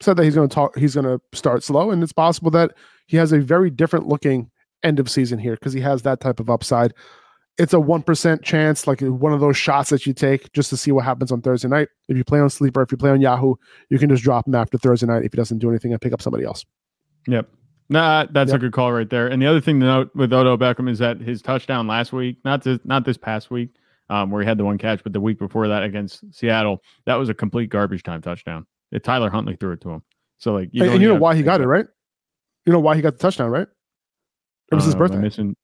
said 0.00 0.16
that 0.16 0.24
he's 0.24 0.34
going 0.36 0.48
to 0.48 0.54
talk 0.54 0.76
he's 0.78 0.94
going 0.94 1.06
to 1.06 1.20
start 1.36 1.64
slow 1.64 1.90
and 1.90 2.02
it's 2.02 2.12
possible 2.12 2.50
that 2.52 2.72
he 3.06 3.16
has 3.16 3.32
a 3.32 3.38
very 3.40 3.70
different 3.70 4.06
looking 4.06 4.50
end 4.84 5.00
of 5.00 5.10
season 5.10 5.38
here 5.38 5.54
because 5.54 5.72
he 5.72 5.80
has 5.80 6.02
that 6.02 6.20
type 6.20 6.38
of 6.38 6.48
upside 6.50 6.92
it's 7.58 7.72
a 7.72 7.78
1% 7.78 8.42
chance 8.42 8.86
like 8.86 9.02
uh, 9.02 9.10
one 9.10 9.32
of 9.32 9.40
those 9.40 9.56
shots 9.56 9.88
that 9.88 10.04
you 10.04 10.12
take 10.12 10.52
just 10.52 10.68
to 10.68 10.76
see 10.76 10.92
what 10.92 11.04
happens 11.04 11.32
on 11.32 11.40
thursday 11.40 11.66
night 11.66 11.88
if 12.08 12.16
you 12.16 12.22
play 12.24 12.38
on 12.38 12.50
sleeper 12.50 12.82
if 12.82 12.92
you 12.92 12.98
play 12.98 13.10
on 13.10 13.22
yahoo 13.22 13.54
you 13.88 13.98
can 13.98 14.10
just 14.10 14.22
drop 14.22 14.46
him 14.46 14.54
after 14.54 14.76
thursday 14.76 15.06
night 15.06 15.24
if 15.24 15.32
he 15.32 15.36
doesn't 15.36 15.58
do 15.58 15.70
anything 15.70 15.92
and 15.92 16.00
pick 16.02 16.12
up 16.12 16.20
somebody 16.20 16.44
else 16.44 16.64
Yep. 17.26 17.48
Nah, 17.88 18.26
that's 18.30 18.50
Yep. 18.50 18.56
a 18.56 18.60
good 18.60 18.72
call 18.72 18.92
right 18.92 19.08
there. 19.08 19.28
And 19.28 19.40
the 19.40 19.46
other 19.46 19.60
thing 19.60 19.80
to 19.80 19.86
note 19.86 20.10
with 20.14 20.32
Odell 20.32 20.58
Beckham 20.58 20.88
is 20.90 20.98
that 20.98 21.20
his 21.20 21.40
touchdown 21.40 21.86
last 21.86 22.12
week, 22.12 22.36
not 22.44 22.62
this, 22.62 22.78
not 22.84 23.04
this 23.04 23.16
past 23.16 23.50
week, 23.50 23.70
um, 24.10 24.30
where 24.30 24.42
he 24.42 24.46
had 24.48 24.58
the 24.58 24.64
one 24.64 24.78
catch, 24.78 25.02
but 25.02 25.12
the 25.12 25.20
week 25.20 25.38
before 25.38 25.68
that 25.68 25.82
against 25.82 26.22
Seattle, 26.34 26.82
that 27.06 27.16
was 27.16 27.28
a 27.28 27.34
complete 27.34 27.70
garbage 27.70 28.02
time 28.02 28.22
touchdown. 28.22 28.66
It, 28.92 29.02
Tyler 29.04 29.30
Huntley 29.30 29.56
threw 29.56 29.72
it 29.72 29.80
to 29.82 29.90
him. 29.90 30.02
So 30.38 30.52
like, 30.54 30.70
and, 30.74 30.82
and 30.90 31.02
you 31.02 31.08
know 31.08 31.14
why 31.16 31.34
he 31.34 31.42
got 31.42 31.60
it 31.60 31.66
right 31.66 31.86
you 32.66 32.72
know 32.72 32.80
why 32.80 32.94
he 32.96 33.00
got 33.02 33.14
the 33.14 33.18
touchdown 33.18 33.50
right 33.50 33.68
it 34.70 34.74
was 34.74 34.84
his 34.84 34.94
Uh, 34.94 34.96
am 34.96 34.98
birthday 34.98 35.18
Missing. 35.18 35.56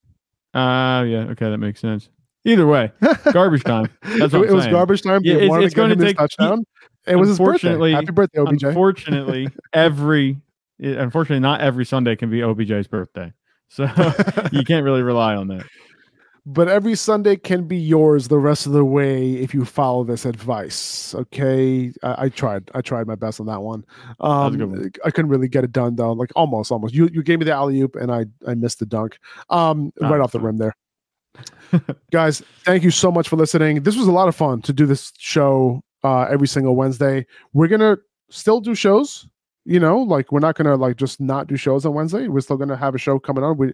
Uh, 0.55 1.05
yeah. 1.07 1.27
Okay, 1.31 1.51
that 1.51 1.59
makes 1.59 1.81
sense. 1.81 2.09
Either 2.45 2.67
way, 2.67 2.91
garbage 3.33 3.65
time. 3.65 3.89
That's 4.03 4.33
what 4.33 4.49
it, 4.49 4.53
was 4.53 4.67
garbage 4.67 5.03
time. 5.03 5.21
Yeah, 5.25 5.35
it's- 5.35 5.65
it's 5.65 5.75
to 5.75 5.85
him 5.85 5.99
his 5.99 6.07
take- 6.09 6.17
touchdown. 6.17 6.65
It 7.07 7.17
was 7.17 7.29
his 7.29 7.39
birthday. 7.39 7.91
Happy 7.93 8.13
birthday, 8.13 8.39
OBJ. 8.41 8.63
Unfortunately, 8.65 9.49
every 9.73 10.41
unfortunately 10.79 11.41
not 11.41 11.61
every 11.61 11.85
Sunday 11.85 12.17
can 12.17 12.31
be 12.31 12.43
OBJ's 12.43 12.87
birthday, 12.87 13.33
so 13.69 13.85
you 14.53 14.63
can't 14.65 14.85
really 14.85 15.03
rely 15.03 15.35
on 15.35 15.49
that. 15.49 15.67
But 16.45 16.67
every 16.69 16.95
Sunday 16.97 17.37
can 17.37 17.65
be 17.69 17.77
yours 17.77 18.29
the 18.29 18.39
rest 18.39 18.67
of 18.67 18.73
the 18.73 18.85
way 18.85 19.35
if 19.35 19.55
you 19.55 19.65
follow 19.65 20.03
this 20.05 20.25
advice. 20.25 21.15
Okay, 21.15 21.93
I, 22.03 22.25
I 22.25 22.29
tried. 22.29 22.71
I 22.75 22.81
tried 22.81 23.07
my 23.07 23.15
best 23.15 23.39
on 23.41 23.47
that 23.47 23.63
one. 23.63 23.85
was 24.19 24.55
a 24.55 24.57
good 24.59 24.65
Um, 24.65 24.71
one. 24.73 24.93
I 25.05 25.11
couldn't 25.11 25.31
really 25.31 25.49
get 25.49 25.63
it 25.65 25.73
done 25.73 25.97
though. 25.97 26.13
Like 26.13 26.31
almost, 26.37 26.73
almost. 26.73 26.95
You 26.95 27.09
you 27.13 27.23
gave 27.23 27.39
me 27.39 27.45
the 27.45 27.53
alley 27.53 27.81
oop 27.81 27.95
and 27.97 28.11
I 28.11 28.27
I 28.47 28.55
missed 28.55 28.79
the 28.81 28.87
dunk. 28.87 29.19
Um, 29.51 29.93
Ah, 30.03 30.09
right 30.09 30.21
off 30.21 30.33
the 30.33 30.41
rim 30.41 30.59
there. 30.59 30.75
Guys, 32.11 32.43
thank 32.65 32.83
you 32.83 32.91
so 32.91 33.11
much 33.11 33.29
for 33.29 33.37
listening. 33.37 33.83
This 33.83 33.97
was 33.97 34.07
a 34.07 34.13
lot 34.13 34.29
of 34.29 34.37
fun 34.37 34.61
to 34.63 34.73
do 34.73 34.85
this 34.85 35.13
show 35.19 35.83
uh, 36.05 36.23
every 36.23 36.49
single 36.49 36.77
Wednesday. 36.77 37.25
We're 37.53 37.69
gonna 37.69 37.97
still 38.31 38.61
do 38.61 38.75
shows. 38.75 39.29
You 39.65 39.79
know, 39.79 39.99
like 39.99 40.33
we're 40.33 40.41
not 40.41 40.57
gonna 40.57 40.75
like 40.77 40.97
just 40.97 41.21
not 41.21 41.47
do 41.47 41.57
shows 41.57 41.87
on 41.87 41.95
Wednesday. 41.95 42.27
We're 42.29 42.41
still 42.41 42.57
gonna 42.57 42.77
have 42.77 42.95
a 42.95 42.99
show 42.99 43.19
coming 43.19 43.45
on. 43.45 43.57
We 43.57 43.73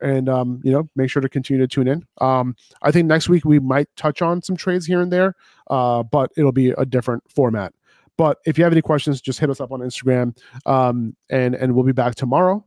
and 0.00 0.28
um, 0.28 0.60
you 0.64 0.72
know, 0.72 0.88
make 0.96 1.10
sure 1.10 1.22
to 1.22 1.28
continue 1.28 1.60
to 1.62 1.68
tune 1.68 1.88
in. 1.88 2.06
Um, 2.20 2.56
I 2.82 2.90
think 2.90 3.06
next 3.06 3.28
week 3.28 3.44
we 3.44 3.58
might 3.58 3.88
touch 3.96 4.22
on 4.22 4.42
some 4.42 4.56
trades 4.56 4.86
here 4.86 5.00
and 5.00 5.12
there, 5.12 5.34
uh, 5.68 6.02
but 6.02 6.30
it'll 6.36 6.52
be 6.52 6.70
a 6.70 6.84
different 6.84 7.22
format. 7.30 7.72
But 8.16 8.38
if 8.46 8.56
you 8.56 8.64
have 8.64 8.72
any 8.72 8.82
questions, 8.82 9.20
just 9.20 9.38
hit 9.38 9.50
us 9.50 9.60
up 9.60 9.72
on 9.72 9.80
Instagram, 9.80 10.36
um, 10.64 11.14
and 11.28 11.54
and 11.54 11.74
we'll 11.74 11.84
be 11.84 11.92
back 11.92 12.14
tomorrow 12.14 12.64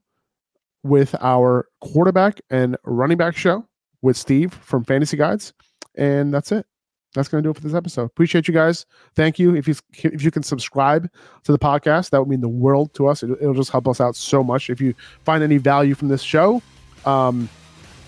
with 0.83 1.15
our 1.19 1.67
quarterback 1.81 2.39
and 2.49 2.77
running 2.83 3.17
back 3.17 3.35
show 3.35 3.65
with 4.01 4.15
Steve 4.15 4.53
from 4.53 4.83
Fantasy 4.83 5.17
Guides, 5.17 5.53
and 5.95 6.33
that's 6.33 6.51
it. 6.51 6.65
That's 7.15 7.27
going 7.27 7.43
to 7.43 7.47
do 7.47 7.51
it 7.51 7.55
for 7.55 7.61
this 7.61 7.73
episode. 7.73 8.03
Appreciate 8.03 8.47
you 8.47 8.53
guys. 8.53 8.85
Thank 9.15 9.39
you. 9.39 9.55
If 9.55 9.67
you 9.67 9.75
if 10.03 10.23
you 10.23 10.31
can 10.31 10.43
subscribe 10.43 11.09
to 11.43 11.51
the 11.51 11.59
podcast, 11.59 12.11
that 12.11 12.19
would 12.19 12.29
mean 12.29 12.41
the 12.41 12.47
world 12.47 12.93
to 12.95 13.07
us. 13.07 13.23
It, 13.23 13.31
it'll 13.41 13.55
just 13.55 13.71
help 13.71 13.87
us 13.87 13.99
out 13.99 14.15
so 14.15 14.43
much. 14.43 14.69
If 14.69 14.79
you 14.79 14.93
find 15.23 15.43
any 15.43 15.57
value 15.57 15.95
from 15.95 16.07
this 16.07 16.21
show, 16.21 16.61
um, 17.05 17.49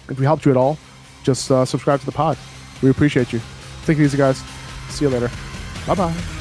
if 0.09 0.19
we 0.19 0.25
helped 0.25 0.45
you 0.45 0.51
at 0.51 0.57
all, 0.57 0.77
just 1.23 1.49
uh, 1.49 1.65
subscribe 1.65 1.99
to 2.01 2.05
the 2.05 2.11
pod. 2.11 2.37
We 2.81 2.89
appreciate 2.89 3.33
you. 3.33 3.41
Take 3.85 3.97
it 3.97 4.03
easy, 4.03 4.17
guys. 4.17 4.43
See 4.89 5.05
you 5.05 5.09
later. 5.09 5.31
Bye 5.87 5.95
bye. 5.95 6.40